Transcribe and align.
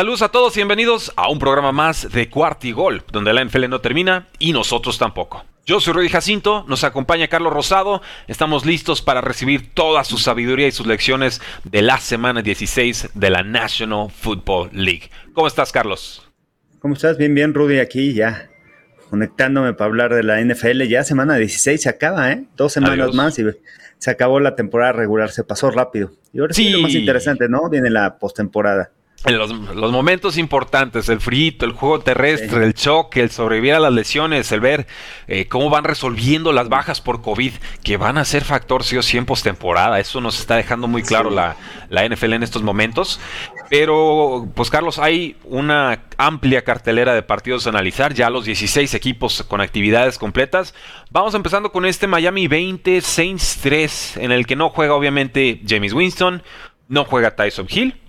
Saludos 0.00 0.22
a 0.22 0.30
todos 0.30 0.56
y 0.56 0.60
bienvenidos 0.60 1.12
a 1.14 1.28
un 1.28 1.38
programa 1.38 1.72
más 1.72 2.10
de 2.10 2.30
Cuartigol, 2.30 3.02
donde 3.12 3.34
la 3.34 3.44
NFL 3.44 3.68
no 3.68 3.82
termina 3.82 4.28
y 4.38 4.54
nosotros 4.54 4.98
tampoco. 4.98 5.44
Yo 5.66 5.78
soy 5.78 5.92
Rudy 5.92 6.08
Jacinto, 6.08 6.64
nos 6.66 6.84
acompaña 6.84 7.28
Carlos 7.28 7.52
Rosado, 7.52 8.00
estamos 8.26 8.64
listos 8.64 9.02
para 9.02 9.20
recibir 9.20 9.74
toda 9.74 10.02
su 10.04 10.16
sabiduría 10.16 10.68
y 10.68 10.72
sus 10.72 10.86
lecciones 10.86 11.42
de 11.64 11.82
la 11.82 11.98
semana 11.98 12.40
16 12.40 13.10
de 13.12 13.28
la 13.28 13.42
National 13.42 14.10
Football 14.10 14.70
League. 14.72 15.10
¿Cómo 15.34 15.46
estás, 15.46 15.70
Carlos? 15.70 16.26
¿Cómo 16.78 16.94
estás? 16.94 17.18
Bien, 17.18 17.34
bien, 17.34 17.52
Rudy, 17.52 17.78
aquí 17.78 18.14
ya 18.14 18.48
conectándome 19.10 19.74
para 19.74 19.90
hablar 19.90 20.14
de 20.14 20.22
la 20.22 20.40
NFL. 20.40 20.80
Ya 20.84 21.04
semana 21.04 21.36
16 21.36 21.78
se 21.78 21.90
acaba, 21.90 22.32
¿eh? 22.32 22.46
Dos 22.56 22.72
semanas 22.72 23.12
más 23.12 23.38
y 23.38 23.44
se 23.98 24.10
acabó 24.10 24.40
la 24.40 24.56
temporada 24.56 24.92
regular, 24.92 25.30
se 25.30 25.44
pasó 25.44 25.70
rápido. 25.70 26.10
Y 26.32 26.40
ahora 26.40 26.54
sí, 26.54 26.70
lo 26.70 26.80
más 26.80 26.94
interesante, 26.94 27.50
¿no? 27.50 27.68
Viene 27.68 27.90
la 27.90 28.16
postemporada 28.16 28.92
en 29.26 29.36
los, 29.36 29.52
momentos 29.92 30.38
importantes, 30.38 31.10
el 31.10 31.20
frito, 31.20 31.66
el 31.66 31.72
juego 31.72 32.00
terrestre, 32.00 32.64
el 32.64 32.72
choque, 32.72 33.20
el 33.20 33.30
sobrevivir 33.30 33.74
a 33.74 33.80
las 33.80 33.92
lesiones, 33.92 34.50
el 34.50 34.60
ver 34.60 34.86
eh, 35.28 35.46
cómo 35.46 35.68
van 35.68 35.84
resolviendo 35.84 36.52
las 36.52 36.70
bajas 36.70 37.02
por 37.02 37.20
COVID, 37.20 37.52
que 37.82 37.98
van 37.98 38.16
a 38.16 38.24
ser 38.24 38.44
factor 38.44 38.82
sí 38.82 38.96
o 38.96 39.02
sí 39.02 39.18
en 39.18 39.26
postemporada. 39.26 40.00
Eso 40.00 40.22
nos 40.22 40.40
está 40.40 40.56
dejando 40.56 40.88
muy 40.88 41.02
claro 41.02 41.28
la, 41.28 41.56
la, 41.90 42.08
NFL 42.08 42.32
en 42.32 42.42
estos 42.42 42.62
momentos. 42.62 43.20
Pero, 43.68 44.48
pues 44.54 44.70
Carlos, 44.70 44.98
hay 44.98 45.36
una 45.44 46.04
amplia 46.16 46.64
cartelera 46.64 47.12
de 47.12 47.22
partidos 47.22 47.66
a 47.66 47.70
analizar, 47.70 48.14
ya 48.14 48.30
los 48.30 48.46
16 48.46 48.94
equipos 48.94 49.42
con 49.42 49.60
actividades 49.60 50.16
completas. 50.16 50.74
Vamos 51.10 51.34
empezando 51.34 51.72
con 51.72 51.84
este 51.84 52.06
Miami 52.06 52.48
20, 52.48 53.02
Saints 53.02 53.58
3, 53.62 54.16
en 54.16 54.32
el 54.32 54.46
que 54.46 54.56
no 54.56 54.70
juega 54.70 54.94
obviamente 54.94 55.60
James 55.68 55.92
Winston, 55.92 56.42
no 56.88 57.04
juega 57.04 57.36
Tyson 57.36 57.66
Hill 57.68 58.00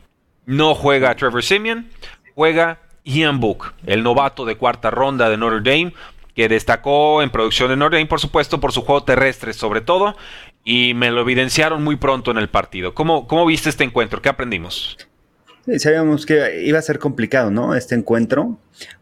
no 0.51 0.75
juega 0.75 1.15
Trevor 1.15 1.43
Simeon, 1.43 1.87
juega 2.35 2.79
Ian 3.05 3.39
Book, 3.39 3.73
el 3.85 4.03
novato 4.03 4.43
de 4.45 4.57
cuarta 4.57 4.91
ronda 4.91 5.29
de 5.29 5.37
Notre 5.37 5.61
Dame, 5.61 5.93
que 6.35 6.49
destacó 6.49 7.23
en 7.23 7.29
producción 7.29 7.69
de 7.69 7.77
Notre 7.77 7.97
Dame, 7.97 8.09
por 8.09 8.19
supuesto, 8.19 8.59
por 8.59 8.73
su 8.73 8.81
juego 8.81 9.03
terrestre 9.03 9.53
sobre 9.53 9.79
todo, 9.79 10.15
y 10.65 10.93
me 10.93 11.09
lo 11.09 11.21
evidenciaron 11.21 11.81
muy 11.81 11.95
pronto 11.95 12.31
en 12.31 12.37
el 12.37 12.49
partido. 12.49 12.93
¿Cómo, 12.93 13.27
cómo 13.27 13.45
viste 13.45 13.69
este 13.69 13.85
encuentro? 13.85 14.21
¿Qué 14.21 14.27
aprendimos? 14.27 14.97
Sí, 15.65 15.79
sabíamos 15.79 16.25
que 16.25 16.63
iba 16.65 16.79
a 16.79 16.81
ser 16.81 16.99
complicado, 16.99 17.49
¿no? 17.49 17.73
Este 17.73 17.95
encuentro, 17.95 18.59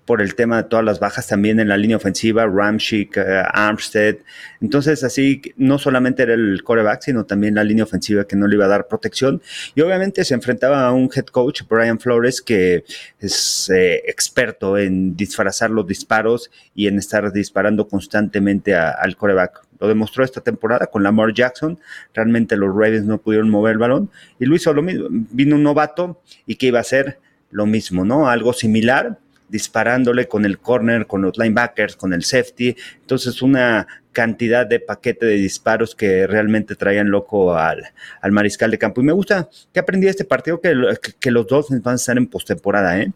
por 0.10 0.24
el 0.24 0.34
tema 0.34 0.58
de 0.58 0.64
todas 0.64 0.84
las 0.84 1.00
bajas 1.00 1.28
también 1.28 1.60
en 1.60 1.68
la 1.68 1.78
línea 1.78 1.96
ofensiva, 1.96 2.48
Ramchick, 2.48 3.16
eh, 3.18 3.44
Armstead. 3.54 4.16
Entonces, 4.60 5.04
así, 5.04 5.40
no 5.56 5.78
solamente 5.78 6.24
era 6.24 6.34
el 6.34 6.64
coreback, 6.64 7.04
sino 7.04 7.26
también 7.26 7.54
la 7.54 7.64
línea 7.64 7.84
ofensiva 7.84 8.26
que 8.26 8.36
no 8.36 8.48
le 8.48 8.56
iba 8.56 8.66
a 8.66 8.70
dar 8.70 8.88
protección. 8.88 9.40
Y 9.76 9.82
obviamente 9.82 10.26
se 10.26 10.34
enfrentaba 10.34 10.88
a 10.88 10.94
un 10.94 11.12
head 11.16 11.26
coach, 11.26 11.62
Brian 11.70 12.00
Flores, 12.00 12.42
que 12.42 12.86
es 13.20 13.70
eh, 13.70 14.02
experto 14.08 14.80
en 14.80 15.16
disfrazar 15.16 15.70
los 15.70 15.86
disparos 15.86 16.50
y 16.74 16.88
en 16.88 16.98
estar 16.98 17.32
disparando 17.32 17.88
constantemente 17.88 18.74
al 18.74 19.16
coreback. 19.16 19.62
Lo 19.80 19.88
demostró 19.88 20.24
esta 20.24 20.42
temporada 20.42 20.88
con 20.88 21.04
Lamar 21.04 21.36
Jackson. 21.36 21.78
Realmente 22.16 22.58
los 22.58 22.70
Ravens 22.70 23.06
no 23.06 23.20
pudieron 23.20 23.52
mover 23.52 23.74
el 23.74 23.78
balón. 23.78 24.10
Y 24.40 24.48
lo 24.48 24.56
hizo 24.56 24.74
lo 24.74 24.82
mismo. 24.82 25.06
Vino 25.12 25.56
un 25.56 25.62
novato 25.62 26.20
y 26.48 26.56
que 26.56 26.66
iba 26.66 26.80
a 26.80 26.82
hacer 26.82 27.20
lo 27.52 27.68
mismo, 27.68 28.06
¿no? 28.06 28.28
Algo 28.28 28.54
similar, 28.54 29.20
disparándole 29.50 30.28
con 30.28 30.46
el 30.46 30.60
corner, 30.60 31.08
con 31.08 31.22
los 31.22 31.38
linebackers, 31.38 31.96
con 31.96 32.14
el 32.14 32.24
safety. 32.24 32.76
Entonces, 33.02 33.42
una 33.42 33.88
cantidad 34.12 34.66
de 34.66 34.80
paquete 34.80 35.26
de 35.26 35.36
disparos 35.36 35.96
que 35.96 36.28
realmente 36.28 36.76
traían 36.76 37.10
loco 37.10 37.56
al, 37.56 37.84
mariscal 38.32 38.72
de 38.72 38.78
campo. 38.78 39.02
Y 39.02 39.06
me 39.06 39.14
gusta 39.14 39.50
que 39.74 39.80
aprendí 39.80 40.08
este 40.08 40.26
partido 40.26 40.60
que, 40.62 40.74
que, 41.20 41.32
los 41.32 41.48
Dolphins 41.48 41.84
van 41.84 41.94
a 41.94 41.96
estar 41.96 42.18
en 42.18 42.28
postemporada, 42.28 43.00
¿eh? 43.00 43.12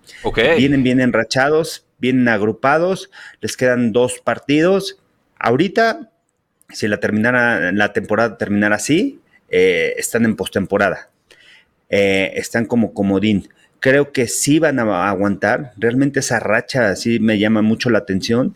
Vienen 0.58 0.84
bien 0.84 1.00
enrachados, 1.00 1.86
vienen 1.98 2.28
agrupados, 2.28 3.10
les 3.42 3.58
quedan 3.58 3.92
dos 3.92 4.20
partidos. 4.24 5.00
Ahorita 5.38 6.10
si 6.74 6.88
la, 6.88 7.00
terminara, 7.00 7.72
la 7.72 7.94
temporada 7.94 8.38
terminara 8.38 8.76
así, 8.76 9.20
eh, 9.50 9.94
están 9.98 10.26
en 10.26 10.36
postemporada. 10.36 11.10
Eh, 11.90 12.34
están 12.36 12.66
como 12.66 12.94
comodín. 12.94 13.50
Creo 13.84 14.14
que 14.14 14.30
sí 14.30 14.60
van 14.60 14.80
a 14.80 15.10
aguantar. 15.10 15.74
Realmente 15.76 16.22
esa 16.22 16.40
racha 16.40 16.96
sí 16.96 17.20
me 17.20 17.38
llama 17.38 17.62
mucho 17.62 17.90
la 17.90 17.98
atención. 17.98 18.56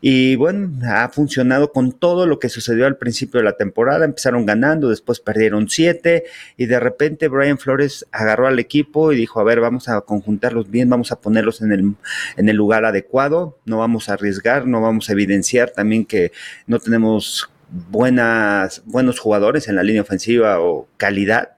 Y 0.00 0.34
bueno, 0.34 0.72
ha 0.84 1.08
funcionado 1.10 1.70
con 1.70 1.92
todo 1.92 2.26
lo 2.26 2.40
que 2.40 2.48
sucedió 2.48 2.86
al 2.86 2.96
principio 2.96 3.38
de 3.38 3.44
la 3.44 3.56
temporada. 3.56 4.04
Empezaron 4.04 4.46
ganando, 4.46 4.88
después 4.88 5.20
perdieron 5.20 5.68
siete 5.68 6.24
y 6.56 6.66
de 6.66 6.80
repente 6.80 7.28
Brian 7.28 7.58
Flores 7.58 8.04
agarró 8.10 8.48
al 8.48 8.58
equipo 8.58 9.12
y 9.12 9.16
dijo, 9.16 9.38
a 9.38 9.44
ver, 9.44 9.60
vamos 9.60 9.88
a 9.88 10.00
conjuntarlos 10.00 10.68
bien, 10.68 10.90
vamos 10.90 11.12
a 11.12 11.20
ponerlos 11.20 11.62
en 11.62 11.70
el, 11.70 11.94
en 12.36 12.48
el 12.48 12.56
lugar 12.56 12.84
adecuado, 12.84 13.60
no 13.64 13.78
vamos 13.78 14.08
a 14.08 14.14
arriesgar, 14.14 14.66
no 14.66 14.80
vamos 14.80 15.08
a 15.08 15.12
evidenciar 15.12 15.70
también 15.70 16.04
que 16.04 16.32
no 16.66 16.80
tenemos 16.80 17.48
buenas, 17.90 18.82
buenos 18.86 19.20
jugadores 19.20 19.68
en 19.68 19.76
la 19.76 19.84
línea 19.84 20.02
ofensiva 20.02 20.58
o 20.58 20.88
calidad 20.96 21.57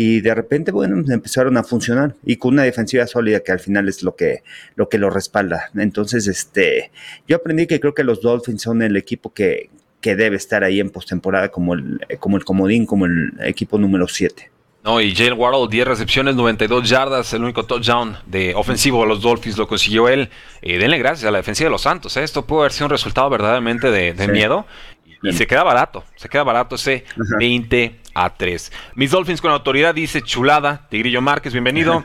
y 0.00 0.20
de 0.20 0.32
repente, 0.32 0.70
bueno, 0.70 1.02
empezaron 1.12 1.56
a 1.56 1.64
funcionar 1.64 2.14
y 2.24 2.36
con 2.36 2.52
una 2.52 2.62
defensiva 2.62 3.04
sólida 3.08 3.40
que 3.40 3.50
al 3.50 3.58
final 3.58 3.88
es 3.88 4.04
lo 4.04 4.14
que 4.14 4.44
lo, 4.76 4.88
que 4.88 4.96
lo 4.96 5.10
respalda. 5.10 5.72
Entonces, 5.74 6.28
este, 6.28 6.92
yo 7.26 7.34
aprendí 7.34 7.66
que 7.66 7.80
creo 7.80 7.94
que 7.94 8.04
los 8.04 8.22
Dolphins 8.22 8.62
son 8.62 8.82
el 8.82 8.96
equipo 8.96 9.34
que, 9.34 9.70
que 10.00 10.14
debe 10.14 10.36
estar 10.36 10.62
ahí 10.62 10.78
en 10.78 10.90
postemporada 10.90 11.48
como 11.48 11.74
el, 11.74 11.98
como 12.20 12.36
el 12.36 12.44
comodín, 12.44 12.86
como 12.86 13.06
el 13.06 13.32
equipo 13.40 13.76
número 13.76 14.06
7. 14.06 14.48
No, 14.84 15.00
y 15.00 15.12
Jalen 15.12 15.38
Waddle, 15.38 15.66
10 15.68 15.88
recepciones, 15.88 16.36
92 16.36 16.88
yardas, 16.88 17.32
el 17.34 17.42
único 17.42 17.64
touchdown 17.64 18.16
de 18.26 18.54
ofensivo 18.54 19.02
de 19.02 19.08
los 19.08 19.20
Dolphins 19.20 19.58
lo 19.58 19.66
consiguió 19.66 20.08
él. 20.08 20.30
Eh, 20.62 20.78
denle 20.78 20.98
gracias 20.98 21.26
a 21.26 21.32
la 21.32 21.38
defensiva 21.38 21.66
de 21.66 21.72
los 21.72 21.82
Santos. 21.82 22.16
¿eh? 22.16 22.22
Esto 22.22 22.46
puede 22.46 22.62
haber 22.62 22.72
sido 22.72 22.86
un 22.86 22.90
resultado 22.90 23.28
verdaderamente 23.28 23.90
de, 23.90 24.28
miedo. 24.28 24.64
Y 25.22 25.32
se 25.32 25.46
queda 25.46 25.64
barato, 25.64 26.04
se 26.16 26.28
queda 26.28 26.44
barato 26.44 26.76
ese 26.76 27.04
20 27.38 28.00
a 28.14 28.30
3. 28.30 28.72
Mis 28.94 29.10
Dolphins 29.10 29.40
con 29.40 29.50
autoridad 29.50 29.94
dice 29.94 30.22
chulada. 30.22 30.86
Tigrillo 30.88 31.20
Márquez, 31.20 31.52
bienvenido. 31.52 32.04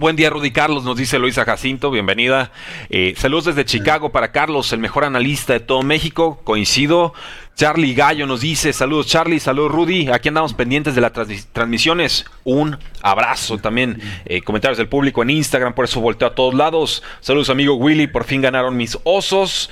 Buen 0.00 0.14
día, 0.14 0.30
Rudy 0.30 0.52
Carlos, 0.52 0.84
nos 0.84 0.96
dice 0.96 1.18
Luisa 1.18 1.44
Jacinto, 1.44 1.90
bienvenida. 1.90 2.52
Eh, 2.88 3.14
saludos 3.16 3.46
desde 3.46 3.64
Chicago 3.64 4.12
para 4.12 4.30
Carlos, 4.30 4.72
el 4.72 4.78
mejor 4.78 5.02
analista 5.02 5.54
de 5.54 5.58
todo 5.58 5.82
México. 5.82 6.40
Coincido. 6.44 7.14
Charlie 7.56 7.94
Gallo 7.94 8.24
nos 8.28 8.42
dice, 8.42 8.72
saludos 8.72 9.08
Charlie, 9.08 9.40
saludos 9.40 9.72
Rudy. 9.72 10.08
Aquí 10.12 10.28
andamos 10.28 10.54
pendientes 10.54 10.94
de 10.94 11.00
las 11.00 11.10
transmisiones. 11.52 12.26
Un 12.44 12.78
abrazo 13.02 13.58
también. 13.58 14.00
Eh, 14.24 14.40
comentarios 14.42 14.78
del 14.78 14.86
público 14.86 15.22
en 15.22 15.30
Instagram, 15.30 15.74
por 15.74 15.86
eso 15.86 16.00
volteo 16.00 16.28
a 16.28 16.34
todos 16.36 16.54
lados. 16.54 17.02
Saludos 17.18 17.50
amigo 17.50 17.74
Willy, 17.74 18.06
por 18.06 18.22
fin 18.22 18.40
ganaron 18.40 18.76
mis 18.76 18.96
osos. 19.02 19.68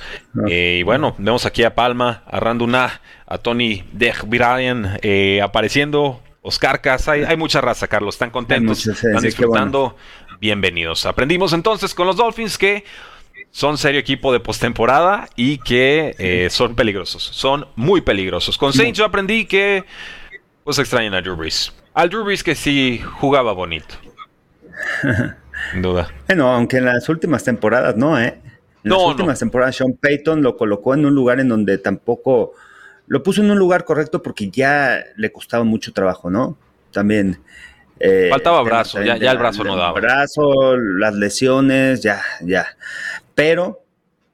Eh, 0.49 0.79
y 0.81 0.83
bueno, 0.83 1.15
vemos 1.19 1.45
aquí 1.45 1.63
a 1.63 1.73
Palma, 1.73 2.23
a 2.27 2.41
Randuna, 2.41 2.99
a 3.25 3.37
Tony 3.37 3.85
Dej 3.93 4.23
Brian 4.25 4.99
apareciendo 5.41 6.21
Oscar 6.47 6.79
Casa, 6.79 7.11
hay, 7.11 7.35
mucha 7.35 7.59
raza, 7.59 7.89
Carlos, 7.89 8.15
están 8.15 8.29
contentos, 8.29 8.87
están 8.87 9.21
disfrutando. 9.21 9.97
Bienvenidos. 10.39 11.05
Aprendimos 11.05 11.51
entonces 11.51 11.93
con 11.93 12.07
los 12.07 12.15
Dolphins 12.15 12.57
que 12.57 12.85
son 13.51 13.77
serio 13.77 13.99
equipo 13.99 14.31
de 14.31 14.39
postemporada 14.39 15.27
y 15.35 15.57
que 15.57 16.15
eh, 16.17 16.47
son 16.49 16.73
peligrosos, 16.73 17.21
son 17.21 17.67
muy 17.75 17.99
peligrosos. 17.99 18.57
Con 18.57 18.71
Saints 18.71 18.97
yo 18.97 19.03
aprendí 19.03 19.43
que 19.43 19.83
pues 20.63 20.79
extrañan 20.79 21.15
a 21.15 21.21
Drew 21.21 21.35
Brees. 21.35 21.73
Al 21.93 22.09
Drew 22.09 22.23
Brees 22.23 22.45
que 22.45 22.55
sí 22.55 23.01
jugaba 23.19 23.51
bonito. 23.51 23.95
Sin 25.73 25.81
duda. 25.81 26.07
Bueno, 26.27 26.49
aunque 26.53 26.77
en 26.77 26.85
las 26.85 27.09
últimas 27.09 27.43
temporadas 27.43 27.97
no, 27.97 28.17
¿eh? 28.17 28.39
En 28.85 28.91
las 28.91 29.01
últimas 29.01 29.37
temporadas 29.37 29.75
Sean 29.75 29.97
Payton 29.99 30.41
lo 30.41 30.55
colocó 30.55 30.93
en 30.93 31.05
un 31.05 31.13
lugar 31.13 31.41
en 31.41 31.49
donde 31.49 31.77
tampoco 31.77 32.53
lo 33.07 33.23
puso 33.23 33.41
en 33.41 33.49
un 33.49 33.57
lugar 33.57 33.85
correcto 33.85 34.21
porque 34.21 34.49
ya 34.49 35.03
le 35.15 35.31
costaba 35.31 35.63
mucho 35.63 35.93
trabajo, 35.93 36.29
¿no? 36.29 36.57
También. 36.91 37.41
Eh, 37.99 38.27
Faltaba 38.29 38.61
brazo, 38.61 39.01
ya, 39.01 39.17
ya, 39.17 39.31
el 39.31 39.37
brazo 39.37 39.63
no 39.63 39.75
daba. 39.75 39.99
Brazo, 39.99 40.77
las 40.77 41.15
lesiones, 41.15 42.01
ya, 42.01 42.21
ya. 42.41 42.67
Pero 43.33 43.83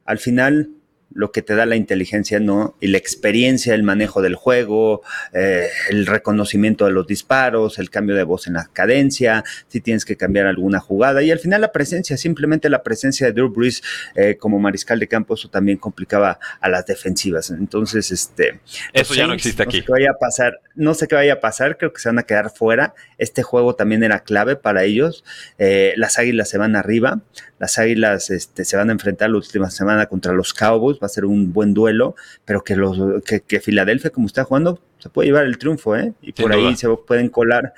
al 0.05 0.17
final 0.17 0.69
lo 1.13 1.31
que 1.31 1.41
te 1.41 1.55
da 1.55 1.65
la 1.65 1.75
inteligencia, 1.75 2.39
¿no? 2.39 2.75
Y 2.79 2.87
la 2.87 2.97
experiencia, 2.97 3.73
el 3.75 3.83
manejo 3.83 4.21
del 4.21 4.35
juego, 4.35 5.01
eh, 5.33 5.67
el 5.89 6.05
reconocimiento 6.05 6.85
de 6.85 6.91
los 6.91 7.07
disparos, 7.07 7.79
el 7.79 7.89
cambio 7.89 8.15
de 8.15 8.23
voz 8.23 8.47
en 8.47 8.53
la 8.53 8.69
cadencia, 8.71 9.43
si 9.67 9.81
tienes 9.81 10.05
que 10.05 10.17
cambiar 10.17 10.47
alguna 10.47 10.79
jugada. 10.79 11.21
Y 11.23 11.31
al 11.31 11.39
final 11.39 11.61
la 11.61 11.71
presencia, 11.71 12.17
simplemente 12.17 12.69
la 12.69 12.83
presencia 12.83 13.27
de 13.27 13.33
Drew 13.33 13.49
Brees 13.49 13.83
eh, 14.15 14.37
como 14.37 14.59
mariscal 14.59 14.99
de 14.99 15.07
campo, 15.07 15.35
eso 15.35 15.49
también 15.49 15.77
complicaba 15.77 16.39
a 16.59 16.69
las 16.69 16.85
defensivas. 16.85 17.49
Entonces, 17.51 18.11
este... 18.11 18.59
Eso 18.91 19.13
ya 19.13 19.27
no 19.27 19.33
existe 19.33 19.63
aquí. 19.63 19.77
No 19.77 19.81
sé 19.81 19.85
qué 19.85 19.91
vaya 19.91 20.11
a 20.11 20.17
pasar, 20.19 20.61
no 20.75 20.93
sé 20.93 21.07
qué 21.07 21.15
vaya 21.15 21.33
a 21.33 21.39
pasar, 21.39 21.77
creo 21.77 21.93
que 21.93 22.01
se 22.01 22.09
van 22.09 22.19
a 22.19 22.23
quedar 22.23 22.51
fuera. 22.51 22.93
Este 23.17 23.43
juego 23.43 23.75
también 23.75 24.03
era 24.03 24.21
clave 24.21 24.55
para 24.55 24.83
ellos. 24.83 25.23
Eh, 25.57 25.93
las 25.97 26.17
águilas 26.17 26.49
se 26.49 26.57
van 26.57 26.75
arriba, 26.75 27.21
las 27.63 27.79
águilas 27.79 28.29
este, 28.29 28.65
se 28.65 28.75
van 28.75 28.89
a 28.89 28.91
enfrentar 28.91 29.29
la 29.29 29.37
última 29.37 29.71
semana 29.71 30.07
contra 30.07 30.33
los 30.33 30.53
Cowboys 30.53 30.97
va 31.01 31.05
a 31.05 31.09
ser 31.09 31.23
un 31.23 31.53
buen 31.53 31.73
duelo, 31.73 32.13
pero 32.43 32.61
que, 32.61 32.75
los, 32.75 33.23
que, 33.23 33.61
Filadelfia, 33.61 34.09
como 34.09 34.27
está 34.27 34.43
jugando, 34.43 34.81
se 34.99 35.07
puede 35.07 35.29
llevar 35.29 35.45
el 35.45 35.57
triunfo, 35.57 35.95
¿eh? 35.95 36.11
Y 36.21 36.33
por 36.33 36.51
ahí 36.51 36.75
se 36.75 36.89
pueden 37.07 37.29
colar. 37.29 37.73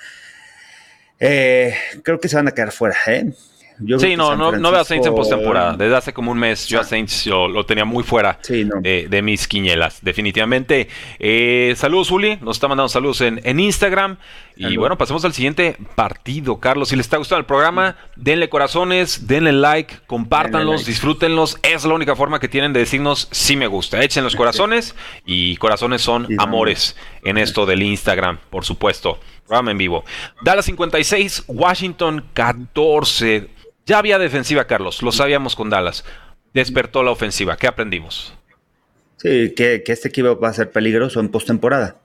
Eh, 1.20 1.76
creo 2.02 2.20
que 2.20 2.28
se 2.28 2.36
van 2.36 2.48
a 2.48 2.52
quedar 2.52 2.72
fuera, 2.72 2.96
¿eh? 3.06 3.32
Sí, 4.00 4.16
no, 4.16 4.36
no, 4.36 4.51
no 4.51 4.72
veo 4.72 4.81
a 4.81 4.86
Saints 4.86 5.07
en 5.07 5.16
postemporada. 5.16 5.74
Desde 5.74 5.95
hace 5.95 6.13
como 6.13 6.31
un 6.31 6.38
mes 6.38 6.68
yo 6.68 6.80
a 6.80 6.83
Saints 6.83 7.27
lo 7.27 7.66
tenía 7.66 7.86
muy 7.86 8.04
fuera 8.04 8.39
de, 8.48 9.22
mis 9.24 9.48
quiñelas, 9.48 10.00
definitivamente. 10.01 10.88
Eh, 11.19 11.74
saludos, 11.75 12.12
Uli. 12.12 12.38
Nos 12.42 12.57
está 12.57 12.68
mandando 12.68 12.89
saludos 12.89 13.22
en, 13.22 13.42
en 13.44 13.60
Instagram. 13.60 14.18
Y 14.57 14.77
bueno, 14.77 14.98
pasemos 14.98 15.25
al 15.25 15.33
siguiente 15.33 15.75
partido, 15.95 16.60
Carlos. 16.60 16.89
Si 16.89 16.95
les 16.95 17.06
está 17.06 17.18
gustando 17.18 17.39
el 17.39 17.45
programa, 17.45 17.98
denle 18.16 18.50
corazones, 18.50 19.27
denle 19.27 19.51
like, 19.51 19.95
compártanlos, 20.07 20.86
disfrútenlos. 20.86 21.57
Es 21.62 21.83
la 21.83 21.94
única 21.94 22.16
forma 22.16 22.39
que 22.39 22.48
tienen 22.48 22.72
de 22.74 22.80
decirnos 22.80 23.27
si 23.31 23.56
me 23.56 23.68
gusta. 23.68 24.01
Echen 24.01 24.24
los 24.24 24.36
corazones 24.36 24.95
y 25.25 25.57
corazones 25.57 26.01
son 26.01 26.27
amores 26.39 26.95
en 27.24 27.38
esto 27.38 27.66
del 27.66 27.83
Instagram, 27.83 28.39
por 28.50 28.63
supuesto. 28.63 29.19
Programa 29.45 29.72
en 29.72 29.77
vivo. 29.77 30.06
Dallas 30.42 30.66
56, 30.66 31.44
Washington 31.48 32.25
14. 32.33 33.50
Ya 33.86 34.00
había 34.00 34.18
defensiva, 34.18 34.66
Carlos. 34.66 35.02
Lo 35.04 35.12
sabíamos 35.12 35.56
con 35.56 35.70
Dallas. 35.70 36.04
Despertó 36.54 37.04
la 37.04 37.12
ofensiva. 37.12 37.58
¿Qué 37.58 37.68
aprendimos? 37.68 38.34
Sí, 39.18 39.54
que, 39.56 39.84
este 39.86 40.08
equipo 40.08 40.40
va 40.40 40.50
a 40.50 40.54
ser 40.54 40.72
peligroso 40.72 41.20
en 41.20 41.30
postemporada. 41.30 41.98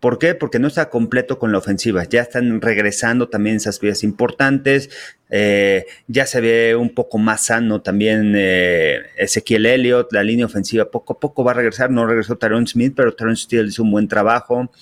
¿Por 0.00 0.18
qué? 0.18 0.34
Porque 0.34 0.58
no 0.58 0.68
está 0.68 0.88
completo 0.88 1.38
con 1.38 1.52
la 1.52 1.58
ofensiva. 1.58 2.04
Ya 2.04 2.22
están 2.22 2.62
regresando 2.62 3.28
también 3.28 3.56
esas 3.56 3.78
vías 3.80 4.02
importantes. 4.02 4.88
Eh, 5.28 5.84
ya 6.08 6.24
se 6.24 6.40
ve 6.40 6.74
un 6.74 6.94
poco 6.94 7.18
más 7.18 7.44
sano 7.44 7.82
también 7.82 8.32
eh, 8.34 9.02
Ezequiel 9.18 9.66
Elliott. 9.66 10.10
La 10.12 10.22
línea 10.22 10.46
ofensiva 10.46 10.90
poco 10.90 11.12
a 11.12 11.20
poco 11.20 11.44
va 11.44 11.50
a 11.50 11.54
regresar. 11.54 11.90
No 11.90 12.06
regresó 12.06 12.38
Taron 12.38 12.66
Smith, 12.66 12.94
pero 12.96 13.14
Taron 13.14 13.36
Steele 13.36 13.68
hizo 13.68 13.82
un 13.82 13.90
buen 13.90 14.08
trabajo. 14.08 14.72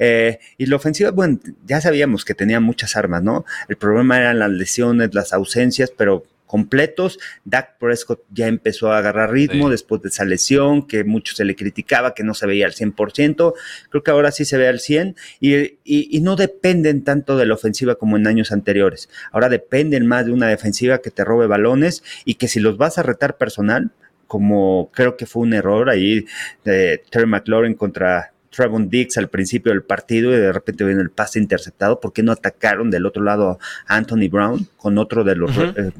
Eh, 0.00 0.40
y 0.58 0.66
la 0.66 0.74
ofensiva, 0.74 1.12
bueno, 1.12 1.38
ya 1.64 1.80
sabíamos 1.80 2.24
que 2.24 2.34
tenía 2.34 2.58
muchas 2.58 2.96
armas, 2.96 3.22
¿no? 3.22 3.44
El 3.68 3.76
problema 3.76 4.18
eran 4.18 4.40
las 4.40 4.50
lesiones, 4.50 5.14
las 5.14 5.32
ausencias, 5.32 5.92
pero 5.96 6.24
completos. 6.54 7.18
Dak 7.44 7.78
Prescott 7.80 8.20
ya 8.30 8.46
empezó 8.46 8.92
a 8.92 8.98
agarrar 8.98 9.32
ritmo 9.32 9.70
después 9.70 10.00
de 10.02 10.10
esa 10.10 10.24
lesión 10.24 10.86
que 10.86 11.02
mucho 11.02 11.34
se 11.34 11.44
le 11.44 11.56
criticaba, 11.56 12.14
que 12.14 12.22
no 12.22 12.32
se 12.32 12.46
veía 12.46 12.66
al 12.66 12.74
100%. 12.74 13.54
Creo 13.90 14.02
que 14.04 14.10
ahora 14.12 14.30
sí 14.30 14.44
se 14.44 14.56
ve 14.56 14.68
al 14.68 14.78
100% 14.78 15.16
y, 15.40 15.78
y, 15.82 16.20
no 16.20 16.36
dependen 16.36 17.02
tanto 17.02 17.36
de 17.36 17.46
la 17.46 17.54
ofensiva 17.54 17.96
como 17.96 18.16
en 18.16 18.28
años 18.28 18.52
anteriores. 18.52 19.08
Ahora 19.32 19.48
dependen 19.48 20.06
más 20.06 20.26
de 20.26 20.32
una 20.32 20.46
defensiva 20.46 20.98
que 20.98 21.10
te 21.10 21.24
robe 21.24 21.48
balones 21.48 22.04
y 22.24 22.36
que 22.36 22.46
si 22.46 22.60
los 22.60 22.76
vas 22.76 22.98
a 22.98 23.02
retar 23.02 23.36
personal, 23.36 23.90
como 24.28 24.92
creo 24.94 25.16
que 25.16 25.26
fue 25.26 25.42
un 25.42 25.54
error 25.54 25.90
ahí 25.90 26.24
de 26.64 27.02
Terry 27.10 27.26
McLaurin 27.26 27.74
contra 27.74 28.33
Trevon 28.54 28.88
Diggs 28.88 29.16
al 29.18 29.28
principio 29.28 29.72
del 29.72 29.82
partido 29.82 30.32
y 30.32 30.36
de 30.36 30.52
repente 30.52 30.84
viene 30.84 31.02
el 31.02 31.10
pase 31.10 31.38
interceptado. 31.38 32.00
¿Por 32.00 32.12
qué 32.12 32.22
no 32.22 32.32
atacaron 32.32 32.90
del 32.90 33.06
otro 33.06 33.22
lado 33.22 33.58
a 33.86 33.96
Anthony 33.96 34.28
Brown 34.30 34.68
con 34.76 34.98
otro 34.98 35.24
de 35.24 35.36
los, 35.36 35.56
eh, 35.56 35.92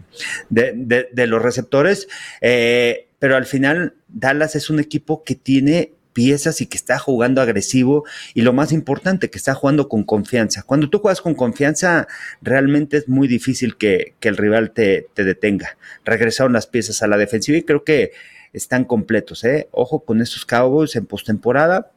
de, 0.50 1.26
los 1.26 1.42
receptores? 1.42 2.08
Eh, 2.40 3.08
pero 3.18 3.36
al 3.36 3.46
final 3.46 3.94
Dallas 4.08 4.54
es 4.54 4.70
un 4.70 4.80
equipo 4.80 5.24
que 5.24 5.34
tiene 5.34 5.92
piezas 6.12 6.60
y 6.60 6.66
que 6.66 6.76
está 6.76 6.98
jugando 6.98 7.40
agresivo 7.40 8.04
y 8.34 8.42
lo 8.42 8.52
más 8.52 8.70
importante, 8.70 9.30
que 9.30 9.38
está 9.38 9.54
jugando 9.54 9.88
con 9.88 10.04
confianza. 10.04 10.62
Cuando 10.62 10.88
tú 10.88 11.00
juegas 11.00 11.20
con 11.20 11.34
confianza, 11.34 12.06
realmente 12.40 12.98
es 12.98 13.08
muy 13.08 13.26
difícil 13.26 13.76
que, 13.76 14.14
el 14.20 14.36
rival 14.36 14.70
te, 14.70 15.08
te, 15.14 15.24
detenga. 15.24 15.76
Regresaron 16.04 16.52
las 16.52 16.68
piezas 16.68 17.02
a 17.02 17.08
la 17.08 17.16
defensiva 17.16 17.58
y 17.58 17.62
creo 17.62 17.82
que 17.82 18.12
están 18.52 18.84
completos. 18.84 19.44
¿eh? 19.44 19.68
Ojo 19.72 20.04
con 20.04 20.22
estos 20.22 20.46
Cowboys 20.46 20.94
en 20.96 21.04
postemporada 21.04 21.90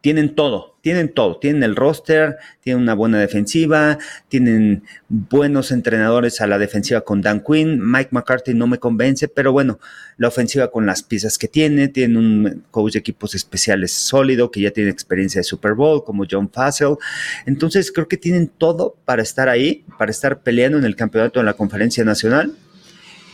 tienen 0.00 0.34
todo, 0.34 0.76
tienen 0.80 1.12
todo, 1.12 1.36
tienen 1.38 1.62
el 1.62 1.76
roster, 1.76 2.38
tienen 2.60 2.82
una 2.82 2.94
buena 2.94 3.18
defensiva, 3.18 3.98
tienen 4.28 4.82
buenos 5.08 5.72
entrenadores 5.72 6.40
a 6.40 6.46
la 6.46 6.58
defensiva 6.58 7.02
con 7.02 7.20
Dan 7.20 7.42
Quinn, 7.46 7.78
Mike 7.80 8.08
McCarthy 8.12 8.54
no 8.54 8.66
me 8.66 8.78
convence, 8.78 9.28
pero 9.28 9.52
bueno, 9.52 9.78
la 10.16 10.28
ofensiva 10.28 10.70
con 10.70 10.86
las 10.86 11.02
piezas 11.02 11.36
que 11.36 11.48
tiene, 11.48 11.88
tiene 11.88 12.18
un 12.18 12.64
coach 12.70 12.94
de 12.94 13.00
equipos 13.00 13.34
especiales 13.34 13.92
sólido 13.92 14.50
que 14.50 14.62
ya 14.62 14.70
tiene 14.70 14.90
experiencia 14.90 15.40
de 15.40 15.44
Super 15.44 15.74
Bowl 15.74 16.02
como 16.02 16.24
John 16.30 16.50
Fassel, 16.50 16.96
entonces 17.44 17.92
creo 17.92 18.08
que 18.08 18.16
tienen 18.16 18.48
todo 18.48 18.96
para 19.04 19.22
estar 19.22 19.48
ahí, 19.50 19.84
para 19.98 20.10
estar 20.10 20.40
peleando 20.42 20.78
en 20.78 20.84
el 20.84 20.96
campeonato 20.96 21.40
de 21.40 21.44
la 21.44 21.54
conferencia 21.54 22.04
nacional 22.04 22.54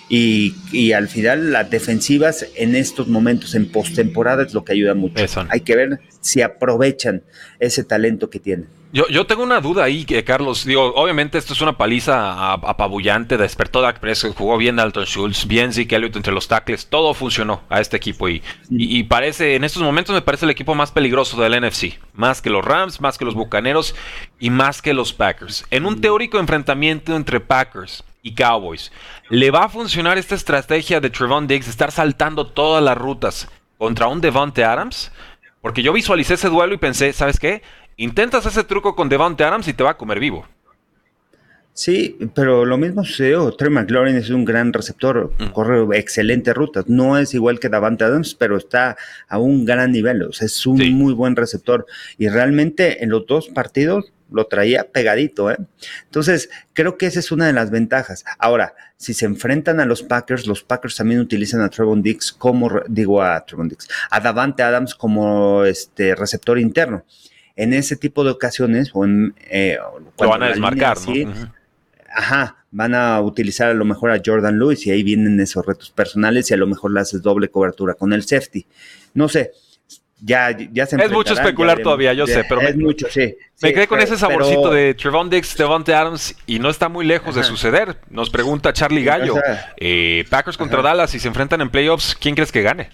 y, 0.08 0.92
al 0.92 1.08
final 1.08 1.52
las 1.52 1.68
defensivas 1.70 2.46
en 2.54 2.76
estos 2.76 3.08
momentos, 3.08 3.54
en 3.54 3.70
postemporada, 3.70 4.44
es 4.44 4.54
lo 4.54 4.64
que 4.64 4.72
ayuda 4.72 4.94
mucho. 4.94 5.24
Hay 5.48 5.60
que 5.60 5.76
ver 5.76 6.00
si 6.20 6.42
aprovechan 6.42 7.22
ese 7.58 7.84
talento 7.84 8.30
que 8.30 8.38
tienen. 8.38 8.68
Yo, 8.92 9.08
yo 9.08 9.26
tengo 9.26 9.42
una 9.42 9.60
duda 9.60 9.84
ahí, 9.84 10.04
que 10.04 10.22
Carlos. 10.24 10.64
Digo, 10.64 10.94
obviamente 10.94 11.38
esto 11.38 11.52
es 11.52 11.60
una 11.60 11.76
paliza 11.76 12.52
apabullante. 12.52 13.36
Despertó 13.36 13.82
Dak 13.82 13.98
Prescott, 13.98 14.36
jugó 14.36 14.56
bien 14.56 14.76
Dalton 14.76 15.04
Schultz, 15.04 15.46
bien 15.46 15.72
Zeke 15.72 15.96
Elliott 15.96 16.16
entre 16.16 16.32
los 16.32 16.46
tackles. 16.46 16.86
Todo 16.86 17.12
funcionó 17.12 17.62
a 17.68 17.80
este 17.80 17.96
equipo. 17.96 18.28
Y, 18.28 18.42
y, 18.70 19.02
parece, 19.02 19.56
en 19.56 19.64
estos 19.64 19.82
momentos 19.82 20.14
me 20.14 20.22
parece 20.22 20.46
el 20.46 20.52
equipo 20.52 20.74
más 20.74 20.92
peligroso 20.92 21.38
del 21.42 21.60
NFC. 21.60 21.98
Más 22.14 22.40
que 22.40 22.48
los 22.48 22.64
Rams, 22.64 23.00
más 23.00 23.18
que 23.18 23.24
los 23.24 23.34
Bucaneros 23.34 23.94
y 24.38 24.50
más 24.50 24.80
que 24.80 24.94
los 24.94 25.12
Packers. 25.12 25.66
En 25.70 25.84
un 25.84 26.00
teórico 26.00 26.38
enfrentamiento 26.38 27.16
entre 27.16 27.40
Packers 27.40 28.04
y 28.26 28.34
Cowboys. 28.34 28.90
¿Le 29.30 29.52
va 29.52 29.64
a 29.64 29.68
funcionar 29.68 30.18
esta 30.18 30.34
estrategia 30.34 31.00
de 31.00 31.10
Trevon 31.10 31.46
Diggs 31.46 31.66
de 31.66 31.70
estar 31.70 31.92
saltando 31.92 32.44
todas 32.44 32.82
las 32.82 32.98
rutas 32.98 33.48
contra 33.78 34.08
un 34.08 34.20
Devonte 34.20 34.64
Adams? 34.64 35.12
Porque 35.62 35.82
yo 35.82 35.92
visualicé 35.92 36.34
ese 36.34 36.48
duelo 36.48 36.74
y 36.74 36.78
pensé, 36.78 37.12
¿sabes 37.12 37.38
qué? 37.38 37.62
Intentas 37.96 38.44
ese 38.44 38.64
truco 38.64 38.96
con 38.96 39.08
Devonte 39.08 39.44
Adams 39.44 39.68
y 39.68 39.74
te 39.74 39.84
va 39.84 39.90
a 39.90 39.96
comer 39.96 40.18
vivo. 40.18 40.44
Sí, 41.72 42.18
pero 42.34 42.64
lo 42.64 42.78
mismo 42.78 43.04
sucedió. 43.04 43.52
Trey 43.52 43.70
McLaurin 43.70 44.16
es 44.16 44.30
un 44.30 44.44
gran 44.44 44.72
receptor, 44.72 45.32
mm. 45.38 45.52
corre 45.52 45.98
excelentes 45.98 46.54
rutas. 46.54 46.88
No 46.88 47.18
es 47.18 47.32
igual 47.32 47.60
que 47.60 47.68
Davante 47.68 48.02
Adams, 48.02 48.34
pero 48.34 48.56
está 48.56 48.96
a 49.28 49.38
un 49.38 49.64
gran 49.64 49.92
nivel. 49.92 50.22
O 50.22 50.32
sea, 50.32 50.46
es 50.46 50.66
un 50.66 50.78
muy 50.94 51.12
buen 51.12 51.36
receptor. 51.36 51.86
Y 52.18 52.28
realmente 52.28 53.04
en 53.04 53.10
los 53.10 53.26
dos 53.26 53.48
partidos 53.48 54.12
lo 54.30 54.46
traía 54.46 54.90
pegadito, 54.90 55.50
¿eh? 55.50 55.56
Entonces, 56.04 56.50
creo 56.72 56.98
que 56.98 57.06
esa 57.06 57.20
es 57.20 57.30
una 57.32 57.46
de 57.46 57.52
las 57.52 57.70
ventajas. 57.70 58.24
Ahora, 58.38 58.74
si 58.96 59.14
se 59.14 59.26
enfrentan 59.26 59.80
a 59.80 59.86
los 59.86 60.02
Packers, 60.02 60.46
los 60.46 60.62
Packers 60.62 60.96
también 60.96 61.20
utilizan 61.20 61.60
a 61.60 61.68
Trevon 61.68 62.02
Dix 62.02 62.32
como, 62.32 62.70
digo 62.88 63.22
a 63.22 63.44
Trevon 63.44 63.68
Dix, 63.68 63.88
a 64.10 64.20
Davante 64.20 64.62
Adams 64.62 64.94
como 64.94 65.64
este 65.64 66.14
receptor 66.14 66.58
interno. 66.58 67.04
En 67.54 67.72
ese 67.72 67.96
tipo 67.96 68.24
de 68.24 68.30
ocasiones, 68.30 68.90
o 68.92 69.04
en, 69.04 69.34
eh, 69.48 69.78
lo 70.20 70.28
van 70.28 70.42
a 70.42 70.48
desmarcar, 70.48 70.98
¿no? 71.06 71.54
Ajá, 72.14 72.64
van 72.70 72.94
a 72.94 73.20
utilizar 73.20 73.70
a 73.70 73.74
lo 73.74 73.84
mejor 73.84 74.10
a 74.10 74.20
Jordan 74.24 74.58
Lewis 74.58 74.86
y 74.86 74.90
ahí 74.90 75.02
vienen 75.02 75.38
esos 75.40 75.64
retos 75.64 75.90
personales 75.90 76.50
y 76.50 76.54
a 76.54 76.56
lo 76.56 76.66
mejor 76.66 76.92
le 76.92 77.00
haces 77.00 77.22
doble 77.22 77.48
cobertura 77.48 77.94
con 77.94 78.12
el 78.12 78.22
safety. 78.22 78.66
No 79.14 79.28
sé, 79.28 79.52
ya, 80.20 80.56
ya 80.72 80.86
se 80.86 80.96
Es 80.96 81.10
mucho 81.10 81.34
especular 81.34 81.80
todavía, 81.80 82.12
yo 82.14 82.26
sé, 82.26 82.44
pero 82.48 82.62
es 82.62 82.76
me, 82.76 82.84
mucho, 82.84 83.06
sí. 83.10 83.36
Me 83.60 83.72
quedé 83.72 83.86
con 83.86 84.00
ese 84.00 84.16
saborcito 84.16 84.70
de 84.70 84.94
Trevon 84.94 85.28
Dix, 85.28 85.56
Devonte 85.56 85.94
Adams 85.94 86.34
y 86.46 86.58
no 86.58 86.70
está 86.70 86.88
muy 86.88 87.04
lejos 87.04 87.34
de 87.34 87.44
suceder. 87.44 87.98
Nos 88.08 88.30
pregunta 88.30 88.72
Charlie 88.72 89.04
Gallo. 89.04 89.34
Eh, 89.76 90.24
Packers 90.30 90.56
contra 90.56 90.82
Dallas, 90.82 91.10
si 91.10 91.18
se 91.18 91.28
enfrentan 91.28 91.60
en 91.60 91.70
playoffs, 91.70 92.16
¿quién 92.18 92.34
crees 92.34 92.50
que 92.50 92.62
gane? 92.62 92.90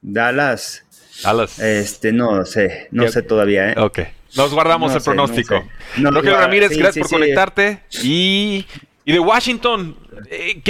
Dallas. 0.00 0.84
Dallas. 1.22 1.58
Este, 1.58 2.12
no 2.12 2.44
sé, 2.44 2.88
no 2.90 3.08
sé 3.08 3.22
todavía, 3.22 3.72
¿eh? 3.72 3.74
Ok. 3.78 3.98
Nos 4.36 4.52
guardamos 4.52 4.94
el 4.94 5.02
pronóstico. 5.02 5.66
Rogelio 5.96 6.36
Ramírez, 6.36 6.76
gracias 6.76 7.08
por 7.08 7.18
conectarte. 7.18 7.80
Y 8.02 8.66
y 9.08 9.12
de 9.12 9.20
Washington, 9.20 9.96
eh, 10.28 10.60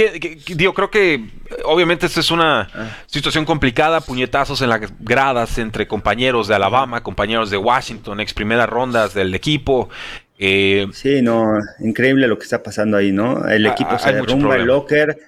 digo, 0.55 0.73
creo 0.73 0.89
que 0.89 1.29
obviamente 1.65 2.05
esta 2.05 2.21
es 2.21 2.31
una 2.31 2.69
ah. 2.73 2.97
situación 3.05 3.43
complicada, 3.43 3.99
puñetazos 3.99 4.61
en 4.61 4.69
las 4.69 4.79
gradas 5.01 5.57
entre 5.57 5.89
compañeros 5.89 6.47
de 6.47 6.55
Alabama, 6.55 7.03
compañeros 7.03 7.49
de 7.49 7.57
Washington, 7.57 8.21
ex 8.21 8.33
primeras 8.33 8.69
rondas 8.69 9.13
del 9.13 9.35
equipo. 9.35 9.89
Eh, 10.37 10.87
sí, 10.93 11.21
no, 11.21 11.49
increíble 11.81 12.29
lo 12.29 12.37
que 12.37 12.45
está 12.45 12.63
pasando 12.63 12.95
ahí, 12.95 13.11
¿no? 13.11 13.45
El 13.45 13.65
equipo 13.65 13.99
se 13.99 14.13
derrumba, 14.13 14.55
el 14.55 14.67
locker, 14.67 15.19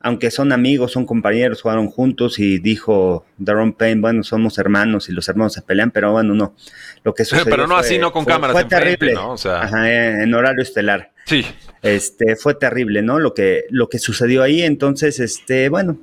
aunque 0.00 0.30
son 0.30 0.52
amigos, 0.52 0.92
son 0.92 1.06
compañeros, 1.06 1.62
jugaron 1.62 1.88
juntos 1.88 2.38
y 2.38 2.58
dijo 2.58 3.24
Daron 3.38 3.72
Payne, 3.72 4.02
bueno, 4.02 4.22
somos 4.22 4.58
hermanos 4.58 5.08
y 5.08 5.12
los 5.12 5.26
hermanos 5.30 5.54
se 5.54 5.62
pelean, 5.62 5.90
pero 5.90 6.12
bueno, 6.12 6.34
no. 6.34 6.54
Lo 7.02 7.14
que 7.14 7.24
sucedió 7.24 7.50
pero 7.50 7.66
no 7.66 7.78
así, 7.78 7.98
no 7.98 8.12
con 8.12 8.26
cámaras. 8.26 8.52
Fue 8.52 8.64
terrible, 8.66 9.14
¿no? 9.14 9.30
O 9.30 9.38
sea... 9.38 9.70
en 9.72 10.34
horario 10.34 10.62
estelar. 10.62 11.15
Sí. 11.26 11.44
Este, 11.82 12.36
fue 12.36 12.54
terrible, 12.54 13.02
¿no? 13.02 13.18
Lo 13.18 13.34
que, 13.34 13.64
lo 13.70 13.88
que 13.88 13.98
sucedió 13.98 14.42
ahí. 14.42 14.62
Entonces, 14.62 15.20
este, 15.20 15.68
bueno, 15.68 15.98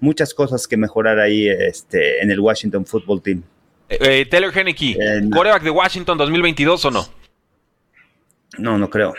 muchas 0.00 0.32
cosas 0.32 0.66
que 0.66 0.76
mejorar 0.76 1.18
ahí 1.20 1.48
este, 1.48 2.22
en 2.22 2.30
el 2.30 2.40
Washington 2.40 2.86
Football 2.86 3.22
Team. 3.22 3.42
Eh, 3.88 3.98
eh, 4.00 4.26
Taylor 4.26 4.56
Henneke, 4.56 4.96
¿coreback 5.32 5.62
de 5.62 5.70
Washington 5.70 6.16
2022 6.18 6.84
o 6.84 6.90
no? 6.90 7.08
No, 8.58 8.78
no 8.78 8.88
creo. 8.88 9.14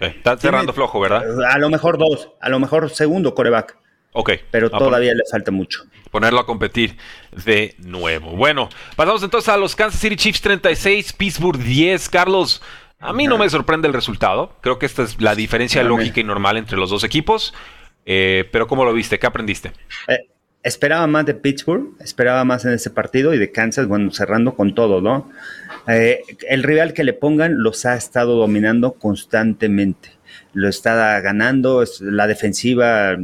Está 0.00 0.36
cerrando 0.36 0.72
flojo, 0.72 1.00
¿verdad? 1.00 1.24
A 1.50 1.58
lo 1.58 1.70
mejor 1.70 1.98
dos, 1.98 2.30
a 2.40 2.48
lo 2.48 2.58
mejor 2.58 2.90
segundo 2.90 3.34
coreback. 3.34 3.76
Ok. 4.12 4.32
Pero 4.50 4.70
todavía 4.70 5.12
le 5.14 5.22
falta 5.30 5.50
mucho. 5.50 5.84
Ponerlo 6.10 6.40
a 6.40 6.46
competir 6.46 6.96
de 7.44 7.74
nuevo. 7.78 8.30
Bueno, 8.32 8.70
pasamos 8.96 9.22
entonces 9.22 9.48
a 9.50 9.56
los 9.58 9.76
Kansas 9.76 10.00
City 10.00 10.16
Chiefs 10.16 10.40
36, 10.40 11.12
Pittsburgh 11.12 11.58
10. 11.58 12.08
Carlos, 12.08 12.62
A 12.98 13.12
mí 13.12 13.26
no 13.26 13.38
me 13.38 13.48
sorprende 13.48 13.88
el 13.88 13.94
resultado. 13.94 14.52
Creo 14.60 14.78
que 14.78 14.86
esta 14.86 15.02
es 15.02 15.20
la 15.20 15.34
diferencia 15.34 15.82
lógica 15.82 16.20
y 16.20 16.24
normal 16.24 16.56
entre 16.56 16.76
los 16.76 16.90
dos 16.90 17.04
equipos. 17.04 17.54
Eh, 18.06 18.48
pero 18.52 18.66
¿cómo 18.66 18.84
lo 18.84 18.92
viste? 18.92 19.18
¿Qué 19.18 19.26
aprendiste? 19.26 19.72
Eh, 20.08 20.28
esperaba 20.62 21.06
más 21.06 21.26
de 21.26 21.34
Pittsburgh, 21.34 21.94
esperaba 22.00 22.44
más 22.44 22.64
en 22.64 22.72
ese 22.72 22.90
partido 22.90 23.34
y 23.34 23.38
de 23.38 23.52
Kansas, 23.52 23.86
bueno, 23.86 24.10
cerrando 24.12 24.54
con 24.54 24.74
todo, 24.74 25.00
¿no? 25.00 25.30
Eh, 25.88 26.22
el 26.48 26.62
rival 26.62 26.92
que 26.92 27.04
le 27.04 27.12
pongan 27.12 27.62
los 27.62 27.84
ha 27.84 27.96
estado 27.96 28.36
dominando 28.36 28.92
constantemente. 28.92 30.10
Lo 30.52 30.68
está 30.68 31.20
ganando, 31.20 31.84
la 32.00 32.26
defensiva 32.26 33.16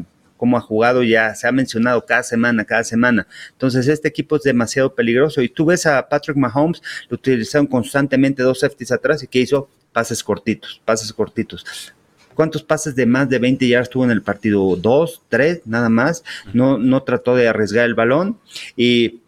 cómo 0.43 0.57
ha 0.57 0.61
jugado, 0.61 1.05
ya 1.05 1.37
se 1.37 1.47
ha 1.47 1.53
mencionado 1.53 2.05
cada 2.05 2.25
semana, 2.25 2.65
cada 2.65 2.83
semana. 2.83 3.29
Entonces, 3.53 3.87
este 3.87 4.09
equipo 4.09 4.35
es 4.35 4.43
demasiado 4.43 4.93
peligroso. 4.93 5.41
Y 5.41 5.49
tú 5.49 5.67
ves 5.67 5.87
a 5.87 6.09
Patrick 6.09 6.37
Mahomes, 6.37 6.83
lo 7.09 7.15
utilizaron 7.15 7.69
constantemente 7.69 8.43
dos 8.43 8.59
safeties 8.59 8.91
atrás 8.91 9.23
y 9.23 9.29
que 9.29 9.39
hizo 9.39 9.69
pases 9.93 10.21
cortitos, 10.21 10.83
pases 10.85 11.13
cortitos. 11.13 11.95
¿Cuántos 12.35 12.65
pases 12.65 12.97
de 12.97 13.07
más 13.07 13.29
de 13.29 13.39
20 13.39 13.69
yardas 13.69 13.89
tuvo 13.89 14.03
en 14.03 14.11
el 14.11 14.21
partido? 14.21 14.75
Dos, 14.75 15.23
tres, 15.29 15.61
nada 15.65 15.89
más. 15.89 16.25
No, 16.53 16.77
no 16.77 17.05
trató 17.05 17.37
de 17.37 17.47
arriesgar 17.47 17.85
el 17.85 17.95
balón. 17.95 18.37
Y 18.77 19.21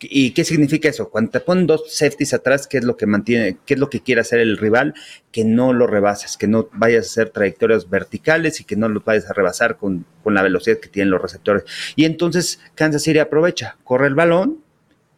¿Y 0.00 0.30
qué 0.30 0.44
significa 0.44 0.88
eso? 0.88 1.10
Cuando 1.10 1.32
te 1.32 1.40
ponen 1.40 1.66
dos 1.66 1.92
safeties 1.92 2.32
atrás, 2.32 2.68
¿qué 2.68 2.78
es 2.78 2.84
lo 2.84 2.96
que 2.96 3.06
mantiene, 3.06 3.56
qué 3.66 3.74
es 3.74 3.80
lo 3.80 3.90
que 3.90 4.00
quiere 4.00 4.20
hacer 4.20 4.38
el 4.38 4.56
rival? 4.56 4.94
Que 5.32 5.44
no 5.44 5.72
lo 5.72 5.88
rebases, 5.88 6.36
que 6.36 6.46
no 6.46 6.68
vayas 6.72 7.06
a 7.06 7.08
hacer 7.08 7.30
trayectorias 7.30 7.90
verticales 7.90 8.60
y 8.60 8.64
que 8.64 8.76
no 8.76 8.88
lo 8.88 9.00
vayas 9.00 9.28
a 9.28 9.32
rebasar 9.32 9.76
con, 9.76 10.04
la 10.24 10.42
velocidad 10.42 10.78
que 10.78 10.88
tienen 10.88 11.10
los 11.10 11.20
receptores. 11.20 11.64
Y 11.96 12.04
entonces 12.04 12.60
Kansas 12.74 13.02
City 13.02 13.18
aprovecha, 13.18 13.76
corre 13.82 14.06
el 14.06 14.14
balón, 14.14 14.58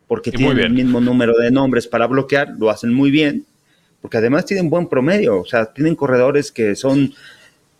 porque 0.06 0.32
tienen 0.32 0.58
el 0.58 0.72
mismo 0.72 1.00
número 1.00 1.36
de 1.36 1.50
nombres 1.50 1.86
para 1.86 2.06
bloquear, 2.06 2.54
lo 2.58 2.70
hacen 2.70 2.92
muy 2.92 3.10
bien, 3.10 3.44
porque 4.00 4.18
además 4.18 4.46
tienen 4.46 4.70
buen 4.70 4.88
promedio, 4.88 5.40
o 5.40 5.44
sea, 5.44 5.66
tienen 5.66 5.94
corredores 5.94 6.50
que 6.50 6.74
son, 6.74 7.12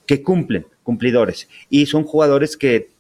que 0.07 0.23
cumplen, 0.23 0.66
cumplidores, 0.83 1.49
y 1.71 1.87
son 1.87 2.04
jugadores 2.04 2.57
que 2.57 2.90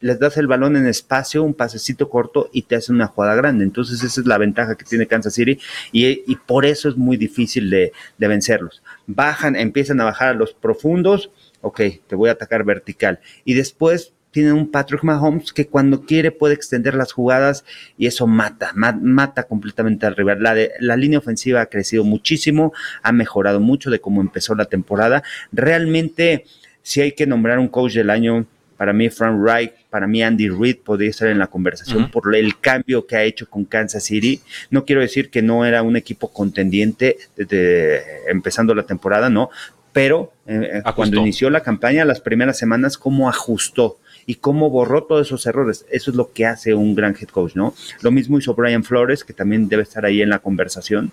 les 0.00 0.18
das 0.18 0.36
el 0.36 0.46
balón 0.46 0.76
en 0.76 0.86
espacio, 0.86 1.42
un 1.42 1.54
pasecito 1.54 2.08
corto 2.08 2.50
y 2.52 2.62
te 2.62 2.76
hacen 2.76 2.96
una 2.96 3.06
jugada 3.06 3.34
grande. 3.34 3.64
Entonces 3.64 4.02
esa 4.02 4.20
es 4.20 4.26
la 4.26 4.38
ventaja 4.38 4.76
que 4.76 4.84
tiene 4.84 5.06
Kansas 5.06 5.34
City 5.34 5.58
y, 5.92 6.36
por 6.46 6.66
eso 6.66 6.88
es 6.88 6.96
muy 6.96 7.16
difícil 7.16 7.70
de, 7.70 7.92
vencerlos. 8.18 8.82
Bajan, 9.06 9.56
empiezan 9.56 10.00
a 10.00 10.04
bajar 10.04 10.28
a 10.28 10.34
los 10.34 10.52
profundos, 10.52 11.30
ok, 11.60 11.80
te 12.06 12.16
voy 12.16 12.28
a 12.28 12.32
atacar 12.32 12.64
vertical. 12.64 13.20
Y 13.44 13.54
después 13.54 14.12
tienen 14.30 14.54
un 14.54 14.70
Patrick 14.70 15.04
Mahomes 15.04 15.52
que 15.52 15.68
cuando 15.68 16.04
quiere 16.04 16.32
puede 16.32 16.54
extender 16.54 16.96
las 16.96 17.12
jugadas 17.12 17.64
y 17.96 18.06
eso 18.06 18.26
mata, 18.26 18.72
mata 18.74 19.44
completamente 19.44 20.06
al 20.06 20.16
rival. 20.16 20.42
La, 20.42 20.56
la 20.80 20.96
línea 20.96 21.20
ofensiva 21.20 21.60
ha 21.60 21.66
crecido 21.66 22.02
muchísimo, 22.04 22.72
ha 23.02 23.12
mejorado 23.12 23.60
mucho 23.60 23.90
de 23.90 24.00
cómo 24.00 24.20
empezó 24.20 24.54
la 24.54 24.64
temporada. 24.64 25.22
Realmente, 25.52 26.44
si 26.82 27.00
hay 27.00 27.12
que 27.12 27.26
nombrar 27.26 27.60
un 27.60 27.68
coach 27.68 27.94
del 27.94 28.10
año, 28.10 28.44
para 28.84 28.92
mí, 28.92 29.08
Frank 29.08 29.42
Reich, 29.42 29.72
para 29.88 30.06
mí, 30.06 30.22
Andy 30.22 30.50
Reid 30.50 30.80
podría 30.84 31.08
estar 31.08 31.28
en 31.28 31.38
la 31.38 31.46
conversación 31.46 32.10
por 32.10 32.36
el 32.36 32.60
cambio 32.60 33.06
que 33.06 33.16
ha 33.16 33.22
hecho 33.22 33.48
con 33.48 33.64
Kansas 33.64 34.04
City. 34.04 34.42
No 34.68 34.84
quiero 34.84 35.00
decir 35.00 35.30
que 35.30 35.40
no 35.40 35.64
era 35.64 35.82
un 35.82 35.96
equipo 35.96 36.30
contendiente 36.30 37.16
desde 37.34 38.30
empezando 38.30 38.74
la 38.74 38.82
temporada, 38.82 39.30
no, 39.30 39.48
pero 39.94 40.34
eh, 40.46 40.82
eh, 40.84 40.92
cuando 40.94 41.18
inició 41.18 41.48
la 41.48 41.62
campaña, 41.62 42.04
las 42.04 42.20
primeras 42.20 42.58
semanas, 42.58 42.98
cómo 42.98 43.30
ajustó 43.30 43.96
y 44.26 44.34
cómo 44.34 44.68
borró 44.68 45.04
todos 45.04 45.28
esos 45.28 45.46
errores. 45.46 45.86
Eso 45.90 46.10
es 46.10 46.16
lo 46.18 46.30
que 46.34 46.44
hace 46.44 46.74
un 46.74 46.94
gran 46.94 47.16
head 47.18 47.28
coach, 47.28 47.54
¿no? 47.54 47.72
Lo 48.02 48.10
mismo 48.10 48.38
hizo 48.38 48.52
Brian 48.52 48.84
Flores, 48.84 49.24
que 49.24 49.32
también 49.32 49.70
debe 49.70 49.84
estar 49.84 50.04
ahí 50.04 50.20
en 50.20 50.28
la 50.28 50.40
conversación. 50.40 51.10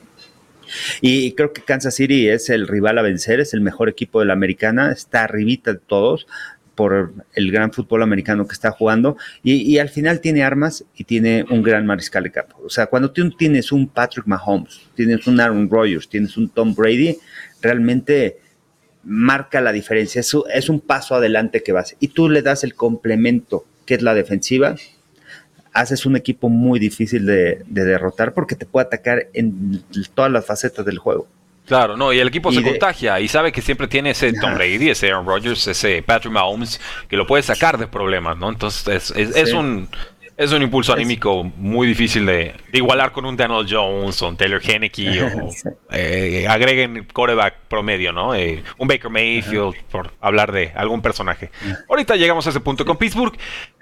Y 0.99 1.31
creo 1.33 1.53
que 1.53 1.61
Kansas 1.61 1.95
City 1.95 2.27
es 2.27 2.49
el 2.49 2.67
rival 2.67 2.97
a 2.97 3.01
vencer, 3.01 3.39
es 3.39 3.53
el 3.53 3.61
mejor 3.61 3.87
equipo 3.87 4.19
de 4.19 4.25
la 4.25 4.33
americana, 4.33 4.91
está 4.91 5.23
arribita 5.23 5.71
de 5.71 5.79
todos 5.79 6.27
por 6.75 7.13
el 7.33 7.51
gran 7.51 7.71
fútbol 7.71 8.03
americano 8.03 8.47
que 8.47 8.53
está 8.53 8.71
jugando 8.71 9.17
y, 9.43 9.77
al 9.77 9.89
final 9.89 10.21
tiene 10.21 10.43
armas 10.43 10.85
y 10.95 11.03
tiene 11.03 11.45
un 11.49 11.61
gran 11.63 11.85
mariscal 11.85 12.23
de 12.23 12.31
campo. 12.31 12.57
O 12.65 12.69
sea, 12.69 12.87
cuando 12.87 13.11
tienes 13.11 13.71
un 13.71 13.87
Patrick 13.87 14.25
Mahomes, 14.25 14.81
tienes 14.95 15.27
un 15.27 15.39
Aaron 15.39 15.69
Rodgers, 15.69 16.07
tienes 16.07 16.37
un 16.37 16.49
Tom 16.49 16.73
Brady, 16.73 17.17
realmente 17.61 18.37
marca 19.03 19.61
la 19.61 19.71
diferencia. 19.71 20.21
Es, 20.21 20.35
es 20.53 20.69
un 20.69 20.79
paso 20.79 21.15
adelante 21.15 21.63
que 21.63 21.71
vas 21.71 21.95
y 21.99 22.09
tú 22.09 22.29
le 22.29 22.41
das 22.41 22.63
el 22.63 22.75
complemento 22.75 23.65
que 23.85 23.95
es 23.95 24.01
la 24.01 24.13
defensiva. 24.13 24.75
Haces 25.73 26.05
un 26.05 26.15
equipo 26.15 26.49
muy 26.49 26.79
difícil 26.79 27.25
de 27.25 27.63
derrotar 27.67 28.33
porque 28.33 28.55
te 28.55 28.65
puede 28.65 28.87
atacar 28.87 29.27
en 29.33 29.83
todas 30.13 30.31
las 30.31 30.45
facetas 30.45 30.85
del 30.85 30.97
juego. 30.97 31.27
Claro, 31.65 31.95
no, 31.95 32.11
y 32.11 32.19
el 32.19 32.27
equipo 32.27 32.51
se 32.51 32.61
contagia 32.61 33.19
y 33.19 33.27
sabe 33.27 33.51
que 33.51 33.61
siempre 33.61 33.87
tiene 33.87 34.11
ese 34.11 34.33
Tom 34.33 34.55
Brady, 34.55 34.89
ese 34.89 35.07
Aaron 35.07 35.25
Rodgers, 35.25 35.67
ese 35.67 36.01
Patrick 36.01 36.33
Mahomes, 36.33 36.81
que 37.07 37.15
lo 37.15 37.25
puede 37.25 37.43
sacar 37.43 37.77
de 37.77 37.87
problemas, 37.87 38.37
¿no? 38.37 38.49
Entonces 38.49 39.13
es, 39.15 39.53
un 39.53 39.87
es 40.35 40.51
un 40.51 40.63
impulso 40.63 40.91
anímico 40.91 41.43
muy 41.43 41.87
difícil 41.87 42.25
de, 42.25 42.55
igualar 42.73 43.11
con 43.11 43.25
un 43.25 43.37
Daniel 43.37 43.65
Jones 43.69 44.21
o 44.21 44.27
un 44.27 44.37
Taylor 44.37 44.61
Henneke 44.61 45.23
o 45.23 45.49
eh, 45.91 46.47
agreguen 46.49 47.07
coreback 47.13 47.59
promedio, 47.67 48.11
¿no? 48.11 48.33
Eh, 48.33 48.63
un 48.77 48.87
Baker 48.87 49.11
Mayfield, 49.11 49.75
por 49.91 50.11
hablar 50.19 50.51
de 50.51 50.71
algún 50.75 51.01
personaje. 51.01 51.51
Ahorita 51.87 52.15
llegamos 52.15 52.47
a 52.47 52.49
ese 52.49 52.59
punto 52.59 52.85
con 52.85 52.97
Pittsburgh. 52.97 53.37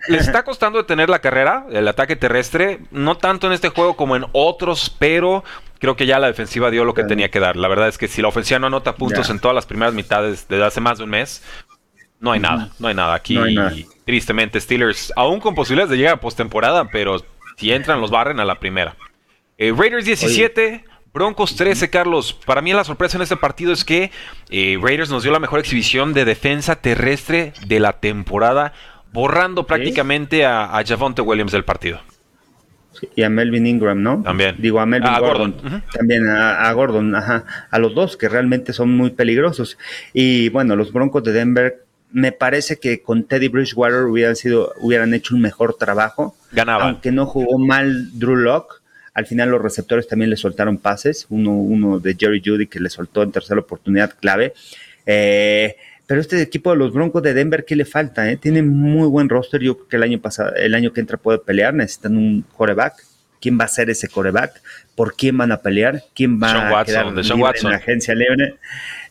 Les 0.09 0.27
está 0.27 0.43
costando 0.43 0.79
detener 0.79 1.09
la 1.09 1.19
carrera, 1.19 1.65
el 1.71 1.88
ataque 1.88 2.15
terrestre, 2.15 2.79
no 2.91 3.17
tanto 3.17 3.48
en 3.48 3.53
este 3.53 3.69
juego 3.69 3.95
como 3.95 4.15
en 4.15 4.25
otros, 4.33 4.95
pero 5.00 5.43
creo 5.79 5.95
que 5.95 6.05
ya 6.05 6.19
la 6.19 6.27
defensiva 6.27 6.69
dio 6.69 6.86
lo 6.86 6.93
que 6.93 7.03
tenía 7.03 7.31
que 7.31 7.39
dar. 7.39 7.55
La 7.55 7.67
verdad 7.67 7.88
es 7.88 7.98
que 7.98 8.07
si 8.07 8.21
la 8.21 8.27
ofensiva 8.27 8.59
no 8.59 8.67
anota 8.67 8.95
puntos 8.95 9.29
en 9.29 9.39
todas 9.39 9.55
las 9.55 9.65
primeras 9.65 9.93
mitades 9.93 10.48
desde 10.48 10.63
hace 10.63 10.81
más 10.81 10.98
de 10.98 11.05
un 11.05 11.09
mes, 11.09 11.43
no 12.19 12.31
hay 12.31 12.39
nada, 12.39 12.69
no 12.79 12.89
hay 12.89 12.93
nada. 12.93 13.15
Aquí, 13.15 13.38
tristemente, 14.05 14.59
Steelers, 14.59 15.13
aún 15.15 15.39
con 15.39 15.55
posibilidades 15.55 15.91
de 15.91 15.98
llegar 15.98 16.15
a 16.15 16.19
postemporada, 16.19 16.89
pero 16.91 17.24
si 17.57 17.71
entran, 17.71 18.01
los 18.01 18.12
barren 18.12 18.39
a 18.39 18.45
la 18.45 18.59
primera. 18.59 18.95
Eh, 19.57 19.74
Raiders 19.75 20.05
17. 20.05 20.86
Broncos 21.12 21.55
13, 21.55 21.89
Carlos. 21.89 22.33
Para 22.33 22.62
mí 22.62 22.71
la 22.71 22.83
sorpresa 22.83 23.17
en 23.17 23.24
este 23.24 23.36
partido 23.36 23.74
es 23.74 23.83
que 23.83 24.12
eh, 24.51 24.77
Raiders 24.79 25.09
nos 25.09 25.24
dio 25.24 25.31
la 25.31 25.39
mejor 25.39 25.59
exhibición 25.59 26.13
de 26.13 26.24
defensa 26.24 26.81
terrestre 26.81 27.53
de 27.65 27.79
la 27.79 27.93
temporada, 27.93 28.74
borrando 29.12 29.65
prácticamente 29.65 30.45
a, 30.45 30.77
a 30.77 30.86
Javonte 30.86 31.24
Williams 31.24 31.51
del 31.51 31.65
partido 31.65 32.00
y 33.15 33.24
a 33.24 33.29
Melvin 33.29 33.67
Ingram, 33.67 34.01
¿no? 34.01 34.22
También. 34.24 34.55
Digo, 34.58 34.79
a 34.79 34.86
Melvin 34.86 35.12
ah, 35.12 35.19
Gordon. 35.19 35.84
También 35.93 36.27
a, 36.27 36.72
Gordon, 36.74 37.15
ajá. 37.15 37.46
A 37.69 37.79
los 37.79 37.93
dos, 37.96 38.17
que 38.17 38.29
realmente 38.29 38.74
son 38.74 38.96
muy 38.96 39.12
peligrosos. 39.12 39.77
Y 40.13 40.50
bueno, 40.50 40.75
los 40.75 40.91
Broncos 40.91 41.24
de 41.24 41.31
Denver, 41.31 41.84
me 42.12 42.31
parece 42.31 42.77
que 42.77 43.01
con 43.01 43.24
Teddy 43.24 43.48
Bridgewater 43.48 44.03
hubieran, 44.03 44.36
sido, 44.36 44.74
hubieran 44.79 45.13
hecho 45.13 45.36
un 45.36 45.41
mejor 45.41 45.75
trabajo. 45.75 46.36
Ganaba. 46.51 46.86
Aunque 46.86 47.12
no 47.12 47.25
jugó 47.25 47.58
mal 47.58 48.17
Drew 48.17 48.36
Locke. 48.36 48.75
Al 49.13 49.25
final 49.25 49.50
los 49.50 49.62
receptores 49.62 50.08
también 50.08 50.29
le 50.29 50.38
soltaron 50.38 50.77
pases. 50.77 51.25
Uno, 51.29 51.51
uno 51.51 52.00
de 52.00 52.15
Jerry 52.17 52.41
Judy 52.43 52.67
que 52.67 52.79
le 52.79 52.89
soltó 52.89 53.24
en 53.24 53.31
tercera 53.31 53.60
oportunidad 53.60 54.13
clave. 54.19 54.53
Eh, 55.05 55.75
pero 56.10 56.22
este 56.22 56.42
equipo 56.42 56.72
de 56.72 56.78
los 56.78 56.92
Broncos 56.92 57.22
de 57.22 57.36
Denver, 57.36 57.66
¿qué 57.66 57.75
le 57.75 57.86
falta? 57.86 58.32
Eh? 58.32 58.38
Tiene 58.38 58.63
muy 58.63 59.08
buen 59.08 59.30
roster. 59.30 59.62
Yo 59.62 59.75
creo 59.75 59.88
que 59.88 59.96
el 59.98 60.01
año 60.01 60.20
pasado, 60.20 60.56
el 60.56 60.74
año 60.74 60.92
que 60.92 61.01
entra 61.01 61.20
puede 61.20 61.38
pelear. 61.38 61.72
Necesitan 61.75 62.18
un 62.18 62.44
coreback. 62.58 62.96
¿Quién 63.39 63.60
va 63.60 63.66
a 63.66 63.68
ser 63.68 63.92
ese 63.92 64.08
coreback? 64.08 64.60
¿Por 64.96 65.16
quién 65.16 65.38
van 65.38 65.51
a 65.51 65.62
pelear? 65.62 66.01
¿Quién 66.16 66.42
va 66.42 66.80
a 66.80 66.84
quedar 66.84 67.06
en 67.10 67.70
la 67.70 67.75
agencia 67.75 68.16
libre? 68.16 68.56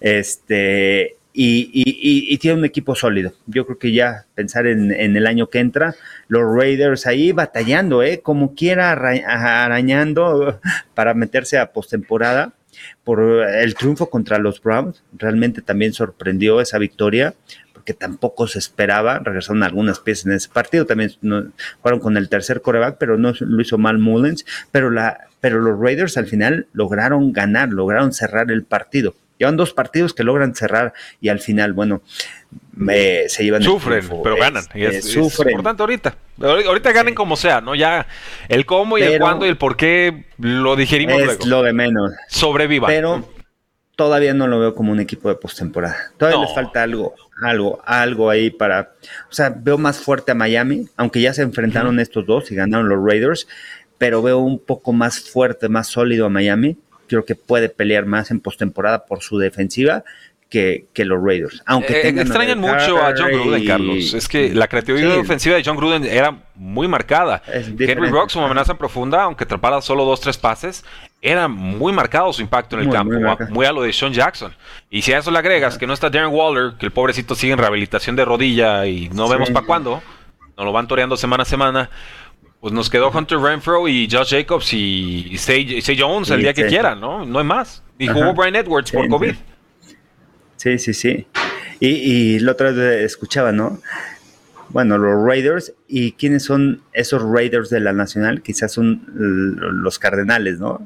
Este, 0.00 1.14
y, 1.32 2.36
tiene 2.38 2.58
un 2.58 2.64
equipo 2.64 2.96
sólido. 2.96 3.32
Yo 3.46 3.64
creo 3.64 3.78
que 3.78 3.92
ya 3.92 4.24
pensar 4.34 4.66
en, 4.66 4.90
el 4.90 5.26
año 5.28 5.50
que 5.50 5.60
entra, 5.60 5.94
los 6.26 6.42
Raiders 6.52 7.06
ahí 7.06 7.30
batallando, 7.30 8.02
¿eh? 8.02 8.22
como 8.24 8.56
quiera 8.56 8.90
arañando 8.90 10.58
para 10.94 11.14
meterse 11.14 11.58
a 11.58 11.70
postemporada 11.70 12.54
por 13.04 13.20
el 13.20 13.74
triunfo 13.74 14.10
contra 14.10 14.38
los 14.38 14.62
Browns. 14.62 15.02
Realmente 15.16 15.62
también 15.62 15.92
sorprendió 15.92 16.60
esa 16.60 16.78
victoria 16.78 17.34
porque 17.72 17.94
tampoco 17.94 18.46
se 18.46 18.58
esperaba. 18.58 19.18
Regresaron 19.20 19.62
algunas 19.62 20.00
piezas 20.00 20.26
en 20.26 20.32
ese 20.32 20.48
partido. 20.48 20.86
También 20.86 21.12
fueron 21.82 22.00
con 22.00 22.16
el 22.16 22.28
tercer 22.28 22.60
coreback, 22.62 22.98
pero 22.98 23.16
no 23.16 23.32
lo 23.38 23.62
hizo 23.62 23.78
mal 23.78 23.98
Mullins. 23.98 24.44
Pero, 24.72 24.90
la, 24.90 25.28
pero 25.40 25.60
los 25.60 25.78
Raiders 25.78 26.16
al 26.16 26.26
final 26.26 26.66
lograron 26.72 27.32
ganar, 27.32 27.70
lograron 27.70 28.12
cerrar 28.12 28.50
el 28.50 28.64
partido. 28.64 29.14
Llevan 29.38 29.56
dos 29.56 29.72
partidos 29.72 30.14
que 30.14 30.24
logran 30.24 30.54
cerrar 30.54 30.92
y 31.20 31.28
al 31.28 31.38
final, 31.38 31.72
bueno, 31.72 32.02
se 32.86 33.44
llevan. 33.44 33.62
Sufren, 33.62 34.08
pero 34.22 34.36
ganan. 34.36 34.64
Y 34.74 34.84
es, 34.84 35.14
importante 35.14 35.82
ahorita. 35.82 36.16
Ahorita 36.40 36.92
ganen 36.92 37.14
como 37.14 37.36
sea, 37.36 37.60
¿no? 37.60 37.74
Ya 37.74 38.06
el 38.48 38.66
cómo 38.66 38.98
y 38.98 39.02
el 39.02 39.20
cuándo 39.20 39.46
y 39.46 39.48
el 39.48 39.56
por 39.56 39.76
qué 39.76 40.26
lo 40.38 40.76
digerimos 40.76 41.20
es 41.22 41.46
lo 41.46 41.62
de 41.62 41.72
menos. 41.72 42.12
Sobreviva. 42.28 42.86
Pero 42.88 43.28
todavía 43.96 44.34
no 44.34 44.46
lo 44.46 44.60
veo 44.60 44.74
como 44.74 44.92
un 44.92 45.00
equipo 45.00 45.28
de 45.28 45.34
postemporada. 45.34 45.96
Todavía 46.16 46.40
les 46.40 46.54
falta 46.54 46.82
algo, 46.82 47.14
algo, 47.42 47.80
algo 47.84 48.30
ahí 48.30 48.50
para. 48.50 48.92
O 49.30 49.32
sea, 49.32 49.50
veo 49.50 49.78
más 49.78 49.98
fuerte 49.98 50.32
a 50.32 50.34
Miami, 50.34 50.86
aunque 50.96 51.20
ya 51.20 51.34
se 51.34 51.42
enfrentaron 51.42 51.98
estos 51.98 52.26
dos 52.26 52.50
y 52.50 52.54
ganaron 52.54 52.88
los 52.88 52.98
Raiders, 53.04 53.48
pero 53.98 54.22
veo 54.22 54.38
un 54.38 54.58
poco 54.58 54.92
más 54.92 55.20
fuerte, 55.20 55.68
más 55.68 55.88
sólido 55.88 56.26
a 56.26 56.28
Miami 56.28 56.76
creo 57.08 57.24
que 57.24 57.34
puede 57.34 57.68
pelear 57.68 58.06
más 58.06 58.30
en 58.30 58.40
postemporada 58.40 59.06
por 59.06 59.22
su 59.22 59.38
defensiva 59.38 60.04
que, 60.48 60.88
los 60.96 61.22
Raiders. 61.22 61.62
Aunque 61.66 62.00
eh, 62.00 62.08
extrañan 62.08 62.58
mucho 62.58 62.98
a 62.98 63.12
John 63.16 63.30
Gruden, 63.30 63.66
Carlos. 63.66 64.14
Es 64.14 64.28
que 64.28 64.54
la 64.54 64.66
creatividad 64.66 65.18
ofensiva 65.18 65.56
de 65.56 65.62
John 65.64 65.76
Gruden 65.76 66.04
era 66.04 66.38
muy 66.54 66.88
marcada. 66.88 67.42
Henry 67.46 68.08
Rocks, 68.08 68.32
como 68.32 68.46
amenaza 68.46 68.74
profunda, 68.74 69.24
aunque 69.24 69.44
atrapara 69.44 69.80
solo 69.80 70.04
dos, 70.04 70.20
tres 70.20 70.38
pases, 70.38 70.84
era 71.20 71.48
muy 71.48 71.92
marcado 71.92 72.32
su 72.32 72.42
impacto 72.42 72.78
en 72.78 72.86
el 72.86 72.92
campo, 72.92 73.14
muy, 73.50 73.66
a 73.66 73.72
lo 73.72 73.82
de 73.82 73.92
Sean 73.92 74.12
Jackson. 74.12 74.54
Y 74.90 75.02
si 75.02 75.12
a 75.12 75.18
eso 75.18 75.30
le 75.30 75.38
agregas 75.38 75.76
que 75.76 75.86
no 75.86 75.92
está 75.92 76.08
Darren 76.08 76.32
Waller, 76.32 76.74
que 76.78 76.86
el 76.86 76.92
pobrecito 76.92 77.34
sigue 77.34 77.52
en 77.52 77.58
rehabilitación 77.58 78.16
de 78.16 78.24
rodilla 78.24 78.86
y 78.86 79.08
no 79.10 79.28
vemos 79.28 79.50
para 79.50 79.66
cuándo, 79.66 80.02
nos 80.56 80.64
lo 80.64 80.72
van 80.72 80.88
toreando 80.88 81.16
semana 81.16 81.42
a 81.42 81.46
semana, 81.46 81.90
pues 82.60 82.72
nos 82.72 82.90
quedó 82.90 83.10
Hunter 83.10 83.38
Renfro 83.38 83.86
y 83.88 84.08
Josh 84.10 84.30
Jacobs 84.30 84.72
y 84.72 85.36
Say, 85.38 85.82
Jones 85.98 86.30
el 86.30 86.42
día 86.42 86.52
que 86.52 86.66
quieran, 86.66 87.00
¿no? 87.00 87.24
No 87.24 87.38
hay 87.38 87.44
más. 87.44 87.82
Y 87.98 88.08
jugó 88.08 88.34
Brian 88.34 88.56
Edwards 88.56 88.90
por 88.90 89.08
COVID. 89.08 89.34
Sí, 90.56 90.78
sí, 90.78 90.92
sí. 90.92 91.26
Y, 91.78 91.88
y 91.88 92.38
la 92.40 92.52
otra 92.52 92.72
vez 92.72 93.04
escuchaba, 93.04 93.52
¿no? 93.52 93.80
Bueno, 94.70 94.98
los 94.98 95.24
Raiders. 95.24 95.72
¿Y 95.86 96.12
quiénes 96.12 96.44
son 96.44 96.82
esos 96.92 97.22
Raiders 97.22 97.70
de 97.70 97.80
la 97.80 97.92
Nacional? 97.92 98.42
Quizás 98.42 98.72
son 98.72 99.04
los 99.06 99.98
Cardenales, 99.98 100.58
¿no? 100.58 100.80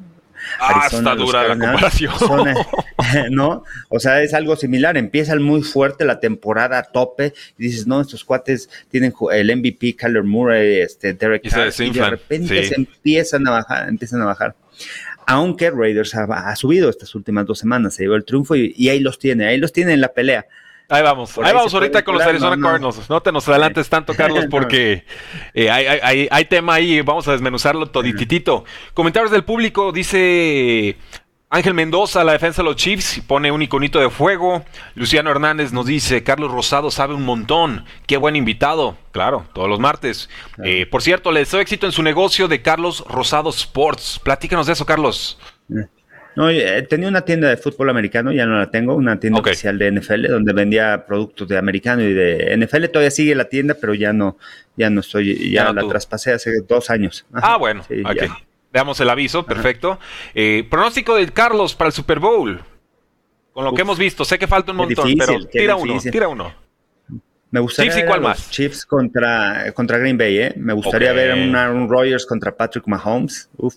Ah, 0.60 0.88
está 0.90 1.14
dura 1.14 1.48
la 1.48 1.58
comparación. 1.58 2.12
¿No? 3.30 3.64
O 3.88 4.00
sea, 4.00 4.22
es 4.22 4.34
algo 4.34 4.56
similar. 4.56 4.96
Empieza 4.96 5.36
muy 5.36 5.62
fuerte 5.62 6.04
la 6.04 6.20
temporada 6.20 6.78
a 6.78 6.82
tope 6.84 7.34
y 7.58 7.64
dices, 7.64 7.86
no, 7.86 8.00
estos 8.00 8.24
cuates 8.24 8.68
tienen 8.90 9.12
el 9.32 9.56
MVP, 9.56 9.96
Kyler 9.96 10.24
Murray, 10.24 10.80
este, 10.80 11.14
Derek 11.14 11.48
Carr, 11.48 11.72
y, 11.78 11.90
de 11.90 12.10
repente 12.10 12.64
se 12.64 12.74
empiezan 12.74 13.46
a 13.46 13.50
bajar, 13.50 13.88
empiezan 13.88 14.22
a 14.22 14.26
bajar. 14.26 14.54
Aunque 15.26 15.70
Raiders 15.70 16.14
ha, 16.14 16.56
subido 16.56 16.90
estas 16.90 17.14
últimas 17.14 17.46
dos 17.46 17.58
semanas, 17.58 17.94
se 17.94 18.02
llevó 18.02 18.16
el 18.16 18.24
triunfo 18.24 18.56
y 18.56 18.88
ahí 18.88 18.98
los 19.00 19.18
tiene, 19.18 19.46
ahí 19.46 19.58
los 19.58 19.72
tiene 19.72 19.92
en 19.92 20.00
la 20.00 20.08
pelea. 20.08 20.46
Ahí 20.92 21.02
vamos, 21.02 21.38
ahí, 21.38 21.54
vamos 21.54 21.72
ahorita 21.72 22.04
con 22.04 22.16
los 22.16 22.22
Arizona 22.22 22.60
Cardinals. 22.60 23.08
No 23.08 23.22
te 23.22 23.32
nos 23.32 23.48
adelantes 23.48 23.88
tanto, 23.88 24.12
Carlos, 24.16 24.44
porque 24.50 25.06
eh, 25.54 25.70
hay, 25.70 26.44
tema 26.50 26.74
ahí, 26.74 27.00
vamos 27.00 27.26
a 27.28 27.32
desmenuzarlo 27.32 27.86
todititito. 27.86 28.66
Comentarios 28.92 29.30
del 29.30 29.42
público, 29.42 29.90
dice 29.90 30.96
Ángel 31.54 31.74
Mendoza, 31.74 32.24
la 32.24 32.32
defensa 32.32 32.62
de 32.62 32.68
los 32.68 32.76
Chiefs, 32.76 33.20
pone 33.26 33.52
un 33.52 33.60
iconito 33.60 34.00
de 34.00 34.08
fuego. 34.08 34.64
Luciano 34.94 35.30
Hernández 35.30 35.70
nos 35.70 35.84
dice, 35.84 36.22
Carlos 36.22 36.50
Rosado 36.50 36.90
sabe 36.90 37.12
un 37.12 37.26
montón, 37.26 37.84
qué 38.06 38.16
buen 38.16 38.36
invitado. 38.36 38.96
Claro, 39.10 39.44
todos 39.52 39.68
los 39.68 39.78
martes. 39.78 40.30
Eh, 40.64 40.86
por 40.86 41.02
cierto, 41.02 41.30
le 41.30 41.40
deseo 41.40 41.60
éxito 41.60 41.84
en 41.84 41.92
su 41.92 42.02
negocio 42.02 42.48
de 42.48 42.62
Carlos 42.62 43.04
Rosado 43.06 43.50
Sports. 43.50 44.18
Platícanos 44.24 44.66
de 44.66 44.72
eso, 44.72 44.86
Carlos. 44.86 45.38
Eh, 45.68 45.88
no, 46.36 46.48
eh, 46.48 46.86
tenía 46.88 47.08
una 47.08 47.20
tienda 47.20 47.50
de 47.50 47.58
fútbol 47.58 47.90
americano, 47.90 48.32
ya 48.32 48.46
no 48.46 48.58
la 48.58 48.70
tengo, 48.70 48.94
una 48.94 49.20
tienda 49.20 49.40
oficial 49.40 49.76
de 49.76 49.92
NFL 49.92 50.28
donde 50.28 50.54
vendía 50.54 51.04
productos 51.04 51.48
de 51.48 51.58
americano 51.58 52.00
y 52.00 52.14
de 52.14 52.56
NFL. 52.56 52.86
Todavía 52.86 53.10
sigue 53.10 53.34
la 53.34 53.50
tienda, 53.50 53.76
pero 53.78 53.92
ya 53.92 54.14
no, 54.14 54.38
ya 54.78 54.88
no 54.88 55.00
estoy, 55.00 55.50
ya, 55.50 55.70
la 55.70 55.86
traspasé 55.86 56.32
hace 56.32 56.62
dos 56.66 56.88
años. 56.88 57.26
ah, 57.34 57.58
bueno, 57.58 57.84
Veamos 58.72 58.98
el 59.00 59.10
aviso, 59.10 59.44
perfecto. 59.44 59.98
Eh, 60.34 60.66
pronóstico 60.68 61.14
de 61.14 61.28
Carlos 61.28 61.74
para 61.74 61.88
el 61.88 61.92
Super 61.92 62.18
Bowl. 62.18 62.60
Con 63.52 63.64
lo 63.64 63.74
que 63.74 63.82
hemos 63.82 63.98
visto, 63.98 64.24
sé 64.24 64.38
que 64.38 64.46
falta 64.46 64.70
un 64.72 64.78
montón, 64.78 65.12
pero 65.18 65.44
tira 65.46 65.76
uno, 65.76 66.00
tira 66.00 66.28
uno. 66.28 66.54
Me 67.50 67.60
gustaría 67.60 67.94
ver 67.94 68.18
los 68.18 68.50
Chiefs 68.50 68.86
contra, 68.86 69.70
contra 69.74 69.98
Green 69.98 70.16
Bay, 70.16 70.38
¿eh? 70.38 70.54
Me 70.56 70.72
gustaría 70.72 71.12
ver 71.12 71.34
un 71.34 71.54
Aaron 71.54 71.86
Rodgers 71.86 72.24
contra 72.24 72.56
Patrick 72.56 72.86
Mahomes. 72.86 73.50
Uf, 73.58 73.74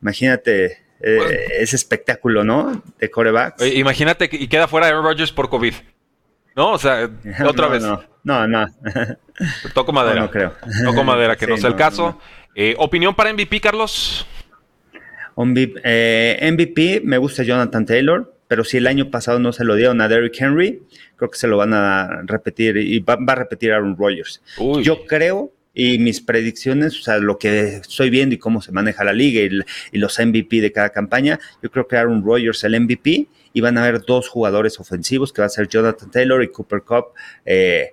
imagínate 0.00 0.86
eh, 1.00 1.48
ese 1.58 1.76
espectáculo, 1.76 2.42
¿no? 2.42 2.82
De 2.98 3.10
corebacks. 3.10 3.66
imagínate 3.66 4.30
y 4.32 4.48
queda 4.48 4.66
fuera 4.66 4.86
Aaron 4.86 5.04
Rodgers 5.04 5.30
por 5.30 5.50
COVID. 5.50 5.74
¿No? 6.56 6.72
O 6.72 6.78
sea, 6.78 7.10
otra 7.46 7.68
vez. 7.68 7.82
No, 7.82 8.02
no. 8.24 8.48
no. 8.48 8.66
Toco 9.74 9.92
madera. 9.92 10.22
No, 10.22 10.30
creo. 10.30 10.54
Toco 10.84 11.04
madera, 11.04 11.36
que 11.36 11.46
no 11.46 11.58
sea 11.58 11.68
el 11.68 11.76
caso. 11.76 12.18
Eh, 12.58 12.74
¿Opinión 12.78 13.14
para 13.14 13.30
MVP, 13.34 13.60
Carlos? 13.60 14.26
MVP, 15.36 15.82
eh, 15.84 17.00
me 17.04 17.18
gusta 17.18 17.42
Jonathan 17.42 17.84
Taylor, 17.84 18.34
pero 18.48 18.64
si 18.64 18.78
el 18.78 18.86
año 18.86 19.10
pasado 19.10 19.38
no 19.38 19.52
se 19.52 19.62
lo 19.62 19.74
dieron 19.74 20.00
a 20.00 20.08
Derrick 20.08 20.40
Henry, 20.40 20.82
creo 21.16 21.30
que 21.30 21.36
se 21.36 21.48
lo 21.48 21.58
van 21.58 21.74
a 21.74 22.22
repetir 22.24 22.78
y 22.78 23.00
va, 23.00 23.18
a 23.26 23.34
repetir 23.34 23.74
Aaron 23.74 23.94
Rodgers. 23.94 24.40
Yo 24.82 25.04
creo 25.04 25.52
y 25.74 25.98
mis 25.98 26.22
predicciones, 26.22 26.98
o 26.98 27.02
sea, 27.02 27.18
lo 27.18 27.36
que 27.36 27.76
estoy 27.76 28.08
viendo 28.08 28.34
y 28.34 28.38
cómo 28.38 28.62
se 28.62 28.72
maneja 28.72 29.04
la 29.04 29.12
liga 29.12 29.42
y, 29.92 29.98
los 29.98 30.18
MVP 30.18 30.62
de 30.62 30.72
cada 30.72 30.88
campaña, 30.88 31.38
yo 31.62 31.70
creo 31.70 31.86
que 31.86 31.98
Aaron 31.98 32.24
Rodgers 32.24 32.64
el 32.64 32.80
MVP 32.80 33.26
y 33.52 33.60
van 33.60 33.76
a 33.76 33.82
haber 33.82 34.00
dos 34.00 34.30
jugadores 34.30 34.80
ofensivos 34.80 35.30
que 35.30 35.42
va 35.42 35.46
a 35.46 35.50
ser 35.50 35.68
Jonathan 35.68 36.10
Taylor 36.10 36.42
y 36.42 36.48
Cooper 36.48 36.80
Cup. 36.80 37.08
Eh, 37.44 37.92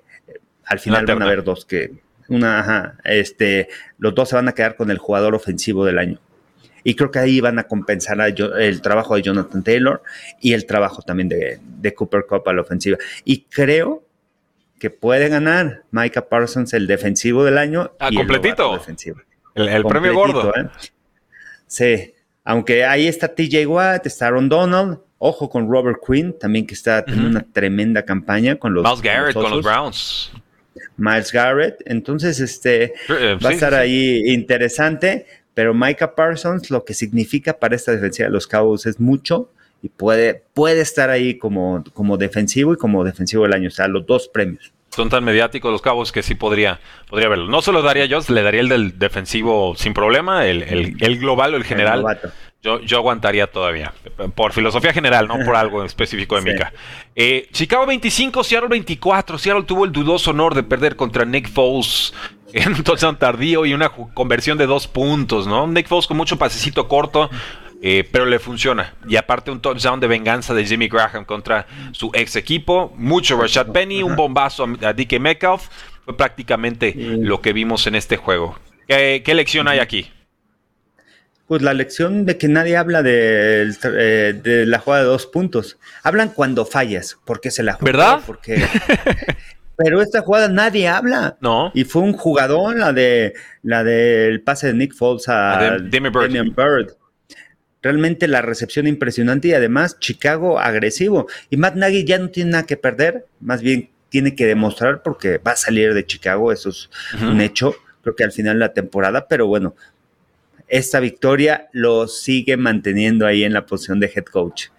al 0.63 0.80
final 0.80 1.06
van 1.06 1.21
a 1.21 1.26
haber 1.26 1.43
dos 1.43 1.65
que, 1.65 1.91
una, 2.29 2.59
ajá, 2.59 2.97
este, 3.03 3.69
los 3.97 4.13
dos 4.15 4.29
se 4.29 4.36
van 4.36 4.47
a 4.47 4.53
quedar 4.53 4.75
con 4.75 4.91
el 4.91 4.97
jugador 4.97 5.36
ofensivo 5.36 5.86
del 5.86 5.99
año. 5.99 6.19
Y 6.83 6.95
creo 6.95 7.12
que 7.12 7.19
ahí 7.19 7.39
van 7.39 7.59
a 7.59 7.63
compensar 7.63 8.19
el 8.19 8.81
trabajo 8.81 9.15
de 9.15 9.21
Jonathan 9.21 9.63
Taylor 9.63 10.03
y 10.41 10.53
el 10.53 10.65
trabajo 10.65 11.01
también 11.01 11.29
de, 11.29 11.59
de 11.62 11.93
Cooper 11.93 12.25
Cup 12.27 12.47
a 12.47 12.53
la 12.53 12.62
ofensiva. 12.62 12.97
Y 13.23 13.43
creo 13.43 14.03
que 14.83 14.89
puede 14.89 15.29
ganar 15.29 15.83
Micah 15.91 16.27
Parsons 16.27 16.73
el 16.73 16.88
defensivo 16.88 17.45
del 17.45 17.57
año. 17.57 17.93
Ah, 17.99 18.09
completito. 18.13 18.81
El, 19.55 19.86
premio 19.86 20.13
gordo. 20.13 20.53
¿eh? 20.57 20.67
Sí, 21.67 22.13
aunque 22.43 22.83
ahí 22.83 23.07
está 23.07 23.33
TJ 23.33 23.65
Watt, 23.65 24.05
está 24.05 24.27
Aaron 24.27 24.49
Donald, 24.49 24.99
ojo 25.19 25.49
con 25.49 25.69
Robert 25.69 25.99
Quinn, 26.05 26.38
también 26.38 26.67
que 26.67 26.73
está 26.73 27.05
teniendo 27.05 27.29
una 27.29 27.45
tremenda 27.53 28.03
campaña 28.03 28.57
con 28.57 28.73
los. 28.73 28.83
Miles 28.83 29.01
Garrett 29.01 29.33
con 29.33 29.49
los, 29.49 29.63
Browns. 29.63 30.31
Miles 30.97 31.32
Garrett, 31.32 31.82
entonces 31.86 32.39
este 32.39 32.93
eh, 33.10 33.38
va 33.43 33.49
a 33.49 33.53
estar 33.53 33.73
ahí 33.73 34.23
interesante, 34.27 35.25
pero 35.53 35.73
Micah 35.73 36.15
Parsons 36.15 36.69
lo 36.69 36.86
que 36.86 36.93
significa 36.93 37.53
para 37.53 37.75
esta 37.75 37.91
defensiva 37.91 38.27
de 38.27 38.34
los 38.34 38.47
Cowboys 38.47 38.86
es 38.86 38.99
mucho 38.99 39.49
y 39.82 39.89
puede, 39.89 40.43
puede 40.53 40.82
estar 40.82 41.10
ahí 41.10 41.38
como, 41.38 41.84
como 41.93 42.17
defensivo 42.17 42.73
y 42.73 42.77
como 42.77 43.03
defensivo 43.03 43.43
del 43.43 43.53
año, 43.53 43.67
o 43.67 43.71
sea, 43.71 43.88
los 43.88 44.06
dos 44.06 44.29
premios. 44.29 44.71
Son 44.89 45.10
tan 45.10 45.23
mediáticos 45.23 45.71
los 45.71 45.82
cabos 45.82 46.12
que 46.12 46.21
sí 46.21 46.36
podría, 46.36 46.79
podría 47.10 47.27
verlo. 47.27 47.47
No 47.47 47.63
se 47.63 47.71
lo 47.71 47.82
daría 47.82 48.06
yo, 48.06 48.19
le 48.29 48.43
daría 48.43 48.62
el 48.62 48.69
del 48.69 48.99
defensivo 48.99 49.73
sin 49.75 49.93
problema, 49.93 50.45
el, 50.45 50.62
el, 51.01 51.19
global 51.19 51.56
o 51.56 51.58
el 51.58 51.63
general. 51.63 52.06
Yo, 52.63 52.80
yo 52.80 52.97
aguantaría 52.97 53.47
todavía, 53.47 53.93
por 54.36 54.54
filosofía 54.54 54.93
general, 54.93 55.28
no 55.28 55.38
por 55.45 55.56
algo 55.56 55.84
específico 55.84 56.36
de 56.36 56.41
Mika. 56.52 56.73
Eh, 57.13 57.49
Chicago 57.52 57.86
25, 57.86 58.41
Seattle 58.43 58.69
24. 58.69 59.38
Seattle 59.38 59.63
tuvo 59.63 59.84
el 59.84 59.91
dudoso 59.91 60.32
honor 60.32 60.56
de 60.56 60.63
perder 60.63 60.95
contra 60.95 61.26
Nick 61.26 61.49
Foles 61.49 62.13
en 62.54 62.73
un 62.73 62.84
touchdown 62.84 63.17
tardío 63.17 63.65
y 63.65 63.73
una 63.73 63.89
conversión 63.89 64.58
de 64.58 64.65
dos 64.65 64.88
puntos, 64.88 65.45
¿no? 65.45 65.67
Nick 65.67 65.88
Foles 65.88 66.08
con 66.08 66.15
mucho 66.15 66.38
pasecito 66.38 66.88
corto, 66.88 67.30
eh, 67.82 68.08
pero 68.10 68.26
le 68.26 68.39
funciona. 68.39 68.93
Y 69.10 69.17
aparte 69.17 69.52
un 69.52 69.60
touchdown 69.60 69.99
de 69.99 70.08
venganza 70.08 70.54
de 70.54 70.65
Jimmy 70.65 70.88
Graham 70.88 71.26
contra 71.26 71.67
su 71.91 72.12
ex 72.13 72.38
equipo. 72.38 72.93
Mucho 72.95 73.38
Rashad 73.38 73.73
Penny, 73.73 74.04
un 74.04 74.15
bombazo 74.15 74.63
a 74.63 74.93
DK 74.93 75.19
Metcalf. 75.19 75.67
Fue 76.06 76.15
prácticamente 76.15 76.93
lo 76.95 77.41
que 77.41 77.52
vimos 77.52 77.88
en 77.88 77.95
este 77.95 78.15
juego. 78.15 78.58
¿Qué, 78.88 79.34
lección 79.34 79.67
hay 79.67 79.80
aquí? 79.80 80.10
Pues 81.47 81.62
la 81.62 81.73
lección 81.73 82.25
de 82.25 82.38
que 82.38 82.47
nadie 82.47 82.77
habla 82.77 83.03
de, 83.03 83.69
eh, 83.84 84.39
de, 84.41 84.65
la 84.65 84.79
jugada 84.79 85.03
de 85.03 85.10
dos 85.10 85.25
puntos. 85.27 85.77
Hablan 86.01 86.29
cuando 86.29 86.65
fallas, 86.65 87.17
porque 87.25 87.51
se 87.51 87.63
la 87.63 87.73
juega. 87.73 87.97
¿Verdad? 87.97 88.21
Porque, 88.25 88.65
pero 89.75 90.01
esta 90.01 90.21
jugada 90.21 90.47
nadie 90.47 90.88
habla. 90.88 91.38
No. 91.41 91.71
Y 91.73 91.84
fue 91.84 92.01
un 92.01 92.13
jugador, 92.13 92.77
la 92.77 92.93
de 92.93 93.34
la 93.62 93.84
del 93.84 94.41
pase 94.41 94.67
de 94.67 94.73
Nick 94.73 94.95
Foles 94.95 95.27
a, 95.27 95.77
Damian 95.79 96.56
Bird 96.56 96.93
realmente 97.84 98.29
la 98.29 98.41
recepción 98.41 98.88
impresionante 98.88 99.49
y 99.49 99.53
además 99.53 99.99
Chicago 99.99 100.58
agresivo. 100.58 101.27
Y 101.49 101.58
Matt 101.58 101.75
Nagy 101.75 102.06
ya 102.06 102.17
no 102.17 102.29
tiene 102.29 102.51
nada 102.51 102.65
que 102.65 102.77
perder, 102.77 103.27
más 103.41 103.62
bien 103.62 103.89
tiene 104.10 104.36
que 104.36 104.45
demostrar 104.45 105.03
porque 105.03 105.38
va 105.38 105.51
a 105.51 105.56
salir 105.56 105.93
de 105.93 106.06
Chicago, 106.06 106.51
eso 106.51 106.69
es 106.69 106.89
un 107.21 107.41
hecho, 107.41 107.75
creo 108.01 108.15
que 108.15 108.23
al 108.23 108.32
final 108.32 108.56
de 108.56 108.60
la 108.60 108.73
temporada, 108.73 109.27
pero 109.27 109.47
bueno, 109.47 109.75
esta 110.73 110.99
victoria 110.99 111.69
lo 111.71 112.07
sigue 112.07 112.57
manteniendo 112.57 113.27
ahí 113.27 113.43
en 113.43 113.53
la 113.53 113.67
posición 113.67 113.99
de 113.99 114.12
head 114.13 114.25
coach. 114.25 114.69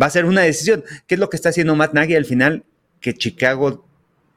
Va 0.00 0.06
a 0.06 0.10
ser 0.10 0.24
una 0.24 0.40
decisión. 0.40 0.82
¿Qué 1.06 1.14
es 1.14 1.20
lo 1.20 1.30
que 1.30 1.36
está 1.36 1.50
haciendo 1.50 1.76
Matt 1.76 1.94
Nagy 1.94 2.16
al 2.16 2.24
final? 2.24 2.64
Que 3.00 3.14
Chicago 3.14 3.86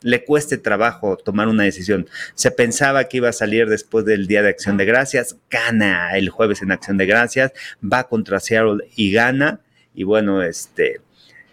le 0.01 0.23
cueste 0.23 0.59
trabajo 0.59 1.17
tomar 1.17 1.47
una 1.47 1.63
decisión. 1.63 2.07
Se 2.35 2.51
pensaba 2.51 3.05
que 3.05 3.17
iba 3.17 3.29
a 3.29 3.33
salir 3.33 3.67
después 3.67 4.05
del 4.05 4.27
Día 4.27 4.43
de 4.43 4.49
Acción 4.49 4.77
de 4.77 4.85
Gracias, 4.85 5.37
gana 5.49 6.15
el 6.15 6.29
jueves 6.29 6.61
en 6.61 6.71
Acción 6.71 6.97
de 6.97 7.07
Gracias, 7.07 7.51
va 7.81 8.03
contra 8.03 8.39
Seattle 8.39 8.87
y 8.95 9.11
gana. 9.11 9.61
Y 9.95 10.03
bueno, 10.03 10.43
este... 10.43 11.01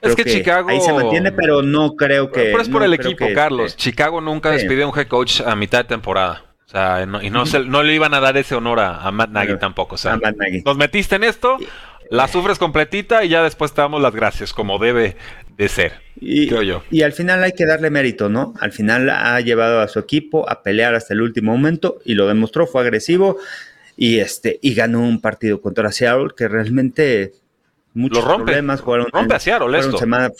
Es 0.02 0.14
que, 0.14 0.26
Chicago. 0.26 0.68
Ahí 0.68 0.82
se 0.82 0.92
mantiene, 0.92 1.32
pero 1.32 1.62
no 1.62 1.96
creo 1.96 2.30
que. 2.30 2.42
Pero 2.42 2.60
es 2.60 2.68
por 2.68 2.82
el 2.82 2.92
equipo, 2.92 3.24
Carlos. 3.34 3.74
Chicago 3.74 4.20
nunca 4.20 4.50
despidió 4.50 4.84
a 4.84 4.88
un 4.90 4.98
head 4.98 5.08
coach 5.08 5.40
a 5.40 5.56
mitad 5.56 5.78
de 5.78 5.84
temporada. 5.84 6.53
Sea, 6.74 7.06
y 7.22 7.30
no, 7.30 7.44
no 7.44 7.82
le 7.84 7.94
iban 7.94 8.14
a 8.14 8.20
dar 8.20 8.36
ese 8.36 8.56
honor 8.56 8.80
a, 8.80 9.10
Matt 9.12 9.30
Nagy 9.30 9.58
tampoco. 9.58 9.94
O 9.94 9.98
sea, 9.98 10.18
nos 10.64 10.76
metiste 10.76 11.14
en 11.14 11.22
esto, 11.22 11.56
la 12.10 12.26
sufres 12.26 12.58
completita 12.58 13.24
y 13.24 13.28
ya 13.28 13.42
después 13.44 13.72
te 13.72 13.80
damos 13.80 14.02
las 14.02 14.12
gracias, 14.12 14.52
como 14.52 14.78
debe 14.78 15.16
de 15.56 15.68
ser, 15.68 15.92
y, 16.20 16.48
creo 16.48 16.62
yo. 16.62 16.82
Y 16.90 17.02
al 17.02 17.12
final 17.12 17.44
hay 17.44 17.52
que 17.52 17.64
darle 17.64 17.90
mérito, 17.90 18.28
¿no? 18.28 18.54
Al 18.58 18.72
final 18.72 19.08
ha 19.08 19.40
llevado 19.40 19.80
a 19.80 19.88
su 19.88 20.00
equipo 20.00 20.50
a 20.50 20.64
pelear 20.64 20.96
hasta 20.96 21.14
el 21.14 21.22
último 21.22 21.52
momento 21.52 21.98
y 22.04 22.14
lo 22.14 22.26
demostró, 22.26 22.66
fue 22.66 22.82
agresivo 22.82 23.38
y 23.96 24.18
este 24.18 24.58
y 24.60 24.74
ganó 24.74 25.00
un 25.00 25.20
partido 25.20 25.60
contra 25.60 25.92
Seattle 25.92 26.30
que 26.36 26.48
realmente 26.48 27.34
muchos 27.94 28.24
problemas 28.24 28.80
jugaron 28.80 29.06
rompe 29.12 29.34
a 29.34 29.38
Seattle 29.38 29.78
esto. 29.78 29.96
Semana, 29.96 30.30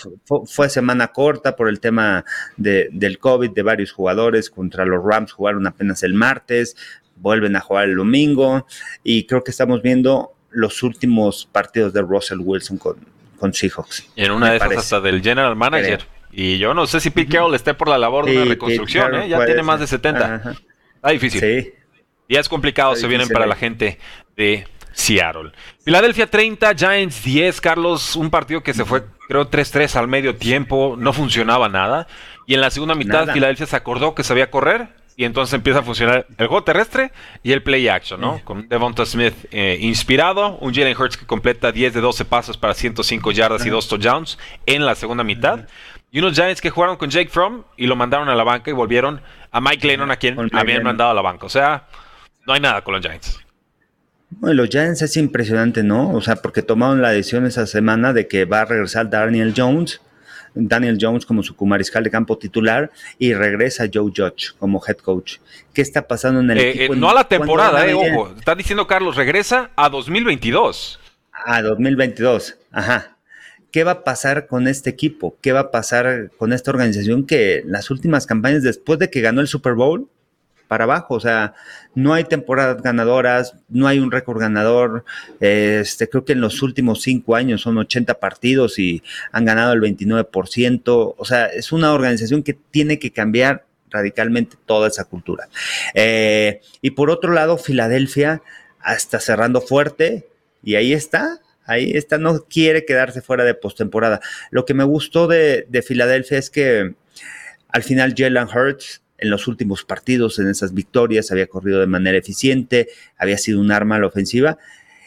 fue, 0.47 0.69
semana 0.69 1.09
corta 1.09 1.57
por 1.57 1.69
el 1.69 1.81
tema 1.81 2.25
de, 2.57 2.89
del 2.93 3.19
COVID 3.19 3.51
de 3.51 3.63
varios 3.63 3.93
jugadores 3.93 4.51
contra 4.51 4.85
los 4.85 5.03
Rams 5.03 5.33
jugaron 5.33 5.67
apenas 5.67 6.03
el 6.03 6.15
martes 6.15 6.77
vuelven 7.17 7.57
a 7.57 7.61
jugar 7.61 7.85
el 7.85 7.97
domingo 7.97 8.67
y 9.03 9.27
creo 9.27 9.43
que 9.43 9.51
estamos 9.51 9.83
viendo 9.83 10.33
los 10.51 10.83
últimos 10.83 11.49
partidos 11.51 11.93
de 11.93 12.03
Russell 12.03 12.39
Wilson 12.41 12.79
con, 12.79 12.97
con 13.39 13.53
Seahawks. 13.53 14.09
Y 14.15 14.25
en 14.25 14.33
una 14.33 14.51
de 14.51 14.57
esas 14.57 14.77
hasta 14.77 15.01
del 15.01 15.23
general 15.23 15.57
manager. 15.57 16.07
Y 16.33 16.59
yo 16.59 16.75
no 16.75 16.87
sé 16.87 17.01
si 17.01 17.11
Pete 17.11 17.33
Carroll 17.33 17.55
esté 17.55 17.75
por 17.75 17.89
la 17.89 17.99
labor 17.99 18.27
de 18.27 18.37
una 18.37 18.45
reconstrucción, 18.47 19.15
¿eh? 19.15 19.29
ya 19.29 19.45
tiene 19.45 19.63
más 19.63 19.81
de 19.81 19.87
70. 19.87 20.57
Está 20.97 21.11
difícil. 21.11 21.41
Sí. 21.41 21.73
Ya 22.29 22.41
es 22.41 22.49
complicado, 22.49 22.97
se 22.97 23.07
vienen 23.07 23.29
para 23.29 23.47
la 23.47 23.55
gente 23.55 23.99
de 24.37 24.67
Seattle. 24.95 25.53
Filadelfia 25.85 26.27
30, 26.27 26.75
Giants 26.75 27.23
10, 27.23 27.61
Carlos, 27.61 28.17
un 28.17 28.31
partido 28.31 28.63
que 28.63 28.73
se 28.73 28.85
fue, 28.85 29.05
creo, 29.29 29.51
3-3 29.51 29.97
al 29.97 30.09
medio 30.09 30.37
tiempo, 30.37 30.97
no 30.99 31.13
funcionaba 31.13 31.69
nada. 31.69 32.07
Y 32.47 32.55
en 32.55 32.61
la 32.61 32.71
segunda 32.71 32.95
mitad, 32.95 33.33
Filadelfia 33.33 33.67
se 33.67 33.77
acordó 33.77 34.15
que 34.15 34.23
sabía 34.23 34.51
correr 34.51 34.89
y 35.17 35.25
entonces 35.25 35.55
empieza 35.55 35.81
a 35.81 35.83
funcionar 35.83 36.27
el 36.39 36.47
juego 36.47 36.65
terrestre 36.65 37.13
y 37.43 37.53
el 37.53 37.63
play 37.63 37.89
action, 37.89 38.21
¿no? 38.21 38.41
Con 38.45 38.69
Devonta 38.69 39.07
Smith 39.07 39.35
eh, 39.51 39.79
inspirado, 39.81 40.59
un 40.59 40.75
Jalen 40.75 40.97
Hurts 40.97 41.17
que 41.17 41.27
completa 41.27 41.71
10 41.71 41.95
de 41.95 42.01
12 42.01 42.25
pasos 42.25 42.57
para 42.57 42.75
105 42.75 43.31
yardas 43.31 43.65
y 43.65 43.71
2 43.71 43.89
touchdowns 43.89 44.39
en 44.67 44.85
la 44.85 44.95
segunda 44.95 45.23
mitad. 45.23 45.69
Y 46.11 46.21
unos 46.21 46.35
Giants 46.35 46.61
que 46.61 46.71
jugaron 46.71 46.97
con 46.97 47.11
Jake 47.11 47.29
Fromm 47.29 47.65
y 47.77 47.87
lo 47.87 47.97
mandaron 47.97 48.29
a 48.29 48.35
la 48.35 48.45
banca 48.45 48.71
y 48.71 48.73
volvieron 48.73 49.21
a 49.51 49.61
Mike 49.61 49.87
Lennon, 49.87 50.11
a 50.11 50.17
quien 50.17 50.51
habían 50.53 50.83
mandado 50.83 51.11
a 51.11 51.15
la 51.15 51.23
banca. 51.23 51.47
O 51.47 51.49
sea, 51.49 51.87
no 52.47 52.53
hay 52.53 52.61
nada 52.61 52.83
con 52.83 52.95
los 52.95 53.03
Giants. 53.03 53.44
Bueno, 54.31 54.63
los 54.63 54.69
Giants 54.69 55.03
es 55.03 55.17
impresionante, 55.17 55.83
¿no? 55.83 56.13
O 56.13 56.21
sea, 56.21 56.37
porque 56.37 56.63
tomaron 56.63 57.03
la 57.03 57.11
decisión 57.11 57.47
esa 57.47 57.67
semana 57.67 58.13
de 58.13 58.27
que 58.27 58.45
va 58.45 58.63
a 58.63 58.65
regresar 58.65 59.09
Daniel 59.11 59.55
Jones 59.57 60.01
Daniel 60.55 60.99
Jones 61.01 61.27
como 61.27 61.43
su 61.43 61.55
mariscal 61.67 62.05
de 62.05 62.11
campo 62.11 62.39
titular 62.39 62.91
y 63.19 63.35
regresa 63.35 63.89
Joe 63.93 64.13
Judge 64.15 64.53
como 64.59 64.81
head 64.87 64.99
coach. 64.99 65.39
¿Qué 65.73 65.83
está 65.83 66.07
pasando 66.07 66.41
en 66.41 66.51
el 66.53 66.59
eh, 66.59 66.71
equipo? 66.71 66.95
Eh, 66.95 66.97
no 66.97 67.11
a 67.11 67.15
la 67.15 67.29
temporada, 67.29 67.87
eh, 67.87 67.95
ojo. 67.95 68.35
Está 68.37 68.55
diciendo 68.55 68.87
Carlos, 68.87 69.17
regresa 69.17 69.71
a 69.77 69.89
2022. 69.89 71.01
A 71.33 71.63
2022, 71.63 72.57
ajá. 72.71 73.17
¿Qué 73.73 73.83
va 73.83 73.91
a 73.91 74.05
pasar 74.05 74.47
con 74.47 74.69
este 74.69 74.89
equipo? 74.91 75.37
¿Qué 75.41 75.53
va 75.53 75.61
a 75.61 75.71
pasar 75.73 76.31
con 76.39 76.53
esta 76.53 76.71
organización 76.71 77.27
que 77.27 77.65
las 77.67 77.91
últimas 77.91 78.25
campañas 78.25 78.63
después 78.63 79.01
de 79.01 79.11
que 79.11 79.21
ganó 79.21 79.41
el 79.41 79.49
Super 79.49 79.75
Bowl 79.75 80.09
para 80.69 80.85
abajo. 80.85 81.15
O 81.15 81.21
sea, 81.21 81.55
no 81.95 82.15
hay 82.15 82.25
temporadas 82.25 82.83
ganadoras, 82.83 83.55
no 83.69 83.87
hay 83.87 83.99
un 83.99 84.11
récord 84.11 84.41
ganador. 84.41 85.05
Este, 85.41 86.09
creo 86.09 86.25
que 86.25 86.33
en 86.33 86.41
los 86.41 86.63
últimos 86.63 87.03
cinco 87.03 87.37
años 87.37 87.63
son 87.63 87.79
80 87.79 88.15
partidos 88.21 88.79
y 88.79 89.03
han 89.33 89.45
ganado 89.45 89.73
el 89.73 89.81
29%. 89.81 91.15
O 91.17 91.25
sea, 91.25 91.47
es 91.47 91.73
una 91.73 91.93
organización 91.93 92.43
que 92.43 92.55
tiene 92.55 92.99
que 92.99 93.13
cambiar 93.13 93.65
radicalmente 93.91 94.57
toda 94.67 94.89
esa 94.89 95.05
cultura. 95.05 95.49
Eh, 95.95 96.61
y 96.83 96.91
por 96.91 97.11
otro 97.11 97.33
lado, 97.33 97.59
Filadelfia 97.59 98.43
está 98.85 99.21
cerrando 99.21 99.61
fuerte 99.61 100.27
y 100.63 100.75
ahí 100.75 100.93
está. 100.93 101.41
Ahí 101.67 101.93
está, 101.93 102.19
no 102.19 102.45
quiere 102.45 102.85
quedarse 102.85 103.23
fuera 103.23 103.43
de 103.45 103.55
postemporada. 103.55 104.21
Lo 104.51 104.67
que 104.67 104.75
me 104.75 104.85
gustó 104.85 105.27
de, 105.27 105.67
de 105.71 105.81
Filadelfia 105.81 106.37
es 106.37 106.51
que 106.51 106.95
al 107.69 107.83
final 107.83 108.15
Jalen 108.15 108.49
Hurts 108.49 109.04
en 109.25 109.31
los 109.31 109.49
últimos 109.49 109.85
partidos, 109.85 110.39
en 110.39 110.49
esas 110.49 110.75
victorias, 110.75 111.33
había 111.33 111.47
corrido 111.47 111.81
de 111.81 111.87
manera 111.87 112.19
eficiente, 112.19 112.89
había 113.17 113.39
sido 113.39 113.61
un 113.61 113.73
arma 113.73 113.97
a 113.97 114.01
la 114.01 114.07
ofensiva. 114.07 114.59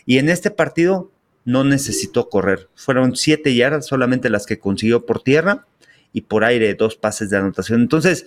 Y 0.06 0.18
en 0.18 0.30
este 0.30 0.52
partido 0.52 1.12
no 1.46 1.64
necesitó 1.64 2.30
correr. 2.30 2.68
Fueron 2.76 3.16
siete 3.16 3.54
yardas 3.56 3.86
solamente 3.86 4.30
las 4.30 4.46
que 4.46 4.60
consiguió 4.60 5.06
por 5.06 5.22
tierra 5.22 5.66
y 6.12 6.22
por 6.22 6.44
aire 6.44 6.74
dos 6.74 6.96
pases 6.96 7.30
de 7.30 7.38
anotación. 7.38 7.82
Entonces, 7.82 8.26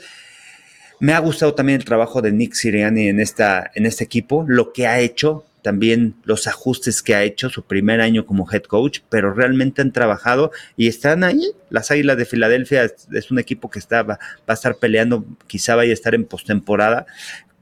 me 1.00 1.12
ha 1.12 1.18
gustado 1.18 1.55
también 1.55 1.81
el 1.81 1.85
trabajo 1.85 2.22
de 2.22 2.31
Nick 2.31 2.55
Siriani 2.55 3.09
en, 3.09 3.18
esta, 3.18 3.70
en 3.74 3.85
este 3.85 4.05
equipo, 4.05 4.44
lo 4.46 4.72
que 4.72 4.87
ha 4.87 5.00
hecho, 5.00 5.44
también 5.62 6.14
los 6.25 6.46
ajustes 6.46 7.03
que 7.03 7.14
ha 7.14 7.23
hecho 7.23 7.51
su 7.51 7.62
primer 7.64 8.01
año 8.01 8.27
como 8.27 8.51
head 8.51 8.62
coach, 8.62 9.01
pero 9.09 9.33
realmente 9.33 9.83
han 9.83 9.92
trabajado 9.92 10.51
y 10.77 10.88
están 10.88 11.25
ahí. 11.25 11.53
Las 11.70 11.90
Águilas 11.90 12.16
de 12.16 12.25
Filadelfia 12.25 12.85
es, 12.85 13.31
un 13.31 13.38
equipo 13.38 13.70
que 13.70 13.79
está, 13.79 14.03
va, 14.03 14.18
a 14.46 14.53
estar 14.53 14.77
peleando, 14.77 15.25
quizá 15.46 15.75
vaya 15.75 15.90
a 15.90 15.94
estar 15.94 16.14
en 16.14 16.25
postemporada 16.25 17.07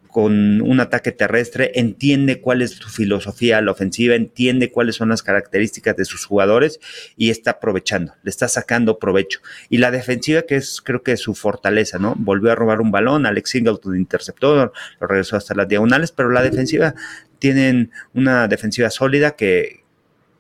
con 0.09 0.63
un 0.63 0.81
ataque 0.81 1.13
terrestre, 1.13 1.73
entiende 1.75 2.41
cuál 2.41 2.63
es 2.63 2.73
su 2.73 2.89
filosofía 2.89 3.61
la 3.61 3.73
ofensiva, 3.73 4.15
entiende 4.15 4.73
cuáles 4.73 4.97
son 4.97 5.11
las 5.11 5.23
características 5.23 5.97
de 5.97 6.05
sus 6.05 6.25
jugadores 6.25 6.81
y 7.17 7.31
está 7.31 7.53
aprovechando, 7.53 8.15
le 8.23 8.31
está 8.31 8.49
sacando 8.49 8.99
provecho. 8.99 9.41
Y 9.69 9.79
la 9.79 9.91
defensiva, 9.91 10.43
que 10.43 10.57
es 10.57 10.81
creo 10.81 11.03
que 11.03 11.13
es 11.13 11.21
su 11.21 11.35
fortaleza, 11.35 11.99
¿no? 11.99 12.15
Volvió 12.17 12.51
a 12.51 12.55
robar 12.55 12.81
un 12.81 12.91
balón, 12.91 13.27
Alex 13.27 13.51
Singleton 13.51 13.97
interceptó, 13.97 14.57
lo 14.57 14.73
regresó 15.07 15.37
hasta 15.37 15.55
las 15.55 15.69
diagonales, 15.69 16.11
pero 16.11 16.31
la 16.31 16.43
defensiva 16.43 16.95
tienen 17.39 17.91
una 18.15 18.49
defensiva 18.49 18.91
sólida 18.91 19.33
que, 19.33 19.85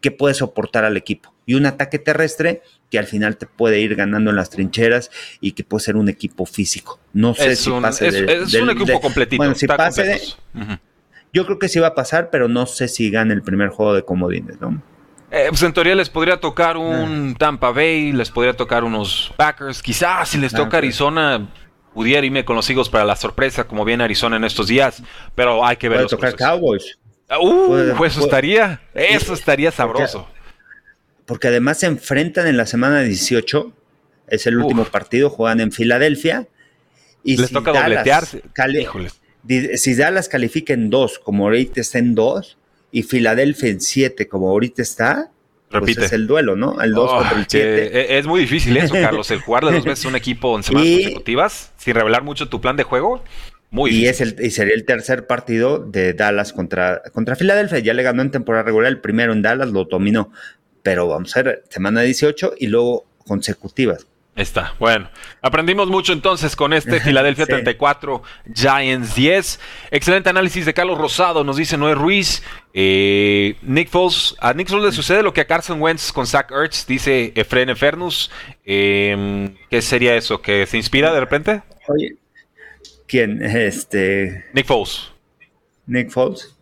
que 0.01 0.11
puede 0.11 0.35
soportar 0.35 0.85
al 0.85 0.97
equipo. 0.97 1.33
Y 1.47 1.55
un 1.55 1.67
ataque 1.67 1.99
terrestre 1.99 2.63
que 2.91 2.99
al 2.99 3.07
final 3.07 3.37
te 3.37 3.47
puede 3.47 3.81
ir 3.81 3.95
ganando 3.95 4.31
en 4.31 4.37
las 4.37 4.51
trincheras 4.51 5.11
y 5.41 5.53
que 5.53 5.65
puede 5.65 5.85
ser 5.85 5.97
un 5.97 6.09
equipo 6.09 6.47
físico. 6.47 6.99
No 7.13 7.35
sé 7.35 7.57
si 7.57 7.71
pase 7.71 8.09
es, 8.09 8.55
un 8.55 8.71
equipo 8.71 9.01
completito. 9.01 9.39
Bueno, 9.39 9.55
si 9.55 9.67
pase 9.67 10.21
Yo 11.33 11.45
creo 11.45 11.59
que 11.59 11.69
sí 11.69 11.79
va 11.79 11.89
a 11.89 11.95
pasar, 11.95 12.31
pero 12.31 12.49
no 12.49 12.67
sé 12.67 12.89
si 12.89 13.11
gane 13.11 13.35
el 13.35 13.43
primer 13.43 13.69
juego 13.69 13.95
de 13.95 14.05
comodines, 14.05 14.61
¿no? 14.61 14.83
Eh, 15.31 15.47
pues 15.51 15.63
en 15.63 15.75
teoría 15.75 15.95
les 15.95 16.09
podría 16.09 16.41
tocar 16.41 16.79
un 16.79 17.33
ah. 17.35 17.39
Tampa 17.39 17.71
Bay, 17.71 18.13
les 18.13 18.31
podría 18.31 18.55
tocar 18.55 18.83
unos 18.83 19.33
Packers, 19.37 19.83
quizás 19.83 20.31
si 20.31 20.39
les 20.39 20.53
toca 20.55 20.79
Arizona, 20.79 21.47
pudiera 21.95 22.25
irme 22.27 22.45
con 22.45 22.57
los 22.57 22.69
hijos 22.71 22.89
para 22.89 23.05
la 23.05 23.17
sorpresa, 23.17 23.65
como 23.65 23.85
viene 23.85 24.05
Arizona 24.05 24.37
en 24.37 24.45
estos 24.45 24.69
días, 24.69 25.03
pero 25.35 25.65
hay 25.65 25.77
que 25.77 25.89
ver. 25.89 25.99
Puede 25.99 26.09
tocar 26.09 26.37
Cowboys. 26.37 26.99
Uh, 27.41 27.95
pues 27.97 28.13
eso 28.13 28.25
estaría, 28.25 28.81
eso 28.95 29.35
estaría 29.35 29.71
sabroso. 29.71 30.29
Porque, 31.27 31.49
además 31.49 31.79
se 31.79 31.87
enfrentan 31.87 32.47
en 32.47 32.57
la 32.57 32.65
semana 32.65 33.03
18, 33.03 33.73
es 34.29 34.47
el 34.47 34.59
último 34.59 34.85
partido, 34.87 35.29
juegan 35.29 35.61
en 35.61 35.73
Filadelfia. 35.73 36.49
Y 37.23 37.37
Les 37.37 37.51
toca 37.51 37.73
dobletearse. 37.73 38.43
si 39.77 39.95
Dallas 39.95 40.29
califica 40.29 40.73
en 40.73 40.89
2, 40.89 41.19
como 41.19 41.45
ahorita 41.45 41.83
está 41.83 41.99
en 41.99 42.15
2, 42.15 42.57
y 42.93 43.03
Filadelfia 43.03 43.69
en 43.69 43.81
7, 43.83 44.27
como 44.27 44.49
ahorita 44.49 44.81
está, 44.81 45.31
pues 45.71 45.81
Repite. 45.83 46.07
es 46.07 46.13
el 46.13 46.27
duelo, 46.27 46.57
¿no? 46.57 46.81
El 46.81 46.93
2 46.93 47.11
contra 47.13 47.39
el 47.39 47.47
7. 47.49 48.15
E, 48.15 48.19
es 48.19 48.27
muy 48.27 48.41
difícil 48.41 48.77
eso, 48.77 48.95
Carlos, 49.01 49.31
el 49.31 49.41
jugarle 49.41 49.73
dos 49.73 49.85
veces 49.85 50.05
a 50.05 50.09
un 50.09 50.17
equipo 50.17 50.57
en 50.57 50.63
semanas 50.63 50.89
consecutivas, 50.89 51.73
sin 51.77 51.95
revelar 51.95 52.23
mucho 52.23 52.49
tu 52.49 52.61
plan 52.61 52.77
de 52.77 52.85
juego. 52.85 53.23
Muy 53.71 53.91
y, 53.91 54.07
es 54.07 54.23
el, 54.23 54.37
y 54.41 54.51
sería 54.51 54.75
el 54.75 54.87
tercer 54.87 55.27
partido 55.27 55.79
de 55.79 56.15
Dallas 56.15 56.55
contra, 56.55 57.03
contra 57.13 57.37
Filadelfia. 57.37 57.81
Ya 57.81 57.93
le 57.93 58.03
ganó 58.03 58.23
en 58.23 58.31
temporada 58.31 58.65
regular, 58.65 58.89
el 58.89 59.01
primero 59.01 59.33
en 59.33 59.43
Dallas 59.43 59.69
lo 59.69 59.85
dominó. 59.85 60.33
Pero 60.83 61.07
vamos 61.07 61.37
a 61.37 61.43
ver, 61.43 61.65
semana 61.69 62.01
18 62.01 62.55
y 62.59 62.69
luego 62.69 63.05
consecutivas. 63.27 64.07
Está, 64.39 64.77
bueno. 64.79 65.11
Aprendimos 65.43 65.89
mucho 65.89 66.13
entonces 66.13 66.55
con 66.55 66.73
este 66.73 67.01
Filadelfia 67.05 67.45
34, 67.45 68.23
Giants 68.55 69.17
10. 69.17 69.61
Excelente 69.91 70.31
análisis 70.31 70.65
de 70.65 70.73
Carlos 70.73 70.97
Rosado, 70.97 71.43
nos 71.43 71.57
dice 71.57 71.77
Noé 71.77 71.97
Ruiz. 71.97 72.45
Eh, 72.73 73.57
Nick 73.63 73.89
Foles, 73.89 74.37
a 74.39 74.55
Nick 74.55 74.69
Foles 74.69 74.85
le 74.85 74.93
sucede 74.93 75.25
lo 75.25 75.33
que 75.33 75.41
a 75.41 75.47
Carson 75.49 75.83
Wentz 75.83 76.13
con 76.13 76.25
Zach 76.25 76.53
Ertz, 76.53 76.87
dice 76.87 77.33
Efren 77.35 77.69
Efernus. 77.69 78.31
Em, 78.65 79.57
¿Qué 79.69 79.83
sería 79.83 80.15
eso? 80.15 80.41
¿Que 80.41 80.67
se 80.67 80.77
inspira 80.77 81.13
de 81.13 81.19
repente? 81.19 81.63
Oye, 81.89 82.15
¿quién? 83.09 83.43
Este... 83.43 84.45
Nick 84.53 84.67
Foles. 84.67 85.11
Nick 85.85 86.11
Foles 86.11 86.58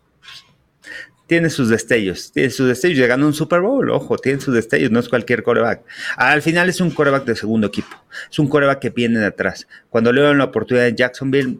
tiene 1.27 1.49
sus 1.49 1.69
destellos, 1.69 2.31
tiene 2.31 2.49
sus 2.49 2.67
destellos, 2.67 2.97
llegando 2.97 3.25
a 3.25 3.27
un 3.27 3.33
Super 3.33 3.59
Bowl, 3.59 3.89
ojo, 3.89 4.17
tiene 4.17 4.39
sus 4.39 4.53
destellos, 4.53 4.91
no 4.91 4.99
es 4.99 5.09
cualquier 5.09 5.43
coreback. 5.43 5.83
Al 6.15 6.41
final 6.41 6.69
es 6.69 6.79
un 6.79 6.89
coreback 6.89 7.25
de 7.25 7.35
segundo 7.35 7.67
equipo, 7.67 7.95
es 8.31 8.39
un 8.39 8.47
coreback 8.47 8.79
que 8.79 8.89
viene 8.89 9.19
de 9.19 9.27
atrás. 9.27 9.67
Cuando 9.89 10.11
le 10.11 10.21
dieron 10.21 10.37
la 10.37 10.45
oportunidad 10.45 10.87
en 10.87 10.95
Jacksonville, 10.95 11.59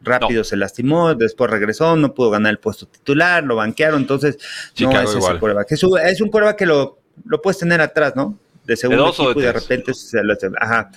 rápido 0.00 0.44
se 0.44 0.56
lastimó, 0.56 1.14
después 1.14 1.50
regresó, 1.50 1.94
no 1.94 2.14
pudo 2.14 2.30
ganar 2.30 2.50
el 2.50 2.58
puesto 2.58 2.86
titular, 2.86 3.44
lo 3.44 3.56
banquearon, 3.56 4.00
entonces 4.00 4.38
no 4.80 5.00
es 5.00 5.14
ese 5.14 5.38
coreback. 5.38 5.72
Es 5.72 5.84
un, 5.84 5.98
es 5.98 6.22
coreback 6.30 6.56
que 6.56 6.66
lo, 6.66 6.98
lo 7.26 7.42
puedes 7.42 7.58
tener 7.58 7.80
atrás, 7.80 8.16
¿no? 8.16 8.38
de 8.64 8.76
segundo 8.76 9.10
equipo 9.10 9.38
y 9.38 9.44
de 9.44 9.52
repente 9.52 9.94
se 9.94 10.20
Ajá. 10.58 10.90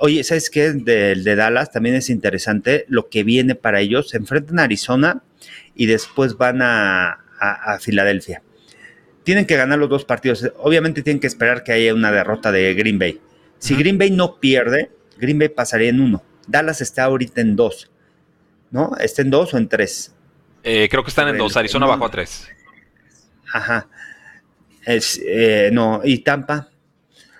Oye, 0.00 0.24
¿sabes 0.24 0.50
qué? 0.50 0.72
Del 0.72 1.22
de 1.22 1.36
Dallas 1.36 1.70
también 1.70 1.94
es 1.94 2.10
interesante 2.10 2.86
lo 2.88 3.08
que 3.08 3.22
viene 3.22 3.54
para 3.54 3.80
ellos. 3.80 4.08
Se 4.08 4.16
enfrentan 4.16 4.58
a 4.58 4.64
Arizona 4.64 5.22
y 5.76 5.86
después 5.86 6.36
van 6.36 6.60
a, 6.60 7.23
a, 7.40 7.78
Filadelfia. 7.78 8.42
tienen 9.22 9.46
que 9.46 9.56
ganar 9.56 9.78
los 9.78 9.88
dos 9.88 10.04
partidos. 10.04 10.50
Obviamente 10.58 11.02
tienen 11.02 11.20
que 11.20 11.26
esperar 11.26 11.64
que 11.64 11.72
haya 11.72 11.94
una 11.94 12.12
derrota 12.12 12.52
de 12.52 12.74
Green 12.74 12.98
Bay. 12.98 13.20
Si 13.58 13.74
Green 13.74 13.98
Bay 13.98 14.10
no 14.10 14.40
pierde, 14.40 14.90
Green 15.18 15.38
Bay 15.38 15.48
pasaría 15.48 15.88
en 15.88 16.00
uno. 16.00 16.22
Dallas 16.46 16.80
está 16.80 17.04
ahorita 17.04 17.40
en 17.40 17.56
dos. 17.56 17.90
¿No? 18.70 18.96
¿Está 18.98 19.22
en 19.22 19.30
dos 19.30 19.54
o 19.54 19.58
en 19.58 19.68
tres? 19.68 20.14
Eh, 20.62 20.88
creo 20.90 21.04
que 21.04 21.10
están 21.10 21.28
en 21.28 21.38
dos. 21.38 21.56
Arizona 21.56 21.86
bajó 21.86 22.06
a 22.06 22.10
tres. 22.10 22.48
Ajá. 23.52 23.88
Es, 24.84 25.20
eh, 25.24 25.70
no, 25.72 26.00
y 26.04 26.18
Tampa. 26.18 26.68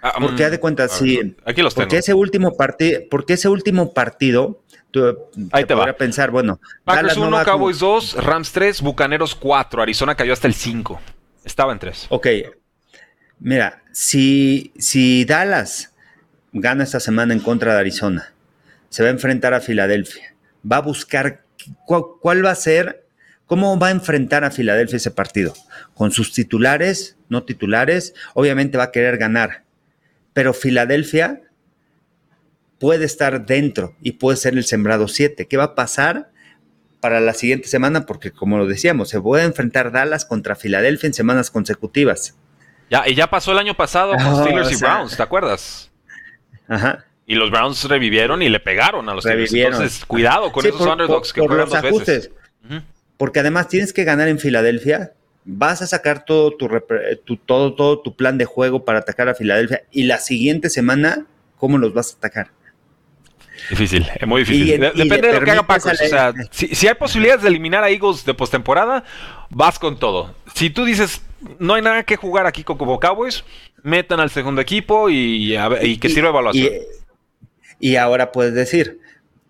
Ah, 0.01 0.15
porque 0.21 0.47
mm, 0.47 0.51
de 0.51 0.61
cuenta, 0.61 0.89
sí. 0.89 1.35
Aquí 1.45 1.63
los 1.63 1.75
tengo. 1.75 1.85
Porque 1.85 1.99
ese 1.99 2.15
último 2.15 2.57
partido, 2.57 3.01
porque 3.11 3.33
ese 3.35 3.49
último 3.49 3.93
partido, 3.95 4.63
Ahí 5.53 5.65
te, 5.65 5.75
va. 5.75 5.91
a 5.91 5.93
pensar, 5.93 6.31
bueno. 6.31 6.61
Packers 6.85 7.17
1, 7.17 7.45
Cowboys 7.45 7.79
2, 7.79 8.25
Rams 8.25 8.53
3, 8.53 8.83
Bucaneros 8.83 9.35
4. 9.35 9.83
Arizona 9.83 10.15
cayó 10.15 10.33
hasta 10.33 10.47
el 10.47 10.55
5. 10.55 11.01
Estaba 11.45 11.73
en 11.73 11.79
3. 11.79 12.07
Ok. 12.11 12.27
Mira, 13.41 13.83
si, 13.93 14.73
si 14.79 15.25
Dallas 15.25 15.93
gana 16.53 16.85
esta 16.85 17.01
semana 17.01 17.35
en 17.35 17.41
contra 17.41 17.75
de 17.75 17.81
Arizona, 17.81 18.33
se 18.89 19.03
va 19.03 19.09
a 19.09 19.13
enfrentar 19.13 19.55
a 19.55 19.61
Filadelfia, 19.61 20.35
va 20.71 20.77
a 20.77 20.83
buscar 20.83 21.45
cuál 21.85 22.45
va 22.45 22.53
a 22.53 22.55
ser, 22.55 23.07
cómo 23.47 23.79
va 23.79 23.89
a 23.89 23.91
enfrentar 23.91 24.45
a 24.45 24.51
Filadelfia 24.51 24.97
ese 24.97 25.11
partido. 25.11 25.53
Con 25.95 26.13
sus 26.13 26.33
titulares, 26.33 27.17
no 27.29 27.43
titulares, 27.43 28.15
obviamente 28.35 28.79
va 28.79 28.85
a 28.85 28.93
querer 28.93 29.19
ganar. 29.19 29.65
Pero 30.33 30.55
Filadelfia 30.55 31.43
puede 32.79 33.05
estar 33.05 33.47
dentro 33.47 33.95
y 34.03 34.13
puede 34.13 34.37
ser 34.37 34.55
el 34.55 34.65
sembrado 34.65 35.09
7. 35.09 35.47
¿Qué 35.47 35.57
va 35.57 35.65
a 35.65 35.75
pasar 35.75 36.31
para 37.01 37.21
la 37.21 37.35
siguiente 37.35 37.69
semana? 37.69 38.07
Porque 38.07 38.31
como 38.31 38.59
lo 38.59 38.67
decíamos, 38.67 39.09
se 39.09 39.21
puede 39.21 39.45
enfrentar 39.45 39.93
Dallas 39.93 40.25
contra 40.25 40.57
Filadelfia 40.57 41.07
en 41.07 41.15
semanas 41.15 41.51
consecutivas. 41.51 42.37
Ya, 42.91 43.09
y 43.09 43.15
ya 43.15 43.29
pasó 43.29 43.53
el 43.53 43.59
año 43.59 43.75
pasado 43.75 44.13
con 44.13 44.37
Steelers 44.45 44.73
y 44.73 44.77
Browns, 44.77 45.17
¿te 45.17 45.23
acuerdas? 45.23 45.91
Ajá. 46.69 47.05
Y 47.27 47.37
los 47.37 47.51
Browns 47.51 47.85
revivieron 47.85 48.43
y 48.43 48.49
le 48.49 48.61
pegaron 48.61 49.09
a 49.09 49.15
los 49.15 49.25
Steelers. 49.25 49.55
Entonces, 49.55 50.05
cuidado 50.05 50.53
con 50.53 50.67
esos 50.67 50.81
underdogs 50.81 51.33
que 51.33 51.41
juegan 51.41 51.69
dos 51.69 51.75
ajustes. 51.75 52.31
Porque 53.17 53.41
además 53.41 53.69
tienes 53.69 53.93
que 53.93 54.05
ganar 54.05 54.29
en 54.29 54.39
Filadelfia. 54.39 55.13
Vas 55.47 55.83
a 55.83 55.87
sacar 55.87 56.25
todo 56.25 56.57
tu, 56.57 56.69
todo, 57.37 57.75
todo 57.75 58.01
tu 58.01 58.17
plan 58.17 58.37
de 58.37 58.45
juego 58.45 58.85
para 58.85 58.99
atacar 58.99 59.29
a 59.29 59.35
Filadelfia. 59.35 59.85
Y 59.91 60.05
la 60.05 60.19
siguiente 60.19 60.69
semana, 60.69 61.27
¿cómo 61.57 61.79
los 61.79 61.95
vas 61.95 62.13
a 62.13 62.17
atacar? 62.19 62.51
Difícil, 63.71 64.07
es 64.15 64.27
muy 64.27 64.41
difícil. 64.41 64.81
depende 64.81 65.29
de 65.29 65.33
lo 65.33 65.45
que 65.45 65.51
haga 65.51 65.67
Packers. 65.67 66.01
O 66.01 66.07
sea, 66.07 66.33
si, 66.51 66.87
hay 66.87 66.95
posibilidades 66.95 67.43
de 67.43 67.49
eliminar 67.49 67.83
a 67.83 67.91
Eagles 67.91 68.25
de 68.25 68.35
postemporada, 68.35 69.05
vas 69.51 69.79
con 69.79 69.99
todo. 69.99 70.35
Si 70.55 70.71
tú 70.71 70.85
dices, 70.85 71.23
no 71.59 71.75
hay 71.75 71.83
nada 71.83 72.03
que 72.03 72.17
jugar 72.17 72.47
aquí 72.47 72.65
con 72.65 72.77
como 72.77 73.01
Cowboys, 73.01 73.45
metan 73.83 74.21
al 74.21 74.31
segundo 74.31 74.61
equipo 74.61 75.09
y, 75.11 75.57
que 76.01 76.09
sirva 76.09 76.31
evaluación. 76.31 76.73
Y, 77.81 77.97
ahora 77.97 78.33
puedes 78.33 78.55
decir, 78.55 79.01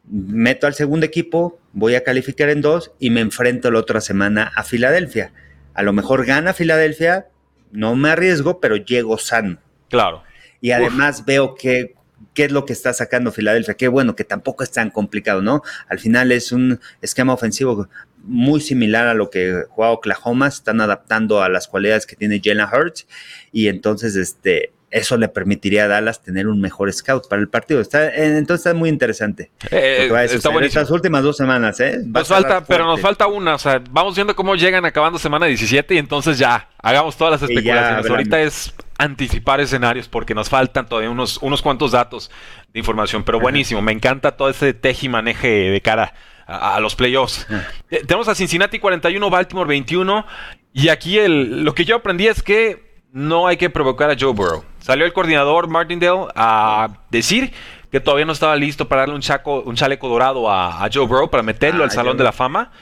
meto 0.05 0.67
al 0.67 0.75
segundo 0.75 1.07
equipo, 1.07 1.59
voy 1.73 1.95
a 1.95 2.05
calificar 2.05 2.49
en 2.51 2.61
dos 2.61 2.93
y 2.99 3.11
me 3.11 3.21
enfrento 3.21 3.71
la 3.71 3.81
otra 3.81 4.01
semana 4.01 4.53
a 4.55 4.63
Filadelfia. 4.63 5.33
A 5.75 5.83
lo 5.83 5.93
mejor 5.93 6.25
gana 6.25 6.53
Filadelfia, 6.53 7.27
no 7.73 7.97
me 7.97 8.11
arriesgo, 8.11 8.61
pero 8.61 8.77
llego 8.77 9.19
sano. 9.19 9.59
Claro. 9.89 10.23
Y 10.61 10.71
además 10.71 11.25
veo 11.25 11.55
que 11.55 11.95
qué 12.33 12.45
es 12.45 12.53
lo 12.53 12.65
que 12.65 12.73
está 12.73 12.93
sacando 12.93 13.33
Filadelfia. 13.33 13.75
Qué 13.75 13.89
bueno, 13.89 14.17
que 14.17 14.25
tampoco 14.25 14.65
es 14.65 14.71
tan 14.71 14.91
complicado, 14.91 15.43
¿no? 15.43 15.63
Al 15.89 15.99
final 15.99 16.33
es 16.33 16.53
un 16.53 16.81
esquema 17.03 17.33
ofensivo 17.33 17.89
muy 18.23 18.61
similar 18.61 19.07
a 19.07 19.15
lo 19.15 19.31
que 19.31 19.65
juega 19.69 19.93
Oklahoma, 19.93 20.49
están 20.49 20.81
adaptando 20.81 21.43
a 21.43 21.49
las 21.49 21.69
cualidades 21.69 22.07
que 22.07 22.17
tiene 22.17 22.41
Jalen 22.43 22.67
Hurts 22.73 23.07
y 23.53 23.69
entonces 23.69 24.17
este 24.17 24.73
eso 24.95 25.17
le 25.17 25.29
permitiría 25.29 25.87
a 25.87 25.89
Dallas 25.89 26.23
tener 26.23 26.47
un 26.47 26.61
mejor 26.61 26.93
scout 26.93 27.29
para 27.29 27.43
el 27.43 27.49
partido. 27.49 27.81
Está, 27.81 28.15
entonces 28.15 28.65
está 28.65 28.79
muy 28.79 28.89
interesante. 28.89 29.51
Eh, 29.73 30.09
está 30.31 30.65
Estas 30.65 30.89
últimas 30.93 31.25
dos 31.25 31.37
semanas, 31.37 31.81
¿eh? 31.81 32.01
Nos 32.05 32.29
falta, 32.29 32.65
pero 32.65 32.87
nos 32.87 33.01
falta 33.01 33.27
una. 33.27 33.57
O 33.57 33.59
sea, 33.59 33.83
vamos 33.91 34.15
viendo 34.15 34.37
cómo 34.37 34.55
llegan 34.55 34.85
acabando 34.85 35.19
semana 35.19 35.47
17 35.47 35.97
y 35.97 35.99
entonces 35.99 36.39
ya, 36.39 36.69
hagamos 36.79 37.17
todas 37.17 37.41
las 37.41 37.51
especulaciones. 37.51 38.09
Ahorita 38.09 38.41
es 38.41 38.73
anticipar 38.99 39.61
escenarios 39.61 40.09
porque 40.09 40.35
nos 40.35 40.49
faltan 40.49 40.87
todavía 40.87 41.11
unos, 41.11 41.39
unos 41.39 41.63
cuantos 41.63 41.93
datos 41.93 42.31
de 42.73 42.79
información. 42.79 43.25
Pero 43.25 43.41
buenísimo, 43.41 43.83
me 43.83 43.93
encanta 43.93 44.37
todo 44.37 44.49
ese 44.49 44.75
tejimaneje 44.75 45.49
de 45.71 45.81
cara 45.81 46.15
a, 46.47 46.81
los 46.81 46.95
playoffs. 46.95 47.47
Eh, 47.91 48.03
tenemos 48.07 48.29
a 48.29 48.35
Cincinnati 48.35 48.79
41, 48.79 49.31
Baltimore 49.31 49.69
21. 49.69 50.27
Y 50.73 50.89
aquí 50.89 51.19
el, 51.19 51.65
lo 51.65 51.75
que 51.75 51.85
yo 51.85 51.97
aprendí 51.97 52.27
es 52.27 52.43
que 52.43 53.03
no 53.13 53.47
hay 53.47 53.57
que 53.57 53.71
provocar 53.71 54.11
a 54.11 54.17
Joe 54.19 54.33
Burrow. 54.33 54.65
Salió 54.81 55.07
el 55.07 55.13
coordinador 55.13 55.69
Martindale 55.69 56.27
a 56.35 56.89
decir 57.11 57.53
que 57.91 58.01
todavía 58.01 58.27
no 58.27 58.33
estaba 58.33 58.57
listo 58.57 58.89
para 58.89 59.03
darle 59.03 59.15
un, 59.15 59.21
chaco, 59.21 59.61
un 59.61 59.77
chaleco 59.77 60.09
dorado 60.09 60.51
a, 60.51 60.89
Joe 60.93 61.07
Burrow 61.07 61.31
para 61.31 61.45
meterlo 61.45 61.85
al 61.85 61.91
ah, 61.91 61.93
Salón 61.93 62.17
de 62.17 62.25
la 62.25 62.33
Fama. 62.33 62.73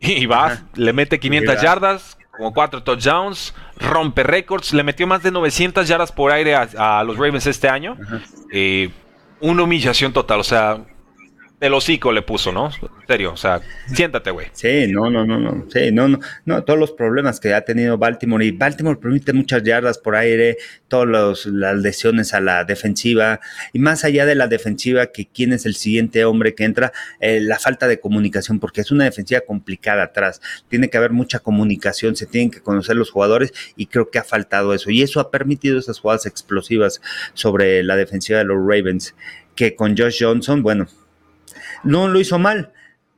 Y 0.00 0.26
va, 0.26 0.58
le 0.74 0.92
mete 0.92 1.18
500 1.18 1.60
yardas, 1.62 2.18
como 2.36 2.52
4 2.52 2.82
touchdowns, 2.82 3.54
rompe 3.76 4.22
récords, 4.22 4.72
le 4.72 4.82
metió 4.82 5.06
más 5.06 5.22
de 5.22 5.30
900 5.30 5.86
yardas 5.86 6.12
por 6.12 6.32
aire 6.32 6.54
a, 6.54 7.02
los 7.04 7.16
Ravens 7.16 7.46
este 7.46 7.68
año. 7.68 7.96
Eh, 8.52 8.90
una 9.40 9.62
humillación 9.62 10.12
total, 10.12 10.40
o 10.40 10.44
sea, 10.44 10.80
el 11.60 11.72
hocico 11.72 12.12
le 12.12 12.22
puso, 12.22 12.52
¿no? 12.52 12.66
En 12.66 13.06
serio, 13.06 13.32
o 13.32 13.36
sea, 13.36 13.60
siéntate, 13.86 14.30
güey. 14.30 14.48
Sí, 14.52 14.86
no, 14.88 15.08
no, 15.08 15.24
no, 15.24 15.38
no, 15.38 15.66
sí, 15.72 15.92
no, 15.92 16.08
no, 16.08 16.18
no, 16.44 16.64
todos 16.64 16.78
los 16.78 16.92
problemas 16.92 17.40
que 17.40 17.54
ha 17.54 17.64
tenido 17.64 17.96
Baltimore 17.96 18.44
y 18.44 18.50
Baltimore 18.50 18.98
permite 18.98 19.32
muchas 19.32 19.62
yardas 19.62 19.98
por 19.98 20.16
aire, 20.16 20.58
todas 20.88 21.46
las 21.46 21.76
lesiones 21.76 22.34
a 22.34 22.40
la 22.40 22.64
defensiva 22.64 23.40
y 23.72 23.78
más 23.78 24.04
allá 24.04 24.26
de 24.26 24.34
la 24.34 24.48
defensiva, 24.48 25.06
que 25.06 25.26
quién 25.26 25.52
es 25.52 25.64
el 25.64 25.74
siguiente 25.74 26.24
hombre 26.24 26.54
que 26.54 26.64
entra, 26.64 26.92
eh, 27.20 27.40
la 27.40 27.58
falta 27.58 27.86
de 27.86 28.00
comunicación, 28.00 28.58
porque 28.58 28.80
es 28.80 28.90
una 28.90 29.04
defensiva 29.04 29.40
complicada 29.40 30.02
atrás, 30.02 30.40
tiene 30.68 30.90
que 30.90 30.98
haber 30.98 31.12
mucha 31.12 31.38
comunicación, 31.38 32.16
se 32.16 32.26
tienen 32.26 32.50
que 32.50 32.60
conocer 32.60 32.96
los 32.96 33.10
jugadores 33.10 33.52
y 33.76 33.86
creo 33.86 34.10
que 34.10 34.18
ha 34.18 34.24
faltado 34.24 34.74
eso 34.74 34.90
y 34.90 35.02
eso 35.02 35.20
ha 35.20 35.30
permitido 35.30 35.78
esas 35.78 36.00
jugadas 36.00 36.26
explosivas 36.26 37.00
sobre 37.32 37.82
la 37.82 37.96
defensiva 37.96 38.38
de 38.38 38.44
los 38.44 38.58
Ravens, 38.58 39.14
que 39.54 39.76
con 39.76 39.96
Josh 39.96 40.22
Johnson, 40.22 40.62
bueno, 40.62 40.88
no 41.84 42.08
lo 42.08 42.20
hizo 42.20 42.38
mal. 42.38 42.72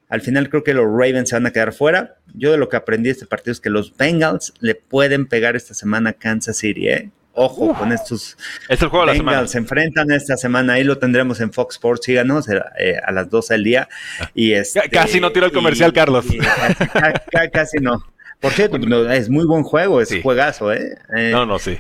Al 0.09 0.20
final 0.20 0.48
creo 0.48 0.62
que 0.62 0.74
los 0.74 0.85
Ravens 0.85 1.31
se 1.31 1.37
van 1.37 1.46
a 1.46 1.50
quedar 1.50 1.72
fuera. 1.72 2.16
Yo 2.35 2.52
de 2.52 2.59
lo 2.59 2.68
que 2.68 2.76
aprendí 2.76 3.09
de 3.09 3.12
este 3.12 3.26
partido 3.26 3.52
es 3.52 3.61
que 3.61 3.70
los 3.70 3.96
Bengals 3.96 4.55
le 4.61 4.74
pueden 4.74 5.26
pegar 5.26 5.57
esta 5.57 5.74
semana 5.74 6.11
a 6.11 6.12
Kansas 6.12 6.57
City, 6.57 6.88
¿eh? 6.88 7.11
Ojo 7.38 7.74
con 7.74 7.92
estos 7.92 8.38
es 8.68 8.81
el 8.81 8.88
juego 8.88 9.05
Bengals. 9.05 9.18
De 9.18 9.24
la 9.24 9.31
semana. 9.31 9.48
se 9.48 9.59
enfrentan 9.59 10.11
esta 10.11 10.37
semana. 10.37 10.74
Ahí 10.74 10.85
lo 10.85 10.96
tendremos 10.96 11.40
en 11.40 11.52
Fox 11.52 11.74
Sports, 11.74 12.07
síganos 12.07 12.48
eh, 12.48 12.96
a 13.05 13.12
las 13.12 13.29
12 13.29 13.55
del 13.55 13.64
día. 13.64 13.88
Y 14.35 14.52
este, 14.52 14.88
casi 14.88 15.20
no 15.20 15.33
tira 15.33 15.46
el 15.46 15.52
comercial, 15.52 15.92
Carlos. 15.92 16.24
casi 17.52 17.79
no. 17.79 18.02
Por 18.40 18.52
cierto, 18.52 18.76
es 19.11 19.29
muy 19.29 19.44
buen 19.44 19.62
juego, 19.64 20.00
es 20.00 20.14
juegazo, 20.22 20.72
¿eh? 20.72 20.98
¿eh? 21.16 21.31
No, 21.33 21.46
no, 21.46 21.59
sí. 21.59 21.76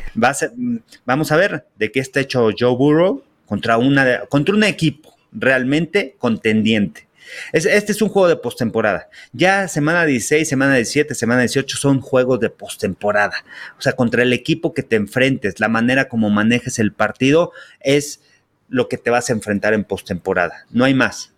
vamos 1.04 1.30
a 1.30 1.36
ver 1.36 1.66
de 1.76 1.92
qué 1.92 2.00
está 2.00 2.20
hecho 2.20 2.48
Joe 2.58 2.74
Burrow 2.74 3.22
contra, 3.46 3.76
una, 3.78 4.20
contra 4.28 4.54
un 4.54 4.64
equipo 4.64 5.15
realmente 5.36 6.16
contendiente. 6.18 7.06
este 7.52 7.92
es 7.92 8.02
un 8.02 8.08
juego 8.08 8.28
de 8.28 8.36
postemporada. 8.36 9.08
Ya 9.32 9.68
semana 9.68 10.04
16, 10.04 10.48
semana 10.48 10.74
17, 10.74 11.14
semana 11.14 11.42
18 11.42 11.76
son 11.76 12.00
juegos 12.00 12.40
de 12.40 12.50
postemporada. 12.50 13.44
O 13.78 13.82
sea, 13.82 13.92
contra 13.92 14.22
el 14.22 14.32
equipo 14.32 14.74
que 14.74 14.82
te 14.82 14.96
enfrentes, 14.96 15.60
la 15.60 15.68
manera 15.68 16.08
como 16.08 16.30
manejes 16.30 16.78
el 16.78 16.92
partido 16.92 17.52
es 17.80 18.20
lo 18.68 18.88
que 18.88 18.98
te 18.98 19.10
vas 19.10 19.30
a 19.30 19.32
enfrentar 19.32 19.74
en 19.74 19.84
postemporada. 19.84 20.66
No 20.70 20.84
hay 20.84 20.94
más. 20.94 21.32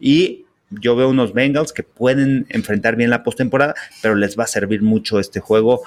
Y 0.00 0.44
yo 0.70 0.96
veo 0.96 1.08
unos 1.08 1.32
Bengals 1.32 1.72
que 1.72 1.82
pueden 1.82 2.46
enfrentar 2.48 2.96
bien 2.96 3.10
la 3.10 3.22
postemporada, 3.22 3.74
pero 4.02 4.14
les 4.14 4.38
va 4.38 4.44
a 4.44 4.48
servir 4.48 4.82
mucho 4.82 5.20
este 5.20 5.40
juego 5.40 5.82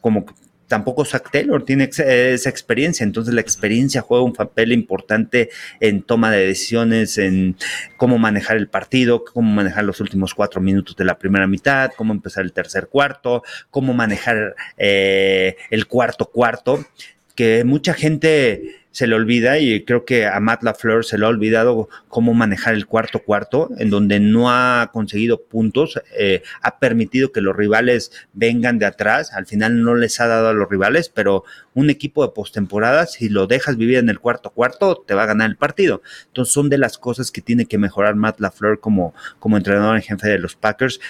como 0.00 0.26
tampoco 0.70 1.04
Zach 1.04 1.32
Taylor 1.32 1.64
tiene 1.64 1.90
esa 1.90 2.48
experiencia, 2.48 3.02
entonces 3.02 3.34
la 3.34 3.40
experiencia 3.40 4.02
juega 4.02 4.22
un 4.22 4.32
papel 4.32 4.70
importante 4.70 5.50
en 5.80 6.02
toma 6.02 6.30
de 6.30 6.46
decisiones, 6.46 7.18
en 7.18 7.56
cómo 7.96 8.18
manejar 8.18 8.56
el 8.56 8.68
partido, 8.68 9.24
cómo 9.24 9.50
manejar 9.52 9.82
los 9.82 10.00
últimos 10.00 10.32
cuatro 10.32 10.60
minutos 10.60 10.94
de 10.94 11.04
la 11.04 11.18
primera 11.18 11.48
mitad, 11.48 11.90
cómo 11.96 12.12
empezar 12.12 12.44
el 12.44 12.52
tercer 12.52 12.86
cuarto, 12.86 13.42
cómo 13.70 13.94
manejar 13.94 14.54
eh, 14.78 15.56
el 15.70 15.88
cuarto 15.88 16.26
cuarto, 16.26 16.86
que 17.34 17.64
mucha 17.64 17.92
gente 17.92 18.79
se 18.90 19.06
le 19.06 19.14
olvida 19.14 19.58
y 19.58 19.84
creo 19.84 20.04
que 20.04 20.26
a 20.26 20.40
Matt 20.40 20.62
LaFleur 20.62 21.04
se 21.04 21.16
le 21.16 21.24
ha 21.24 21.28
olvidado 21.28 21.88
cómo 22.08 22.34
manejar 22.34 22.74
el 22.74 22.86
cuarto 22.86 23.20
cuarto, 23.20 23.70
en 23.78 23.90
donde 23.90 24.18
no 24.20 24.50
ha 24.50 24.90
conseguido 24.92 25.42
puntos, 25.42 26.00
eh, 26.18 26.42
ha 26.62 26.78
permitido 26.78 27.32
que 27.32 27.40
los 27.40 27.56
rivales 27.56 28.12
vengan 28.32 28.78
de 28.78 28.86
atrás, 28.86 29.32
al 29.32 29.46
final 29.46 29.82
no 29.82 29.94
les 29.94 30.20
ha 30.20 30.26
dado 30.26 30.48
a 30.48 30.52
los 30.52 30.68
rivales, 30.68 31.08
pero 31.08 31.44
un 31.74 31.90
equipo 31.90 32.26
de 32.26 32.32
postemporada, 32.32 33.06
si 33.06 33.28
lo 33.28 33.46
dejas 33.46 33.76
vivir 33.76 33.98
en 33.98 34.08
el 34.08 34.18
cuarto 34.18 34.50
cuarto, 34.50 35.04
te 35.06 35.14
va 35.14 35.22
a 35.22 35.26
ganar 35.26 35.48
el 35.48 35.56
partido. 35.56 36.02
Entonces 36.26 36.52
son 36.52 36.68
de 36.68 36.78
las 36.78 36.98
cosas 36.98 37.30
que 37.30 37.40
tiene 37.40 37.66
que 37.66 37.78
mejorar 37.78 38.16
Matt 38.16 38.40
LaFleur 38.40 38.80
como, 38.80 39.14
como 39.38 39.56
entrenador 39.56 39.96
en 39.96 40.02
jefe 40.02 40.28
de 40.28 40.38
los 40.38 40.56
Packers, 40.56 41.00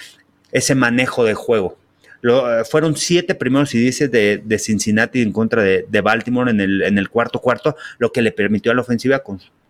ese 0.51 0.75
manejo 0.75 1.23
de 1.23 1.33
juego 1.33 1.80
Lo, 2.21 2.63
fueron 2.65 2.95
siete 2.95 3.35
primeros 3.35 3.73
y 3.75 3.79
dice 3.79 4.07
de, 4.07 4.59
Cincinnati 4.59 5.21
en 5.21 5.31
contra 5.31 5.63
de, 5.63 6.01
Baltimore 6.01 6.51
en 6.51 6.61
el, 6.61 6.81
en 6.83 6.97
el 6.97 7.09
cuarto 7.09 7.39
cuarto, 7.39 7.75
lo 7.97 8.11
que 8.11 8.21
le 8.21 8.31
permitió 8.31 8.71
a 8.71 8.75
la 8.75 8.81
ofensiva 8.81 9.21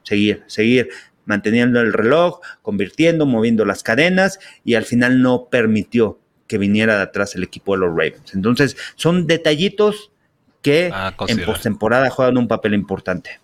seguir, 0.04 0.44
seguir 0.48 0.90
manteniendo 1.26 1.80
el 1.80 1.94
reloj, 1.94 2.42
convirtiendo, 2.62 3.26
moviendo 3.26 3.66
las 3.66 3.84
cadenas 3.84 4.40
y 4.64 4.76
al 4.76 4.86
final 4.86 5.22
no 5.22 5.48
permitió 5.50 6.20
que 6.48 6.58
viniera 6.58 6.98
de 6.98 7.04
atrás 7.04 7.36
el 7.36 7.44
equipo 7.44 7.74
de 7.74 7.80
los 7.80 7.90
Ravens. 7.90 8.34
Entonces, 8.34 8.76
son 8.96 9.28
detallitos 9.28 10.12
que 10.62 10.92
en 11.28 11.46
postemporada 11.46 12.10
juegan 12.10 12.38
un 12.38 12.48
papel 12.48 12.74
importante. 12.74 13.40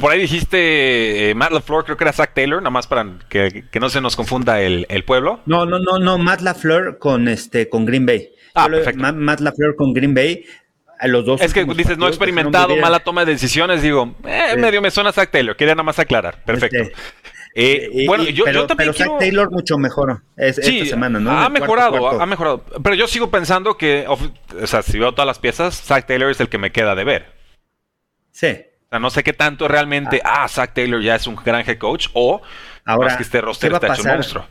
Por 0.00 0.12
ahí 0.12 0.20
dijiste 0.20 1.30
eh, 1.30 1.34
Matt 1.34 1.50
LaFleur, 1.50 1.84
creo 1.84 1.96
que 1.96 2.04
era 2.04 2.12
Zach 2.12 2.34
Taylor, 2.34 2.60
nada 2.60 2.70
más 2.70 2.86
para 2.86 3.18
que, 3.30 3.64
no 3.80 3.88
se 3.88 4.02
nos 4.02 4.14
confunda 4.14 4.60
el, 4.60 5.04
pueblo. 5.04 5.40
No, 5.46 5.64
no, 5.64 5.78
no, 5.78 5.98
no, 5.98 6.18
Matt 6.18 6.42
LaFleur 6.42 6.98
con 6.98 7.26
este 7.26 7.68
con 7.70 7.86
Green 7.86 8.04
Bay. 8.04 8.30
Ah, 8.56 8.68
perfecto. 8.68 9.12
Matt, 9.12 9.40
LaFleur 9.40 9.76
con 9.76 9.92
Green 9.92 10.14
Bay. 10.14 10.44
A 10.98 11.06
los 11.08 11.26
dos 11.26 11.42
es 11.42 11.52
que 11.52 11.64
dices, 11.66 11.98
no 11.98 12.06
he 12.06 12.08
experimentado, 12.08 12.74
mala 12.76 13.00
toma 13.00 13.26
de 13.26 13.32
decisiones, 13.32 13.82
digo, 13.82 14.14
eh, 14.24 14.56
medio 14.56 14.80
me 14.80 14.90
suena 14.90 15.12
Zach 15.12 15.30
Taylor, 15.30 15.54
quería 15.54 15.74
nada 15.74 15.82
más 15.82 15.98
aclarar, 15.98 16.42
perfecto. 16.42 16.78
Este, 17.54 18.02
eh, 18.02 18.06
bueno, 18.06 18.24
yo, 18.24 18.44
pero, 18.44 18.66
también 18.66 18.92
pero 18.94 19.10
Zach 19.10 19.18
Taylor 19.18 19.50
mucho 19.50 19.76
mejor 19.76 20.22
esta 20.38 20.62
semana, 20.62 21.20
¿no? 21.20 21.30
Ha 21.30 21.50
mejorado, 21.50 22.18
ha 22.20 22.24
mejorado. 22.24 22.64
Pero 22.82 22.94
yo 22.94 23.06
sigo 23.08 23.30
pensando 23.30 23.76
que, 23.76 24.06
o 24.08 24.66
sea, 24.66 24.80
si 24.80 24.98
veo 24.98 25.12
todas 25.12 25.26
las 25.26 25.38
piezas, 25.38 25.82
Zach 25.82 26.06
Taylor 26.06 26.30
es 26.30 26.40
el 26.40 26.48
que 26.48 26.56
me 26.56 26.72
queda 26.72 26.94
de 26.94 27.04
ver. 27.04 27.32
Sí. 28.30 28.48
O 28.86 28.88
sea, 28.88 28.98
no 28.98 29.10
sé 29.10 29.22
qué 29.22 29.34
tanto 29.34 29.68
realmente, 29.68 30.22
ah, 30.24 30.44
ah 30.44 30.48
Zach 30.48 30.72
Taylor 30.72 31.02
ya 31.02 31.16
es 31.16 31.26
un 31.26 31.36
gran 31.36 31.68
head 31.68 31.76
coach 31.76 32.08
o 32.14 32.40
Ahora, 32.86 33.10
es 33.10 33.16
que 33.16 33.22
este 33.24 33.40
roster 33.40 33.72
está 33.72 33.88
hecho 33.92 34.02
un 34.02 34.08
monstruo. 34.08 34.46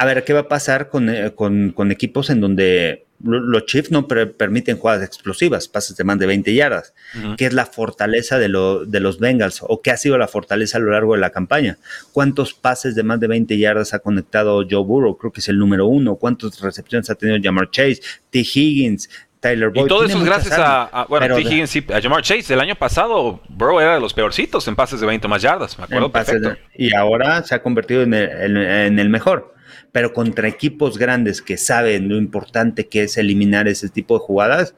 A 0.00 0.06
ver, 0.06 0.24
¿qué 0.24 0.32
va 0.32 0.40
a 0.40 0.48
pasar 0.48 0.88
con, 0.88 1.10
eh, 1.10 1.34
con 1.34 1.90
equipos 1.92 2.30
en 2.30 2.40
donde 2.40 3.04
los 3.22 3.66
Chiefs 3.66 3.90
no 3.90 4.08
permiten 4.08 4.78
jugadas 4.78 5.04
explosivas, 5.04 5.68
pases 5.68 5.96
de 5.96 6.04
más 6.04 6.18
de 6.18 6.26
20 6.26 6.54
yardas, 6.54 6.94
que 7.36 7.46
es 7.46 7.52
la 7.52 7.66
fortaleza 7.66 8.38
de, 8.38 8.48
de, 8.86 9.00
los 9.00 9.18
Bengals 9.18 9.60
o 9.62 9.82
que 9.82 9.90
ha 9.90 9.96
sido 9.98 10.16
la 10.16 10.26
fortaleza 10.26 10.78
a 10.78 10.80
lo 10.80 10.92
largo 10.92 11.14
de 11.14 11.20
la 11.20 11.30
campaña. 11.30 11.76
¿Cuántos 12.12 12.54
pases 12.54 12.94
de 12.94 13.02
más 13.02 13.20
de 13.20 13.26
20 13.26 13.58
yardas 13.58 13.92
ha 13.92 13.98
conectado 13.98 14.64
Joe 14.68 14.82
Burrow? 14.82 15.18
Creo 15.18 15.32
que 15.32 15.40
es 15.40 15.48
el 15.48 15.58
número 15.58 15.86
uno. 15.86 16.16
¿Cuántas 16.16 16.58
recepciones 16.60 17.10
ha 17.10 17.14
tenido 17.14 17.38
Jamar 17.42 17.70
Chase, 17.70 18.00
T. 18.30 18.38
Higgins, 18.38 19.10
Tyler 19.38 19.68
Boyd? 19.68 19.84
Y 19.84 19.88
todo 19.88 20.04
eso 20.04 20.16
es 20.16 20.24
gracias 20.24 20.54
a, 20.58 21.06
bueno, 21.08 21.36
T. 21.36 21.42
Higgins 21.42 21.76
y 21.76 21.84
a 21.92 22.00
Jamar 22.00 22.22
Chase. 22.22 22.54
El 22.54 22.60
año 22.60 22.74
pasado 22.74 23.42
Burrow 23.50 23.80
era 23.80 23.94
de 23.94 24.00
los 24.00 24.14
peorcitos 24.14 24.66
en 24.66 24.76
pases 24.76 24.98
de 24.98 25.06
20 25.06 25.28
más 25.28 25.42
yardas, 25.42 25.76
me 25.78 25.84
acuerdo 25.84 26.10
perfecto. 26.10 26.56
y 26.74 26.94
ahora 26.94 27.42
se 27.42 27.54
ha 27.54 27.62
convertido 27.62 28.02
en 28.02 28.14
el 28.14 29.08
mejor 29.10 29.59
pero 29.92 30.12
contra 30.12 30.48
equipos 30.48 30.98
grandes 30.98 31.42
que 31.42 31.56
saben 31.56 32.08
lo 32.08 32.16
importante 32.16 32.88
que 32.88 33.02
es 33.04 33.16
eliminar 33.16 33.68
ese 33.68 33.88
tipo 33.88 34.14
de 34.14 34.24
jugadas, 34.24 34.74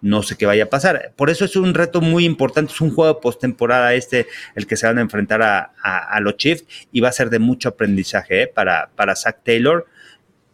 no 0.00 0.22
sé 0.22 0.36
qué 0.36 0.44
vaya 0.44 0.64
a 0.64 0.70
pasar. 0.70 1.12
Por 1.16 1.30
eso 1.30 1.46
es 1.46 1.56
un 1.56 1.72
reto 1.72 2.02
muy 2.02 2.26
importante, 2.26 2.72
es 2.72 2.80
un 2.80 2.94
juego 2.94 3.14
de 3.14 3.20
postemporada 3.20 3.94
este, 3.94 4.26
el 4.54 4.66
que 4.66 4.76
se 4.76 4.86
van 4.86 4.98
a 4.98 5.00
enfrentar 5.00 5.42
a, 5.42 6.20
los 6.20 6.36
Chiefs 6.36 6.64
y 6.92 7.00
va 7.00 7.08
a 7.08 7.12
ser 7.12 7.30
de 7.30 7.38
mucho 7.38 7.70
aprendizaje 7.70 8.42
¿eh? 8.42 8.46
para, 8.46 8.90
para 8.94 9.16
Zach 9.16 9.38
Taylor, 9.42 9.86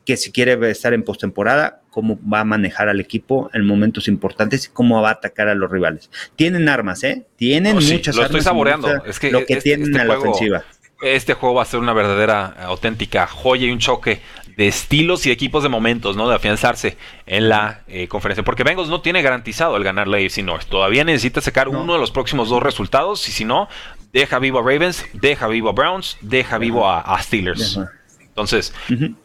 que 0.07 0.17
si 0.17 0.31
quiere 0.31 0.71
estar 0.71 0.95
en 0.95 1.03
postemporada, 1.03 1.83
cómo 1.91 2.19
va 2.23 2.41
a 2.41 2.45
manejar 2.45 2.89
al 2.89 3.01
equipo 3.01 3.51
en 3.53 3.67
momentos 3.67 4.07
importantes 4.07 4.67
y 4.67 4.69
cómo 4.71 5.03
va 5.03 5.11
a 5.11 5.13
atacar 5.15 5.49
a 5.49 5.55
los 5.57 5.71
rivales. 5.71 6.11
Tienen 6.37 6.69
armas, 6.69 7.03
¿eh? 7.03 7.27
Tienen 7.37 7.75
muchas 7.75 8.15
lo 8.15 8.23
armas. 8.23 8.37
Estoy 8.37 8.41
saboreando. 8.43 9.05
Es 9.05 9.19
que 9.19 9.33
lo 9.33 9.45
que 9.45 9.57
tienen 9.57 9.89
este 9.89 10.01
a 10.01 10.05
la 10.05 10.19
ofensiva 10.19 10.65
este 11.03 11.35
juego 11.35 11.57
va 11.57 11.63
a 11.63 11.67
ser 11.67 11.81
una 11.81 11.93
verdadera, 11.93 12.55
eh, 12.59 12.63
auténtica 12.63 13.27
joya 13.27 13.67
y 13.67 13.71
un 13.71 13.79
choque 13.79 14.21
de 14.57 14.69
estilos 14.69 15.25
y 15.25 15.31
equipos 15.31 15.63
de 15.63 15.69
momentos, 15.69 16.17
¿no? 16.17 16.29
De 16.29 16.35
afianzarse 16.35 16.99
en 17.27 17.49
la 17.49 17.81
eh, 17.89 18.09
conferencia. 18.09 18.45
Porque 18.45 18.65
Bengals 18.65 18.89
no 18.89 19.01
tiene 19.01 19.23
garantizado 19.23 19.77
el 19.77 19.85
ganar 19.85 20.07
la 20.07 20.19
AFC 20.19 20.39
North. 20.39 20.67
Todavía 20.69 21.05
necesita 21.05 21.41
sacar 21.41 21.69
uno 21.69 21.95
de 21.95 21.99
los 21.99 22.11
próximos 22.11 22.51
dos 22.51 22.63
resultados. 22.63 23.27
Y 23.29 23.33
si 23.33 23.45
no, 23.45 23.69
deja 24.13 24.39
vivo 24.39 24.59
a 24.59 24.63
Ravens, 24.63 25.07
deja 25.15 25.49
vivo 25.49 25.71
a 25.71 25.73
Browns, 25.73 26.19
deja 26.21 26.59
vivo 26.59 26.89
a, 26.89 27.23
Steelers. 27.23 27.81
Entonces, 28.21 28.75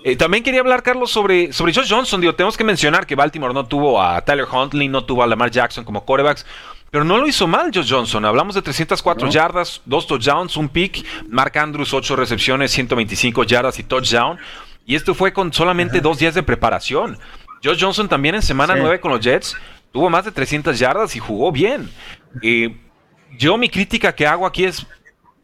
eh, 0.04 0.16
también 0.16 0.44
quería 0.44 0.62
hablar, 0.62 0.84
Carlos, 0.84 1.12
sobre, 1.12 1.54
sobre 1.54 1.74
Josh 1.74 1.90
Johnson. 1.90 2.22
Digo, 2.22 2.36
tenemos 2.36 2.58
que 2.58 2.64
mencionar 2.64 3.06
que 3.06 3.16
Baltimore 3.16 3.54
no 3.54 3.66
tuvo 3.66 4.02
a 4.02 4.20
Tyler 4.22 4.48
Huntley, 4.52 4.88
no 4.88 5.04
tuvo 5.04 5.24
a 5.24 5.28
Lamar 5.28 5.52
Jackson 5.52 5.84
como 5.84 6.06
quarterbacks. 6.06 6.46
Pero 6.96 7.04
no 7.04 7.18
lo 7.18 7.28
hizo 7.28 7.46
mal 7.46 7.72
Josh 7.76 7.92
Johnson. 7.92 8.24
Hablamos 8.24 8.56
de 8.56 8.62
304 8.62 9.30
yardas, 9.30 9.82
dos 9.84 10.08
touchdowns, 10.08 10.56
un 10.56 10.70
pick. 10.70 11.06
Mark 11.28 11.58
Andrews, 11.58 11.94
8 11.94 12.16
recepciones, 12.16 12.72
125 12.72 13.44
yardas 13.44 13.78
y 13.80 13.84
touchdown. 13.84 14.38
Y 14.86 14.96
esto 14.96 15.14
fue 15.14 15.34
con 15.34 15.52
solamente 15.52 16.00
dos 16.00 16.20
días 16.20 16.34
de 16.36 16.42
preparación. 16.42 17.20
Josh 17.62 17.82
Johnson 17.82 18.08
también 18.08 18.36
en 18.36 18.42
semana 18.42 18.78
9 18.78 19.02
con 19.02 19.12
los 19.12 19.20
Jets 19.20 19.58
tuvo 19.92 20.10
más 20.10 20.24
de 20.24 20.32
300 20.32 20.80
yardas 20.80 21.18
y 21.18 21.20
jugó 21.20 21.52
bien. 21.52 21.92
Y 22.42 22.78
yo 23.38 23.58
mi 23.58 23.68
crítica 23.68 24.16
que 24.16 24.26
hago 24.26 24.46
aquí 24.46 24.64
es, 24.64 24.88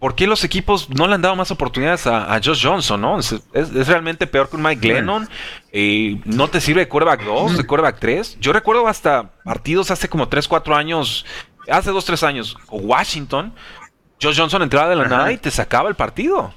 ¿por 0.01 0.15
qué 0.15 0.25
los 0.25 0.43
equipos 0.43 0.89
no 0.89 1.07
le 1.07 1.13
han 1.13 1.21
dado 1.21 1.35
más 1.35 1.51
oportunidades 1.51 2.07
a, 2.07 2.37
Josh 2.43 2.65
Johnson? 2.65 2.99
¿no? 2.99 3.19
Es, 3.19 3.87
realmente 3.87 4.25
peor 4.25 4.49
que 4.49 4.55
un 4.55 4.63
Mike 4.63 4.81
Glennon. 4.81 5.29
y 5.71 6.19
no 6.25 6.49
te 6.49 6.59
sirve 6.59 6.81
de 6.81 6.87
quarterback 6.87 7.23
2, 7.23 7.57
de 7.57 7.63
quarterback 7.65 7.99
3. 7.99 8.37
Yo 8.41 8.51
recuerdo 8.51 8.87
hasta 8.87 9.31
partidos 9.45 9.91
hace 9.91 10.09
como 10.09 10.27
3, 10.27 10.47
4 10.47 10.75
años, 10.75 11.23
hace 11.69 11.91
2, 11.91 12.03
3 12.03 12.23
años, 12.23 12.57
Washington. 12.69 13.53
Josh 14.19 14.37
Johnson 14.37 14.63
entraba 14.63 14.89
de 14.89 14.95
la 14.95 15.07
nada 15.07 15.31
y 15.31 15.37
te 15.37 15.51
sacaba 15.51 15.87
el 15.87 15.95
partido. 15.95 16.51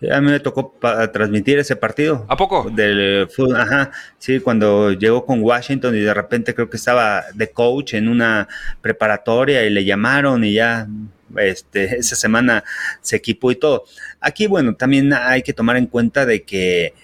Sí, 0.00 0.10
a 0.10 0.20
mí 0.20 0.30
me 0.30 0.40
tocó 0.40 0.74
transmitir 1.12 1.58
ese 1.58 1.76
partido. 1.76 2.24
¿A 2.28 2.36
poco? 2.36 2.70
Del 2.70 3.28
ajá, 3.54 3.90
sí, 4.16 4.40
cuando 4.40 4.92
llegó 4.92 5.26
con 5.26 5.42
Washington 5.42 5.94
y 5.94 6.00
de 6.00 6.14
repente 6.14 6.54
creo 6.54 6.70
que 6.70 6.78
estaba 6.78 7.24
de 7.34 7.50
coach 7.50 7.92
en 7.92 8.08
una 8.08 8.48
preparatoria 8.80 9.64
y 9.64 9.70
le 9.70 9.84
llamaron 9.84 10.44
y 10.44 10.54
ya 10.54 10.88
este, 11.36 11.96
esa 11.98 12.16
semana 12.16 12.64
se 13.00 13.16
equipó 13.16 13.50
y 13.50 13.56
todo. 13.56 13.84
Aquí, 14.20 14.46
bueno, 14.46 14.74
también 14.74 15.12
hay 15.12 15.42
que 15.42 15.52
tomar 15.52 15.76
en 15.76 15.86
cuenta 15.86 16.26
de 16.26 16.42
que 16.42 16.94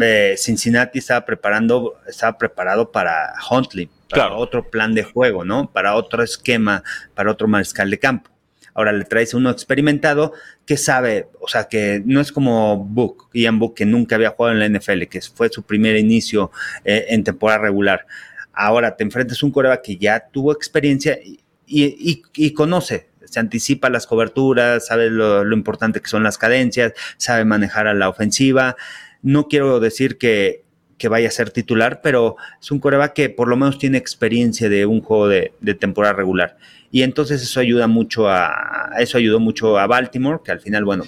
eh, 0.00 0.34
Cincinnati 0.38 0.98
estaba 0.98 1.24
preparando, 1.24 1.96
estaba 2.06 2.38
preparado 2.38 2.90
para 2.90 3.34
Huntley, 3.50 3.90
para 4.08 4.34
otro 4.34 4.70
plan 4.70 4.94
de 4.94 5.02
juego, 5.02 5.44
¿no? 5.44 5.70
Para 5.70 5.94
otro 5.94 6.22
esquema, 6.22 6.82
para 7.14 7.30
otro 7.30 7.48
mariscal 7.48 7.90
de 7.90 7.98
campo. 7.98 8.30
Ahora 8.74 8.92
le 8.92 9.04
traes 9.04 9.34
uno 9.34 9.50
experimentado 9.50 10.32
que 10.64 10.78
sabe, 10.78 11.28
o 11.40 11.48
sea, 11.48 11.64
que 11.64 12.02
no 12.06 12.20
es 12.20 12.32
como 12.32 12.78
Book, 12.78 13.28
Ian 13.34 13.58
Book, 13.58 13.74
que 13.74 13.84
nunca 13.84 14.14
había 14.14 14.30
jugado 14.30 14.56
en 14.56 14.60
la 14.60 14.78
NFL, 14.78 15.02
que 15.04 15.20
fue 15.20 15.50
su 15.50 15.62
primer 15.62 15.96
inicio 15.96 16.50
eh, 16.84 17.06
en 17.08 17.22
temporada 17.22 17.60
regular. 17.60 18.06
Ahora 18.54 18.96
te 18.96 19.04
enfrentas 19.04 19.42
a 19.42 19.46
un 19.46 19.52
coreback 19.52 19.82
que 19.82 19.96
ya 19.96 20.20
tuvo 20.30 20.52
experiencia 20.52 21.18
y 21.66 22.52
conoce, 22.52 23.11
se 23.32 23.40
anticipa 23.40 23.88
las 23.88 24.06
coberturas, 24.06 24.86
sabe 24.86 25.08
lo, 25.08 25.50
importante 25.54 26.00
que 26.02 26.08
son 26.08 26.22
las 26.22 26.36
cadencias, 26.36 26.92
sabe 27.16 27.46
manejar 27.46 27.86
a 27.86 27.94
la 27.94 28.10
ofensiva. 28.10 28.76
No 29.22 29.48
quiero 29.48 29.80
decir 29.80 30.18
que, 30.18 30.64
vaya 31.08 31.28
a 31.28 31.32
ser 31.32 31.50
titular, 31.50 32.00
pero 32.00 32.36
es 32.60 32.70
un 32.70 32.78
coreback 32.78 33.14
que 33.14 33.28
por 33.30 33.48
lo 33.48 33.56
menos 33.56 33.78
tiene 33.78 33.98
experiencia 33.98 34.68
de 34.68 34.86
un 34.86 35.00
juego 35.00 35.28
de, 35.28 35.50
temporada 35.80 36.12
regular. 36.12 36.58
Y 36.90 37.02
entonces 37.02 37.42
eso 37.42 37.58
ayuda 37.58 37.86
mucho 37.88 38.28
a, 38.28 38.90
eso 38.98 39.16
ayudó 39.16 39.40
mucho 39.40 39.78
a 39.78 39.86
Baltimore, 39.86 40.40
que 40.44 40.52
al 40.52 40.60
final, 40.60 40.84
bueno, 40.84 41.04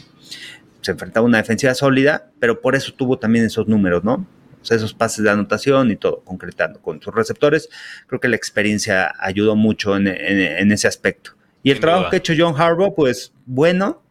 se 0.80 0.92
enfrentaba 0.92 1.24
a 1.24 1.28
una 1.28 1.38
defensiva 1.38 1.74
sólida, 1.74 2.30
pero 2.40 2.62
por 2.62 2.74
eso 2.74 2.92
tuvo 2.94 3.18
también 3.18 3.44
esos 3.44 3.68
números, 3.68 4.02
¿no? 4.02 4.26
esos 4.68 4.94
pases 4.94 5.22
de 5.22 5.30
anotación 5.30 5.90
y 5.90 5.96
todo, 5.96 6.22
concretando 6.24 6.80
con 6.80 7.02
sus 7.02 7.14
receptores. 7.14 7.68
Creo 8.06 8.18
que 8.18 8.28
la 8.28 8.36
experiencia 8.36 9.12
ayudó 9.20 9.56
mucho 9.56 9.94
en 9.94 10.72
ese 10.72 10.88
aspecto. 10.88 11.32
Y 11.64 11.70
el 11.70 11.80
trabajo 11.80 12.10
que 12.10 12.16
ha 12.16 12.18
hecho 12.18 12.34
John 12.36 12.54
Harbaugh, 12.60 12.94
pues 12.94 13.32
bueno, 13.46 14.02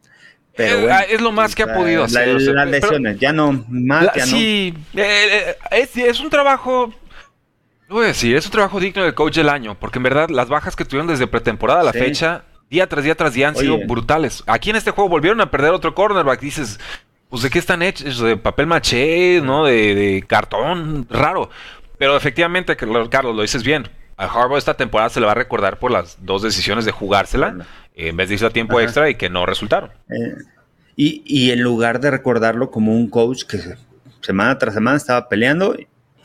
pero 0.55 0.89
eh, 0.89 1.05
es 1.11 1.21
lo 1.21 1.31
más 1.31 1.53
que 1.53 1.61
ha 1.61 1.73
podido 1.73 2.03
hacer. 2.03 2.27
las 2.41 2.67
lesiones, 2.67 3.19
ya 3.19 3.31
no, 3.31 3.63
más, 3.69 4.09
ya 4.15 4.25
sí, 4.25 4.73
eh, 4.95 5.55
eh, 5.71 5.87
es, 5.93 6.19
un 6.19 6.31
trabajo, 6.31 6.91
voy 7.87 8.05
a 8.05 8.07
decir, 8.07 8.35
es 8.35 8.45
un 8.45 8.51
trabajo 8.51 8.79
digno 8.79 9.03
del 9.03 9.13
coach 9.13 9.35
del 9.35 9.49
año, 9.49 9.77
porque 9.79 9.99
en 9.99 10.03
verdad 10.03 10.29
las 10.29 10.49
bajas 10.49 10.75
que 10.75 10.83
tuvieron 10.83 11.07
desde 11.07 11.27
pretemporada 11.27 11.81
a 11.81 11.83
la 11.83 11.93
fecha, 11.93 12.43
día 12.71 12.89
tras 12.89 13.03
día 13.03 13.13
tras 13.13 13.35
día 13.35 13.49
han 13.49 13.55
sido 13.55 13.77
brutales. 13.85 14.43
Aquí 14.47 14.71
en 14.71 14.75
este 14.75 14.89
juego 14.89 15.09
volvieron 15.09 15.39
a 15.39 15.51
perder 15.51 15.73
otro 15.73 15.93
cornerback, 15.93 16.39
dices, 16.39 16.79
pues 17.29 17.43
de 17.43 17.51
qué 17.51 17.59
están 17.59 17.83
hechos, 17.83 18.19
de 18.19 18.35
papel 18.35 18.65
maché, 18.65 19.41
¿no? 19.41 19.65
De, 19.65 19.93
de 19.93 20.23
cartón, 20.25 21.05
raro. 21.07 21.51
Pero 21.99 22.17
efectivamente, 22.17 22.75
Carlos, 22.75 23.35
lo 23.35 23.43
dices 23.43 23.63
bien 23.63 23.87
a 24.17 24.25
Harbaugh 24.25 24.57
esta 24.57 24.75
temporada 24.75 25.09
se 25.09 25.19
le 25.19 25.25
va 25.25 25.31
a 25.31 25.35
recordar 25.35 25.79
por 25.79 25.91
las 25.91 26.17
dos 26.21 26.41
decisiones 26.41 26.85
de 26.85 26.91
jugársela 26.91 27.65
en 27.95 28.17
vez 28.17 28.29
de 28.29 28.35
irse 28.35 28.45
a 28.45 28.49
tiempo 28.49 28.79
extra 28.79 29.09
y 29.09 29.15
que 29.15 29.29
no 29.29 29.45
resultaron. 29.45 29.91
Eh, 30.09 30.35
y, 30.95 31.51
en 31.51 31.61
lugar 31.61 31.99
de 31.99 32.11
recordarlo 32.11 32.69
como 32.69 32.93
un 32.93 33.09
coach 33.09 33.43
que 33.43 33.59
semana 34.21 34.57
tras 34.57 34.75
semana 34.75 34.97
estaba 34.97 35.27
peleando 35.27 35.75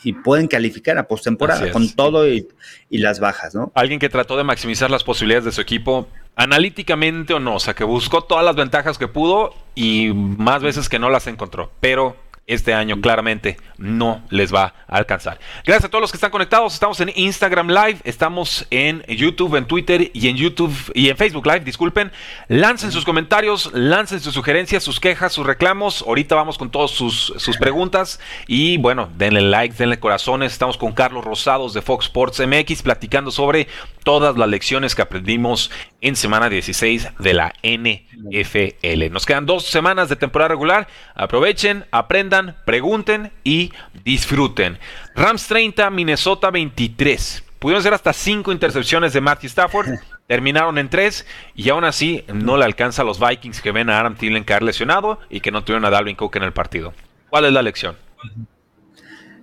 y 0.02 0.12
pueden 0.12 0.46
calificar 0.46 0.98
a 0.98 1.08
postemporada 1.08 1.70
con 1.72 1.88
todo 1.90 2.28
y, 2.28 2.46
las 2.90 3.18
bajas, 3.18 3.54
¿no? 3.54 3.72
Alguien 3.74 3.98
que 3.98 4.08
trató 4.08 4.36
de 4.36 4.44
maximizar 4.44 4.90
las 4.90 5.04
posibilidades 5.04 5.46
de 5.46 5.52
su 5.52 5.60
equipo 5.60 6.06
analíticamente 6.36 7.34
o 7.34 7.40
no, 7.40 7.56
o 7.56 7.60
sea, 7.60 7.74
que 7.74 7.84
buscó 7.84 8.22
todas 8.22 8.44
las 8.44 8.54
ventajas 8.54 8.96
que 8.96 9.08
pudo 9.08 9.54
y 9.74 10.12
más 10.14 10.62
veces 10.62 10.88
que 10.88 10.98
no 10.98 11.10
las 11.10 11.26
encontró, 11.26 11.72
pero 11.80 12.16
este 12.48 12.74
año 12.74 13.00
claramente 13.00 13.58
no 13.76 14.22
les 14.30 14.52
va 14.52 14.74
a 14.88 14.96
alcanzar. 14.96 15.38
Gracias 15.64 15.84
a 15.84 15.88
todos 15.90 16.00
los 16.00 16.10
que 16.10 16.16
están 16.16 16.30
conectados. 16.30 16.74
Estamos 16.74 16.98
en 17.00 17.12
Instagram 17.14 17.68
Live, 17.68 17.98
estamos 18.04 18.66
en 18.70 19.02
YouTube, 19.06 19.54
en 19.54 19.66
Twitter 19.66 20.10
y 20.14 20.28
en 20.28 20.36
YouTube 20.36 20.74
y 20.94 21.10
en 21.10 21.16
Facebook 21.16 21.46
Live, 21.46 21.60
disculpen. 21.60 22.10
Lancen 22.48 22.90
sus 22.90 23.04
comentarios, 23.04 23.70
lancen 23.74 24.20
sus 24.20 24.34
sugerencias, 24.34 24.82
sus 24.82 24.98
quejas, 24.98 25.32
sus 25.32 25.46
reclamos. 25.46 26.02
Ahorita 26.02 26.34
vamos 26.34 26.56
con 26.56 26.70
todas 26.70 26.90
sus, 26.90 27.34
sus 27.36 27.58
preguntas. 27.58 28.18
Y 28.46 28.78
bueno, 28.78 29.10
denle 29.16 29.42
like, 29.42 29.76
denle 29.76 30.00
corazones. 30.00 30.52
Estamos 30.52 30.78
con 30.78 30.92
Carlos 30.92 31.24
Rosados 31.24 31.74
de 31.74 31.82
Fox 31.82 32.06
Sports 32.06 32.40
MX 32.40 32.82
platicando 32.82 33.30
sobre 33.30 33.68
todas 34.04 34.38
las 34.38 34.48
lecciones 34.48 34.94
que 34.94 35.02
aprendimos 35.02 35.70
en 36.00 36.16
semana 36.16 36.48
16 36.48 37.08
de 37.18 37.34
la 37.34 37.54
NFL. 37.62 39.10
Nos 39.10 39.26
quedan 39.26 39.46
dos 39.46 39.66
semanas 39.66 40.08
de 40.08 40.16
temporada 40.16 40.48
regular. 40.48 40.88
Aprovechen, 41.14 41.84
aprendan, 41.90 42.56
pregunten 42.64 43.32
y 43.44 43.72
disfruten. 44.04 44.78
Rams 45.14 45.46
30, 45.48 45.90
Minnesota 45.90 46.50
23. 46.50 47.44
Pudieron 47.58 47.82
ser 47.82 47.94
hasta 47.94 48.12
cinco 48.12 48.52
intercepciones 48.52 49.12
de 49.12 49.20
Matthew 49.20 49.48
Stafford. 49.48 49.88
Terminaron 50.28 50.76
en 50.76 50.90
tres 50.90 51.26
y 51.54 51.70
aún 51.70 51.84
así 51.84 52.22
no 52.32 52.58
le 52.58 52.64
alcanza 52.66 53.00
a 53.00 53.04
los 53.04 53.18
Vikings 53.18 53.62
que 53.62 53.72
ven 53.72 53.88
a 53.88 53.98
Adam 53.98 54.14
Thielen 54.14 54.44
caer 54.44 54.62
lesionado 54.62 55.18
y 55.30 55.40
que 55.40 55.50
no 55.50 55.64
tuvieron 55.64 55.86
a 55.86 55.90
Dalvin 55.90 56.16
Cook 56.16 56.36
en 56.36 56.42
el 56.42 56.52
partido. 56.52 56.92
¿Cuál 57.30 57.46
es 57.46 57.52
la 57.52 57.62
lección? 57.62 57.96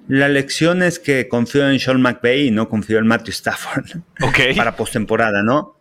La 0.07 0.29
lección 0.29 0.83
es 0.83 0.99
que 0.99 1.27
confío 1.27 1.67
en 1.67 1.79
Sean 1.79 1.99
McVay 1.99 2.47
y 2.47 2.51
no 2.51 2.69
confío 2.69 2.99
en 2.99 3.07
Matthew 3.07 3.31
Stafford. 3.31 3.85
Ok. 4.21 4.39
Para 4.55 4.75
postemporada, 4.75 5.41
¿no? 5.41 5.75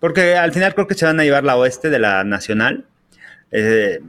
Porque 0.00 0.34
al 0.34 0.52
final 0.52 0.74
creo 0.74 0.86
que 0.86 0.94
se 0.94 1.04
van 1.04 1.20
a 1.20 1.24
llevar 1.24 1.44
la 1.44 1.56
oeste 1.56 1.90
de 1.90 1.98
la 1.98 2.24
nacional. 2.24 2.86
Eh, 3.52 4.00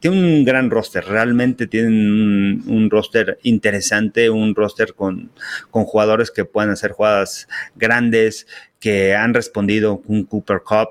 tiene 0.00 0.16
un 0.16 0.44
gran 0.44 0.70
roster, 0.70 1.04
realmente 1.04 1.66
tienen 1.66 2.62
un, 2.66 2.88
roster 2.90 3.38
interesante, 3.42 4.30
un 4.30 4.54
roster 4.54 4.94
con, 4.94 5.32
con, 5.72 5.82
jugadores 5.84 6.30
que 6.30 6.44
puedan 6.44 6.70
hacer 6.70 6.92
jugadas 6.92 7.48
grandes, 7.74 8.46
que 8.78 9.16
han 9.16 9.34
respondido 9.34 10.00
con 10.00 10.22
Cooper 10.22 10.60
Cup, 10.64 10.90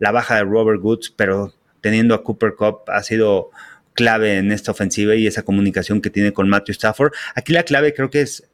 la 0.00 0.10
baja 0.10 0.34
de 0.36 0.42
Robert 0.42 0.80
Woods, 0.82 1.14
pero 1.16 1.54
teniendo 1.80 2.14
a 2.14 2.24
Cooper 2.24 2.54
Cup 2.56 2.80
ha 2.88 3.04
sido 3.04 3.50
clave 3.94 4.38
en 4.38 4.52
esta 4.52 4.72
ofensiva 4.72 5.14
y 5.14 5.26
esa 5.26 5.42
comunicación 5.42 6.00
que 6.00 6.10
tiene 6.10 6.32
con 6.32 6.48
Matthew 6.48 6.72
Stafford. 6.72 7.12
Aquí 7.34 7.52
la 7.52 7.64
clave 7.64 7.94
creo 7.94 8.10
que 8.10 8.20
es 8.20 8.48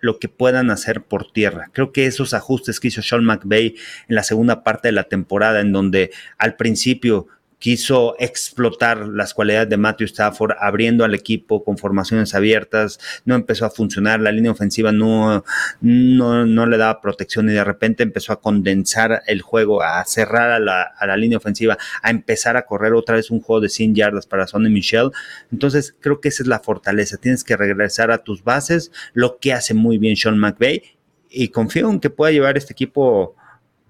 lo 0.00 0.18
que 0.18 0.28
puedan 0.28 0.70
hacer 0.70 1.02
por 1.02 1.30
tierra. 1.30 1.70
Creo 1.72 1.92
que 1.92 2.06
esos 2.06 2.34
ajustes 2.34 2.80
que 2.80 2.88
hizo 2.88 3.02
Sean 3.02 3.24
McVay 3.24 3.76
en 4.08 4.14
la 4.14 4.22
segunda 4.22 4.64
parte 4.64 4.88
de 4.88 4.92
la 4.92 5.04
temporada, 5.04 5.60
en 5.60 5.72
donde 5.72 6.10
al 6.38 6.56
principio 6.56 7.26
quiso 7.60 8.16
explotar 8.18 9.06
las 9.06 9.34
cualidades 9.34 9.68
de 9.68 9.76
Matthew 9.76 10.06
Stafford, 10.06 10.52
abriendo 10.58 11.04
al 11.04 11.14
equipo 11.14 11.62
con 11.62 11.76
formaciones 11.76 12.34
abiertas, 12.34 12.98
no 13.26 13.34
empezó 13.34 13.66
a 13.66 13.70
funcionar, 13.70 14.18
la 14.18 14.32
línea 14.32 14.50
ofensiva 14.50 14.92
no, 14.92 15.44
no, 15.82 16.66
le 16.66 16.78
daba 16.78 17.02
protección 17.02 17.50
y 17.50 17.52
de 17.52 17.62
repente 17.62 18.02
empezó 18.02 18.32
a 18.32 18.40
condensar 18.40 19.22
el 19.26 19.42
juego, 19.42 19.82
a 19.82 20.02
cerrar 20.06 20.50
a 20.50 20.58
la, 20.58 21.16
línea 21.18 21.36
ofensiva, 21.36 21.76
a 22.02 22.10
empezar 22.10 22.56
a 22.56 22.62
correr 22.62 22.94
otra 22.94 23.16
vez 23.16 23.30
un 23.30 23.40
juego 23.40 23.60
de 23.60 23.68
100 23.68 23.94
yardas 23.94 24.26
para 24.26 24.46
Sonny 24.46 24.70
Michel. 24.70 25.10
Entonces 25.52 25.94
creo 26.00 26.20
que 26.20 26.30
esa 26.30 26.42
es 26.42 26.46
la 26.46 26.60
fortaleza, 26.60 27.18
tienes 27.18 27.44
que 27.44 27.58
regresar 27.58 28.10
a 28.10 28.24
tus 28.24 28.42
bases, 28.42 28.90
lo 29.12 29.38
que 29.38 29.52
hace 29.52 29.74
muy 29.74 29.98
bien 29.98 30.16
Sean 30.16 30.38
McVay 30.38 30.82
y 31.28 31.48
confío 31.48 31.90
en 31.90 32.00
que 32.00 32.08
pueda 32.08 32.32
llevar 32.32 32.56
este 32.56 32.72
equipo 32.72 33.36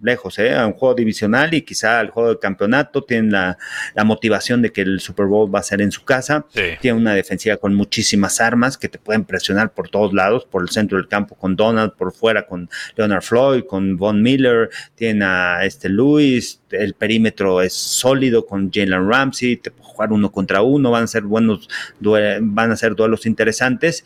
lejos, 0.03 0.39
¿eh? 0.39 0.55
a 0.55 0.67
un 0.67 0.73
juego 0.73 0.95
divisional 0.95 1.53
y 1.55 1.63
quizá 1.63 2.01
al 2.01 2.11
juego 2.11 2.31
de 2.31 2.39
campeonato. 2.39 3.03
Tienen 3.03 3.33
la, 3.33 3.59
motivación 4.05 4.63
de 4.63 4.73
que 4.73 4.81
el 4.81 5.01
Super 5.01 5.27
Bowl 5.27 5.55
va 5.55 5.61
a 5.61 5.63
ser 5.63 5.81
en 5.81 5.93
su 5.93 6.05
casa. 6.05 6.47
Tiene 6.81 6.99
una 6.99 7.15
defensiva 7.15 7.57
con 7.57 7.75
muchísimas 7.75 8.41
armas 8.41 8.77
que 8.77 8.89
te 8.89 8.99
pueden 8.99 9.25
presionar 9.25 9.73
por 9.73 9.89
todos 9.89 10.13
lados, 10.13 10.47
por 10.47 10.63
el 10.63 10.71
centro 10.71 10.99
del 10.99 11.07
campo 11.07 11.35
con 11.35 11.55
Donald, 11.55 11.93
por 11.93 12.13
fuera 12.13 12.47
con 12.47 12.69
Leonard 12.97 13.23
Floyd, 13.23 13.65
con 13.65 13.97
Von 13.97 14.23
Miller. 14.23 14.71
Tienen 14.95 15.23
a 15.23 15.65
este 15.65 15.89
Luis. 15.89 16.61
El 16.71 16.95
perímetro 16.95 17.61
es 17.61 17.75
sólido 17.75 18.47
con 18.47 18.71
Jalen 18.73 19.09
Ramsey. 19.09 19.57
Te 19.57 19.71
puede 19.71 19.85
jugar 19.85 20.13
uno 20.13 20.33
contra 20.33 20.63
uno. 20.63 20.91
Van 20.91 21.05
a 21.05 21.07
ser 21.07 21.23
buenos, 21.23 21.69
van 22.01 22.71
a 22.73 22.77
ser 22.77 22.95
duelos 22.95 23.27
interesantes, 23.27 24.05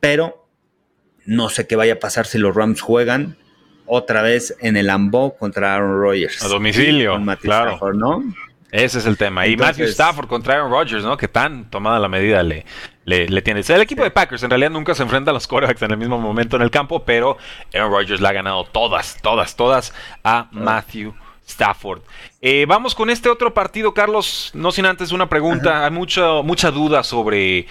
pero 0.00 0.46
no 1.24 1.48
sé 1.48 1.66
qué 1.66 1.76
vaya 1.76 1.94
a 1.94 1.98
pasar 1.98 2.26
si 2.26 2.38
los 2.38 2.54
Rams 2.54 2.80
juegan 2.80 3.36
otra 3.86 4.22
vez 4.22 4.56
en 4.60 4.76
el 4.76 4.90
Ambo 4.90 5.34
contra 5.36 5.74
Aaron 5.74 6.00
Rodgers. 6.00 6.42
A 6.42 6.48
domicilio, 6.48 7.20
claro. 7.40 7.78
¿no? 7.94 8.22
Ese 8.70 8.98
es 9.00 9.06
el 9.06 9.18
tema. 9.18 9.46
y 9.46 9.56
Matthew 9.56 9.86
Stafford 9.88 10.28
contra 10.28 10.54
Aaron 10.54 10.70
Rodgers, 10.70 11.04
¿no? 11.04 11.16
Que 11.16 11.28
tan 11.28 11.68
tomada 11.70 11.98
la 11.98 12.08
medida 12.08 12.42
le, 12.42 12.64
le, 13.04 13.42
tiene. 13.42 13.60
el 13.60 13.80
equipo 13.82 14.02
de 14.02 14.10
Packers 14.10 14.42
en 14.42 14.50
realidad 14.50 14.70
nunca 14.70 14.94
se 14.94 15.02
enfrenta 15.02 15.30
a 15.30 15.34
los 15.34 15.46
quarterbacks 15.46 15.82
en 15.82 15.90
el 15.90 15.98
mismo 15.98 16.18
momento 16.18 16.56
en 16.56 16.62
el 16.62 16.70
campo, 16.70 17.04
pero 17.04 17.36
Aaron 17.74 17.92
Rodgers 17.92 18.20
le 18.20 18.28
ha 18.28 18.32
ganado 18.32 18.64
todas, 18.64 19.18
todas, 19.20 19.56
todas 19.56 19.92
a 20.24 20.48
Matthew 20.52 21.14
Stafford. 21.46 22.00
Eh, 22.40 22.64
vamos 22.66 22.94
con 22.94 23.10
este 23.10 23.28
otro 23.28 23.52
partido, 23.52 23.92
Carlos. 23.92 24.50
No 24.54 24.72
sin 24.72 24.86
antes 24.86 25.12
una 25.12 25.28
pregunta. 25.28 25.84
Hay 25.84 25.90
mucha, 25.90 26.42
mucha 26.42 26.70
duda 26.70 27.02
sobre 27.02 27.66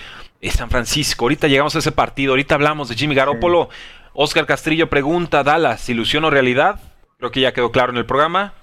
San 0.49 0.70
Francisco. 0.70 1.26
Ahorita 1.26 1.47
llegamos 1.47 1.76
a 1.76 1.80
ese 1.80 1.91
partido. 1.91 2.34
Ahorita 2.34 2.55
hablamos 2.55 2.89
de 2.89 2.95
Jimmy 2.95 3.16
Garoppolo. 3.16 3.70
Oscar 4.14 4.45
Castrillo 4.45 4.89
pregunta, 4.89 5.43
Dallas, 5.43 5.88
¿ilusión 5.89 6.26
o 6.26 6.30
realidad? 6.30 6.80
Creo 7.18 7.32
que 7.32 7.41
ya 7.41 7.53
quedó 7.53 7.72
claro 7.72 7.91
en 7.91 7.97
el 7.97 8.05
programa. 8.05 8.53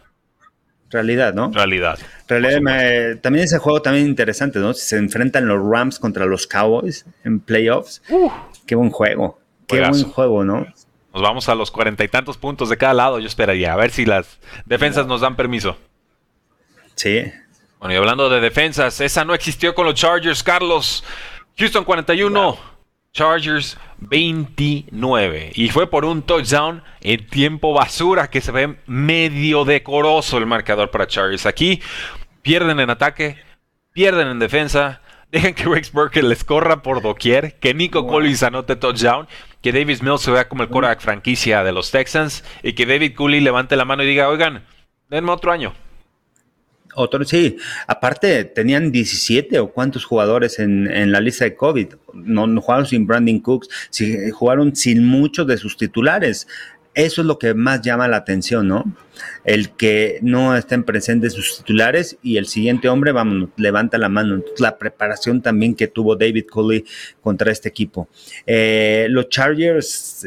Realidad, 0.91 1.35
¿no? 1.35 1.51
Realidad. 1.53 1.99
también 2.27 3.45
ese 3.45 3.59
juego 3.59 3.83
también 3.83 4.07
interesante, 4.07 4.59
¿no? 4.59 4.73
Si 4.73 4.87
se 4.87 4.97
enfrentan 4.97 5.47
los 5.47 5.61
Rams 5.63 5.99
contra 5.99 6.25
los 6.27 6.47
Cowboys 6.47 7.05
en 7.25 7.41
playoffs. 7.41 8.03
qué 8.67 8.75
buen 8.75 8.91
juego. 8.91 9.39
Qué 9.67 9.81
buen 9.81 10.05
juego, 10.05 10.45
¿no? 10.45 10.67
Nos 11.13 11.23
vamos 11.23 11.49
a 11.49 11.55
los 11.55 11.71
cuarenta 11.71 12.05
y 12.05 12.09
tantos 12.09 12.39
puntos 12.39 12.69
de 12.69 12.77
cada 12.77 12.95
lado, 12.95 13.19
yo 13.19 13.27
esperaría. 13.27 13.73
A 13.73 13.77
ver 13.77 13.91
si 13.91 14.07
las 14.07 14.39
defensas 14.65 15.07
nos 15.07 15.21
dan 15.21 15.37
permiso. 15.37 15.77
Sí. 16.95 17.25
Bueno, 17.79 17.95
y 17.95 17.97
hablando 17.97 18.29
de 18.29 18.41
defensas, 18.41 19.01
esa 19.01 19.25
no 19.25 19.35
existió 19.35 19.75
con 19.75 19.87
los 19.87 19.95
Chargers, 19.95 20.43
Carlos. 20.43 21.05
Houston 21.59 21.85
41. 21.85 22.78
Chargers 23.19 23.77
29. 23.99 25.51
Y 25.57 25.71
fue 25.71 25.91
por 25.91 26.05
un 26.05 26.23
touchdown 26.23 26.85
en 27.01 27.27
tiempo 27.27 27.75
basura 27.75 28.31
que 28.31 28.41
se 28.41 28.53
ve 28.53 28.77
medio 28.87 29.65
decoroso 29.65 30.39
el 30.39 30.47
marcador 30.47 30.93
para 30.93 31.09
Chargers. 31.09 31.45
Aquí 31.45 31.83
pierden 32.43 32.79
en 32.79 32.91
ataque, 32.91 33.37
pierden 33.93 34.29
en 34.29 34.39
defensa. 34.39 35.03
Dejen 35.33 35.55
que 35.55 35.65
Rex 35.65 35.91
Burke 35.91 36.23
les 36.23 36.45
corra 36.45 36.81
por 36.85 37.03
doquier, 37.03 37.59
que 37.59 37.75
Nico 37.75 38.07
Collins 38.07 38.45
anote 38.45 38.77
touchdown, 38.77 39.27
que 39.63 39.73
Davis 39.73 40.01
Mills 40.01 40.21
se 40.21 40.31
vea 40.31 40.49
como 40.49 40.63
el 40.63 40.69
quarterback 40.69 41.01
franquicia 41.01 41.65
de 41.65 41.73
los 41.73 41.91
Texans 41.91 42.45
y 42.63 42.75
que 42.75 42.87
David 42.87 43.17
Cooley 43.17 43.41
levante 43.41 43.75
la 43.75 43.85
mano 43.85 44.05
y 44.05 44.07
diga, 44.07 44.29
oigan, 44.29 44.65
denme 45.09 45.33
otro 45.33 45.51
año. 45.51 45.75
Otro, 47.01 47.25
sí, 47.25 47.57
aparte 47.87 48.45
tenían 48.45 48.91
17 48.91 49.61
o 49.61 49.71
cuántos 49.71 50.05
jugadores 50.05 50.59
en, 50.59 51.13
la 51.13 51.21
lista 51.21 51.45
de 51.45 51.55
COVID. 51.55 51.95
No, 52.13 52.61
jugaron 52.61 52.87
sin 52.87 53.07
Brandon 53.07 53.39
Cooks, 53.39 53.69
jugaron 54.33 54.75
sin 54.75 55.05
muchos 55.05 55.47
de 55.47 55.59
sus 55.59 55.77
titulares. 55.77 56.49
Eso 56.95 57.21
es 57.21 57.27
lo 57.29 57.39
que 57.39 57.55
más 57.55 57.83
llama 57.83 58.09
la 58.09 58.17
atención, 58.17 58.67
¿no? 58.67 58.85
El 59.45 59.71
que 59.71 60.19
no 60.23 60.57
estén 60.57 60.83
presentes 60.83 61.35
sus 61.35 61.59
titulares 61.59 62.19
y 62.21 62.37
el 62.37 62.47
siguiente 62.47 62.89
hombre, 62.89 63.13
vamos, 63.13 63.51
levanta 63.57 63.97
la 63.97 64.09
mano. 64.09 64.35
Entonces, 64.35 64.59
la 64.59 64.77
preparación 64.77 65.41
también 65.41 65.77
que 65.77 65.87
tuvo 65.87 66.17
David 66.17 66.47
Cooley 66.51 66.85
contra 67.21 67.53
este 67.53 67.69
equipo. 67.69 68.09
Eh, 68.45 69.07
los 69.11 69.29
Chargers 69.29 70.27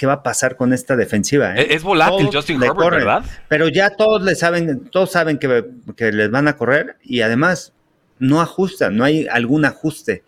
qué 0.00 0.06
va 0.06 0.14
a 0.14 0.22
pasar 0.22 0.56
con 0.56 0.72
esta 0.72 0.96
defensiva. 0.96 1.54
¿eh? 1.54 1.74
Es 1.74 1.82
volátil 1.82 2.30
Justin 2.32 2.62
Herbert, 2.62 2.90
¿verdad? 2.90 3.22
Pero 3.48 3.68
ya 3.68 3.90
todos 3.90 4.22
le 4.22 4.34
saben, 4.34 4.88
todos 4.88 5.12
saben 5.12 5.38
que, 5.38 6.10
les 6.10 6.30
van 6.30 6.48
a 6.48 6.56
correr 6.56 6.96
y 7.02 7.20
además 7.20 7.74
no 8.18 8.40
ajustan, 8.40 8.96
no 8.96 9.04
hay 9.04 9.26
algún 9.26 9.66
ajuste. 9.66 10.24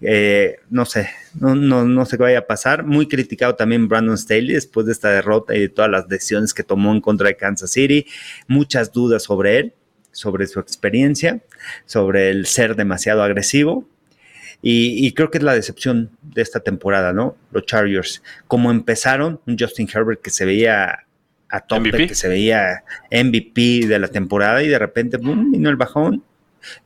Eh, 0.00 0.56
no 0.68 0.84
sé, 0.84 1.10
no, 1.38 1.54
no, 1.54 1.84
no 1.84 2.04
sé 2.06 2.16
qué 2.16 2.24
vaya 2.24 2.40
a 2.40 2.46
pasar. 2.48 2.84
Muy 2.84 3.06
criticado 3.06 3.54
también 3.54 3.86
Brandon 3.86 4.18
Staley 4.18 4.52
después 4.52 4.84
de 4.84 4.90
esta 4.90 5.10
derrota 5.10 5.54
y 5.54 5.60
de 5.60 5.68
todas 5.68 5.92
las 5.92 6.08
decisiones 6.08 6.52
que 6.52 6.64
tomó 6.64 6.92
en 6.92 7.00
contra 7.00 7.28
de 7.28 7.36
Kansas 7.36 7.70
City. 7.70 8.06
Muchas 8.48 8.90
dudas 8.90 9.22
sobre 9.22 9.58
él, 9.58 9.74
sobre 10.10 10.48
su 10.48 10.58
experiencia, 10.58 11.40
sobre 11.86 12.30
el 12.30 12.46
ser 12.46 12.74
demasiado 12.74 13.22
agresivo. 13.22 13.88
Y, 14.62 15.12
creo 15.12 15.30
que 15.30 15.38
es 15.38 15.44
la 15.44 15.54
decepción 15.54 16.10
de 16.22 16.42
esta 16.42 16.60
temporada, 16.60 17.12
¿no? 17.12 17.36
Los 17.52 17.66
Chargers. 17.66 18.22
Como 18.46 18.70
empezaron, 18.70 19.40
un 19.46 19.58
Justin 19.58 19.88
Herbert 19.92 20.22
que 20.22 20.30
se 20.30 20.44
veía 20.44 21.06
a 21.50 21.60
tope, 21.60 22.06
que 22.06 22.14
se 22.14 22.28
veía 22.28 22.84
MVP 23.10 23.86
de 23.86 23.98
la 23.98 24.08
temporada 24.08 24.62
y 24.62 24.68
de 24.68 24.78
repente, 24.78 25.18
boom, 25.18 25.52
vino 25.52 25.68
el 25.70 25.76
bajón. 25.76 26.24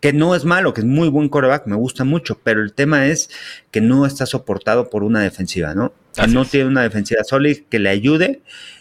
Que 0.00 0.12
no 0.12 0.34
es 0.34 0.44
malo, 0.44 0.74
que 0.74 0.80
es 0.80 0.86
muy 0.86 1.08
buen 1.08 1.28
coreback, 1.28 1.66
me 1.66 1.76
gusta 1.76 2.02
mucho, 2.02 2.40
pero 2.42 2.60
el 2.60 2.72
tema 2.72 3.06
es 3.06 3.30
que 3.70 3.80
no 3.80 4.06
está 4.06 4.26
soportado 4.26 4.90
por 4.90 5.04
una 5.04 5.20
defensiva, 5.20 5.72
¿no? 5.72 5.92
no 6.26 6.44
tiene 6.44 6.66
una 6.66 6.82
defensiva 6.82 7.22
sólida 7.22 7.60
que 7.70 7.78
le 7.78 7.88
ayude 7.88 8.40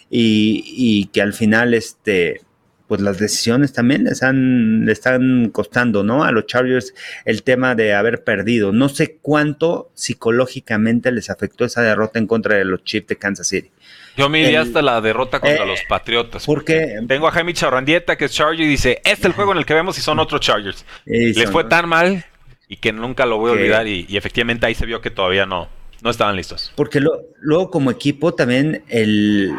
y, 0.09 0.63
y 0.65 1.05
que 1.13 1.21
al 1.21 1.33
final 1.33 1.75
este, 1.75 2.41
pues 2.87 3.01
las 3.01 3.19
decisiones 3.19 3.73
también 3.73 4.05
les, 4.05 4.23
han, 4.23 4.85
le 4.85 4.91
están 4.91 5.49
costando, 5.49 6.03
¿no? 6.03 6.23
A 6.23 6.31
los 6.31 6.45
Chargers 6.45 6.93
el 7.25 7.43
tema 7.43 7.75
de 7.75 7.93
haber 7.93 8.23
perdido. 8.23 8.71
No 8.71 8.89
sé 8.89 9.17
cuánto 9.21 9.91
psicológicamente 9.93 11.11
les 11.11 11.29
afectó 11.29 11.65
esa 11.65 11.81
derrota 11.81 12.19
en 12.19 12.27
contra 12.27 12.55
de 12.55 12.65
los 12.65 12.83
Chiefs 12.83 13.07
de 13.07 13.15
Kansas 13.17 13.47
City. 13.47 13.71
Yo 14.15 14.29
me 14.29 14.41
iría 14.41 14.61
hasta 14.61 14.81
la 14.81 14.99
derrota 15.01 15.39
contra 15.39 15.63
eh, 15.63 15.67
los 15.67 15.81
Patriotas. 15.87 16.45
Porque, 16.45 16.99
tengo 17.07 17.27
a 17.27 17.31
Jaime 17.31 17.53
Charrandieta, 17.53 18.15
que 18.15 18.25
es 18.25 18.31
Charger, 18.31 18.61
y 18.61 18.67
dice, 18.67 19.01
este 19.03 19.11
es 19.11 19.25
el 19.25 19.33
juego 19.33 19.51
en 19.51 19.59
el 19.59 19.65
que 19.65 19.73
vemos 19.73 19.95
si 19.95 20.01
son 20.01 20.19
otros 20.19 20.41
Chargers. 20.41 20.85
Les 21.05 21.49
fue 21.51 21.65
tan 21.65 21.87
mal 21.87 22.25
y 22.67 22.77
que 22.77 22.91
nunca 22.91 23.25
lo 23.25 23.37
voy 23.37 23.51
a 23.51 23.53
olvidar 23.53 23.87
y, 23.87 24.05
y 24.09 24.17
efectivamente 24.17 24.65
ahí 24.65 24.75
se 24.75 24.85
vio 24.85 25.01
que 25.01 25.11
todavía 25.11 25.45
no, 25.45 25.69
no 26.01 26.09
estaban 26.09 26.35
listos. 26.35 26.71
Porque 26.75 27.01
luego 27.39 27.71
como 27.71 27.91
equipo 27.91 28.33
también 28.33 28.83
el 28.87 29.51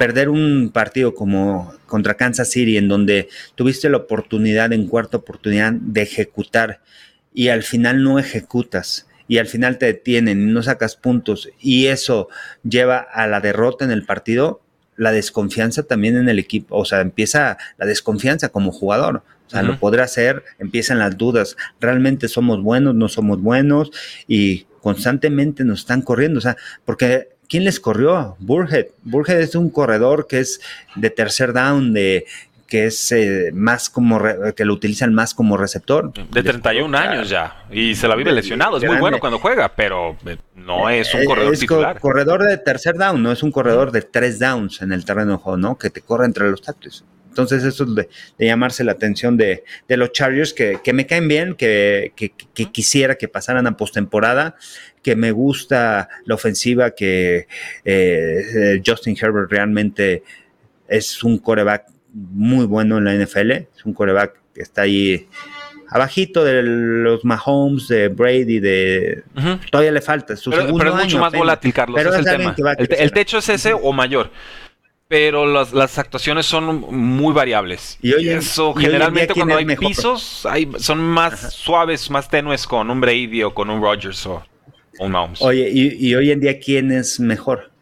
perder 0.00 0.30
un 0.30 0.70
partido 0.72 1.14
como 1.14 1.74
contra 1.84 2.14
Kansas 2.14 2.48
City 2.48 2.78
en 2.78 2.88
donde 2.88 3.28
tuviste 3.54 3.90
la 3.90 3.98
oportunidad 3.98 4.72
en 4.72 4.86
cuarta 4.86 5.18
oportunidad 5.18 5.74
de 5.74 6.00
ejecutar 6.00 6.80
y 7.34 7.48
al 7.48 7.62
final 7.62 8.02
no 8.02 8.18
ejecutas 8.18 9.06
y 9.28 9.36
al 9.36 9.46
final 9.46 9.76
te 9.76 9.84
detienen 9.84 10.40
y 10.40 10.50
no 10.50 10.62
sacas 10.62 10.96
puntos 10.96 11.50
y 11.60 11.88
eso 11.88 12.30
lleva 12.62 12.96
a 12.96 13.26
la 13.26 13.42
derrota 13.42 13.84
en 13.84 13.90
el 13.90 14.06
partido, 14.06 14.62
la 14.96 15.12
desconfianza 15.12 15.82
también 15.82 16.16
en 16.16 16.30
el 16.30 16.38
equipo, 16.38 16.78
o 16.78 16.86
sea, 16.86 17.02
empieza 17.02 17.58
la 17.76 17.84
desconfianza 17.84 18.48
como 18.48 18.72
jugador. 18.72 19.22
O 19.48 19.50
sea, 19.50 19.62
lo 19.62 19.78
podrá 19.78 20.04
hacer, 20.04 20.44
empiezan 20.60 20.98
las 20.98 21.18
dudas, 21.18 21.56
realmente 21.78 22.28
somos 22.28 22.62
buenos, 22.62 22.94
no 22.94 23.08
somos 23.08 23.42
buenos 23.42 23.90
y 24.26 24.64
constantemente 24.80 25.64
nos 25.64 25.80
están 25.80 26.00
corriendo, 26.00 26.38
o 26.38 26.40
sea, 26.40 26.56
porque 26.86 27.28
¿quién 27.50 27.64
les 27.64 27.80
corrió? 27.80 28.36
Burhead. 28.38 28.86
Burhead 29.02 29.40
es 29.40 29.54
un 29.54 29.68
corredor 29.68 30.26
que 30.26 30.38
es 30.38 30.60
de 30.94 31.10
tercer 31.10 31.52
down, 31.52 31.92
de 31.92 32.24
que 32.68 32.86
es 32.86 33.10
eh, 33.10 33.50
más 33.52 33.90
como 33.90 34.20
que 34.54 34.64
lo 34.64 34.72
utilizan 34.72 35.12
más 35.12 35.34
como 35.34 35.56
receptor. 35.56 36.12
De 36.12 36.42
31 36.42 36.96
años 36.96 37.28
ya 37.28 37.64
y 37.70 37.96
se 37.96 38.06
la 38.06 38.14
vive 38.14 38.30
lesionado, 38.32 38.78
es 38.78 38.84
muy 38.84 38.98
bueno 38.98 39.18
cuando 39.18 39.40
juega, 39.40 39.74
pero 39.74 40.16
eh, 40.24 40.36
no 40.54 40.88
es 40.88 41.12
un 41.12 41.22
eh, 41.22 41.24
corredor 41.24 41.52
es 41.52 41.66
corredor 42.00 42.44
de 42.44 42.56
tercer 42.58 42.94
down, 42.94 43.20
no 43.20 43.32
es 43.32 43.42
un 43.42 43.50
corredor 43.50 43.90
de 43.90 44.02
tres 44.02 44.38
downs 44.38 44.80
en 44.82 44.92
el 44.92 45.04
terreno 45.04 45.32
de 45.32 45.38
juego, 45.38 45.58
¿no? 45.58 45.76
Que 45.76 45.90
te 45.90 46.00
corre 46.00 46.26
entre 46.26 46.48
los 46.48 46.62
tackles. 46.62 47.04
Entonces, 47.30 47.62
eso 47.62 47.84
es 47.84 47.94
de, 47.94 48.08
llamarse 48.38 48.82
la 48.82 48.92
atención 48.92 49.36
de, 49.36 49.62
los 49.88 50.12
Chargers, 50.12 50.52
que, 50.52 50.92
me 50.92 51.06
caen 51.06 51.28
bien, 51.28 51.54
que, 51.54 52.12
quisiera 52.72 53.14
que 53.14 53.28
pasaran 53.28 53.66
a 53.66 53.76
postemporada, 53.76 54.56
que 55.02 55.14
me 55.16 55.30
gusta 55.30 56.08
la 56.24 56.34
ofensiva, 56.34 56.90
que 56.90 57.46
eh, 57.84 58.42
eh, 58.54 58.82
Justin 58.84 59.16
Herbert 59.18 59.50
realmente 59.50 60.24
es 60.88 61.22
un 61.22 61.38
coreback 61.38 61.86
muy 62.12 62.66
bueno 62.66 62.98
en 62.98 63.04
la 63.04 63.14
NFL, 63.14 63.52
es 63.52 63.84
un 63.84 63.94
coreback 63.94 64.34
que 64.52 64.62
está 64.62 64.82
ahí 64.82 65.28
abajito 65.88 66.44
de 66.44 66.62
los 66.64 67.24
Mahomes, 67.24 67.86
de 67.86 68.08
Brady, 68.08 68.58
de 68.58 69.22
todavía 69.70 69.92
le 69.92 70.00
falta. 70.00 70.36
Su 70.36 70.50
pero, 70.50 70.76
pero, 70.76 70.96
es 70.96 71.04
mucho 71.04 71.18
más 71.20 71.32
volátil, 71.32 71.72
Carlos. 71.72 71.96
Pero 71.96 72.12
es 72.12 72.18
el 72.18 72.24
tema. 72.24 72.54
el, 72.76 73.12
techo 73.12 73.38
es 73.38 73.48
ese 73.48 73.72
o 73.72 73.92
mayor 73.92 74.30
pero 75.10 75.44
las, 75.44 75.98
actuaciones 75.98 76.46
son 76.46 76.82
muy 76.88 77.34
variables. 77.34 77.98
Y, 78.00 78.28
eso 78.28 78.72
generalmente 78.74 79.34
cuando 79.34 79.56
hay 79.56 79.66
pisos 79.74 80.46
hay, 80.46 80.70
son 80.78 81.00
más 81.00 81.52
suaves, 81.52 82.08
más 82.10 82.28
tenues 82.28 82.64
con 82.64 82.88
un 82.88 83.00
Brady 83.00 83.42
o 83.42 83.52
con 83.52 83.70
un 83.70 83.82
Rogers 83.82 84.24
o, 84.26 84.44
un 85.00 85.10
Mahomes. 85.10 85.42
Oye, 85.42 85.68
y, 85.68 86.14
hoy 86.14 86.30
en 86.30 86.38
día 86.38 86.60
quién 86.60 86.92
es 86.92 87.18
mejor? 87.18 87.72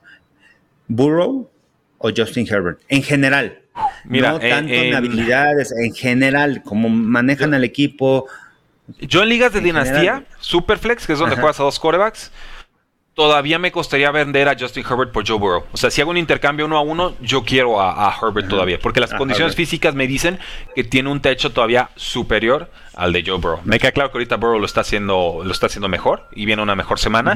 ¿Burrow 0.86 1.50
o 1.98 2.10
Justin 2.16 2.46
Herbert? 2.50 2.80
En 2.88 3.02
general. 3.02 3.58
Mira, 4.06 4.32
no 4.32 4.40
tanto 4.40 4.72
en, 4.72 4.94
habilidades, 4.94 5.70
en 5.72 5.92
general, 5.92 6.62
como 6.62 6.88
manejan 6.88 7.52
al 7.52 7.62
equipo. 7.62 8.26
Yo 9.00 9.22
en 9.22 9.28
ligas 9.28 9.52
de 9.52 9.60
dinastía, 9.60 10.24
Superflex, 10.40 11.06
que 11.06 11.12
es 11.12 11.18
donde 11.18 11.36
juegas 11.36 11.60
a 11.60 11.64
dos 11.64 11.78
corebacks, 11.78 12.32
todavía 13.18 13.58
me 13.58 13.72
costaría 13.72 14.12
vender 14.12 14.48
a 14.48 14.56
Justin 14.56 14.84
Herbert 14.88 15.10
por 15.10 15.26
Joe 15.26 15.38
Burrow. 15.38 15.64
O 15.72 15.76
sea, 15.76 15.90
si 15.90 16.00
hago 16.00 16.12
un 16.12 16.18
intercambio 16.18 16.66
uno 16.66 16.78
a 16.78 16.82
uno, 16.82 17.16
yo 17.20 17.42
quiero 17.42 17.80
a, 17.80 18.16
Herbert 18.16 18.46
todavía, 18.46 18.78
porque 18.78 19.00
las 19.00 19.12
condiciones 19.12 19.56
físicas 19.56 19.92
me 19.96 20.06
dicen 20.06 20.38
que 20.76 20.84
tiene 20.84 21.10
un 21.10 21.20
techo 21.20 21.50
todavía 21.50 21.90
superior 21.96 22.70
al 22.94 23.12
de 23.12 23.24
Joe 23.26 23.38
Burrow. 23.38 23.60
Me 23.64 23.80
queda 23.80 23.90
claro 23.90 24.12
que 24.12 24.18
ahorita 24.18 24.36
Burrow 24.36 24.60
lo 24.60 24.66
está 24.66 24.82
haciendo, 24.82 25.40
lo 25.44 25.50
está 25.50 25.66
haciendo 25.66 25.88
mejor 25.88 26.28
y 26.30 26.46
viene 26.46 26.62
una 26.62 26.76
mejor 26.76 27.00
semana. 27.00 27.34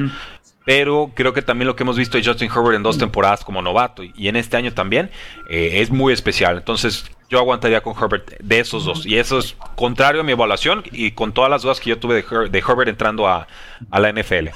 Pero 0.64 1.10
creo 1.16 1.32
que 1.32 1.42
también 1.42 1.66
lo 1.66 1.74
que 1.74 1.82
hemos 1.82 1.96
visto 1.96 2.16
de 2.16 2.24
Justin 2.24 2.48
Herbert 2.48 2.76
en 2.76 2.84
dos 2.84 2.96
temporadas 2.96 3.44
como 3.44 3.60
novato 3.60 4.04
y, 4.04 4.28
en 4.28 4.36
este 4.36 4.56
año 4.56 4.72
también 4.72 5.10
eh, 5.50 5.80
es 5.80 5.90
muy 5.90 6.12
especial. 6.12 6.58
Entonces 6.58 7.10
yo 7.28 7.40
aguantaría 7.40 7.80
con 7.80 7.96
Herbert 8.00 8.38
de 8.38 8.60
esos 8.60 8.84
dos. 8.84 9.04
Y 9.04 9.18
eso 9.18 9.40
es 9.40 9.56
contrario 9.74 10.20
a 10.20 10.24
mi 10.24 10.30
evaluación 10.30 10.84
y 10.92 11.10
con 11.10 11.32
todas 11.32 11.50
las 11.50 11.62
dudas 11.62 11.80
que 11.80 11.90
yo 11.90 11.98
tuve 11.98 12.22
de, 12.22 12.58
Herbert 12.60 12.88
entrando 12.88 13.26
a, 13.26 13.48
a 13.90 13.98
la 13.98 14.12
NFL. 14.12 14.50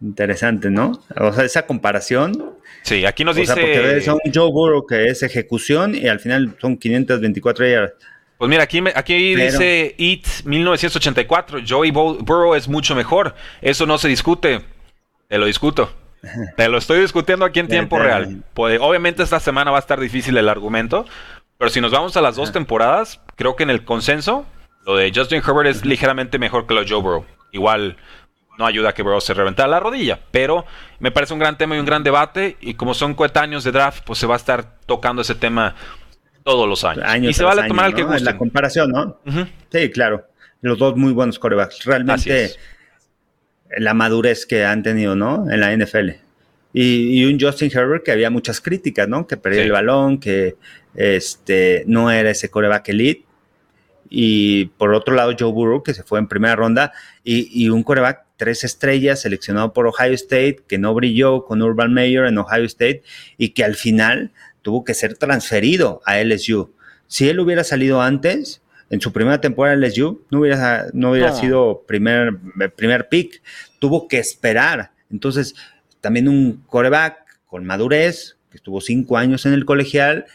Interesante, 0.00 0.70
¿no? 0.70 1.00
O 1.16 1.32
sea, 1.32 1.44
esa 1.44 1.66
comparación. 1.66 2.54
Sí, 2.82 3.04
aquí 3.04 3.24
nos 3.24 3.36
dice. 3.36 3.54
Sea, 3.54 3.62
porque 3.62 4.00
son 4.00 4.18
Joe 4.32 4.50
Burrow 4.50 4.86
que 4.86 5.06
es 5.06 5.22
ejecución 5.22 5.94
y 5.94 6.06
al 6.06 6.20
final 6.20 6.56
son 6.60 6.76
524 6.76 7.66
yardas. 7.66 7.92
Pues 8.38 8.48
mira, 8.48 8.62
aquí, 8.62 8.82
aquí 8.94 9.34
dice 9.34 9.96
IT 9.98 10.26
1984. 10.44 11.60
Joey 11.68 11.90
Burrow 11.90 12.54
es 12.54 12.68
mucho 12.68 12.94
mejor. 12.94 13.34
Eso 13.60 13.84
no 13.84 13.98
se 13.98 14.06
discute. 14.06 14.60
Te 15.26 15.38
lo 15.38 15.46
discuto. 15.46 15.92
Te 16.56 16.68
lo 16.68 16.78
estoy 16.78 17.00
discutiendo 17.00 17.44
aquí 17.44 17.58
en 17.58 17.66
tiempo 17.66 17.98
real. 17.98 18.44
Pues, 18.54 18.78
obviamente 18.80 19.24
esta 19.24 19.40
semana 19.40 19.72
va 19.72 19.78
a 19.78 19.80
estar 19.80 19.98
difícil 19.98 20.36
el 20.36 20.48
argumento. 20.48 21.04
Pero 21.58 21.68
si 21.68 21.80
nos 21.80 21.90
vamos 21.90 22.16
a 22.16 22.20
las 22.20 22.36
dos 22.36 22.52
temporadas, 22.52 23.20
creo 23.34 23.56
que 23.56 23.64
en 23.64 23.70
el 23.70 23.84
consenso, 23.84 24.46
lo 24.86 24.96
de 24.96 25.10
Justin 25.12 25.42
Herbert 25.44 25.70
es 25.70 25.84
ligeramente 25.84 26.38
mejor 26.38 26.68
que 26.68 26.74
lo 26.74 26.82
de 26.82 26.88
Joe 26.88 27.02
Burrow. 27.02 27.26
Igual 27.50 27.96
no 28.58 28.66
ayuda 28.66 28.90
a 28.90 28.92
que 28.92 29.02
Burrow 29.02 29.20
se 29.20 29.32
reventara 29.32 29.68
la 29.68 29.80
rodilla. 29.80 30.18
Pero 30.30 30.66
me 30.98 31.10
parece 31.10 31.32
un 31.32 31.38
gran 31.38 31.56
tema 31.56 31.76
y 31.76 31.78
un 31.78 31.86
gran 31.86 32.02
debate. 32.02 32.56
Y 32.60 32.74
como 32.74 32.92
son 32.92 33.14
coetáneos 33.14 33.64
de 33.64 33.72
draft, 33.72 34.02
pues 34.04 34.18
se 34.18 34.26
va 34.26 34.34
a 34.34 34.36
estar 34.36 34.78
tocando 34.84 35.22
ese 35.22 35.36
tema 35.36 35.76
todos 36.42 36.68
los 36.68 36.84
años. 36.84 37.30
y 37.30 37.32
se 37.32 37.44
va 37.44 37.52
a 37.52 37.66
tomar 37.66 37.86
el 37.86 37.94
que 37.94 38.02
guste. 38.02 38.24
La 38.24 38.36
comparación, 38.36 38.90
¿no? 38.90 39.20
Sí, 39.70 39.90
claro. 39.90 40.26
Los 40.60 40.78
dos 40.78 40.96
muy 40.96 41.12
buenos 41.12 41.38
corebacks. 41.38 41.84
Realmente 41.84 42.50
la 43.76 43.94
madurez 43.94 44.44
que 44.44 44.64
han 44.64 44.82
tenido, 44.82 45.14
¿no? 45.14 45.48
En 45.50 45.60
la 45.60 45.76
NFL. 45.76 46.10
Y, 46.72 47.24
un 47.24 47.40
Justin 47.40 47.70
Herbert 47.72 48.04
que 48.04 48.12
había 48.12 48.30
muchas 48.30 48.60
críticas, 48.60 49.08
¿no? 49.08 49.26
Que 49.26 49.36
perdía 49.36 49.62
el 49.62 49.72
balón, 49.72 50.18
que 50.18 50.56
este, 50.94 51.84
no 51.86 52.10
era 52.10 52.30
ese 52.30 52.50
coreback 52.50 52.88
elite. 52.88 53.24
Y 54.10 54.66
por 54.66 54.94
otro 54.94 55.14
lado, 55.14 55.34
Joe 55.38 55.52
Burrow, 55.52 55.82
que 55.82 55.94
se 55.94 56.02
fue 56.02 56.18
en 56.18 56.28
primera 56.28 56.56
ronda, 56.56 56.92
y, 57.22 57.64
y 57.64 57.68
un 57.68 57.82
coreback 57.82 58.27
tres 58.38 58.64
estrellas, 58.64 59.20
seleccionado 59.20 59.74
por 59.74 59.86
Ohio 59.86 60.14
State, 60.14 60.60
que 60.66 60.78
no 60.78 60.94
brilló 60.94 61.44
con 61.44 61.60
Urban 61.60 61.92
Meyer 61.92 62.24
en 62.24 62.38
Ohio 62.38 62.64
State 62.64 63.02
y 63.36 63.50
que 63.50 63.64
al 63.64 63.74
final 63.74 64.30
tuvo 64.62 64.84
que 64.84 64.94
ser 64.94 65.18
transferido 65.18 66.00
a 66.06 66.18
LSU. 66.18 66.72
Si 67.06 67.28
él 67.28 67.40
hubiera 67.40 67.64
salido 67.64 68.00
antes, 68.00 68.62
en 68.90 69.00
su 69.00 69.12
primera 69.12 69.40
temporada 69.40 69.74
en 69.74 69.82
LSU, 69.82 70.22
no 70.30 70.40
hubiera, 70.40 70.86
no 70.92 71.10
hubiera 71.10 71.34
sido 71.34 71.84
primer, 71.86 72.38
primer 72.74 73.08
pick. 73.08 73.42
Tuvo 73.78 74.08
que 74.08 74.18
esperar. 74.18 74.92
Entonces, 75.10 75.54
también 76.00 76.28
un 76.28 76.64
coreback 76.66 77.18
con 77.46 77.66
madurez, 77.66 78.36
que 78.50 78.56
estuvo 78.56 78.80
cinco 78.80 79.18
años 79.18 79.44
en 79.46 79.52
el 79.52 79.64
colegial, 79.64 80.26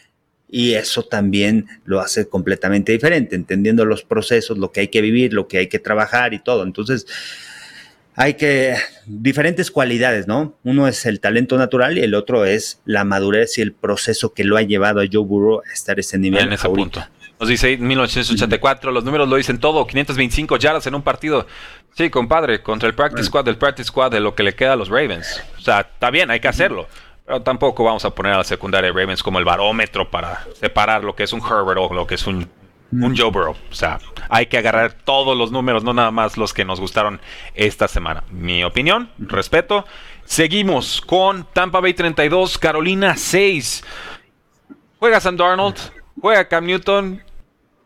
y 0.48 0.74
eso 0.74 1.02
también 1.02 1.66
lo 1.84 2.00
hace 2.00 2.28
completamente 2.28 2.92
diferente, 2.92 3.34
entendiendo 3.34 3.84
los 3.84 4.04
procesos, 4.04 4.56
lo 4.56 4.70
que 4.70 4.80
hay 4.80 4.88
que 4.88 5.00
vivir, 5.00 5.32
lo 5.32 5.48
que 5.48 5.58
hay 5.58 5.66
que 5.66 5.80
trabajar 5.80 6.32
y 6.32 6.38
todo. 6.38 6.62
Entonces, 6.62 7.06
hay 8.16 8.34
que 8.34 8.76
diferentes 9.06 9.70
cualidades, 9.70 10.26
¿no? 10.26 10.54
Uno 10.62 10.86
es 10.86 11.04
el 11.06 11.20
talento 11.20 11.58
natural 11.58 11.98
y 11.98 12.02
el 12.02 12.14
otro 12.14 12.44
es 12.44 12.80
la 12.84 13.04
madurez 13.04 13.58
y 13.58 13.62
el 13.62 13.72
proceso 13.72 14.32
que 14.32 14.44
lo 14.44 14.56
ha 14.56 14.62
llevado 14.62 15.00
a 15.00 15.04
Joe 15.10 15.24
Burrow 15.24 15.62
a 15.68 15.72
estar 15.72 15.98
ese 15.98 16.18
nivel. 16.18 16.46
En 16.46 16.52
ese 16.52 16.68
punto. 16.68 17.04
Nos 17.40 17.48
dice 17.48 17.76
1984, 17.76 18.92
los 18.92 19.04
números 19.04 19.28
lo 19.28 19.36
dicen 19.36 19.58
todo, 19.58 19.86
525 19.86 20.56
yardas 20.56 20.86
en 20.86 20.94
un 20.94 21.02
partido. 21.02 21.46
Sí, 21.94 22.08
compadre, 22.08 22.62
contra 22.62 22.88
el 22.88 22.94
practice 22.94 23.24
squad 23.24 23.44
del 23.44 23.56
practice 23.56 23.88
squad 23.88 24.12
de 24.12 24.20
lo 24.20 24.34
que 24.34 24.44
le 24.44 24.54
queda 24.54 24.74
a 24.74 24.76
los 24.76 24.88
Ravens. 24.88 25.42
O 25.58 25.60
sea, 25.60 25.80
está 25.80 26.10
bien, 26.10 26.30
hay 26.30 26.38
que 26.38 26.48
hacerlo. 26.48 26.86
Pero 27.26 27.42
tampoco 27.42 27.82
vamos 27.82 28.04
a 28.04 28.10
poner 28.10 28.34
a 28.34 28.38
la 28.38 28.44
secundaria 28.44 28.92
de 28.92 28.98
Ravens 28.98 29.22
como 29.22 29.38
el 29.38 29.44
barómetro 29.44 30.10
para 30.10 30.44
separar 30.60 31.02
lo 31.02 31.16
que 31.16 31.24
es 31.24 31.32
un 31.32 31.40
Herbert 31.40 31.78
o 31.80 31.92
lo 31.92 32.06
que 32.06 32.14
es 32.14 32.26
un 32.26 32.48
un 33.02 33.16
Joe 33.16 33.30
Burrow. 33.30 33.56
O 33.70 33.74
sea, 33.74 33.98
hay 34.28 34.46
que 34.46 34.58
agarrar 34.58 34.92
todos 34.92 35.36
los 35.36 35.50
números, 35.50 35.84
no 35.84 35.92
nada 35.92 36.10
más 36.10 36.36
los 36.36 36.52
que 36.52 36.64
nos 36.64 36.80
gustaron 36.80 37.20
esta 37.54 37.88
semana. 37.88 38.24
Mi 38.30 38.64
opinión, 38.64 39.10
respeto. 39.18 39.84
Seguimos 40.24 41.00
con 41.00 41.46
Tampa 41.52 41.80
Bay 41.80 41.94
32, 41.94 42.58
Carolina 42.58 43.16
6. 43.16 43.84
Juega 44.98 45.20
Sam 45.20 45.36
Darnold, 45.36 45.76
juega 46.20 46.48
Cam 46.48 46.66
Newton 46.66 47.22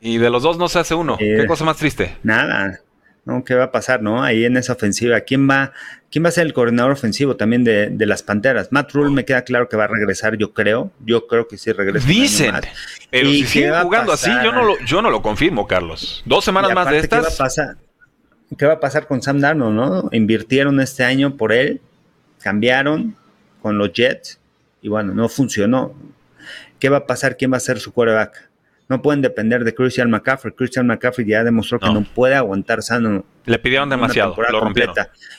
y 0.01 0.19
de 0.19 0.31
los 0.31 0.43
dos 0.43 0.59
no 0.59 0.69
se 0.69 0.79
hace 0.79 0.95
uno. 0.95 1.17
¿Qué 1.17 1.47
cosa 1.47 1.65
más 1.65 1.77
triste? 1.77 2.17
Nada. 2.23 2.81
¿No? 3.29 3.45
¿Qué 3.45 3.55
va 3.55 3.65
a 3.65 3.71
pasar, 3.71 4.03
no? 4.03 4.25
Ahí 4.25 4.47
en 4.47 4.57
esa 4.57 4.73
ofensiva. 4.73 5.21
¿Quién 5.21 5.49
va, 5.49 5.73
quién 6.11 6.25
va 6.25 6.31
a 6.31 6.33
ser 6.33 6.47
el 6.47 6.55
coordinador 6.55 6.93
ofensivo 6.93 7.37
también 7.37 7.63
de, 7.63 8.07
las 8.07 8.23
Panteras? 8.23 8.73
Matt 8.73 8.91
Rule 8.93 9.11
me 9.11 9.27
queda 9.27 9.43
claro 9.43 9.69
que 9.69 9.77
va 9.77 9.85
a 9.85 9.89
regresar, 9.89 10.39
yo 10.39 10.55
creo. 10.55 10.91
Yo 11.05 11.27
creo 11.27 11.47
que 11.47 11.59
sí 11.59 11.71
regresa. 11.71 12.09
Dicen. 12.09 12.55
Pero 13.11 13.29
si 13.29 13.45
siguen 13.45 13.75
jugando 13.83 14.13
así, 14.13 14.31
yo 14.43 14.51
no, 14.51 14.65
lo, 14.65 14.79
yo 14.81 15.03
no 15.03 15.11
lo 15.11 15.21
confirmo, 15.21 15.69
Carlos. 15.69 16.23
Dos 16.25 16.43
semanas 16.43 16.73
más 16.75 16.91
de 16.91 17.01
estas. 17.01 17.21
¿qué 17.21 17.29
va, 17.29 17.35
a 17.35 17.37
pasar? 17.37 17.77
¿Qué 18.57 18.67
va 18.67 18.73
a 18.73 18.81
pasar 18.81 19.07
con 19.07 19.21
Sam 19.21 19.41
Darnold, 19.41 19.77
no? 19.77 20.09
Invirtieron 20.13 20.81
este 20.81 21.05
año 21.05 21.37
por 21.37 21.53
él, 21.53 21.83
cambiaron 22.41 23.15
con 23.61 23.77
los 23.77 23.93
Jets 23.93 24.41
y 24.81 24.89
bueno, 24.89 25.13
no 25.13 25.29
funcionó. 25.29 25.95
¿Qué 26.79 26.89
va 26.89 26.99
a 26.99 27.07
pasar? 27.07 27.37
¿Quién 27.37 27.53
va 27.53 27.59
a 27.59 27.61
ser 27.61 27.79
su 27.79 27.93
quarterback? 27.93 28.48
No 28.89 29.03
pueden 29.03 29.21
depender 29.23 29.65
de 29.65 29.75
Christian 29.75 30.11
McCaffrey. 30.11 30.55
Christian 30.55 30.87
McCaffrey 30.87 31.27
ya 31.27 31.45
demostró 31.45 31.79
que 31.79 31.91
no, 31.93 32.03
puede 32.03 32.35
aguantar 32.35 32.83
sano. 32.83 33.25
Le 33.45 33.59
pidieron 33.59 33.91
demasiado, 33.91 34.35
lo 34.51 34.61
rompieron. 34.61 34.95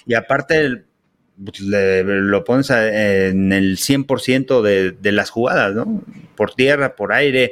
Y 0.06 0.14
aparte 0.14 0.84
pues, 1.44 1.60
lo 1.62 2.44
pones 2.44 2.70
en 2.70 3.52
el 3.52 3.78
100% 3.78 4.62
de, 4.62 4.92
de 4.92 5.12
las 5.12 5.30
jugadas, 5.30 5.74
¿no? 5.74 6.04
Por 6.36 6.54
tierra, 6.54 6.96
por 6.96 7.12
aire, 7.12 7.52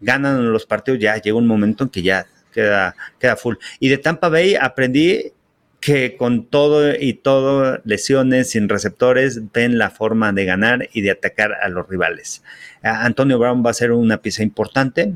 ganan 0.00 0.52
los 0.52 0.66
partidos, 0.66 1.00
ya 1.00 1.16
llega 1.16 1.36
un 1.36 1.46
momento 1.46 1.84
en 1.84 1.90
que 1.90 2.02
ya 2.02 2.26
queda, 2.52 2.94
queda 3.18 3.36
full. 3.36 3.56
Y 3.80 3.88
de 3.88 3.98
Tampa 3.98 4.28
Bay 4.28 4.54
aprendí 4.54 5.32
que 5.84 6.16
con 6.16 6.46
todo 6.46 6.94
y 6.98 7.12
todo, 7.12 7.78
lesiones, 7.84 8.48
sin 8.48 8.70
receptores, 8.70 9.52
ven 9.52 9.76
la 9.76 9.90
forma 9.90 10.32
de 10.32 10.46
ganar 10.46 10.88
y 10.94 11.02
de 11.02 11.10
atacar 11.10 11.52
a 11.62 11.68
los 11.68 11.86
rivales. 11.86 12.42
Antonio 12.82 13.38
Brown 13.38 13.62
va 13.62 13.68
a 13.68 13.74
ser 13.74 13.92
una 13.92 14.22
pieza 14.22 14.42
importante 14.42 15.12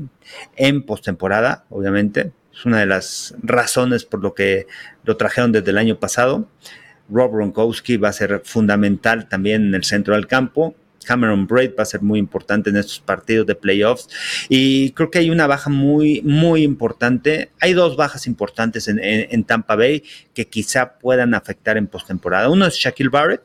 en 0.55 0.83
postemporada, 0.83 1.65
obviamente. 1.71 2.33
Es 2.53 2.65
una 2.65 2.81
de 2.81 2.85
las 2.85 3.33
razones 3.41 4.05
por 4.05 4.21
lo 4.21 4.35
que 4.35 4.67
lo 5.05 5.17
trajeron 5.17 5.51
desde 5.51 5.71
el 5.71 5.79
año 5.79 5.99
pasado. 5.99 6.47
Rob 7.09 7.31
Gronkowski 7.31 7.97
va 7.97 8.09
a 8.09 8.13
ser 8.13 8.43
fundamental 8.45 9.27
también 9.27 9.69
en 9.69 9.73
el 9.73 9.83
centro 9.83 10.13
del 10.13 10.27
campo. 10.27 10.75
Cameron 11.05 11.47
Braid 11.47 11.71
va 11.77 11.83
a 11.83 11.85
ser 11.85 12.01
muy 12.01 12.19
importante 12.19 12.69
en 12.69 12.77
estos 12.77 12.99
partidos 12.99 13.47
de 13.47 13.55
playoffs. 13.55 14.09
Y 14.49 14.91
creo 14.91 15.11
que 15.11 15.19
hay 15.19 15.29
una 15.29 15.47
baja 15.47 15.69
muy, 15.69 16.21
muy 16.21 16.63
importante. 16.63 17.51
Hay 17.59 17.73
dos 17.73 17.95
bajas 17.95 18.27
importantes 18.27 18.87
en, 18.87 19.43
Tampa 19.43 19.75
Bay 19.75 20.03
que 20.33 20.47
quizá 20.47 20.99
puedan 20.99 21.33
afectar 21.33 21.77
en 21.77 21.87
postemporada. 21.87 22.49
Uno 22.49 22.65
es 22.65 22.75
Shaquille 22.75 23.09
Barrett, 23.09 23.41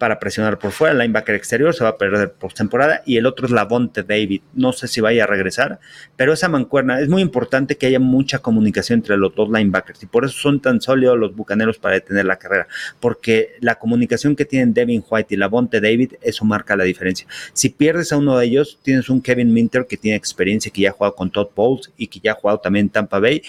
para 0.00 0.18
presionar 0.18 0.58
por 0.58 0.72
fuera, 0.72 0.92
el 0.92 0.98
linebacker 0.98 1.34
exterior 1.34 1.74
se 1.74 1.84
va 1.84 1.90
a 1.90 1.98
perder 1.98 2.32
por 2.32 2.54
temporada 2.54 3.02
y 3.04 3.18
el 3.18 3.26
otro 3.26 3.44
es 3.44 3.52
Lavonte 3.52 4.02
David. 4.02 4.40
No 4.54 4.72
sé 4.72 4.88
si 4.88 5.02
vaya 5.02 5.24
a 5.24 5.26
regresar, 5.26 5.78
pero 6.16 6.32
esa 6.32 6.48
mancuerna 6.48 7.00
es 7.00 7.10
muy 7.10 7.20
importante 7.20 7.76
que 7.76 7.84
haya 7.84 8.00
mucha 8.00 8.38
comunicación 8.38 9.00
entre 9.00 9.18
los 9.18 9.34
dos 9.34 9.50
linebackers 9.50 10.02
y 10.02 10.06
por 10.06 10.24
eso 10.24 10.38
son 10.38 10.58
tan 10.60 10.80
sólidos 10.80 11.18
los 11.18 11.36
bucaneros 11.36 11.76
para 11.76 11.96
detener 11.96 12.24
la 12.24 12.38
carrera, 12.38 12.66
porque 12.98 13.56
la 13.60 13.74
comunicación 13.74 14.36
que 14.36 14.46
tienen 14.46 14.72
Devin 14.72 15.04
White 15.06 15.34
y 15.34 15.36
Lavonte 15.36 15.82
David, 15.82 16.14
eso 16.22 16.46
marca 16.46 16.76
la 16.76 16.84
diferencia. 16.84 17.26
Si 17.52 17.68
pierdes 17.68 18.10
a 18.14 18.16
uno 18.16 18.38
de 18.38 18.46
ellos, 18.46 18.78
tienes 18.82 19.10
un 19.10 19.20
Kevin 19.20 19.52
Minter 19.52 19.84
que 19.86 19.98
tiene 19.98 20.16
experiencia, 20.16 20.72
que 20.72 20.80
ya 20.80 20.88
ha 20.88 20.92
jugado 20.92 21.14
con 21.14 21.30
Todd 21.30 21.48
Bowles 21.54 21.92
y 21.98 22.06
que 22.06 22.20
ya 22.20 22.32
ha 22.32 22.36
jugado 22.36 22.60
también 22.60 22.86
en 22.86 22.90
Tampa 22.90 23.18
Bay, 23.18 23.42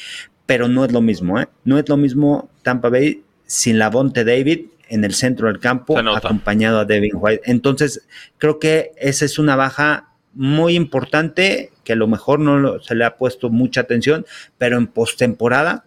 pero 0.45 0.67
no 0.67 0.83
es 0.83 0.91
lo 0.91 0.99
mismo, 0.99 1.39
¿eh? 1.39 1.47
No 1.63 1.79
es 1.79 1.87
lo 1.87 1.95
mismo 1.95 2.49
Tampa 2.61 2.89
Bay 2.89 3.23
sin 3.45 3.79
Lavonte 3.79 4.25
David 4.25 4.65
en 4.91 5.05
el 5.05 5.13
centro 5.13 5.47
del 5.47 5.59
campo, 5.59 5.97
acompañado 5.97 6.79
a 6.79 6.85
Devin 6.85 7.13
White. 7.15 7.43
Entonces, 7.45 8.05
creo 8.37 8.59
que 8.59 8.91
esa 8.97 9.23
es 9.23 9.39
una 9.39 9.55
baja 9.55 10.09
muy 10.33 10.75
importante 10.75 11.71
que 11.83 11.93
a 11.93 11.95
lo 11.95 12.07
mejor 12.07 12.39
no 12.39 12.79
se 12.81 12.95
le 12.95 13.05
ha 13.05 13.15
puesto 13.15 13.49
mucha 13.49 13.81
atención, 13.81 14.25
pero 14.57 14.77
en 14.77 14.87
postemporada 14.87 15.85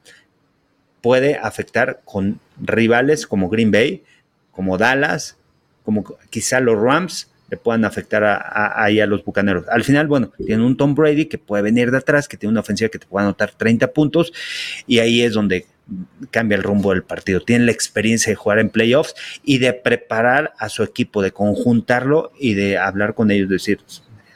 puede 1.02 1.36
afectar 1.36 2.00
con 2.04 2.40
rivales 2.58 3.26
como 3.26 3.50
Green 3.50 3.70
Bay, 3.70 4.02
como 4.50 4.78
Dallas, 4.78 5.36
como 5.84 6.16
quizá 6.30 6.60
los 6.60 6.80
Rams 6.80 7.30
le 7.50 7.58
puedan 7.58 7.84
afectar 7.84 8.24
ahí 8.76 9.00
a, 9.00 9.06
los 9.06 9.22
bucaneros. 9.22 9.68
Al 9.68 9.84
final, 9.84 10.06
bueno, 10.06 10.32
tiene 10.46 10.64
un 10.64 10.78
Tom 10.78 10.94
Brady 10.94 11.26
que 11.26 11.36
puede 11.36 11.62
venir 11.62 11.90
de 11.90 11.98
atrás, 11.98 12.26
que 12.26 12.38
tiene 12.38 12.52
una 12.52 12.60
ofensiva 12.60 12.88
que 12.88 12.98
te 12.98 13.06
puede 13.06 13.26
anotar 13.26 13.50
30 13.52 13.92
puntos, 13.92 14.32
y 14.86 14.98
ahí 15.00 15.20
es 15.20 15.34
donde 15.34 15.66
cambia 16.30 16.56
el 16.56 16.62
rumbo 16.62 16.90
del 16.90 17.02
partido. 17.02 17.40
Tiene 17.40 17.66
la 17.66 17.72
experiencia 17.72 18.30
de 18.30 18.36
jugar 18.36 18.58
en 18.58 18.70
playoffs 18.70 19.14
y 19.44 19.58
de 19.58 19.72
preparar 19.72 20.54
a 20.58 20.68
su 20.68 20.82
equipo, 20.82 21.22
de 21.22 21.32
conjuntarlo 21.32 22.32
y 22.38 22.54
de 22.54 22.78
hablar 22.78 23.14
con 23.14 23.30
ellos, 23.30 23.48
decir, 23.48 23.80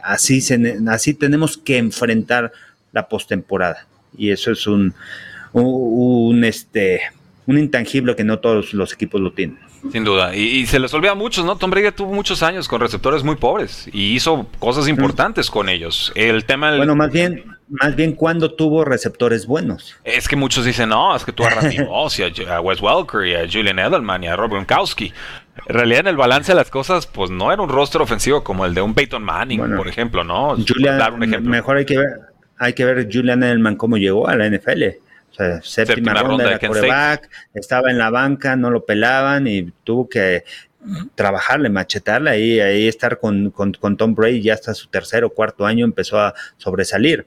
así, 0.03 0.41
así 0.89 1.15
tenemos 1.15 1.57
que 1.57 1.79
enfrentar 1.79 2.53
la 2.93 3.09
postemporada. 3.09 3.87
Y 4.17 4.31
eso 4.31 4.51
es 4.51 4.67
un, 4.67 4.95
un, 5.53 6.45
este, 6.45 7.01
un 7.47 7.59
intangible 7.59 8.17
que 8.17 8.25
no 8.25 8.39
todos 8.39 8.75
los 8.75 8.93
equipos 8.93 9.21
lo 9.21 9.33
tienen. 9.33 9.59
Sin 9.93 10.05
duda. 10.05 10.35
Y, 10.35 10.67
se 10.67 10.81
les 10.81 10.93
olvida 10.93 11.13
a 11.13 11.15
muchos, 11.15 11.45
¿no? 11.45 11.57
Tom 11.57 11.71
Brady 11.71 11.93
tuvo 11.93 12.13
muchos 12.13 12.43
años 12.43 12.67
con 12.67 12.81
receptores 12.81 13.23
muy 13.23 13.37
pobres 13.37 13.89
y 13.93 14.15
hizo 14.15 14.49
cosas 14.59 14.89
importantes 14.89 15.51
con 15.51 15.69
ellos. 15.69 16.13
El 16.17 16.45
tema. 16.45 16.77
Bueno, 16.77 16.97
más 16.97 17.13
bien, 17.13 17.45
más 17.71 17.95
bien 17.95 18.13
cuando 18.13 18.55
tuvo 18.55 18.85
receptores 18.85 19.47
buenos. 19.47 19.97
Es 20.05 20.29
que 20.29 20.37
muchos 20.37 20.65
dicen, 20.65 20.89
no, 20.89 21.15
es 21.15 21.25
que 21.25 21.33
tú 21.33 21.45
a 21.45 21.51
Randy 21.51 21.79
Moss 21.85 22.19
y 22.19 22.45
a, 22.45 22.61
Wes 22.61 22.81
Welker 22.81 23.27
y 23.27 23.35
a 23.35 23.47
Julian 23.51 23.79
Edelman 23.79 24.25
y 24.25 24.29
a 24.29 24.37
Rob 24.37 24.51
Gronkowski. 24.51 25.13
En 25.67 25.75
realidad, 25.75 26.01
en 26.01 26.07
el 26.09 26.17
balance 26.17 26.53
de 26.53 26.57
las 26.57 26.71
cosas, 26.71 27.07
pues 27.07 27.31
no 27.31 27.53
era 27.53 27.61
un 27.61 27.69
roster 27.69 28.01
ofensivo 28.01 28.43
como 28.43 28.65
el 28.65 28.75
de 28.75 28.81
un 28.81 28.95
Peyton 28.95 29.23
Manning, 29.23 29.77
por 29.77 29.89
ejemplo, 29.89 30.25
¿no? 30.25 30.57
Julian, 30.57 31.19
Mejor 31.45 31.79
hay 31.79 31.85
que 31.85 31.99
ver, 31.99 32.09
hay 32.59 32.73
que 32.73 32.85
ver 32.85 33.09
Julian 33.13 33.43
Edelman 33.43 33.77
cómo 33.77 33.97
llegó 33.97 34.29
a 34.29 34.37
la 34.37 34.49
NFL. 34.49 34.85
O 35.31 35.35
sea, 35.35 35.63
séptima, 35.63 36.15
ronda, 36.15 36.59
de 36.59 36.67
coreback, 36.67 37.29
estaba 37.55 37.91
en 37.91 37.99
la 37.99 38.11
banca, 38.11 38.57
no 38.57 38.71
lo 38.71 38.85
pelaban 38.85 39.47
y 39.47 39.71
tuvo 39.85 40.09
que 40.09 40.45
trabajarle, 41.15 41.69
machetarle 41.69 42.31
ahí, 42.31 42.61
ahí 42.61 42.89
estar 42.89 43.19
con, 43.19 43.51
con, 43.51 43.73
con 43.75 43.97
Tom 43.97 44.15
Brady 44.15 44.41
ya 44.41 44.55
hasta 44.55 44.75
su 44.75 44.89
tercer 44.89 45.25
o 45.25 45.31
cuarto 45.31 45.67
año 45.67 45.85
empezó 45.85 46.19
a 46.19 46.35
sobresalir 46.57 47.27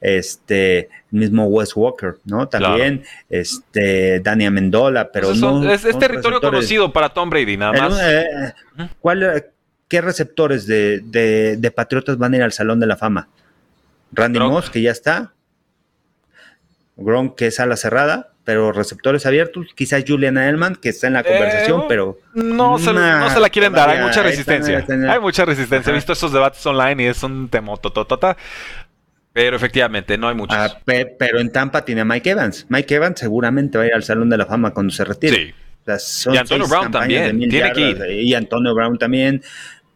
este, 0.00 0.88
el 1.12 1.18
mismo 1.18 1.46
Wes 1.46 1.74
Walker, 1.74 2.16
¿no? 2.24 2.48
También, 2.48 3.04
este, 3.28 4.20
Dani 4.20 4.46
Amendola, 4.46 5.10
pero 5.10 5.34
no. 5.34 5.70
Es, 5.70 5.82
territorio 5.98 6.40
conocido 6.40 6.92
para 6.92 7.08
Tom 7.10 7.30
Brady, 7.30 7.56
nada 7.56 7.72
más. 7.72 8.00
Eh, 8.02 8.52
¿cuál, 9.00 9.46
¿Qué 9.88 10.00
receptores 10.00 10.66
de, 10.66 11.00
de, 11.00 11.70
Patriotas 11.70 12.18
van 12.18 12.34
a 12.34 12.36
ir 12.36 12.42
al 12.42 12.52
Salón 12.52 12.78
de 12.78 12.86
la 12.86 12.96
Fama? 12.96 13.28
Randy 14.12 14.38
Moss, 14.38 14.70
que 14.70 14.82
ya 14.82 14.90
está. 14.90 15.32
Gronk, 16.96 17.36
que 17.36 17.46
es 17.46 17.60
a 17.60 17.66
la 17.66 17.76
cerrada, 17.76 18.32
pero 18.44 18.72
receptores 18.72 19.24
abiertos. 19.24 19.68
Quizás 19.74 20.04
Julian 20.06 20.36
Edelman, 20.36 20.74
que 20.74 20.88
está 20.88 21.06
en 21.06 21.12
la 21.14 21.22
conversación, 21.22 21.82
eh, 21.82 21.84
pero. 21.88 22.18
No 22.34 22.78
se, 22.78 22.92
no 22.92 23.30
se, 23.30 23.40
la 23.40 23.48
quieren 23.48 23.72
dar, 23.72 23.88
hay 23.88 24.02
mucha 24.02 24.22
resistencia. 24.22 24.84
Hay 24.88 25.20
mucha 25.20 25.44
resistencia. 25.44 25.90
He 25.90 25.94
visto 25.94 26.12
esos 26.12 26.32
debates 26.32 26.64
online 26.66 27.04
y 27.04 27.06
es 27.06 27.22
un 27.22 27.48
temototota. 27.48 28.36
Pero 29.32 29.56
efectivamente, 29.56 30.18
no 30.18 30.28
hay 30.28 30.34
muchos. 30.34 30.56
Ah, 30.58 30.80
pero 30.84 31.38
en 31.38 31.50
Tampa 31.52 31.84
tiene 31.84 32.00
a 32.00 32.04
Mike 32.04 32.30
Evans. 32.30 32.66
Mike 32.68 32.94
Evans 32.94 33.20
seguramente 33.20 33.78
va 33.78 33.84
a 33.84 33.86
ir 33.86 33.94
al 33.94 34.02
Salón 34.02 34.30
de 34.30 34.36
la 34.36 34.46
Fama 34.46 34.72
cuando 34.72 34.92
se 34.92 35.04
retire. 35.04 35.54
Sí. 35.98 36.30
y 36.32 36.36
Antonio 36.36 36.66
Brown 36.66 36.90
también. 36.90 37.38
Tiene 37.38 37.72
que 37.72 37.90
ir. 37.90 38.04
Y 38.10 38.34
Antonio 38.34 38.74
Brown 38.74 38.98
también 38.98 39.42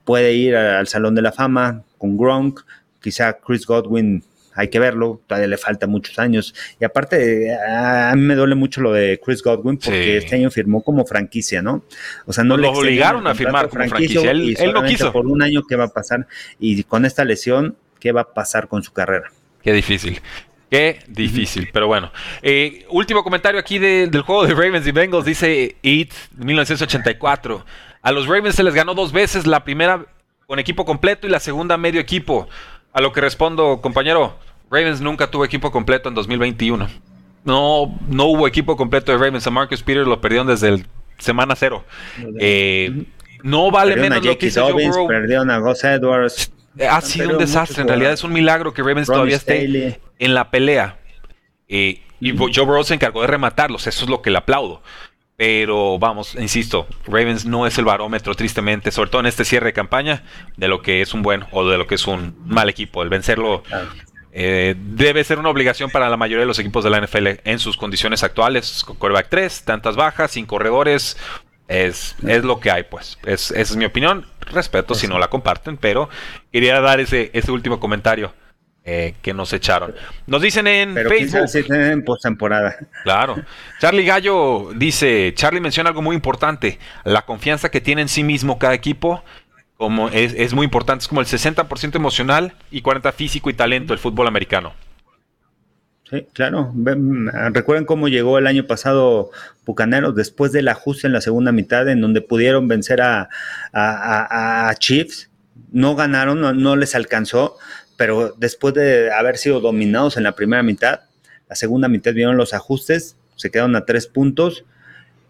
puede 0.04 0.32
ir 0.32 0.56
al 0.56 0.86
Salón 0.86 1.14
de 1.14 1.22
la 1.22 1.32
Fama 1.32 1.82
con 1.98 2.16
Gronk. 2.16 2.60
Quizá 3.00 3.38
Chris 3.38 3.66
Godwin 3.66 4.22
hay 4.54 4.68
que 4.68 4.78
verlo, 4.78 5.20
todavía 5.26 5.48
le 5.48 5.56
falta 5.56 5.86
muchos 5.86 6.18
años. 6.18 6.54
Y 6.80 6.84
aparte, 6.84 7.56
a 7.56 8.12
mí 8.14 8.22
me 8.22 8.34
duele 8.34 8.54
mucho 8.54 8.80
lo 8.80 8.92
de 8.92 9.20
Chris 9.24 9.42
Godwin 9.42 9.78
porque 9.78 10.18
este 10.18 10.36
año 10.36 10.50
firmó 10.50 10.82
como 10.82 11.04
franquicia, 11.04 11.62
¿no? 11.62 11.84
O 12.26 12.32
sea, 12.32 12.44
no 12.44 12.56
le 12.56 12.64
lo 12.64 12.72
obligaron 12.72 13.26
a 13.26 13.34
firmar 13.34 13.68
como 13.68 13.86
franquicia. 13.86 14.30
Él, 14.30 14.54
él 14.58 14.72
no 14.72 14.84
quiso. 14.84 15.12
Por 15.12 15.26
un 15.26 15.42
año, 15.42 15.62
¿qué 15.68 15.76
va 15.76 15.84
a 15.84 15.88
pasar? 15.88 16.26
Y 16.58 16.84
con 16.84 17.04
esta 17.04 17.24
lesión, 17.24 17.76
qué 18.02 18.10
va 18.10 18.22
a 18.22 18.34
pasar 18.34 18.66
con 18.66 18.82
su 18.82 18.92
carrera. 18.92 19.30
Qué 19.62 19.72
difícil. 19.72 20.20
Qué 20.68 20.98
difícil, 21.06 21.68
pero 21.72 21.86
bueno. 21.86 22.10
Eh, 22.42 22.84
último 22.90 23.22
comentario 23.22 23.60
aquí 23.60 23.78
del 23.78 24.22
juego 24.22 24.44
de 24.44 24.54
Ravens 24.54 24.86
y 24.86 24.90
Bengals, 24.90 25.24
dice 25.24 25.76
It 25.82 26.12
1984. 26.36 27.64
A 28.02 28.10
los 28.10 28.26
Ravens 28.26 28.56
se 28.56 28.64
les 28.64 28.74
ganó 28.74 28.94
dos 28.94 29.12
veces, 29.12 29.46
la 29.46 29.62
primera 29.62 30.04
con 30.48 30.58
equipo 30.58 30.84
completo 30.84 31.28
y 31.28 31.30
la 31.30 31.38
segunda 31.38 31.76
medio 31.76 32.00
equipo. 32.00 32.48
A 32.92 33.00
lo 33.00 33.12
que 33.12 33.20
respondo, 33.20 33.80
compañero, 33.80 34.36
Ravens 34.68 35.00
nunca 35.00 35.30
tuvo 35.30 35.44
equipo 35.44 35.70
completo 35.70 36.08
en 36.08 36.16
2021. 36.16 36.88
No, 37.44 37.98
no 38.08 38.24
hubo 38.24 38.48
equipo 38.48 38.76
completo 38.76 39.12
de 39.12 39.18
Ravens. 39.18 39.46
A 39.46 39.50
Marcus 39.50 39.82
Peters 39.82 40.08
lo 40.08 40.20
perdieron 40.20 40.48
desde 40.48 40.68
el 40.70 40.86
semana 41.18 41.54
cero. 41.54 41.84
Eh, 42.40 43.04
no 43.44 43.70
vale 43.70 43.94
menos 43.94 44.24
lo 44.24 44.36
que 44.36 44.46
hizo 44.46 44.68
Joe 44.68 45.06
Perdieron 45.06 45.50
a 45.50 45.58
Gus 45.58 45.84
Edwards. 45.84 46.52
Eh, 46.78 46.86
ha 46.86 47.00
sido 47.00 47.30
un 47.30 47.38
desastre. 47.38 47.82
En 47.82 47.88
realidad 47.88 48.12
es 48.12 48.24
un 48.24 48.32
milagro 48.32 48.72
que 48.72 48.82
Ravens 48.82 49.06
todavía 49.06 49.36
esté 49.36 50.00
en 50.18 50.34
la 50.34 50.50
pelea. 50.50 50.98
Eh, 51.68 52.02
y 52.20 52.36
Joe 52.36 52.64
Burrow 52.64 52.84
se 52.84 52.94
encargó 52.94 53.22
de 53.22 53.26
rematarlos. 53.26 53.86
Eso 53.86 54.04
es 54.04 54.10
lo 54.10 54.22
que 54.22 54.30
le 54.30 54.38
aplaudo. 54.38 54.82
Pero 55.36 55.98
vamos, 55.98 56.36
insisto, 56.36 56.86
Ravens 57.06 57.44
no 57.44 57.66
es 57.66 57.76
el 57.78 57.84
barómetro, 57.84 58.34
tristemente, 58.34 58.92
sobre 58.92 59.10
todo 59.10 59.20
en 59.22 59.26
este 59.26 59.44
cierre 59.44 59.66
de 59.66 59.72
campaña, 59.72 60.22
de 60.56 60.68
lo 60.68 60.82
que 60.82 61.00
es 61.00 61.14
un 61.14 61.22
buen 61.22 61.44
o 61.50 61.68
de 61.68 61.78
lo 61.78 61.86
que 61.86 61.96
es 61.96 62.06
un 62.06 62.36
mal 62.44 62.68
equipo. 62.68 63.02
El 63.02 63.08
vencerlo 63.08 63.62
Eh, 64.34 64.74
debe 64.78 65.24
ser 65.24 65.38
una 65.38 65.50
obligación 65.50 65.90
para 65.90 66.08
la 66.08 66.16
mayoría 66.16 66.40
de 66.40 66.46
los 66.46 66.58
equipos 66.58 66.82
de 66.84 66.88
la 66.88 66.98
NFL 66.98 67.40
en 67.44 67.58
sus 67.58 67.76
condiciones 67.76 68.22
actuales. 68.22 68.82
Con 68.82 68.96
quarterback 68.96 69.28
3, 69.28 69.64
tantas 69.64 69.94
bajas, 69.94 70.30
sin 70.30 70.46
corredores. 70.46 71.18
Es, 71.68 72.16
es 72.26 72.44
lo 72.44 72.60
que 72.60 72.70
hay, 72.70 72.82
pues. 72.84 73.18
Es, 73.24 73.50
esa 73.50 73.60
es 73.60 73.76
mi 73.76 73.84
opinión. 73.84 74.26
Respeto 74.40 74.94
si 74.94 75.06
no 75.06 75.18
la 75.18 75.28
comparten, 75.28 75.76
pero 75.76 76.08
quería 76.52 76.80
dar 76.80 77.00
ese, 77.00 77.30
ese 77.32 77.50
último 77.52 77.80
comentario. 77.80 78.32
Eh, 78.84 79.14
que 79.22 79.32
nos 79.32 79.52
echaron. 79.52 79.94
Nos 80.26 80.42
dicen 80.42 80.66
en 80.66 80.96
Facebook. 80.96 81.72
en 81.72 82.04
postemporada. 82.04 82.76
Claro. 83.04 83.36
Charlie 83.78 84.04
Gallo 84.04 84.70
dice: 84.74 85.32
Charlie 85.36 85.60
menciona 85.60 85.90
algo 85.90 86.02
muy 86.02 86.16
importante: 86.16 86.80
la 87.04 87.22
confianza 87.22 87.70
que 87.70 87.80
tiene 87.80 88.02
en 88.02 88.08
sí 88.08 88.24
mismo 88.24 88.58
cada 88.58 88.74
equipo. 88.74 89.22
Como 89.76 90.08
es, 90.08 90.34
es 90.34 90.52
muy 90.52 90.64
importante, 90.64 91.02
es 91.02 91.08
como 91.08 91.20
el 91.20 91.28
60% 91.28 91.94
emocional 91.94 92.54
y 92.72 92.82
40% 92.82 93.12
físico 93.12 93.50
y 93.50 93.54
talento 93.54 93.92
el 93.92 94.00
fútbol 94.00 94.26
americano. 94.26 94.72
Sí, 96.12 96.26
claro. 96.34 96.74
Recuerden 97.52 97.86
cómo 97.86 98.06
llegó 98.06 98.36
el 98.36 98.46
año 98.46 98.66
pasado 98.66 99.30
Bucaneros 99.64 100.14
después 100.14 100.52
del 100.52 100.68
ajuste 100.68 101.06
en 101.06 101.14
la 101.14 101.22
segunda 101.22 101.52
mitad, 101.52 101.88
en 101.88 102.02
donde 102.02 102.20
pudieron 102.20 102.68
vencer 102.68 103.00
a, 103.00 103.30
a, 103.72 104.74
Chiefs. 104.78 105.30
No 105.70 105.96
ganaron, 105.96 106.38
no, 106.38 106.52
no 106.52 106.76
les 106.76 106.94
alcanzó, 106.94 107.56
pero 107.96 108.34
después 108.36 108.74
de 108.74 109.10
haber 109.10 109.38
sido 109.38 109.60
dominados 109.60 110.18
en 110.18 110.24
la 110.24 110.32
primera 110.32 110.62
mitad, 110.62 111.00
la 111.48 111.56
segunda 111.56 111.88
mitad 111.88 112.12
vieron 112.12 112.36
los 112.36 112.52
ajustes, 112.52 113.16
se 113.36 113.50
quedaron 113.50 113.74
a 113.74 113.86
tres 113.86 114.06
puntos 114.06 114.66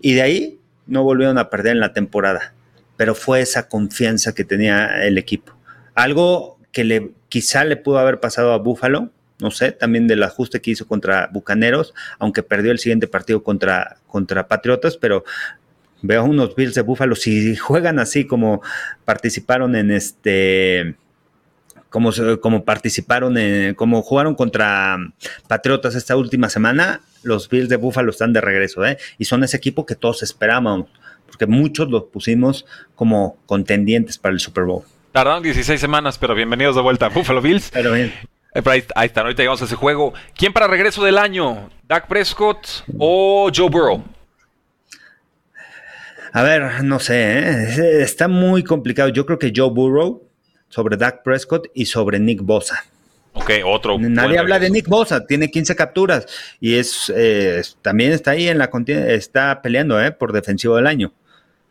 y 0.01 0.14
de 0.14 0.22
ahí 0.22 0.59
no 0.89 1.05
volvieron 1.05 1.39
a 1.39 1.49
perder 1.49 1.74
en 1.74 1.80
la 1.80 1.93
temporada. 1.93 2.55
Pero 2.97 3.14
fue 3.14 3.41
esa 3.41 3.68
confianza 3.68 4.35
que 4.35 4.43
tenía 4.43 5.05
el 5.05 5.16
equipo. 5.16 5.55
Algo 5.95 6.59
que 6.72 6.83
le, 6.83 7.12
quizá 7.28 7.64
le 7.64 7.76
pudo 7.76 8.01
haber 8.01 8.18
pasado 8.18 8.53
a 8.53 8.59
Buffalo, 8.59 9.12
no 9.43 9.51
sé, 9.51 9.72
también 9.72 10.07
del 10.07 10.22
ajuste 10.22 10.61
que 10.61 10.70
hizo 10.70 10.86
contra 10.86 11.28
Bucaneros, 11.32 11.93
aunque 12.18 12.43
perdió 12.43 12.72
el 12.72 12.78
siguiente 12.78 13.09
partido 13.09 13.43
contra, 13.43 13.99
contra 14.07 14.47
Patriotas, 14.49 14.97
pero 14.97 15.24
veo 16.01 16.24
unos 16.24 16.55
Bills 16.55 16.74
de 16.74 16.82
Buffalo, 16.82 17.16
si 17.16 17.57
juegan 17.57 17.99
así 17.99 18.26
como 18.26 18.62
participaron 19.05 19.76
en 19.76 19.90
este 19.90 20.95
como, 21.90 22.11
como 22.40 22.64
participaron, 22.64 23.36
en, 23.36 23.74
como 23.74 24.01
jugaron 24.01 24.34
contra 24.34 24.97
Patriotas 25.47 25.95
esta 25.95 26.16
última 26.16 26.49
semana, 26.49 27.03
los 27.22 27.51
Bills 27.51 27.68
de 27.68 27.76
Buffalo 27.76 28.11
están 28.11 28.32
de 28.32 28.40
regreso, 28.40 28.84
¿eh? 28.86 28.97
Y 29.18 29.26
son 29.26 29.45
ese 29.45 29.59
equipo 29.59 29.84
que 29.84 29.95
todos 29.95 30.22
esperábamos, 30.22 30.86
porque 31.26 31.47
muchos 31.47 31.90
los 31.90 32.05
pusimos 32.05 32.64
como 32.95 33.36
contendientes 33.45 34.16
para 34.16 34.32
el 34.32 34.40
Super 34.40 34.64
Bowl. 34.64 34.84
Tardaron 35.12 35.43
16 35.43 35.78
semanas, 35.78 36.16
pero 36.16 36.34
bienvenidos 36.34 36.74
de 36.74 36.80
vuelta 36.80 37.07
a 37.07 37.09
Buffalo 37.11 37.43
Bills. 37.43 37.70
Pero 37.70 37.93
bien. 37.93 38.14
Eh, 38.55 38.62
ahí, 38.64 38.84
ahí 38.94 39.07
está, 39.07 39.22
ahorita 39.22 39.42
llegamos 39.42 39.62
a 39.62 39.64
ese 39.64 39.76
juego. 39.76 40.12
¿Quién 40.36 40.53
para 40.53 40.66
regreso 40.66 41.03
del 41.05 41.18
año? 41.18 41.70
¿Dak 41.88 42.07
Prescott 42.07 42.84
o 42.98 43.50
Joe 43.55 43.70
Burrow? 43.70 44.05
A 46.34 46.42
ver, 46.42 46.82
no 46.82 46.98
sé, 46.98 47.38
¿eh? 47.38 48.03
está 48.03 48.26
muy 48.26 48.64
complicado. 48.64 49.11
Yo 49.11 49.26
creo 49.26 49.38
que 49.38 49.53
Joe 49.55 49.70
Burrow 49.70 50.22
sobre 50.68 50.96
Dak 50.96 51.22
Prescott 51.22 51.66
y 51.74 51.84
sobre 51.84 52.18
Nick 52.18 52.40
Bosa. 52.40 52.84
Ok, 53.34 53.50
otro. 53.64 53.98
Nadie 53.98 54.38
habla 54.38 54.59
de 54.59 54.70
Nick 54.70 54.88
Bosa, 54.88 55.26
tiene 55.26 55.50
15 55.50 55.74
capturas 55.74 56.26
y 56.61 56.74
es 56.74 57.12
eh, 57.14 57.62
también 57.80 58.12
está 58.12 58.32
ahí 58.32 58.48
en 58.48 58.59
la 58.59 58.70
está 58.86 59.61
peleando 59.62 60.03
eh, 60.03 60.12
por 60.12 60.32
defensivo 60.32 60.76
del 60.76 60.86
año. 60.86 61.12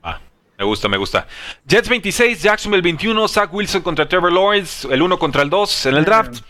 Ah, 0.02 0.20
me 0.58 0.66
gusta, 0.66 0.88
me 0.88 0.98
gusta. 0.98 1.28
Jets 1.68 1.90
26, 1.90 2.42
Jacksonville 2.42 2.82
21, 2.82 3.28
Zach 3.28 3.54
Wilson 3.54 3.82
contra 3.82 4.08
Trevor 4.08 4.32
Lawrence, 4.32 4.88
el 4.92 5.02
1 5.02 5.20
contra 5.20 5.44
el 5.44 5.50
2 5.50 5.86
en 5.88 5.96
el 5.98 6.06
draft. 6.06 6.42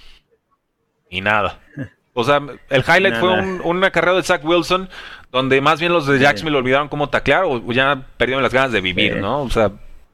Y 1.11 1.21
nada. 1.21 1.59
O 2.13 2.25
sea, 2.25 2.41
el 2.69 2.81
highlight 2.81 3.15
fue 3.21 3.29
un, 3.31 3.61
una 3.63 3.89
carrera 3.89 4.17
de 4.17 4.23
Zach 4.23 4.43
Wilson 4.43 4.89
donde 5.31 5.61
más 5.61 5.79
bien 5.79 5.93
los 5.93 6.07
de 6.07 6.19
Jacksonville 6.19 6.57
olvidaron 6.57 6.89
cómo 6.89 7.09
taclear 7.09 7.45
o 7.45 7.71
ya 7.71 8.05
perdieron 8.17 8.43
las 8.43 8.53
ganas 8.53 8.73
de 8.73 8.81
vivir, 8.81 9.15
¿no? 9.15 9.43
O 9.43 9.49
sea, 9.49 9.71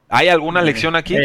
¿hay 0.08 0.28
alguna 0.28 0.62
lección 0.62 0.94
aquí? 0.94 1.16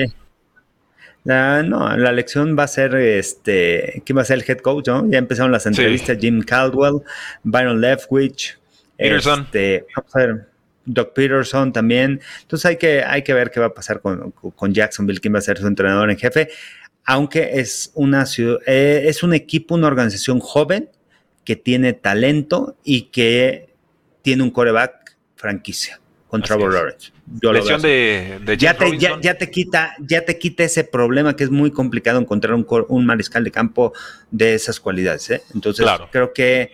no, 1.25 1.95
la 1.95 2.11
lección 2.11 2.57
va 2.57 2.63
a 2.63 2.67
ser 2.67 2.95
este, 2.95 4.01
¿quién 4.05 4.17
va 4.17 4.23
a 4.23 4.25
ser 4.25 4.39
el 4.39 4.45
head 4.47 4.57
coach? 4.57 4.87
¿no? 4.87 5.09
Ya 5.09 5.19
empezaron 5.19 5.51
las 5.51 5.65
entrevistas, 5.65 6.17
Jim 6.19 6.41
Caldwell, 6.41 7.01
Byron 7.43 7.79
Leftwich, 7.79 8.57
Peterson. 8.97 9.41
Este, 9.41 9.85
vamos 9.95 10.15
a 10.15 10.19
ver, 10.19 10.47
Doc 10.85 11.13
Peterson 11.13 11.71
también. 11.71 12.19
Entonces 12.41 12.65
hay 12.65 12.77
que, 12.77 13.03
hay 13.03 13.21
que 13.21 13.33
ver 13.33 13.51
qué 13.51 13.59
va 13.59 13.67
a 13.67 13.73
pasar 13.73 14.01
con, 14.01 14.31
con 14.31 14.73
Jacksonville, 14.73 15.19
quién 15.19 15.33
va 15.33 15.39
a 15.39 15.41
ser 15.41 15.59
su 15.59 15.67
entrenador 15.67 16.09
en 16.09 16.17
jefe. 16.17 16.49
Aunque 17.05 17.59
es 17.59 17.91
una 17.95 18.25
ciudad, 18.25 18.59
eh, 18.65 19.03
es 19.07 19.23
un 19.23 19.33
equipo, 19.33 19.75
una 19.75 19.87
organización 19.87 20.39
joven 20.39 20.89
que 21.43 21.55
tiene 21.55 21.93
talento 21.93 22.77
y 22.83 23.03
que 23.03 23.73
tiene 24.21 24.43
un 24.43 24.51
coreback 24.51 25.17
franquicia 25.35 25.99
con 26.33 26.41
Trevor 26.41 26.73
Lawrence. 26.73 27.11
Lesión 27.41 27.81
de, 27.81 28.57
ya, 28.57 28.75
te, 28.75 28.97
ya, 28.97 29.37
te 29.37 29.51
quita, 29.51 29.95
ya 29.99 30.25
te 30.25 30.39
quita 30.39 30.63
ese 30.63 30.83
problema 30.83 31.35
que 31.35 31.43
es 31.43 31.51
muy 31.51 31.71
complicado 31.71 32.19
encontrar 32.19 32.55
un, 32.55 33.05
mariscal 33.05 33.43
de 33.43 33.51
campo 33.51 33.93
de 34.31 34.55
esas 34.55 34.79
cualidades. 34.79 35.29
¿eh? 35.29 35.43
Entonces, 35.53 35.85
creo 36.11 36.33
que 36.33 36.71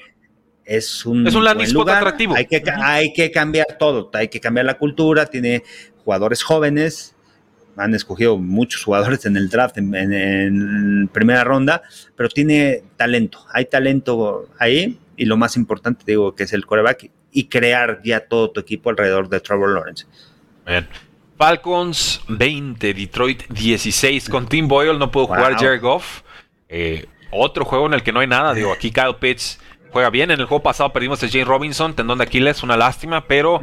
es 0.63 1.05
un, 1.05 1.27
es 1.27 1.35
un 1.35 1.43
lugar. 1.73 1.97
atractivo. 1.97 2.35
Hay 2.35 2.45
que, 2.45 2.63
hay 2.71 3.11
que 3.11 3.31
cambiar 3.31 3.77
todo, 3.77 4.09
hay 4.13 4.29
que 4.29 4.39
cambiar 4.39 4.65
la 4.65 4.77
cultura, 4.77 5.25
tiene 5.25 5.63
jugadores 6.05 6.41
jóvenes, 6.41 7.15
han 7.79 7.95
escogido 7.95 8.37
muchos 8.37 8.83
jugadores 8.83 9.25
en 9.25 9.37
el 9.37 9.49
draft 9.49 9.77
en, 9.77 11.09
primera 11.11 11.43
ronda, 11.43 11.81
pero 12.15 12.29
tiene 12.29 12.83
talento, 12.97 13.45
hay 13.51 13.65
talento 13.65 14.47
ahí 14.59 14.99
y 15.15 15.25
lo 15.25 15.37
más 15.37 15.57
importante 15.57 16.03
digo 16.05 16.35
que 16.35 16.43
es 16.43 16.53
el 16.53 16.65
coreback 16.65 17.09
y 17.31 17.45
crear 17.45 18.01
ya 18.03 18.21
todo 18.21 18.51
tu 18.51 18.59
equipo 18.59 18.89
alrededor 18.89 19.29
de 19.29 19.39
Trevor 19.39 19.69
Lawrence. 19.69 20.05
Falcons 21.37 22.21
20, 22.27 22.93
Detroit 22.93 23.47
16. 23.49 24.29
Con 24.29 24.47
Tim 24.47 24.67
Boyle 24.67 24.97
no 24.97 25.09
pudo 25.09 25.27
jugar 25.27 25.55
Jared 25.55 25.81
Goff. 25.81 26.21
Eh, 26.67 27.05
otro 27.31 27.65
juego 27.65 27.85
en 27.85 27.93
el 27.93 28.03
que 28.03 28.11
no 28.11 28.19
hay 28.19 28.27
nada. 28.27 28.53
Digo, 28.53 28.71
aquí 28.71 28.91
Kyle 28.91 29.15
Pitts 29.19 29.59
juega 29.91 30.09
bien. 30.09 30.31
En 30.31 30.39
el 30.39 30.45
juego 30.45 30.63
pasado 30.63 30.91
perdimos 30.91 31.23
a 31.23 31.29
Jane 31.29 31.45
Robinson, 31.45 31.95
tendón 31.95 32.17
de 32.17 32.25
Aquiles, 32.25 32.63
una 32.63 32.77
lástima, 32.77 33.25
pero 33.25 33.61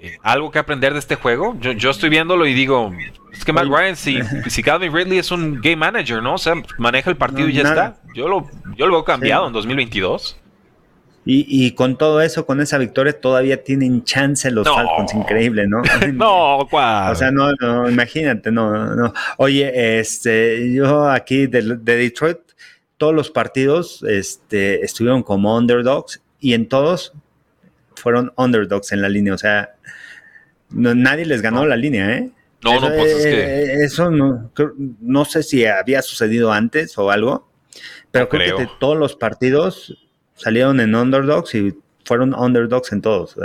eh, 0.00 0.18
algo 0.22 0.50
que 0.50 0.58
aprender 0.58 0.92
de 0.92 1.00
este 1.00 1.16
juego. 1.16 1.56
Yo, 1.60 1.90
estoy 1.90 2.08
viéndolo 2.08 2.46
y 2.46 2.54
digo, 2.54 2.92
es 3.32 3.44
que 3.44 3.52
Matt 3.52 3.66
Ryan, 3.66 3.96
si, 3.96 4.18
si 4.48 4.62
Calvin 4.62 4.94
Ridley 4.94 5.18
es 5.18 5.30
un 5.32 5.60
game 5.60 5.76
manager, 5.76 6.22
¿no? 6.22 6.34
O 6.34 6.38
sea, 6.38 6.54
maneja 6.78 7.10
el 7.10 7.16
partido 7.16 7.48
y 7.48 7.54
ya 7.54 7.62
está. 7.62 7.96
Yo 8.14 8.28
lo, 8.28 8.48
yo 8.76 8.86
lo 8.86 8.92
veo 8.92 9.04
cambiado 9.04 9.48
en 9.48 9.52
2022. 9.52 10.38
Y, 11.30 11.72
con 11.72 11.98
todo 11.98 12.22
eso, 12.22 12.46
con 12.46 12.62
esa 12.62 12.78
victoria, 12.78 13.20
todavía 13.20 13.62
tienen 13.62 14.02
chance 14.02 14.50
los 14.50 14.66
Falcons, 14.66 15.12
increíble, 15.12 15.68
¿no? 15.68 15.82
no, 16.14 16.66
¿cuál? 16.70 17.12
O 17.12 17.14
sea, 17.14 17.30
no, 17.30 17.52
no, 17.60 17.86
imagínate, 17.86 18.50
no, 18.50 18.94
no. 18.96 19.12
Oye, 19.36 19.98
este, 20.00 20.72
yo 20.72 21.06
aquí 21.10 21.46
de, 21.46 21.76
Detroit, 21.76 22.38
todos 22.96 23.14
los 23.14 23.30
partidos 23.30 24.02
este, 24.08 24.82
estuvieron 24.82 25.22
como 25.22 25.54
underdogs 25.54 26.22
y 26.40 26.54
en 26.54 26.66
todos 26.66 27.12
fueron 27.98 28.32
underdogs 28.36 28.92
en 28.92 29.02
la 29.02 29.08
línea, 29.08 29.34
o 29.34 29.38
sea, 29.38 29.74
nadie 30.70 31.24
les 31.24 31.42
ganó 31.42 31.66
la 31.66 31.76
línea, 31.76 32.12
¿eh? 32.12 32.30
No, 32.62 32.80
no, 32.80 32.88
pues 32.88 33.12
es 33.12 33.24
que... 33.24 33.40
Eh, 33.40 33.84
eso 33.84 34.10
no, 34.10 34.50
no 35.00 35.24
sé 35.24 35.42
si 35.42 35.64
había 35.64 36.02
sucedido 36.02 36.52
antes 36.52 36.98
o 36.98 37.10
algo, 37.10 37.48
pero 38.10 38.28
creo, 38.28 38.56
que 38.56 38.62
de 38.64 38.70
todos 38.80 38.96
los 38.96 39.14
partidos 39.14 39.96
salieron 40.34 40.80
en 40.80 40.94
underdogs 40.94 41.54
y 41.54 41.74
fueron 42.04 42.34
underdogs 42.34 42.90
en 42.92 43.02
todos. 43.02 43.36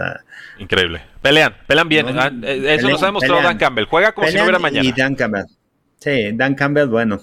Increíble. 0.57 1.03
Pelean, 1.21 1.55
pelean 1.67 1.89
bien. 1.89 2.17
Ah, 2.17 2.31
eh, 2.43 2.75
eso 2.79 2.89
nos 2.89 3.03
ha 3.03 3.07
demostrado 3.07 3.41
Dan 3.41 3.57
Campbell. 3.57 3.85
Juega 3.85 4.13
como 4.13 4.27
si 4.27 4.37
no 4.37 4.43
hubiera 4.43 4.59
mañana. 4.59 4.87
Y 4.87 4.93
Dan 4.93 5.15
Campbell. 5.15 5.45
Sí, 6.03 6.31
Dan 6.33 6.55
Campbell, 6.55 6.87
bueno, 6.87 7.21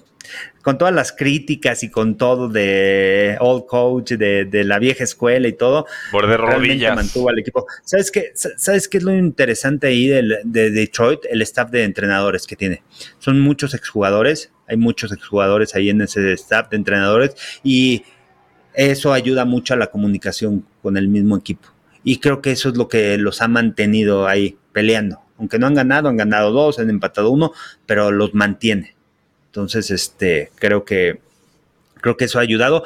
con 0.63 0.79
todas 0.79 0.95
las 0.95 1.13
críticas 1.13 1.83
y 1.83 1.91
con 1.91 2.17
todo 2.17 2.49
de 2.49 3.37
old 3.39 3.67
coach, 3.67 4.13
de, 4.13 4.65
la 4.65 4.79
vieja 4.79 5.05
escuela 5.05 5.49
y 5.49 5.53
todo, 5.53 5.85
por 6.11 6.27
de 6.27 6.39
rodillas. 6.39 6.97
mantuvo 6.97 7.29
al 7.29 7.39
equipo. 7.39 7.67
¿Sabes 7.85 8.11
qué, 8.11 8.33
¿Sabes 8.35 8.89
qué 8.89 8.97
es 8.97 9.05
lo 9.05 9.15
interesante 9.15 9.89
ahí 9.89 10.07
de, 10.07 10.41
de, 10.45 10.71
Detroit? 10.71 11.21
El 11.29 11.43
staff 11.43 11.71
de 11.71 11.85
entrenadores 11.85 12.47
que 12.47 12.57
tiene. 12.57 12.83
Son 13.19 13.39
muchos 13.39 13.75
exjugadores, 13.75 14.51
hay 14.67 14.79
muchos 14.79 15.13
exjugadores 15.13 15.75
ahí 15.75 15.91
en 15.91 16.01
ese 16.01 16.33
staff 16.33 16.71
de 16.71 16.79
entrenadores 16.79 17.35
y 17.63 18.05
eso 18.73 19.13
ayuda 19.13 19.45
mucho 19.45 19.75
a 19.75 19.77
la 19.77 19.89
comunicación 19.89 20.65
con 20.81 20.97
el 20.97 21.09
mismo 21.09 21.37
equipo. 21.37 21.69
Y 22.03 22.17
creo 22.17 22.41
que 22.41 22.53
eso 22.53 22.71
es 22.71 22.79
lo 22.79 22.89
que 22.89 23.19
los 23.19 23.43
ha 23.43 23.49
mantenido 23.49 24.27
ahí 24.27 24.57
peleando. 24.73 25.21
Aunque 25.41 25.59
no 25.59 25.67
han 25.67 25.75
ganado, 25.75 26.09
han 26.09 26.17
ganado 26.17 26.53
dos, 26.53 26.79
han 26.79 26.91
empatado 26.91 27.31
uno, 27.31 27.53
pero 27.87 28.13
los 28.13 28.35
mantiene. 28.35 28.95
Entonces, 29.47 29.91
este, 29.91 30.53
creo 30.57 30.85
que, 30.85 31.19
creo 31.95 32.17
que 32.17 32.27
eso 32.27 32.39
ha 32.39 32.43
ayudado, 32.43 32.85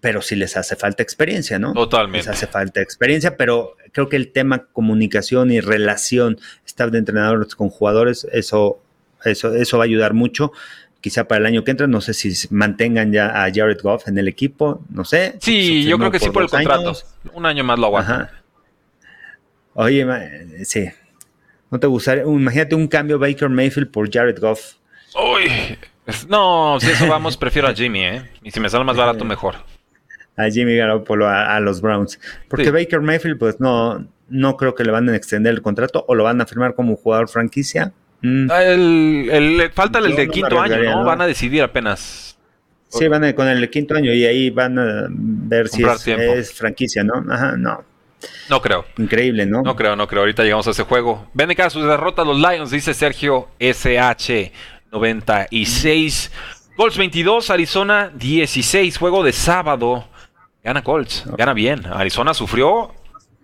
pero 0.00 0.20
sí 0.20 0.36
les 0.36 0.56
hace 0.56 0.76
falta 0.76 1.02
experiencia, 1.02 1.58
¿no? 1.58 1.72
Totalmente. 1.72 2.18
Les 2.18 2.28
hace 2.28 2.48
falta 2.48 2.82
experiencia, 2.82 3.36
pero 3.36 3.76
creo 3.92 4.08
que 4.08 4.16
el 4.16 4.32
tema 4.32 4.66
comunicación 4.66 5.50
y 5.52 5.60
relación, 5.60 6.38
staff 6.66 6.90
de 6.90 6.98
entrenadores 6.98 7.54
con 7.54 7.70
jugadores, 7.70 8.26
eso, 8.32 8.80
eso, 9.24 9.54
eso 9.54 9.78
va 9.78 9.84
a 9.84 9.86
ayudar 9.86 10.12
mucho 10.12 10.52
quizá 11.00 11.28
para 11.28 11.40
el 11.40 11.46
año 11.46 11.64
que 11.64 11.70
entra, 11.70 11.86
no 11.86 12.00
sé 12.00 12.14
si 12.14 12.32
mantengan 12.48 13.12
ya 13.12 13.44
a 13.44 13.52
Jared 13.52 13.78
Goff 13.82 14.08
en 14.08 14.16
el 14.16 14.26
equipo, 14.26 14.82
no 14.88 15.04
sé. 15.04 15.36
Sí, 15.38 15.84
yo 15.84 15.98
creo 15.98 16.10
que 16.10 16.18
sí 16.18 16.30
por 16.30 16.44
el 16.44 16.48
contrato. 16.48 16.94
Un 17.34 17.44
año 17.44 17.62
más 17.62 17.78
lo 17.78 17.86
aguanta. 17.86 18.30
Oye, 19.74 20.06
sí. 20.64 20.88
¿No 21.70 21.80
te 21.80 21.86
gustaría? 21.86 22.24
Imagínate 22.24 22.74
un 22.74 22.86
cambio 22.88 23.18
Baker 23.18 23.48
Mayfield 23.48 23.90
por 23.90 24.10
Jared 24.10 24.38
Goff. 24.38 24.74
Uy, 25.14 25.78
no, 26.28 26.78
si 26.80 26.90
eso 26.90 27.06
vamos, 27.08 27.36
prefiero 27.36 27.68
a 27.68 27.74
Jimmy, 27.74 28.04
¿eh? 28.04 28.30
Y 28.42 28.50
si 28.50 28.60
me 28.60 28.68
sale 28.68 28.84
más 28.84 28.96
barato, 28.96 29.24
mejor. 29.24 29.56
A 30.36 30.50
Jimmy 30.50 30.76
Garoppolo, 30.76 31.28
a, 31.28 31.58
los 31.60 31.80
Browns. 31.80 32.18
Porque 32.48 32.70
Baker 32.70 33.00
Mayfield, 33.00 33.38
pues 33.38 33.60
no, 33.60 34.06
no 34.28 34.56
creo 34.56 34.74
que 34.74 34.84
le 34.84 34.90
van 34.90 35.08
a 35.08 35.16
extender 35.16 35.54
el 35.54 35.62
contrato 35.62 36.04
o 36.08 36.14
lo 36.14 36.24
van 36.24 36.40
a 36.40 36.46
firmar 36.46 36.74
como 36.74 36.96
jugador 36.96 37.28
franquicia. 37.28 37.92
Mm. 38.20 38.50
Ah, 38.50 38.64
el, 38.64 39.70
falta 39.72 39.98
el 40.00 40.14
de 40.16 40.28
quinto 40.28 40.60
año, 40.60 40.82
¿no? 40.82 41.04
Van 41.04 41.20
a 41.20 41.26
decidir 41.26 41.62
apenas. 41.62 42.36
Sí, 42.88 43.08
van 43.08 43.24
a, 43.24 43.34
con 43.34 43.48
el 43.48 43.68
quinto 43.70 43.94
año 43.94 44.12
y 44.12 44.24
ahí 44.24 44.50
van 44.50 44.78
a 44.78 45.06
ver 45.08 45.68
si 45.68 45.84
es, 45.84 46.52
franquicia, 46.52 47.02
¿no? 47.02 47.24
Ajá, 47.32 47.56
no. 47.56 47.84
No 48.48 48.60
creo. 48.60 48.84
Increíble, 48.98 49.46
¿no? 49.46 49.62
No 49.62 49.76
creo, 49.76 49.96
no 49.96 50.06
creo. 50.06 50.22
Ahorita 50.22 50.42
llegamos 50.42 50.66
a 50.66 50.70
ese 50.70 50.82
juego. 50.84 51.26
Ven 51.34 51.52
cada 51.54 51.70
sus 51.70 51.84
derrotas 51.84 52.26
los 52.26 52.38
Lions, 52.38 52.70
dice 52.70 52.94
Sergio 52.94 53.48
SH 53.58 54.52
96. 54.92 56.30
Colts 56.76 56.98
22, 56.98 57.50
Arizona 57.50 58.10
16. 58.14 58.98
Juego 58.98 59.22
de 59.22 59.32
sábado. 59.32 60.04
Gana 60.62 60.82
Colts, 60.82 61.24
gana 61.36 61.52
bien. 61.52 61.84
Arizona 61.86 62.32
sufrió 62.32 62.94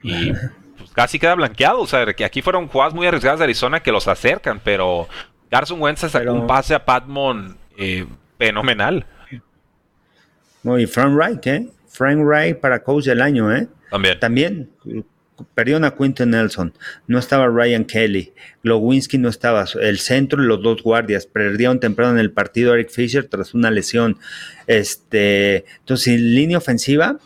y 0.02 0.32
pues, 0.78 0.90
casi 0.92 1.18
queda 1.18 1.34
blanqueado. 1.34 1.80
O 1.80 1.86
sea, 1.86 2.06
que 2.14 2.24
aquí 2.24 2.42
fueron 2.42 2.68
jugadas 2.68 2.94
muy 2.94 3.06
arriesgadas 3.06 3.38
de 3.38 3.44
Arizona 3.44 3.80
que 3.80 3.92
los 3.92 4.08
acercan, 4.08 4.60
pero 4.62 5.08
Carson 5.50 5.80
Wentz 5.80 6.00
sacó 6.10 6.32
un 6.32 6.46
pase 6.46 6.74
a 6.74 6.84
Patmon 6.84 7.56
eh, 7.76 8.06
fenomenal. 8.38 9.06
Muy 10.62 10.86
Frank 10.86 11.14
Wright, 11.14 11.46
¿eh? 11.46 11.68
Frank 11.88 12.20
Wright 12.20 12.58
para 12.58 12.82
coach 12.82 13.04
del 13.04 13.20
año, 13.20 13.54
¿eh? 13.54 13.68
También. 13.90 14.20
También 14.20 14.70
perdieron 15.54 15.84
a 15.84 15.94
Quinton 15.94 16.30
Nelson, 16.30 16.72
no 17.06 17.18
estaba 17.18 17.46
Ryan 17.48 17.84
Kelly, 17.84 18.32
Glowinski 18.62 19.18
no 19.18 19.28
estaba, 19.28 19.64
el 19.80 19.98
centro 19.98 20.42
y 20.42 20.46
los 20.46 20.62
dos 20.62 20.82
guardias, 20.82 21.26
perdieron 21.26 21.80
temprano 21.80 22.12
en 22.12 22.18
el 22.18 22.32
partido 22.32 22.74
Eric 22.74 22.90
Fisher 22.90 23.24
tras 23.24 23.54
una 23.54 23.70
lesión. 23.70 24.18
Este, 24.66 25.64
entonces, 25.78 26.20
línea 26.20 26.58
ofensiva 26.58 27.18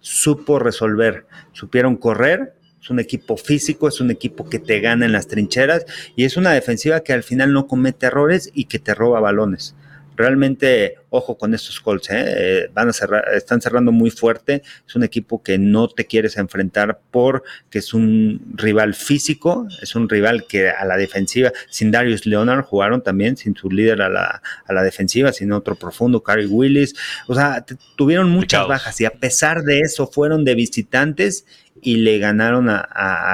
supo 0.00 0.58
resolver, 0.58 1.26
supieron 1.52 1.96
correr, 1.96 2.54
es 2.80 2.90
un 2.90 3.00
equipo 3.00 3.36
físico, 3.36 3.88
es 3.88 4.00
un 4.00 4.10
equipo 4.10 4.48
que 4.48 4.58
te 4.58 4.80
gana 4.80 5.04
en 5.04 5.12
las 5.12 5.26
trincheras 5.26 5.84
y 6.16 6.24
es 6.24 6.36
una 6.36 6.52
defensiva 6.52 7.00
que 7.00 7.12
al 7.12 7.22
final 7.22 7.52
no 7.52 7.66
comete 7.66 8.06
errores 8.06 8.50
y 8.54 8.64
que 8.64 8.78
te 8.78 8.94
roba 8.94 9.20
balones 9.20 9.74
realmente, 10.18 10.96
ojo 11.10 11.38
con 11.38 11.54
estos 11.54 11.80
Colts, 11.80 12.10
¿eh? 12.10 12.24
¿eh? 12.26 12.70
van 12.74 12.88
a 12.88 12.92
cerrar, 12.92 13.24
están 13.34 13.62
cerrando 13.62 13.92
muy 13.92 14.10
fuerte. 14.10 14.62
Es 14.86 14.96
un 14.96 15.04
equipo 15.04 15.42
que 15.42 15.58
no 15.58 15.88
te 15.88 16.06
quieres 16.06 16.36
enfrentar 16.36 17.00
porque 17.12 17.78
es 17.78 17.94
un 17.94 18.52
rival 18.54 18.94
físico, 18.94 19.68
es 19.80 19.94
un 19.94 20.08
rival 20.08 20.44
que 20.46 20.70
a 20.70 20.84
la 20.84 20.96
defensiva, 20.96 21.52
sin 21.70 21.92
Darius 21.92 22.26
Leonard 22.26 22.64
jugaron 22.64 23.02
también, 23.02 23.36
sin 23.36 23.54
su 23.54 23.70
líder 23.70 24.02
a 24.02 24.08
la, 24.08 24.42
a 24.66 24.72
la 24.72 24.82
defensiva, 24.82 25.32
sin 25.32 25.52
otro 25.52 25.76
profundo, 25.76 26.22
Cary 26.22 26.46
Willis. 26.46 26.96
O 27.28 27.34
sea, 27.34 27.64
tuvieron 27.96 28.28
muchas 28.28 28.66
bajas 28.66 29.00
y 29.00 29.04
a 29.04 29.12
pesar 29.12 29.62
de 29.62 29.80
eso 29.80 30.08
fueron 30.08 30.44
de 30.44 30.56
visitantes 30.56 31.46
y 31.80 31.98
le 31.98 32.18
ganaron 32.18 32.68
a 32.68 32.82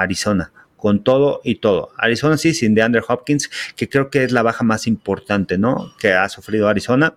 Arizona 0.01 0.51
con 0.85 1.03
todo 1.03 1.41
y 1.43 1.55
todo. 1.55 1.89
Arizona 1.97 2.37
sí, 2.37 2.53
sin 2.53 2.75
DeAndre 2.75 3.01
Hopkins, 3.07 3.49
que 3.75 3.89
creo 3.89 4.11
que 4.11 4.23
es 4.23 4.31
la 4.31 4.43
baja 4.43 4.63
más 4.63 4.85
importante, 4.85 5.57
¿no? 5.57 5.91
Que 5.97 6.13
ha 6.13 6.29
sufrido 6.29 6.67
Arizona. 6.67 7.15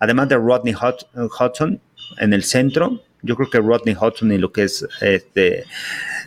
Además 0.00 0.28
de 0.30 0.34
Rodney 0.34 0.74
Hudson 0.74 1.80
en 2.18 2.32
el 2.32 2.42
centro, 2.42 3.04
yo 3.22 3.36
creo 3.36 3.50
que 3.50 3.60
Rodney 3.60 3.94
Hudson 3.94 4.32
y 4.32 4.38
lo 4.38 4.50
que 4.50 4.64
es 4.64 4.84
este 5.00 5.64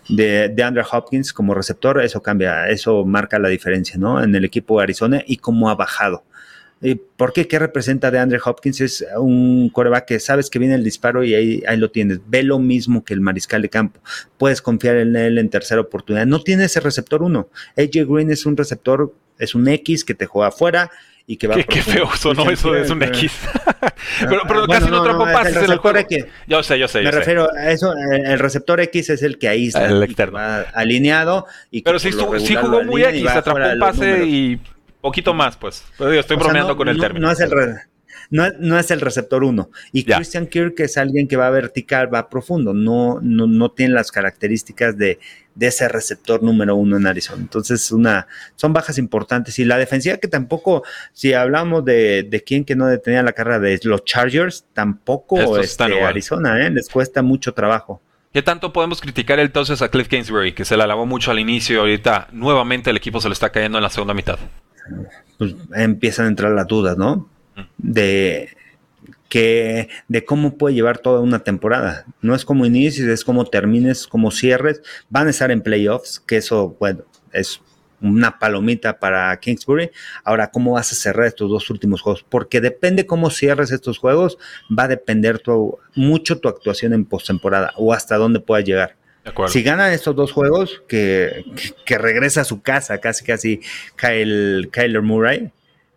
de, 0.07 0.47
de 0.47 0.63
Andrew 0.63 0.85
Hopkins 0.89 1.33
como 1.33 1.53
receptor, 1.53 2.01
eso 2.01 2.23
cambia, 2.23 2.69
eso 2.69 3.03
marca 3.03 3.37
la 3.37 3.49
diferencia, 3.49 3.97
¿no? 3.97 4.23
En 4.23 4.33
el 4.33 4.45
equipo 4.45 4.77
de 4.77 4.83
Arizona 4.83 5.21
y 5.27 5.35
cómo 5.35 5.69
ha 5.69 5.75
bajado. 5.75 6.23
¿Por 7.15 7.33
qué? 7.33 7.47
¿Qué 7.47 7.57
representa 7.57 8.11
de 8.11 8.19
Andre 8.19 8.39
Hopkins? 8.43 8.81
Es 8.81 9.05
un 9.17 9.69
coreback 9.69 10.05
que 10.05 10.19
sabes 10.19 10.49
que 10.49 10.59
viene 10.59 10.75
el 10.75 10.83
disparo 10.83 11.23
y 11.23 11.33
ahí, 11.33 11.63
ahí 11.67 11.77
lo 11.77 11.89
tienes. 11.89 12.19
Ve 12.27 12.43
lo 12.43 12.59
mismo 12.59 13.03
que 13.03 13.13
el 13.13 13.21
mariscal 13.21 13.61
de 13.61 13.69
campo. 13.69 13.99
Puedes 14.37 14.61
confiar 14.61 14.97
en 14.97 15.15
él 15.15 15.37
en 15.39 15.49
tercera 15.49 15.81
oportunidad. 15.81 16.25
No 16.27 16.41
tiene 16.41 16.65
ese 16.65 16.79
receptor 16.79 17.23
uno. 17.23 17.49
AJ 17.77 18.05
Green 18.07 18.31
es 18.31 18.45
un 18.45 18.55
receptor, 18.55 19.13
es 19.39 19.55
un 19.55 19.67
X 19.67 20.03
que 20.03 20.13
te 20.13 20.27
juega 20.27 20.49
afuera 20.49 20.91
y 21.25 21.35
que 21.37 21.47
va 21.47 21.55
Qué, 21.55 21.65
qué 21.65 21.81
feo 21.81 22.09
sonó 22.15 22.49
eso, 22.49 22.75
es 22.75 22.89
un 22.89 23.03
X. 23.03 23.31
pero, 24.29 24.41
pero 24.47 24.67
casi 24.67 24.89
no, 24.89 25.03
no 25.03 25.19
pases 25.25 25.55
el 25.55 25.61
receptor 25.61 25.97
X. 25.97 26.25
Yo 26.47 26.63
sé, 26.63 26.79
yo 26.79 26.87
sé. 26.87 27.01
Me 27.01 27.11
refiero 27.11 27.49
a 27.53 27.71
eso, 27.71 27.93
el 27.93 28.39
receptor 28.39 28.79
X 28.79 29.09
es 29.09 29.23
el 29.23 29.37
que 29.37 29.49
ahí 29.49 29.67
está. 29.67 29.87
El 29.87 30.03
externo. 30.03 30.39
alineado. 30.73 31.45
Y 31.71 31.81
pero 31.81 31.99
sí, 31.99 32.11
jugó 32.11 32.83
muy 32.83 33.03
X, 33.03 33.27
atrapó 33.27 33.59
un 33.59 33.79
pase 33.79 34.25
y 34.25 34.61
Poquito 35.07 35.33
más, 35.33 35.55
pues. 35.55 35.85
estoy 35.97 36.35
bromeando 36.35 36.75
con 36.75 36.89
el 36.89 36.99
término. 36.99 37.27
No 37.27 37.31
es 37.31 37.39
el, 37.39 37.49
no, 38.29 38.77
es 38.77 38.91
el 38.91 38.99
receptor 38.99 39.41
1. 39.41 39.69
Y 39.93 40.03
Christian 40.03 40.47
Kirk 40.47 40.77
es 40.81 40.97
alguien 40.97 41.29
que 41.29 41.37
va 41.37 41.49
vertical, 41.49 42.13
va 42.13 42.27
profundo. 42.27 42.73
No, 42.73 43.19
no, 43.21 43.47
no 43.47 43.71
tiene 43.71 43.93
las 43.93 44.11
características 44.11 44.97
de, 44.97 45.17
ese 45.57 45.87
receptor 45.87 46.43
número 46.43 46.75
uno 46.75 46.97
en 46.97 47.07
Arizona. 47.07 47.41
Entonces, 47.41 47.89
una, 47.93 48.27
son 48.57 48.73
bajas 48.73 48.97
importantes. 48.97 49.57
Y 49.59 49.63
la 49.63 49.77
defensiva 49.77 50.17
que 50.17 50.27
tampoco, 50.27 50.83
si 51.13 51.31
hablamos 51.31 51.85
de, 51.85 52.23
de 52.23 52.43
quién 52.43 52.65
que 52.65 52.75
no 52.75 52.87
detenía 52.87 53.23
la 53.23 53.31
carrera 53.31 53.59
de 53.59 53.79
los 53.83 54.03
Chargers, 54.03 54.65
tampoco 54.73 55.57
este, 55.57 56.03
Arizona, 56.03 56.67
¿eh? 56.67 56.69
les 56.69 56.89
cuesta 56.89 57.21
mucho 57.21 57.53
trabajo. 57.53 58.01
¿Qué 58.33 58.41
tanto 58.41 58.73
podemos 58.73 58.99
criticar 58.99 59.39
entonces 59.39 59.81
a 59.81 59.87
Cliff 59.87 60.09
Kingsbury, 60.09 60.51
que 60.51 60.65
se 60.65 60.75
le 60.75 60.83
alabó 60.83 61.05
mucho 61.05 61.31
al 61.31 61.39
inicio 61.39 61.77
y 61.77 61.79
ahorita 61.79 62.27
nuevamente 62.33 62.89
el 62.89 62.97
equipo 62.97 63.21
se 63.21 63.29
le 63.29 63.33
está 63.33 63.53
cayendo 63.53 63.77
en 63.77 63.83
la 63.85 63.89
segunda 63.89 64.13
mitad? 64.13 64.37
Pues 65.37 65.55
empiezan 65.75 66.25
a 66.25 66.29
entrar 66.29 66.51
las 66.51 66.67
dudas, 66.67 66.97
¿no? 66.97 67.29
De 67.77 68.49
que 69.29 69.89
de 70.07 70.25
cómo 70.25 70.57
puede 70.57 70.75
llevar 70.75 70.99
toda 70.99 71.21
una 71.21 71.39
temporada. 71.39 72.05
No 72.21 72.35
es 72.35 72.45
como 72.45 72.65
inicies, 72.65 73.07
es 73.07 73.23
como 73.23 73.45
termines, 73.45 74.07
como 74.07 74.31
cierres. 74.31 74.81
Van 75.09 75.27
a 75.27 75.31
estar 75.31 75.51
en 75.51 75.61
playoffs, 75.61 76.19
que 76.19 76.37
eso, 76.37 76.75
bueno, 76.79 77.03
es 77.33 77.61
una 78.01 78.37
palomita 78.39 78.99
para 78.99 79.37
Kingsbury. 79.39 79.91
Ahora, 80.23 80.51
¿cómo 80.51 80.73
vas 80.73 80.91
a 80.91 80.95
cerrar 80.95 81.27
estos 81.27 81.49
dos 81.49 81.69
últimos 81.69 82.01
juegos? 82.01 82.25
Porque 82.27 82.61
depende 82.61 83.05
cómo 83.05 83.29
cierres 83.29 83.71
estos 83.71 83.97
juegos, 83.97 84.37
va 84.67 84.83
a 84.83 84.87
depender 84.87 85.41
mucho 85.95 86.39
tu 86.39 86.47
actuación 86.47 86.93
en 86.93 87.05
postemporada 87.05 87.73
o 87.75 87.93
hasta 87.93 88.17
dónde 88.17 88.39
puedas 88.39 88.65
llegar. 88.65 88.96
Si 89.47 89.63
ganan 89.63 89.91
estos 89.91 90.15
dos 90.15 90.31
juegos, 90.31 90.81
que, 90.87 91.43
regresa 91.85 92.41
a 92.41 92.45
su 92.45 92.61
casa, 92.61 92.99
casi 92.99 93.25
casi 93.25 93.61
Kyle, 93.95 94.69
Kyler 94.71 95.01
Murray, 95.01 95.51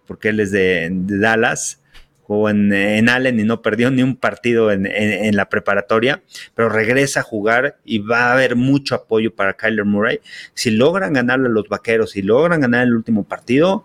porque 0.07 0.31
él 0.31 0.41
es 0.41 0.51
de, 0.51 0.89
Dallas, 0.91 1.81
jugó 2.23 2.49
en, 2.51 3.09
Allen 3.09 3.41
y 3.41 3.45
no 3.45 3.63
perdió 3.63 3.91
ni 3.91 4.03
un 4.03 4.17
partido 4.17 4.71
en, 4.73 5.37
la 5.37 5.49
preparatoria, 5.49 6.23
pero 6.55 6.69
regresa 6.69 7.21
a 7.21 7.23
jugar 7.25 7.77
y 7.85 7.99
va 7.99 8.27
a 8.27 8.33
haber 8.33 8.57
mucho 8.57 8.95
apoyo 8.95 9.35
para 9.35 9.55
Kyler 9.55 9.85
Murray. 9.85 10.21
Si 10.55 10.71
logran 10.71 11.13
ganarle 11.13 11.47
a 11.47 11.51
los 11.51 11.69
vaqueros, 11.69 12.13
si 12.13 12.23
logran 12.23 12.61
ganar 12.61 12.87
el 12.87 12.95
último 12.95 13.25
partido, 13.25 13.85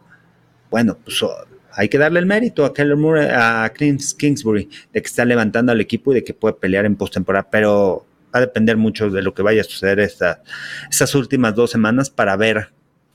bueno, 0.69 0.97
pues 1.03 1.21
oh, 1.23 1.35
hay 1.71 1.89
que 1.89 1.97
darle 1.97 2.19
el 2.19 2.25
mérito 2.25 2.65
a 2.65 2.73
Kyler 2.73 2.97
Murray, 2.97 3.27
a 3.31 3.71
Kingsbury, 3.73 4.69
de 4.93 5.01
que 5.01 5.07
está 5.07 5.25
levantando 5.25 5.71
al 5.71 5.81
equipo 5.81 6.11
y 6.11 6.15
de 6.15 6.23
que 6.23 6.33
puede 6.33 6.55
pelear 6.55 6.85
en 6.85 6.95
postemporada, 6.95 7.49
pero 7.49 8.05
va 8.35 8.39
a 8.39 8.41
depender 8.41 8.77
mucho 8.77 9.09
de 9.09 9.21
lo 9.21 9.33
que 9.33 9.41
vaya 9.41 9.61
a 9.61 9.63
suceder 9.63 9.99
esta, 9.99 10.43
estas 10.89 11.15
últimas 11.15 11.55
dos 11.55 11.71
semanas 11.71 12.09
para 12.09 12.35
ver 12.35 12.69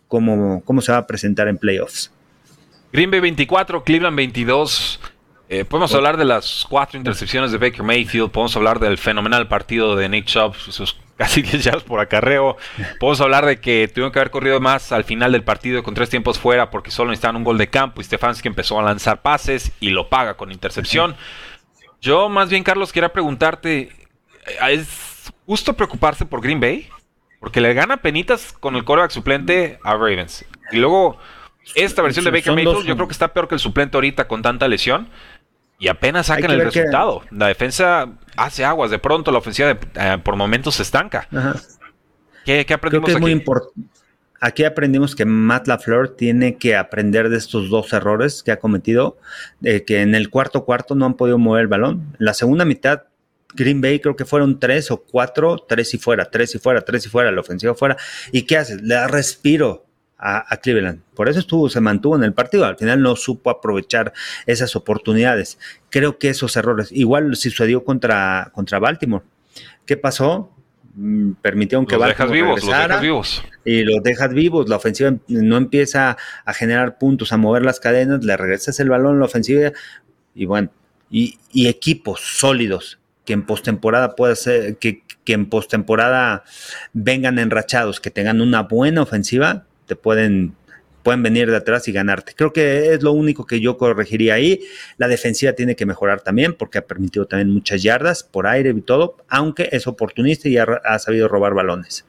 cómo, 0.08 0.62
cómo 0.64 0.80
se 0.80 0.92
va 0.92 0.98
a 0.98 1.06
presentar 1.06 1.46
en 1.48 1.58
playoffs. 1.58 2.12
Green 2.92 3.10
Bay 3.10 3.20
24, 3.20 3.84
Cleveland 3.84 4.16
22. 4.16 5.00
Eh, 5.52 5.64
podemos 5.64 5.92
hablar 5.94 6.16
de 6.16 6.24
las 6.24 6.64
cuatro 6.68 6.96
intercepciones 6.96 7.50
de 7.50 7.58
Baker 7.58 7.82
Mayfield, 7.82 8.30
podemos 8.30 8.56
hablar 8.56 8.78
del 8.78 8.98
fenomenal 8.98 9.48
partido 9.48 9.96
de 9.96 10.08
Nick 10.08 10.26
Chubb, 10.26 10.54
sus 10.54 10.96
casi 11.16 11.42
10 11.42 11.64
yardas 11.64 11.82
por 11.82 12.00
acarreo. 12.00 12.56
Podemos 12.98 13.20
hablar 13.20 13.44
de 13.44 13.60
que 13.60 13.88
tuvieron 13.88 14.10
que 14.10 14.20
haber 14.20 14.30
corrido 14.30 14.60
más 14.60 14.90
al 14.90 15.04
final 15.04 15.32
del 15.32 15.42
partido 15.42 15.82
con 15.82 15.94
tres 15.94 16.08
tiempos 16.08 16.38
fuera 16.38 16.70
porque 16.70 16.90
solo 16.90 17.10
necesitaban 17.10 17.36
un 17.36 17.44
gol 17.44 17.58
de 17.58 17.68
campo 17.68 18.00
y 18.00 18.04
Stefanski 18.04 18.48
empezó 18.48 18.78
a 18.78 18.82
lanzar 18.82 19.22
pases 19.22 19.72
y 19.80 19.90
lo 19.90 20.08
paga 20.08 20.34
con 20.34 20.50
intercepción. 20.50 21.14
Yo 22.00 22.28
más 22.28 22.48
bien, 22.48 22.62
Carlos, 22.62 22.92
quería 22.92 23.12
preguntarte, 23.12 23.80
eh, 23.80 23.88
¿es 24.70 25.09
justo 25.50 25.74
preocuparse 25.74 26.24
por 26.26 26.40
Green 26.40 26.60
Bay, 26.60 26.86
porque 27.40 27.60
le 27.60 27.74
gana 27.74 27.96
penitas 27.96 28.52
con 28.52 28.76
el 28.76 28.84
coreback 28.84 29.10
suplente 29.10 29.80
a 29.82 29.94
Ravens. 29.94 30.44
Y 30.70 30.76
luego, 30.76 31.18
esta 31.74 32.02
versión 32.02 32.24
de 32.24 32.30
Baker 32.30 32.52
Mayfield, 32.54 32.86
yo 32.86 32.94
creo 32.94 33.08
que 33.08 33.12
está 33.12 33.32
peor 33.32 33.48
que 33.48 33.56
el 33.56 33.60
suplente 33.60 33.96
ahorita 33.96 34.28
con 34.28 34.42
tanta 34.42 34.68
lesión. 34.68 35.08
Y 35.80 35.88
apenas 35.88 36.26
sacan 36.26 36.52
el 36.52 36.60
resultado. 36.60 37.22
La 37.32 37.48
defensa 37.48 38.12
hace 38.36 38.64
aguas. 38.64 38.92
De 38.92 39.00
pronto 39.00 39.32
la 39.32 39.38
ofensiva 39.38 39.70
eh, 39.70 40.18
por 40.22 40.36
momentos 40.36 40.76
se 40.76 40.84
estanca. 40.84 41.26
¿Qué, 42.44 42.64
aprendimos 42.72 42.80
creo 42.80 43.02
que 43.02 43.12
Es 43.12 43.20
muy 43.20 43.44
Aquí 44.40 44.62
aprendimos 44.62 45.16
que 45.16 45.24
Matt 45.24 45.66
LaFleur 45.66 46.14
tiene 46.14 46.58
que 46.58 46.76
aprender 46.76 47.28
de 47.28 47.38
estos 47.38 47.70
dos 47.70 47.92
errores 47.92 48.44
que 48.44 48.52
ha 48.52 48.60
cometido, 48.60 49.18
de 49.58 49.84
que 49.84 50.00
en 50.00 50.14
el 50.14 50.30
cuarto 50.30 50.64
cuarto 50.64 50.94
no 50.94 51.06
han 51.06 51.14
podido 51.14 51.38
mover 51.38 51.62
el 51.62 51.66
balón. 51.66 52.14
En 52.20 52.24
la 52.24 52.34
segunda 52.34 52.64
mitad, 52.64 53.09
Green 53.54 53.80
Bay 53.80 54.00
creo 54.00 54.16
que 54.16 54.24
fueron 54.24 54.58
tres 54.58 54.90
o 54.90 54.98
cuatro, 55.02 55.64
tres 55.68 55.94
y 55.94 55.98
fuera, 55.98 56.30
tres 56.30 56.54
y 56.54 56.58
fuera, 56.58 56.82
tres 56.82 57.06
y 57.06 57.08
fuera, 57.08 57.30
la 57.30 57.40
ofensiva 57.40 57.74
fuera. 57.74 57.96
¿Y 58.32 58.42
qué 58.42 58.56
haces? 58.56 58.82
Le 58.82 58.94
da 58.94 59.08
respiro 59.08 59.86
a, 60.18 60.56
Cleveland. 60.58 61.00
Por 61.14 61.28
eso 61.28 61.40
estuvo, 61.40 61.68
se 61.70 61.80
mantuvo 61.80 62.16
en 62.16 62.24
el 62.24 62.34
partido. 62.34 62.66
Al 62.66 62.76
final 62.76 63.00
no 63.00 63.16
supo 63.16 63.50
aprovechar 63.50 64.12
esas 64.46 64.76
oportunidades. 64.76 65.58
Creo 65.88 66.18
que 66.18 66.28
esos 66.28 66.56
errores, 66.56 66.92
igual 66.92 67.34
sucedió 67.36 67.84
contra, 67.84 68.50
contra 68.54 68.78
Baltimore. 68.78 69.24
¿Qué 69.86 69.96
pasó? 69.96 70.52
Mm, 70.94 71.32
permitieron 71.40 71.86
que 71.86 71.96
los 71.96 72.06
dejas 72.06 72.30
vivos, 72.30 72.62
los 72.62 72.76
dejas 72.76 73.00
vivos. 73.00 73.44
Y 73.64 73.82
los 73.84 74.02
dejas 74.02 74.34
vivos. 74.34 74.68
La 74.68 74.76
ofensiva 74.76 75.14
no 75.28 75.56
empieza 75.56 76.16
a 76.44 76.52
generar 76.52 76.98
puntos, 76.98 77.32
a 77.32 77.38
mover 77.38 77.64
las 77.64 77.80
cadenas, 77.80 78.22
le 78.22 78.36
regresas 78.36 78.78
el 78.80 78.90
balón 78.90 79.16
a 79.16 79.20
la 79.20 79.24
ofensiva 79.24 79.72
y 80.34 80.46
bueno, 80.46 80.70
y, 81.10 81.38
equipos 81.66 82.20
sólidos 82.20 82.99
que 83.30 83.34
en 83.34 83.46
postemporada 83.46 84.16
pueda 84.16 84.34
ser, 84.34 84.78
que, 84.78 85.04
que 85.22 85.34
en 85.34 85.46
postemporada 85.46 86.42
vengan 86.92 87.38
enrachados, 87.38 88.00
que 88.00 88.10
tengan 88.10 88.40
una 88.40 88.64
buena 88.64 89.02
ofensiva, 89.02 89.66
te 89.86 89.94
pueden 89.94 90.56
pueden 91.04 91.22
venir 91.22 91.48
de 91.48 91.56
atrás 91.56 91.86
y 91.86 91.92
ganarte. 91.92 92.34
Creo 92.34 92.52
que 92.52 92.92
es 92.92 93.04
lo 93.04 93.12
único 93.12 93.46
que 93.46 93.60
yo 93.60 93.78
corregiría 93.78 94.34
ahí. 94.34 94.62
La 94.98 95.06
defensiva 95.06 95.52
tiene 95.52 95.76
que 95.76 95.86
mejorar 95.86 96.22
también 96.22 96.54
porque 96.54 96.78
ha 96.78 96.86
permitido 96.86 97.26
también 97.26 97.50
muchas 97.50 97.84
yardas 97.84 98.24
por 98.24 98.48
aire 98.48 98.70
y 98.70 98.80
todo, 98.80 99.16
aunque 99.28 99.68
es 99.70 99.86
oportunista 99.86 100.48
y 100.48 100.58
ha, 100.58 100.98
sabido 100.98 101.28
robar 101.28 101.54
balones. 101.54 102.04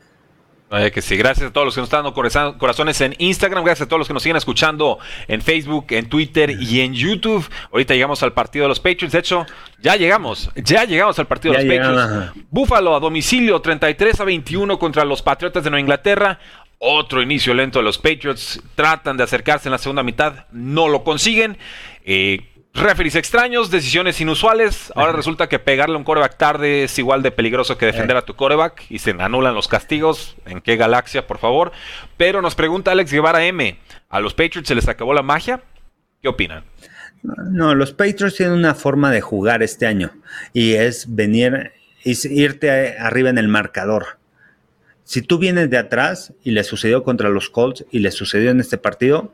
Que 0.94 1.02
sí, 1.02 1.18
gracias 1.18 1.50
a 1.50 1.54
todos 1.54 1.66
los 1.66 1.76
que 1.76 1.82
nos 1.82 1.88
están 1.88 2.06
dando 2.06 2.58
corazones 2.58 3.02
en 3.02 3.14
Instagram, 3.18 3.64
gracias 3.66 3.86
a 3.86 3.90
todos 3.90 4.00
los 4.00 4.08
que 4.08 4.14
nos 4.14 4.24
siguen 4.24 4.38
escuchando 4.38 5.00
en 5.28 5.42
Facebook, 5.42 5.88
en 5.90 6.08
Twitter 6.08 6.52
y 6.62 6.80
en 6.80 6.94
YouTube. 6.94 7.46
Ahorita 7.72 7.94
llegamos 7.94 8.24
al 8.24 8.32
partido 8.32 8.64
de 8.64 8.70
los 8.70 8.80
Patriots, 8.80 9.12
de 9.12 9.20
hecho, 9.20 9.46
ya 9.80 9.98
llegamos, 9.98 10.50
ya 10.56 10.86
llegamos 10.86 11.20
al 11.20 11.28
partido 11.28 11.54
de 11.54 11.66
los 11.66 11.78
Patriots. 11.78 12.32
Búfalo 12.50 12.96
a 12.96 13.02
domicilio 13.02 13.60
33 13.60 14.22
a 14.22 14.24
21 14.24 14.80
contra 14.80 15.04
los 15.04 15.22
Patriotas 15.22 15.64
de 15.64 15.70
Nueva 15.70 15.82
Inglaterra. 15.82 16.40
Otro 16.84 17.22
inicio 17.22 17.54
lento 17.54 17.80
de 17.80 17.84
los 17.84 17.98
Patriots. 17.98 18.62
Tratan 18.74 19.18
de 19.18 19.24
acercarse 19.24 19.68
en 19.68 19.74
la 19.74 19.78
segunda 19.78 20.04
mitad. 20.04 20.46
No 20.52 20.88
lo 20.88 21.04
consiguen. 21.04 21.58
Eh, 22.06 22.51
referees 22.74 23.16
extraños, 23.16 23.72
decisiones 23.72 24.20
inusuales. 24.22 24.92
Ahora 24.96 25.12
resulta 25.12 25.50
que 25.50 25.60
pegarle 25.60 25.96
a 25.96 25.98
un 25.98 26.04
coreback 26.04 26.38
tarde 26.38 26.84
es 26.84 26.98
igual 27.00 27.22
de 27.22 27.32
peligroso 27.32 27.78
que 27.78 27.86
defender 27.86 28.18
a 28.18 28.24
tu 28.24 28.36
coreback 28.36 28.86
y 28.90 29.00
se 29.00 29.12
anulan 29.12 29.56
los 29.56 29.68
castigos. 29.68 30.36
¿En 30.46 30.62
qué 30.62 30.78
galaxia, 30.78 31.28
por 31.28 31.38
favor? 31.38 31.72
Pero 32.18 32.42
nos 32.42 32.56
pregunta 32.56 32.92
Alex 32.92 33.12
Guevara 33.12 33.46
M. 33.46 33.78
¿A 34.10 34.20
los 34.20 34.34
Patriots 34.34 34.68
se 34.68 34.76
les 34.76 34.88
acabó 34.88 35.14
la 35.14 35.22
magia? 35.22 35.62
¿Qué 36.22 36.28
opinan? 36.28 36.64
No, 37.24 37.76
los 37.76 37.94
Patriots 37.94 38.36
tienen 38.36 38.56
una 38.56 38.74
forma 38.74 39.12
de 39.12 39.22
jugar 39.22 39.62
este 39.62 39.86
año 39.86 40.12
y 40.54 40.74
es 40.74 41.14
venir, 41.14 41.72
y 42.04 42.42
irte 42.42 42.98
arriba 42.98 43.30
en 43.30 43.38
el 43.38 43.48
marcador. 43.48 44.18
Si 45.04 45.22
tú 45.22 45.38
vienes 45.38 45.70
de 45.70 45.78
atrás 45.78 46.34
y 46.44 46.52
le 46.52 46.64
sucedió 46.64 47.04
contra 47.04 47.30
los 47.30 47.50
Colts 47.50 47.86
y 47.92 48.00
le 48.00 48.12
sucedió 48.12 48.50
en 48.50 48.60
este 48.60 48.78
partido, 48.78 49.34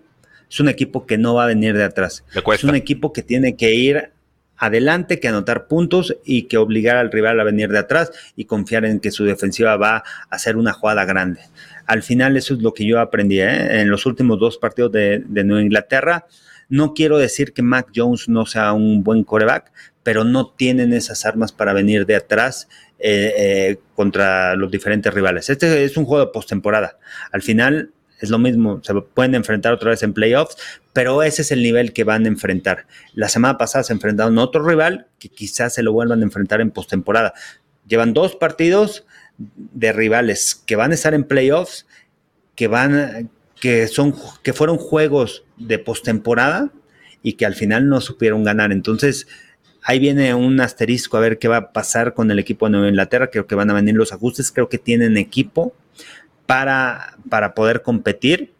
es 0.49 0.59
un 0.59 0.69
equipo 0.69 1.05
que 1.05 1.17
no 1.17 1.35
va 1.35 1.43
a 1.43 1.47
venir 1.47 1.75
de 1.75 1.83
atrás. 1.83 2.23
Es 2.53 2.63
un 2.63 2.75
equipo 2.75 3.13
que 3.13 3.23
tiene 3.23 3.55
que 3.55 3.73
ir 3.73 4.11
adelante, 4.57 5.19
que 5.19 5.27
anotar 5.27 5.67
puntos 5.67 6.15
y 6.25 6.43
que 6.43 6.57
obligar 6.57 6.97
al 6.97 7.11
rival 7.11 7.39
a 7.39 7.43
venir 7.43 7.69
de 7.69 7.79
atrás 7.79 8.11
y 8.35 8.45
confiar 8.45 8.85
en 8.85 8.99
que 8.99 9.11
su 9.11 9.23
defensiva 9.23 9.77
va 9.77 9.97
a 9.97 10.03
hacer 10.29 10.57
una 10.57 10.73
jugada 10.73 11.05
grande. 11.05 11.41
Al 11.85 12.01
final 12.01 12.37
eso 12.37 12.55
es 12.55 12.61
lo 12.61 12.73
que 12.73 12.85
yo 12.85 12.99
aprendí 12.99 13.39
¿eh? 13.39 13.81
en 13.81 13.89
los 13.89 14.05
últimos 14.05 14.39
dos 14.39 14.57
partidos 14.57 14.91
de, 14.91 15.23
de 15.25 15.43
Nueva 15.43 15.61
Inglaterra. 15.61 16.25
No 16.69 16.93
quiero 16.93 17.17
decir 17.17 17.53
que 17.53 17.61
Mac 17.61 17.89
Jones 17.95 18.27
no 18.27 18.45
sea 18.45 18.73
un 18.73 19.03
buen 19.03 19.23
coreback, 19.23 19.71
pero 20.03 20.23
no 20.23 20.47
tienen 20.47 20.93
esas 20.93 21.25
armas 21.25 21.51
para 21.51 21.73
venir 21.73 22.05
de 22.05 22.15
atrás 22.15 22.67
eh, 22.99 23.33
eh, 23.37 23.79
contra 23.93 24.55
los 24.55 24.71
diferentes 24.71 25.13
rivales. 25.13 25.49
Este 25.49 25.83
es 25.83 25.97
un 25.97 26.05
juego 26.05 26.25
de 26.25 26.31
postemporada. 26.31 26.97
Al 27.31 27.41
final 27.41 27.91
es 28.19 28.29
lo 28.29 28.39
mismo, 28.39 28.81
se 28.83 28.93
pueden 28.93 29.35
enfrentar 29.35 29.73
otra 29.73 29.91
vez 29.91 30.03
en 30.03 30.13
playoffs, 30.13 30.57
pero 30.93 31.23
ese 31.23 31.43
es 31.43 31.51
el 31.51 31.61
nivel 31.61 31.93
que 31.93 32.03
van 32.03 32.25
a 32.25 32.27
enfrentar. 32.27 32.87
La 33.13 33.29
semana 33.29 33.57
pasada 33.57 33.83
se 33.83 33.93
enfrentaron 33.93 34.37
a 34.37 34.43
otro 34.43 34.65
rival 34.65 35.07
que 35.19 35.29
quizás 35.29 35.73
se 35.75 35.83
lo 35.83 35.93
vuelvan 35.93 36.21
a 36.21 36.23
enfrentar 36.23 36.61
en 36.61 36.71
postemporada. 36.71 37.33
Llevan 37.87 38.13
dos 38.13 38.35
partidos 38.35 39.05
de 39.37 39.93
rivales 39.93 40.55
que 40.55 40.75
van 40.75 40.91
a 40.91 40.95
estar 40.95 41.13
en 41.13 41.23
playoffs, 41.23 41.85
que 42.55 42.67
van, 42.67 43.29
que 43.61 43.87
son, 43.87 44.15
que 44.43 44.53
fueron 44.53 44.77
juegos 44.77 45.43
de 45.57 45.79
postemporada 45.79 46.71
y 47.21 47.33
que 47.33 47.45
al 47.45 47.55
final 47.55 47.87
no 47.87 48.01
supieron 48.01 48.43
ganar. 48.43 48.71
Entonces, 48.71 49.27
Ahí 49.89 49.99
viene 49.99 50.35
un 50.35 50.59
asterisco 50.59 51.15
a 51.15 51.21
ver 51.21 51.39
qué 51.39 51.47
va 51.47 51.55
a 51.55 51.71
pasar 51.71 52.13
con 52.13 52.29
el 52.29 52.39
equipo 52.39 52.65
de 52.65 52.71
Nueva 52.71 52.89
Inglaterra. 52.89 53.29
Creo 53.29 53.47
que 53.47 53.55
van 53.55 53.69
a 53.69 53.73
venir 53.73 53.95
los 53.95 54.11
ajustes. 54.11 54.51
Creo 54.51 54.67
que 54.67 54.77
tienen 54.77 55.15
equipo 55.15 55.73
para, 56.47 57.17
para 57.29 57.53
poder 57.53 57.83
competir. 57.83 58.53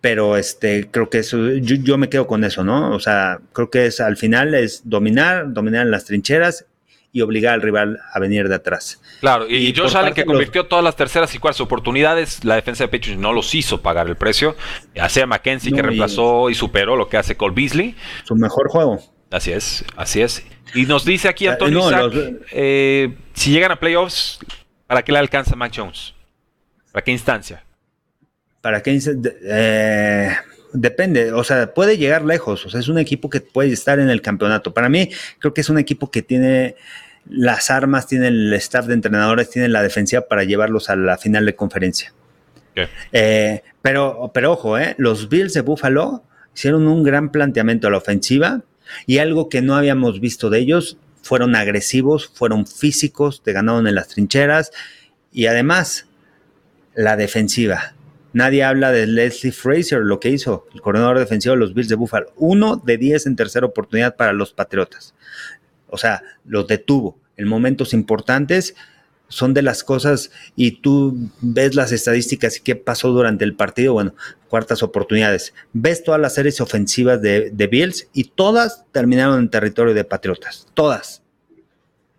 Pero 0.00 0.36
este, 0.36 0.90
creo 0.90 1.08
que 1.08 1.18
eso, 1.18 1.38
yo, 1.52 1.96
me 1.96 2.10
quedo 2.10 2.26
con 2.26 2.44
eso, 2.44 2.62
¿no? 2.62 2.94
O 2.94 3.00
sea, 3.00 3.38
creo 3.54 3.70
que 3.70 3.86
es 3.86 4.00
al 4.00 4.18
final 4.18 4.54
es 4.54 4.82
dominar, 4.84 5.52
dominar 5.54 5.86
en 5.86 5.90
las 5.90 6.04
trincheras 6.04 6.66
y 7.10 7.22
obligar 7.22 7.54
al 7.54 7.62
rival 7.62 8.00
a 8.12 8.18
venir 8.18 8.48
de 8.48 8.56
atrás. 8.56 9.00
Claro, 9.20 9.48
y, 9.48 9.68
y 9.68 9.74
Josh 9.74 9.96
Allen 9.96 10.12
que 10.12 10.26
convirtió 10.26 10.66
todas 10.66 10.84
las 10.84 10.96
terceras 10.96 11.34
y 11.34 11.38
cuartas 11.38 11.62
oportunidades, 11.62 12.44
la 12.44 12.56
defensa 12.56 12.84
de 12.84 12.88
Patriots 12.88 13.18
no 13.18 13.32
los 13.32 13.54
hizo 13.54 13.80
pagar 13.80 14.08
el 14.08 14.16
precio. 14.16 14.56
Hacía 15.00 15.24
McKenzie 15.24 15.72
que 15.72 15.80
reemplazó 15.80 16.50
y 16.50 16.54
superó 16.54 16.96
lo 16.96 17.08
que 17.08 17.16
hace 17.16 17.36
Cole 17.36 17.54
Beasley. 17.54 17.94
Su 18.24 18.34
mejor 18.34 18.68
juego. 18.68 19.00
Así 19.30 19.52
es, 19.52 19.84
así 19.96 20.20
es. 20.20 20.44
Y 20.74 20.86
nos 20.86 21.04
dice 21.04 21.28
aquí 21.28 21.46
ah, 21.46 21.52
Antonio 21.52 21.82
eh, 22.52 23.16
si 23.32 23.52
llegan 23.52 23.70
a 23.70 23.76
playoffs, 23.76 24.38
¿para 24.86 25.02
qué 25.02 25.12
le 25.12 25.18
alcanza 25.18 25.56
Mac 25.56 25.72
Jones? 25.74 26.13
¿Para 26.94 27.02
qué 27.02 27.10
instancia? 27.10 27.64
¿Para 28.60 28.80
qué 28.80 28.96
eh, 29.42 30.30
depende, 30.72 31.32
o 31.32 31.42
sea, 31.42 31.74
puede 31.74 31.98
llegar 31.98 32.24
lejos, 32.24 32.64
o 32.66 32.70
sea, 32.70 32.78
es 32.78 32.86
un 32.86 32.98
equipo 32.98 33.28
que 33.28 33.40
puede 33.40 33.72
estar 33.72 33.98
en 33.98 34.10
el 34.10 34.22
campeonato. 34.22 34.72
Para 34.72 34.88
mí, 34.88 35.10
creo 35.40 35.52
que 35.52 35.62
es 35.62 35.68
un 35.68 35.80
equipo 35.80 36.12
que 36.12 36.22
tiene 36.22 36.76
las 37.28 37.72
armas, 37.72 38.06
tiene 38.06 38.28
el 38.28 38.52
staff 38.54 38.86
de 38.86 38.94
entrenadores, 38.94 39.50
tiene 39.50 39.68
la 39.70 39.82
defensiva 39.82 40.28
para 40.28 40.44
llevarlos 40.44 40.88
a 40.88 40.94
la 40.94 41.18
final 41.18 41.44
de 41.46 41.56
conferencia. 41.56 42.14
Eh, 43.10 43.64
pero, 43.82 44.30
pero 44.32 44.52
ojo, 44.52 44.76
los 44.96 45.28
Bills 45.28 45.52
de 45.52 45.62
Buffalo 45.62 46.22
hicieron 46.54 46.86
un 46.86 47.02
gran 47.02 47.32
planteamiento 47.32 47.88
a 47.88 47.90
la 47.90 47.98
ofensiva 47.98 48.62
y 49.04 49.18
algo 49.18 49.48
que 49.48 49.62
no 49.62 49.74
habíamos 49.74 50.20
visto 50.20 50.48
de 50.48 50.60
ellos, 50.60 50.96
fueron 51.22 51.56
agresivos, 51.56 52.30
fueron 52.32 52.68
físicos, 52.68 53.42
te 53.42 53.52
ganaron 53.52 53.88
en 53.88 53.96
las 53.96 54.06
trincheras 54.06 54.70
y 55.32 55.46
además 55.46 56.06
la 56.94 57.16
defensiva. 57.16 57.94
Nadie 58.32 58.64
habla 58.64 58.90
de 58.90 59.06
Leslie 59.06 59.52
Fraser, 59.52 60.00
lo 60.00 60.18
que 60.18 60.30
hizo 60.30 60.66
el 60.74 60.80
coordinador 60.80 61.18
defensivo 61.18 61.54
de 61.54 61.60
los 61.60 61.74
Bills 61.74 61.88
de 61.88 61.94
Buffalo. 61.94 62.32
Uno 62.36 62.76
de 62.76 62.96
diez 62.98 63.26
en 63.26 63.36
tercera 63.36 63.66
oportunidad 63.66 64.16
para 64.16 64.32
los 64.32 64.52
Patriotas. 64.52 65.14
O 65.88 65.96
sea, 65.96 66.22
los 66.44 66.66
detuvo 66.66 67.18
en 67.36 67.48
momentos 67.48 67.94
importantes 67.94 68.74
son 69.28 69.54
de 69.54 69.62
las 69.62 69.82
cosas 69.82 70.30
y 70.54 70.82
tú 70.82 71.30
ves 71.40 71.74
las 71.74 71.92
estadísticas 71.92 72.58
y 72.58 72.60
qué 72.60 72.76
pasó 72.76 73.08
durante 73.08 73.44
el 73.44 73.54
partido, 73.54 73.94
bueno, 73.94 74.14
cuartas 74.48 74.82
oportunidades. 74.82 75.54
Ves 75.72 76.04
todas 76.04 76.20
las 76.20 76.34
series 76.34 76.60
ofensivas 76.60 77.20
de, 77.20 77.68
Bills 77.70 78.08
y 78.12 78.24
todas 78.24 78.84
terminaron 78.92 79.40
en 79.40 79.48
territorio 79.48 79.94
de 79.94 80.04
Patriotas, 80.04 80.68
todas. 80.74 81.22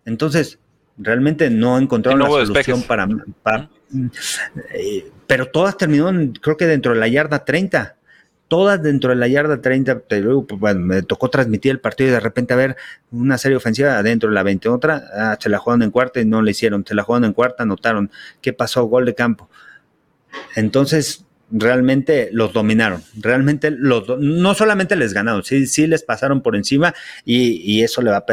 Entonces, 0.04 0.58
realmente 0.98 1.50
no 1.50 1.78
encontraron 1.78 2.20
la 2.20 2.26
solución 2.26 2.82
para, 2.82 3.08
eh, 4.74 5.10
pero 5.26 5.46
todas 5.46 5.76
terminaron, 5.76 6.32
creo 6.40 6.56
que 6.56 6.66
dentro 6.66 6.94
de 6.94 7.00
la 7.00 7.08
yarda 7.08 7.44
30 7.44 7.96
todas 8.48 8.82
dentro 8.82 9.10
de 9.10 9.16
la 9.16 9.26
yarda 9.26 9.60
30, 9.60 10.02
luego 10.20 10.46
pues, 10.46 10.60
bueno, 10.60 10.80
me 10.80 11.02
tocó 11.02 11.28
transmitir 11.28 11.72
el 11.72 11.80
partido 11.80 12.10
y 12.10 12.12
de 12.12 12.20
repente 12.20 12.54
a 12.54 12.56
ver 12.56 12.76
una 13.10 13.38
serie 13.38 13.56
ofensiva 13.56 13.98
adentro 13.98 14.28
de 14.28 14.34
la 14.34 14.42
20, 14.42 14.68
otra, 14.68 15.04
ah, 15.14 15.36
se 15.40 15.48
la 15.48 15.58
jugaron 15.58 15.82
en 15.82 15.90
cuarta 15.90 16.20
y 16.20 16.24
no 16.24 16.42
le 16.42 16.52
hicieron, 16.52 16.84
se 16.86 16.94
la 16.94 17.02
jugaron 17.02 17.24
en 17.24 17.32
cuarta, 17.32 17.64
anotaron, 17.64 18.10
¿qué 18.40 18.52
pasó? 18.52 18.84
Gol 18.84 19.06
de 19.06 19.14
campo. 19.14 19.48
Entonces, 20.54 21.25
realmente 21.50 22.28
los 22.32 22.52
dominaron, 22.52 23.02
realmente 23.16 23.70
los 23.70 24.18
no 24.18 24.54
solamente 24.54 24.96
les 24.96 25.12
ganaron, 25.12 25.44
sí, 25.44 25.66
sí 25.66 25.86
les 25.86 26.02
pasaron 26.02 26.42
por 26.42 26.56
encima 26.56 26.94
y, 27.24 27.82
eso 27.82 28.02
le 28.02 28.10
va 28.10 28.18
a 28.18 28.26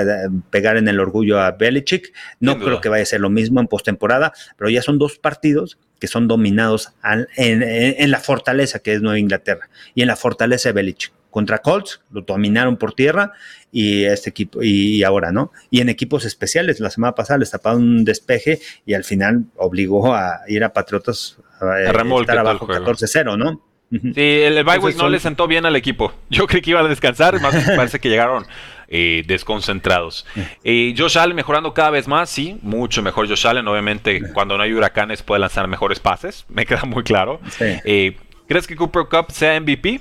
pegar 0.50 0.78
en 0.78 0.88
el 0.88 1.00
orgullo 1.00 1.40
a 1.40 1.52
Belichick. 1.52 2.14
No 2.40 2.60
creo 2.60 2.82
que 2.82 2.90
vaya 2.90 3.04
a 3.04 3.06
ser 3.06 3.20
lo 3.20 3.30
mismo 3.30 3.60
en 3.60 3.68
postemporada, 3.68 4.34
pero 4.58 4.70
ya 4.70 4.82
son 4.82 4.98
dos 4.98 5.20
partidos 5.20 5.78
que 6.00 6.08
son 6.08 6.28
dominados 6.28 6.94
en, 7.36 8.12
la 8.12 8.20
fortaleza 8.20 8.80
que 8.80 8.94
es 8.94 9.02
Nueva 9.02 9.20
Inglaterra 9.20 9.70
y 9.94 10.02
en 10.02 10.08
la 10.08 10.16
fortaleza 10.16 10.70
de 10.70 10.74
Belichick. 10.74 11.14
Contra 11.34 11.58
Colts 11.58 12.02
lo 12.12 12.22
dominaron 12.22 12.78
por 12.78 12.94
tierra 12.94 13.32
y 13.72 14.04
este 14.06 14.30
equipo, 14.30 14.62
y 14.62 15.04
ahora, 15.04 15.32
¿no? 15.32 15.52
Y 15.72 15.82
en 15.82 15.90
equipos 15.90 16.26
especiales, 16.26 16.80
la 16.80 16.92
semana 16.92 17.16
pasada 17.16 17.40
les 17.40 17.50
taparon 17.50 17.82
un 17.82 18.06
despeje 18.06 18.60
y 18.86 18.94
al 18.94 19.04
final 19.04 19.46
obligó 19.58 20.14
a 20.14 20.42
ir 20.48 20.64
a 20.64 20.72
Patriotas 20.72 21.38
eh, 21.60 21.90
estar 21.90 22.38
abajo 22.38 22.68
14-0, 22.68 23.36
¿no? 23.36 23.62
Sí, 23.90 24.12
el, 24.16 24.64
week 24.66 24.96
no 24.96 25.10
le 25.10 25.20
sentó 25.20 25.48
bien 25.48 25.66
al 25.66 25.76
equipo. 25.76 26.14
Yo 26.30 26.48
creí 26.48 26.62
que 26.62 26.72
iba 26.72 26.82
a 26.82 26.88
descansar, 26.88 27.42
más 27.42 27.56
parece 27.76 28.00
que 28.00 28.10
llegaron 28.10 28.46
eh, 28.88 29.24
desconcentrados. 29.26 30.26
Eh, 30.64 30.94
Josh 30.96 31.18
Allen 31.18 31.36
mejorando 31.36 31.74
cada 31.74 31.90
vez 31.90 32.08
más, 32.08 32.30
sí, 32.30 32.60
mucho 32.62 33.02
mejor 33.02 33.28
Josh 33.28 33.48
Allen. 33.48 33.68
Obviamente, 33.68 34.22
cuando 34.34 34.56
no 34.56 34.64
hay 34.64 34.74
huracanes 34.74 35.24
puede 35.24 35.40
lanzar 35.40 35.68
mejores 35.68 36.00
pases, 36.00 36.46
me 36.50 36.66
queda 36.66 36.84
muy 36.86 37.04
claro. 37.04 37.40
Eh, 37.60 38.18
¿Crees 38.48 38.68
que 38.68 38.76
Cooper 38.76 39.06
Cup 39.10 39.32
sea 39.32 39.60
MVP? 39.60 40.00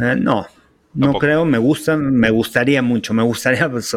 Eh, 0.00 0.16
no, 0.18 0.46
no 0.94 1.14
creo, 1.14 1.44
me 1.44 1.58
gusta, 1.58 1.96
me 1.96 2.30
gustaría 2.30 2.82
mucho, 2.82 3.14
me 3.14 3.22
gustaría 3.22 3.68
pues, 3.70 3.96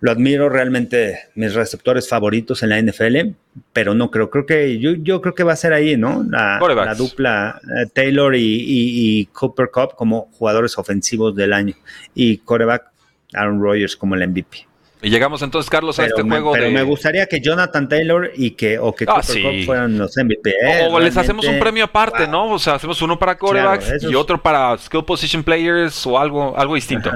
lo 0.00 0.10
admiro 0.10 0.48
realmente, 0.48 1.28
mis 1.34 1.54
receptores 1.54 2.08
favoritos 2.08 2.62
en 2.62 2.70
la 2.70 2.80
NFL, 2.80 3.34
pero 3.72 3.94
no 3.94 4.10
creo, 4.10 4.30
creo 4.30 4.46
que 4.46 4.78
yo, 4.78 4.92
yo 4.92 5.20
creo 5.20 5.34
que 5.34 5.44
va 5.44 5.52
a 5.52 5.56
ser 5.56 5.74
ahí, 5.74 5.96
¿no? 5.96 6.24
La, 6.28 6.58
dupla 6.96 7.60
eh, 7.78 7.86
Taylor 7.92 8.34
y, 8.34 9.28
Cooper 9.32 9.70
Cup 9.70 9.94
como 9.96 10.30
jugadores 10.32 10.78
ofensivos 10.78 11.36
del 11.36 11.52
año 11.52 11.74
y 12.14 12.38
coreback 12.38 12.90
Aaron 13.34 13.62
Rodgers 13.62 13.94
como 13.96 14.14
el 14.14 14.26
MVP. 14.26 14.69
Y 15.02 15.10
llegamos 15.10 15.42
entonces, 15.42 15.70
Carlos, 15.70 15.98
a 15.98 16.06
este 16.06 16.22
juego 16.22 16.52
pero 16.52 16.70
me 16.70 16.82
gustaría 16.82 17.26
que 17.26 17.40
Jonathan 17.40 17.88
Taylor 17.88 18.30
y 18.34 18.52
que, 18.52 18.78
o 18.78 18.94
que 18.94 19.06
ah, 19.08 19.22
Cup 19.22 19.64
fueran 19.64 19.98
los 19.98 20.16
MVP. 20.16 20.50
¿eh? 20.50 20.88
o 20.90 21.00
les 21.00 21.16
hacemos 21.16 21.46
un 21.46 21.58
premio 21.58 21.84
aparte, 21.84 22.28
¿no? 22.28 22.52
O 22.52 22.58
sea, 22.58 22.74
hacemos 22.74 23.00
uno 23.02 23.18
para 23.18 23.36
corebacks 23.36 24.02
y 24.02 24.14
otro 24.14 24.40
para 24.40 24.76
skill 24.78 25.04
position 25.04 25.42
players 25.42 26.06
o 26.06 26.18
algo, 26.18 26.56
algo 26.56 26.74
distinto. 26.74 27.10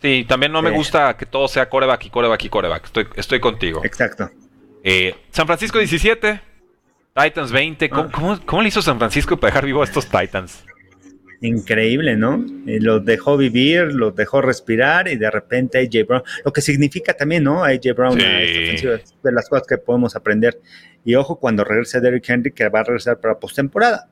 Sí, 0.00 0.24
también 0.28 0.52
no 0.52 0.62
me 0.62 0.70
gusta 0.70 1.16
que 1.16 1.26
todo 1.26 1.48
sea 1.48 1.68
coreback 1.68 2.06
y 2.06 2.10
coreback 2.10 2.44
y 2.44 2.48
coreback. 2.48 2.84
Estoy, 2.84 3.08
estoy 3.16 3.40
contigo. 3.40 3.82
Exacto. 3.84 4.30
Eh, 4.84 5.14
San 5.30 5.46
Francisco 5.46 5.78
17, 5.78 6.40
Titans 7.14 7.50
20. 7.50 7.90
Ah. 7.92 8.08
¿Cómo, 8.46 8.62
le 8.62 8.68
hizo 8.68 8.82
San 8.82 8.98
Francisco 8.98 9.36
para 9.36 9.50
dejar 9.50 9.66
vivo 9.66 9.80
a 9.80 9.84
estos 9.84 10.06
Titans? 10.08 10.64
Increíble, 11.40 12.16
¿no? 12.16 12.44
los 12.64 13.04
dejó 13.04 13.36
vivir, 13.36 13.92
los 13.92 14.14
dejó 14.16 14.40
respirar 14.40 15.08
y 15.08 15.16
de 15.16 15.30
repente 15.30 15.78
AJ 15.78 16.06
Brown, 16.06 16.22
lo 16.44 16.52
que 16.52 16.62
significa 16.62 17.12
también, 17.12 17.44
¿no? 17.44 17.62
AJ 17.62 17.94
Brown, 17.94 18.18
de 18.18 19.02
las 19.32 19.48
cosas 19.48 19.66
que 19.66 19.76
podemos 19.78 20.16
aprender. 20.16 20.58
Y 21.04 21.14
ojo, 21.14 21.38
cuando 21.38 21.62
regrese 21.62 22.00
Derrick 22.00 22.28
Henry, 22.28 22.52
que 22.52 22.68
va 22.68 22.80
a 22.80 22.84
regresar 22.84 23.20
para 23.20 23.38
postemporada. 23.38 24.08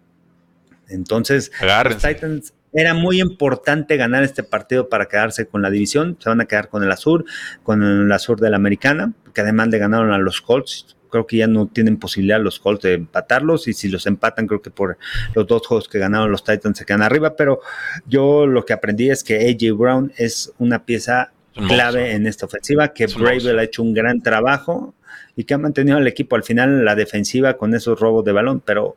Entonces, 0.89 1.51
los 1.61 1.97
Titans 1.97 2.55
era 2.73 2.93
muy 2.93 3.21
importante 3.21 3.97
ganar 3.97 4.25
este 4.25 4.43
partido 4.43 4.89
para 4.89 5.07
quedarse 5.07 5.47
con 5.47 5.63
la 5.63 5.71
división. 5.71 6.17
Se 6.21 6.29
van 6.29 6.41
a 6.41 6.47
quedar 6.47 6.69
con 6.69 6.83
el 6.83 6.91
Azul, 6.91 7.25
con 7.63 7.83
el 7.83 8.11
Azul 8.13 8.37
de 8.37 8.51
la 8.51 8.57
Americana, 8.57 9.13
que 9.33 9.41
además 9.41 9.69
le 9.69 9.79
ganaron 9.79 10.13
a 10.13 10.19
los 10.19 10.41
Colts. 10.41 10.97
Creo 11.15 11.29
que 11.29 11.37
ya 11.37 11.47
no 11.47 11.69
tienen 11.69 11.97
posibilidad 11.97 12.41
los 12.41 12.59
Colts 12.59 12.83
de 12.83 12.95
empatarlos 12.95 13.69
y 13.69 13.73
si 13.73 13.89
los 13.89 14.05
empatan 14.09 14.49
creo 14.49 14.61
que 14.61 14.71
por 14.71 14.99
los 15.33 15.47
dos 15.47 15.65
juegos 15.65 15.89
que 15.89 16.01
ganaron 16.01 16.33
los 16.33 16.43
Titans 16.43 16.77
se 16.77 16.85
quedan 16.85 17.03
arriba, 17.03 17.37
pero 17.37 17.61
yo 18.05 18.49
lo 18.49 18.65
que 18.65 18.73
aprendí 18.73 19.11
es 19.11 19.23
que 19.23 19.49
AJ 19.49 19.77
Brown 19.77 20.13
es 20.17 20.53
una 20.59 20.85
pieza 20.85 21.31
clave 21.55 22.15
en 22.15 22.27
esta 22.27 22.47
ofensiva, 22.47 22.89
que 22.89 23.07
Bravel 23.07 23.61
ha 23.61 23.63
hecho 23.63 23.85
un 23.85 23.95
gran 23.95 24.23
trabajo 24.23 24.93
y 25.37 25.45
que 25.45 25.55
ha 25.55 25.59
mantenido 25.59 25.99
al 25.99 26.07
equipo 26.09 26.35
al 26.35 26.43
final 26.43 26.85
la 26.85 26.97
defensiva 26.97 27.55
con 27.55 27.77
esos 27.77 28.01
robos 28.01 28.25
de 28.25 28.33
balón, 28.33 28.61
pero, 28.61 28.97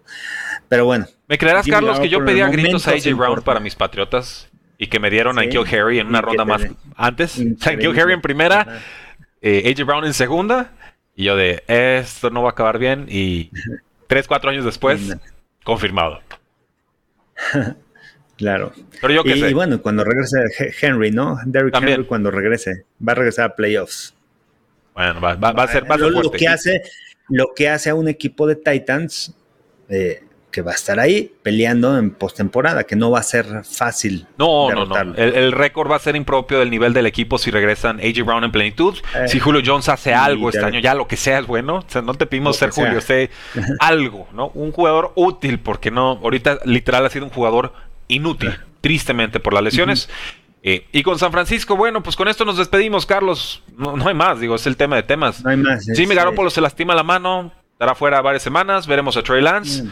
pero 0.67 0.85
bueno. 0.85 1.05
¿Me 1.27 1.37
creerás, 1.37 1.67
Carlos, 1.67 1.99
que 1.99 2.09
yo 2.09 2.25
pedía 2.25 2.47
gritos 2.49 2.87
a 2.87 2.91
AJ 2.93 3.13
Brown 3.15 3.43
para 3.43 3.59
mis 3.59 3.75
Patriotas 3.75 4.49
y 4.79 4.87
que 4.87 4.99
me 4.99 5.11
dieron 5.11 5.37
a 5.37 5.47
Kill 5.47 5.65
Harry 5.71 5.99
en 5.99 6.07
una 6.07 6.21
ronda 6.21 6.45
más 6.45 6.63
antes? 6.95 7.33
Kill 7.33 7.99
Harry 7.99 8.13
en 8.13 8.21
primera, 8.21 8.81
eh, 9.41 9.71
AJ 9.71 9.85
Brown 9.85 10.05
en 10.05 10.13
segunda, 10.13 10.71
y 11.17 11.25
yo 11.25 11.35
de, 11.35 11.63
esto 11.67 12.29
no 12.29 12.43
va 12.43 12.49
a 12.49 12.51
acabar 12.51 12.77
bien, 12.77 13.07
y 13.09 13.51
tres, 14.07 14.27
cuatro 14.27 14.51
años 14.51 14.63
después, 14.63 15.17
confirmado. 15.65 16.21
Claro. 18.37 18.71
Pero 19.01 19.13
yo 19.15 19.21
y, 19.25 19.51
bueno, 19.51 19.81
cuando 19.81 20.03
regrese 20.03 20.37
Henry, 20.79 21.09
¿no? 21.09 21.39
Derrick 21.43 21.75
Henry 21.75 22.05
cuando 22.05 22.29
regrese, 22.29 22.85
va 23.01 23.13
a 23.13 23.15
regresar 23.15 23.45
a 23.45 23.55
playoffs. 23.55 24.13
Bueno, 24.93 25.19
va, 25.19 25.31
a 25.31 25.67
ser 25.67 25.87
más 25.87 25.99
lo, 25.99 26.31
que 26.31 26.47
hace 26.47 26.83
Lo 27.29 27.47
que 27.55 27.67
hace 27.67 27.89
a 27.89 27.95
un 27.95 28.07
equipo 28.07 28.45
de 28.45 28.55
Titans 28.55 29.33
eh, 29.89 30.23
que 30.57 30.63
va 30.63 30.71
a 30.71 30.73
estar 30.73 30.99
ahí 30.99 31.31
peleando 31.43 31.99
en 31.99 32.09
postemporada, 32.09 32.85
que 32.85 32.95
no 32.95 33.11
va 33.11 33.19
a 33.19 33.23
ser 33.23 33.45
fácil. 33.63 34.25
No, 34.39 34.71
no, 34.71 34.87
no. 34.87 35.13
El, 35.13 35.51
récord 35.51 35.87
va 35.87 35.97
a 35.97 35.99
ser 35.99 36.15
impropio 36.15 36.57
del 36.57 36.71
nivel 36.71 36.93
del 36.93 37.05
equipo 37.05 37.37
si 37.37 37.51
regresan 37.51 37.99
AJ 37.99 38.25
Brown 38.25 38.43
en 38.43 38.51
plenitud. 38.51 38.97
Eh, 39.13 39.27
si 39.27 39.39
Julio 39.39 39.61
Jones 39.63 39.87
hace 39.87 40.15
algo 40.15 40.49
este 40.49 40.65
año, 40.65 40.79
ya 40.79 40.95
lo 40.95 41.07
que 41.07 41.15
sea 41.15 41.37
es 41.37 41.45
bueno. 41.45 41.75
O 41.75 41.85
sea, 41.85 42.01
no 42.01 42.15
te 42.15 42.25
pedimos 42.25 42.57
ser 42.57 42.71
Julio, 42.71 43.01
sé 43.01 43.29
algo, 43.79 44.27
¿no? 44.33 44.47
Un 44.55 44.71
jugador 44.71 45.11
útil, 45.13 45.59
porque 45.59 45.91
no, 45.91 46.19
ahorita 46.23 46.57
literal 46.65 47.05
ha 47.05 47.11
sido 47.11 47.25
un 47.25 47.31
jugador 47.31 47.73
inútil, 48.07 48.57
tristemente 48.81 49.39
por 49.39 49.53
las 49.53 49.61
lesiones. 49.61 50.09
Eh, 50.63 50.87
y 50.91 51.03
con 51.03 51.19
San 51.19 51.31
Francisco, 51.31 51.75
bueno, 51.75 52.01
pues 52.01 52.15
con 52.15 52.27
esto 52.27 52.45
nos 52.45 52.57
despedimos, 52.57 53.05
Carlos. 53.05 53.61
No, 53.77 54.07
hay 54.07 54.15
más, 54.15 54.39
digo, 54.39 54.55
es 54.55 54.65
el 54.65 54.75
tema 54.75 54.95
de 54.95 55.03
temas. 55.03 55.43
No 55.43 55.51
hay 55.51 55.57
más. 55.57 55.85
Jimmy 55.85 56.15
Garoppolo 56.15 56.49
se 56.49 56.61
lastima 56.61 56.95
la 56.95 57.03
mano, 57.03 57.51
estará 57.73 57.93
fuera 57.93 58.19
varias 58.21 58.41
semanas, 58.41 58.87
veremos 58.87 59.15
a 59.17 59.21
Trey 59.21 59.39
Lance. 59.39 59.83
Mm. 59.83 59.91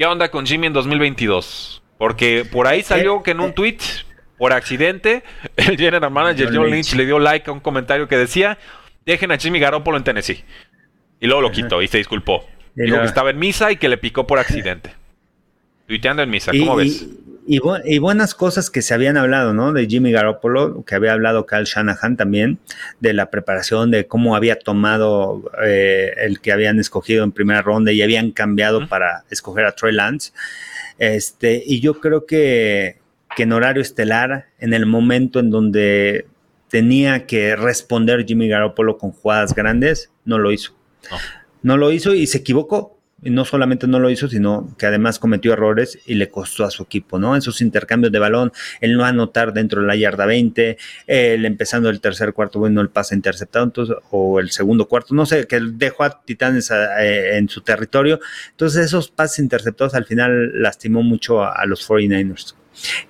¿Qué 0.00 0.06
onda 0.06 0.30
con 0.30 0.46
Jimmy 0.46 0.68
en 0.68 0.72
2022? 0.72 1.82
Porque 1.98 2.46
por 2.50 2.66
ahí 2.66 2.82
salió 2.82 3.22
que 3.22 3.32
en 3.32 3.40
un 3.40 3.52
tweet, 3.52 3.76
por 4.38 4.54
accidente, 4.54 5.22
el 5.56 5.76
general 5.76 6.10
manager 6.10 6.48
John 6.50 6.70
Lynch 6.70 6.94
le 6.94 7.04
dio 7.04 7.18
like 7.18 7.50
a 7.50 7.52
un 7.52 7.60
comentario 7.60 8.08
que 8.08 8.16
decía, 8.16 8.56
dejen 9.04 9.30
a 9.30 9.36
Jimmy 9.36 9.58
Garoppolo 9.58 9.98
en 9.98 10.04
Tennessee. 10.04 10.42
Y 11.20 11.26
luego 11.26 11.42
lo 11.42 11.52
quitó 11.52 11.82
y 11.82 11.86
se 11.86 11.98
disculpó. 11.98 12.48
Dijo 12.74 12.98
que 12.98 13.04
estaba 13.04 13.28
en 13.28 13.38
misa 13.38 13.72
y 13.72 13.76
que 13.76 13.90
le 13.90 13.98
picó 13.98 14.26
por 14.26 14.38
accidente. 14.38 14.94
Tuiteando 15.86 16.22
en 16.22 16.30
misa, 16.30 16.52
¿cómo 16.58 16.76
ves? 16.76 17.02
Y, 17.02 17.19
buenas 17.98 18.34
cosas 18.34 18.70
que 18.70 18.82
se 18.82 18.94
habían 18.94 19.16
hablado, 19.16 19.52
¿no? 19.52 19.72
De 19.72 19.86
Jimmy 19.86 20.12
Garoppolo, 20.12 20.84
que 20.84 20.94
había 20.94 21.12
hablado 21.12 21.46
Kyle 21.46 21.64
Shanahan 21.64 22.16
también, 22.16 22.58
de 23.00 23.12
la 23.12 23.30
preparación, 23.30 23.90
de 23.90 24.06
cómo 24.06 24.36
había 24.36 24.58
tomado 24.58 25.50
eh, 25.64 26.12
el 26.18 26.40
que 26.40 26.52
habían 26.52 26.78
escogido 26.78 27.24
en 27.24 27.32
primera 27.32 27.62
ronda 27.62 27.92
y 27.92 28.02
habían 28.02 28.30
cambiado 28.30 28.88
para 28.88 29.24
escoger 29.30 29.64
a 29.64 29.72
Troy 29.72 29.92
Lance. 29.92 30.32
Este, 30.98 31.62
y 31.64 31.80
yo 31.80 31.98
creo 32.00 32.26
que, 32.26 32.98
que 33.36 33.44
en 33.44 33.52
horario 33.52 33.82
estelar, 33.82 34.48
en 34.58 34.74
el 34.74 34.86
momento 34.86 35.40
en 35.40 35.50
donde 35.50 36.26
tenía 36.68 37.26
que 37.26 37.56
responder 37.56 38.24
Jimmy 38.26 38.48
Garoppolo 38.48 38.96
con 38.96 39.12
jugadas 39.12 39.54
grandes, 39.54 40.10
no 40.24 40.38
lo 40.38 40.52
hizo. 40.52 40.74
no 41.62 41.76
lo 41.76 41.90
hizo 41.90 42.14
y 42.14 42.26
se 42.26 42.38
equivocó 42.38 42.99
y 43.22 43.30
no 43.30 43.44
solamente 43.44 43.86
no 43.86 43.98
lo 43.98 44.10
hizo, 44.10 44.28
sino 44.28 44.74
que 44.78 44.86
además 44.86 45.18
cometió 45.18 45.52
errores 45.52 45.98
y 46.06 46.14
le 46.14 46.28
costó 46.28 46.64
a 46.64 46.70
su 46.70 46.82
equipo, 46.82 47.18
¿no? 47.18 47.34
En 47.34 47.42
sus 47.42 47.60
intercambios 47.60 48.12
de 48.12 48.18
balón, 48.18 48.52
el 48.80 48.96
no 48.96 49.04
anotar 49.04 49.52
dentro 49.52 49.82
de 49.82 49.86
la 49.86 49.96
yarda 49.96 50.26
20, 50.26 50.78
el 51.06 51.44
empezando 51.44 51.90
el 51.90 52.00
tercer 52.00 52.32
cuarto, 52.32 52.58
bueno, 52.58 52.80
el 52.80 52.88
pase 52.88 53.14
interceptado, 53.14 53.64
entonces, 53.64 53.96
o 54.10 54.40
el 54.40 54.50
segundo 54.50 54.88
cuarto, 54.88 55.14
no 55.14 55.26
sé, 55.26 55.46
que 55.46 55.60
dejó 55.60 56.04
a 56.04 56.22
Titanes 56.22 56.70
eh, 56.70 57.36
en 57.36 57.48
su 57.48 57.60
territorio. 57.60 58.20
Entonces, 58.50 58.86
esos 58.86 59.10
pases 59.10 59.40
interceptados 59.40 59.94
al 59.94 60.06
final 60.06 60.62
lastimó 60.62 61.02
mucho 61.02 61.42
a, 61.42 61.64
los 61.66 61.88
49ers 61.88 62.54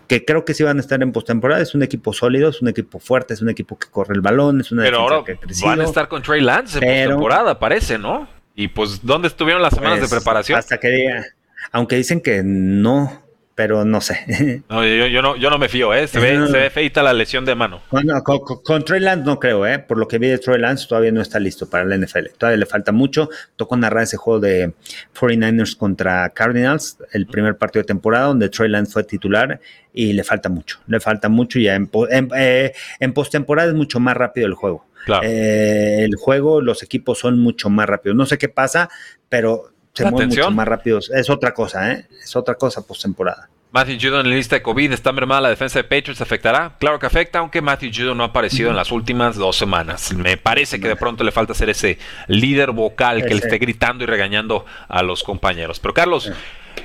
que 0.08 0.24
creo 0.24 0.44
que 0.44 0.54
sí 0.54 0.64
van 0.64 0.78
a 0.78 0.80
estar 0.80 1.00
en 1.00 1.12
postemporada. 1.12 1.62
Es 1.62 1.74
un 1.74 1.82
equipo 1.82 2.12
sólido, 2.12 2.48
es 2.48 2.60
un 2.60 2.68
equipo 2.68 2.98
fuerte, 2.98 3.34
es 3.34 3.42
un 3.42 3.50
equipo 3.50 3.78
que 3.78 3.88
corre 3.88 4.14
el 4.14 4.20
balón, 4.20 4.60
es 4.60 4.72
una 4.72 4.82
Pero 4.82 5.00
ahora 5.00 5.22
que 5.24 5.38
van 5.62 5.80
a 5.80 5.84
estar 5.84 6.08
con 6.08 6.22
Trey 6.22 6.40
Lance 6.40 6.78
en 6.78 7.08
postemporada, 7.08 7.58
parece, 7.58 7.96
¿no? 7.96 8.39
Y 8.54 8.68
pues, 8.68 9.04
¿dónde 9.04 9.28
estuvieron 9.28 9.62
las 9.62 9.74
semanas 9.74 10.00
de 10.00 10.08
pues, 10.08 10.22
preparación? 10.22 10.58
Hasta 10.58 10.78
que 10.78 10.88
diga, 10.88 11.24
aunque 11.72 11.96
dicen 11.96 12.20
que 12.20 12.42
no, 12.44 13.22
pero 13.60 13.84
no 13.84 14.00
sé. 14.00 14.62
No, 14.70 14.86
yo, 14.86 15.20
no, 15.20 15.36
yo 15.36 15.50
no 15.50 15.58
me 15.58 15.68
fío, 15.68 15.92
¿eh? 15.92 16.06
Se 16.06 16.18
ve, 16.18 16.46
se 16.46 16.58
ve 16.58 16.70
feita 16.70 17.02
la 17.02 17.12
lesión 17.12 17.44
de 17.44 17.54
mano. 17.54 17.82
Bueno, 17.90 18.22
con, 18.22 18.84
Trey 18.84 19.00
Lance 19.00 19.26
no 19.26 19.38
creo, 19.38 19.66
¿eh? 19.66 19.78
Por 19.78 19.98
lo 19.98 20.08
que 20.08 20.18
vi 20.18 20.28
de 20.28 20.38
Trey 20.38 20.58
Lance, 20.58 20.86
todavía 20.88 21.12
no 21.12 21.20
está 21.20 21.38
listo 21.38 21.68
para 21.68 21.84
la 21.84 21.96
NFL. 21.96 22.28
Todavía 22.38 22.56
le 22.56 22.66
falta 22.66 22.90
mucho. 22.92 23.28
Tocó 23.56 23.76
narrar 23.76 24.04
ese 24.04 24.16
juego 24.16 24.40
de 24.40 24.72
49ers 25.18 25.76
contra 25.76 26.30
Cardinals, 26.30 26.96
el 27.12 27.26
primer 27.26 27.58
partido 27.58 27.82
de 27.82 27.88
temporada, 27.88 28.26
donde 28.26 28.48
Trey 28.48 28.70
Lance 28.70 28.92
fue 28.92 29.04
titular 29.04 29.60
y 29.92 30.12
le 30.14 30.24
falta 30.24 30.48
mucho. 30.48 30.80
Le 30.86 31.00
falta 31.00 31.28
mucho 31.28 31.58
y 31.58 31.68
en, 31.68 31.90
en, 32.10 32.30
eh, 32.34 32.72
en 32.98 33.12
postemporada 33.12 33.68
es 33.68 33.74
mucho 33.74 34.00
más 34.00 34.16
rápido 34.16 34.46
el 34.46 34.54
juego. 34.54 34.86
Eh, 35.22 36.04
el 36.04 36.16
juego, 36.16 36.60
los 36.60 36.82
equipos 36.82 37.18
son 37.18 37.38
mucho 37.38 37.70
más 37.70 37.86
rápidos. 37.86 38.16
No 38.16 38.26
sé 38.26 38.38
qué 38.38 38.48
pasa, 38.48 38.88
pero 39.28 39.70
se 39.92 40.10
mueven 40.10 40.28
mucho 40.28 40.50
más 40.50 40.68
rápidos. 40.68 41.10
Es 41.10 41.30
otra 41.30 41.52
cosa, 41.52 41.92
¿eh? 41.92 42.06
Es 42.22 42.36
otra 42.36 42.54
cosa 42.54 42.86
postemporada. 42.86 43.48
Matthew 43.72 43.98
Judon 44.00 44.26
en 44.26 44.30
la 44.30 44.36
lista 44.36 44.56
de 44.56 44.62
COVID 44.62 44.92
está 44.92 45.12
mermada 45.12 45.42
la 45.42 45.48
defensa 45.48 45.78
de 45.78 45.84
Patriots, 45.84 46.20
¿afectará? 46.20 46.74
Claro 46.80 46.98
que 46.98 47.06
afecta, 47.06 47.38
aunque 47.38 47.62
Matthew 47.62 47.92
Judon 47.94 48.18
no 48.18 48.24
ha 48.24 48.28
aparecido 48.28 48.70
en 48.70 48.76
las 48.76 48.90
últimas 48.90 49.36
dos 49.36 49.56
semanas. 49.56 50.12
Me 50.12 50.36
parece 50.36 50.80
que 50.80 50.88
de 50.88 50.96
pronto 50.96 51.22
le 51.22 51.30
falta 51.30 51.54
ser 51.54 51.70
ese 51.70 51.96
líder 52.26 52.72
vocal 52.72 53.22
que 53.22 53.32
le 53.32 53.40
esté 53.40 53.58
gritando 53.58 54.02
y 54.02 54.08
regañando 54.08 54.66
a 54.88 55.04
los 55.04 55.22
compañeros. 55.22 55.78
Pero 55.78 55.94
Carlos, 55.94 56.32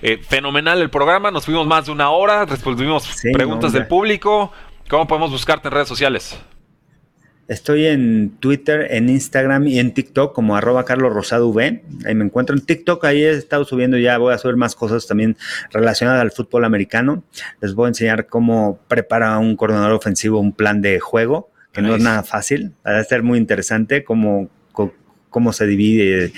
eh, 0.03 0.19
fenomenal 0.19 0.79
el 0.79 0.91
programa, 0.91 1.31
nos 1.31 1.45
fuimos 1.45 1.65
más 1.65 1.87
de 1.87 1.91
una 1.91 2.11
hora, 2.11 2.45
respondimos 2.45 3.09
preguntas 3.33 3.73
del 3.73 3.87
público. 3.87 4.51
¿Cómo 4.87 5.07
podemos 5.07 5.31
buscarte 5.31 5.67
en 5.69 5.73
redes 5.73 5.87
sociales? 5.87 6.39
Estoy 7.47 7.85
en 7.85 8.37
Twitter, 8.39 8.87
en 8.89 9.07
Instagram 9.07 9.67
y 9.67 9.79
en 9.79 9.93
TikTok 9.93 10.33
como 10.33 10.57
arroba 10.57 10.83
Carlos 10.83 11.13
Rosado 11.13 11.47
V. 11.49 11.83
Ahí 12.05 12.15
me 12.15 12.25
encuentro 12.25 12.55
en 12.55 12.65
TikTok. 12.65 13.05
Ahí 13.05 13.23
he 13.23 13.31
estado 13.31 13.65
subiendo 13.65 13.97
ya, 13.97 14.17
voy 14.17 14.33
a 14.33 14.37
subir 14.39 14.55
más 14.55 14.73
cosas 14.73 15.05
también 15.05 15.37
relacionadas 15.71 16.21
al 16.21 16.31
fútbol 16.31 16.65
americano. 16.65 17.23
Les 17.61 17.75
voy 17.75 17.85
a 17.85 17.87
enseñar 17.89 18.25
cómo 18.25 18.79
prepara 18.87 19.37
un 19.37 19.55
coordinador 19.55 19.91
ofensivo 19.91 20.39
un 20.39 20.53
plan 20.53 20.81
de 20.81 20.99
juego, 20.99 21.51
que 21.71 21.83
no 21.83 21.95
es 21.95 22.01
nada 22.01 22.23
fácil. 22.23 22.73
Va 22.85 22.97
a 22.97 23.03
ser 23.03 23.21
muy 23.21 23.37
interesante 23.37 24.03
cómo, 24.03 24.49
cómo 25.35 25.53
se 25.53 25.67
divide 25.67 26.31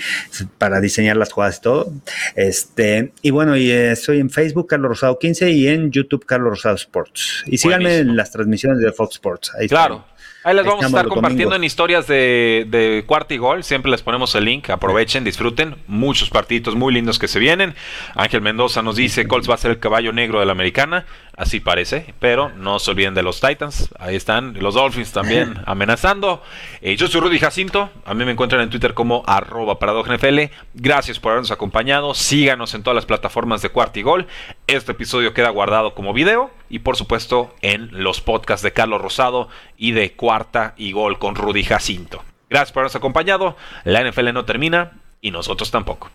para 0.58 0.80
diseñar 0.80 1.16
las 1.16 1.32
jugadas 1.32 1.58
y 1.58 1.60
todo. 1.62 1.92
Este, 2.34 3.12
y 3.22 3.30
bueno, 3.30 3.56
y 3.56 3.70
estoy 3.70 4.18
en 4.18 4.28
Facebook, 4.28 4.66
Carlos 4.66 4.90
Rosado 4.90 5.18
15, 5.18 5.52
y 5.52 5.68
en 5.68 5.90
YouTube, 5.90 6.26
Carlos 6.26 6.50
Rosado 6.50 6.74
Sports. 6.74 7.44
Y 7.46 7.56
síganme 7.56 7.98
en 7.98 8.16
las 8.16 8.32
transmisiones 8.32 8.80
de 8.80 8.92
Fox 8.92 9.14
Sports. 9.14 9.52
Ahí 9.58 9.68
claro. 9.68 10.04
Ahí 10.48 10.54
les 10.54 10.64
vamos 10.64 10.82
a 10.82 10.86
estar 10.86 11.06
compartiendo 11.08 11.54
en 11.54 11.62
historias 11.62 12.06
de, 12.06 12.64
de 12.70 13.04
cuarto 13.06 13.34
y 13.34 13.36
gol. 13.36 13.64
Siempre 13.64 13.90
les 13.90 14.00
ponemos 14.00 14.34
el 14.34 14.46
link. 14.46 14.70
Aprovechen, 14.70 15.22
disfruten. 15.22 15.76
Muchos 15.86 16.30
partidos 16.30 16.74
muy 16.74 16.94
lindos 16.94 17.18
que 17.18 17.28
se 17.28 17.38
vienen. 17.38 17.74
Ángel 18.14 18.40
Mendoza 18.40 18.80
nos 18.80 18.96
dice: 18.96 19.28
Colts 19.28 19.50
va 19.50 19.56
a 19.56 19.58
ser 19.58 19.72
el 19.72 19.78
caballo 19.78 20.10
negro 20.14 20.40
de 20.40 20.46
la 20.46 20.52
americana. 20.52 21.04
Así 21.38 21.60
parece. 21.60 22.14
Pero 22.18 22.50
no 22.50 22.80
se 22.80 22.90
olviden 22.90 23.14
de 23.14 23.22
los 23.22 23.40
Titans. 23.40 23.88
Ahí 24.00 24.16
están. 24.16 24.54
Los 24.58 24.74
Dolphins 24.74 25.12
también 25.12 25.54
amenazando. 25.66 26.42
Eh, 26.82 26.96
yo 26.96 27.06
soy 27.06 27.20
Rudy 27.20 27.38
Jacinto. 27.38 27.90
A 28.04 28.12
mí 28.12 28.24
me 28.24 28.32
encuentran 28.32 28.60
en 28.60 28.70
Twitter 28.70 28.92
como 28.92 29.22
arroba 29.24 29.78
NFL. 29.80 30.52
Gracias 30.74 31.20
por 31.20 31.30
habernos 31.30 31.52
acompañado. 31.52 32.12
Síganos 32.14 32.74
en 32.74 32.82
todas 32.82 32.96
las 32.96 33.06
plataformas 33.06 33.62
de 33.62 33.68
cuarto 33.68 34.00
y 34.00 34.02
gol. 34.02 34.26
Este 34.66 34.90
episodio 34.90 35.32
queda 35.32 35.50
guardado 35.50 35.94
como 35.94 36.12
video. 36.12 36.50
Y 36.68 36.80
por 36.80 36.96
supuesto 36.96 37.54
en 37.62 37.88
los 37.92 38.20
podcasts 38.20 38.64
de 38.64 38.72
Carlos 38.72 39.00
Rosado 39.00 39.48
y 39.76 39.92
de 39.92 40.14
cuarta 40.14 40.74
y 40.76 40.90
gol 40.90 41.20
con 41.20 41.36
Rudy 41.36 41.62
Jacinto. 41.62 42.24
Gracias 42.50 42.72
por 42.72 42.80
habernos 42.80 42.96
acompañado. 42.96 43.56
La 43.84 44.02
NFL 44.02 44.32
no 44.32 44.44
termina 44.44 45.00
y 45.20 45.30
nosotros 45.30 45.70
tampoco. 45.70 46.10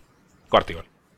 Cuarta 0.50 0.72
y 0.72 0.74
gol. 0.74 0.93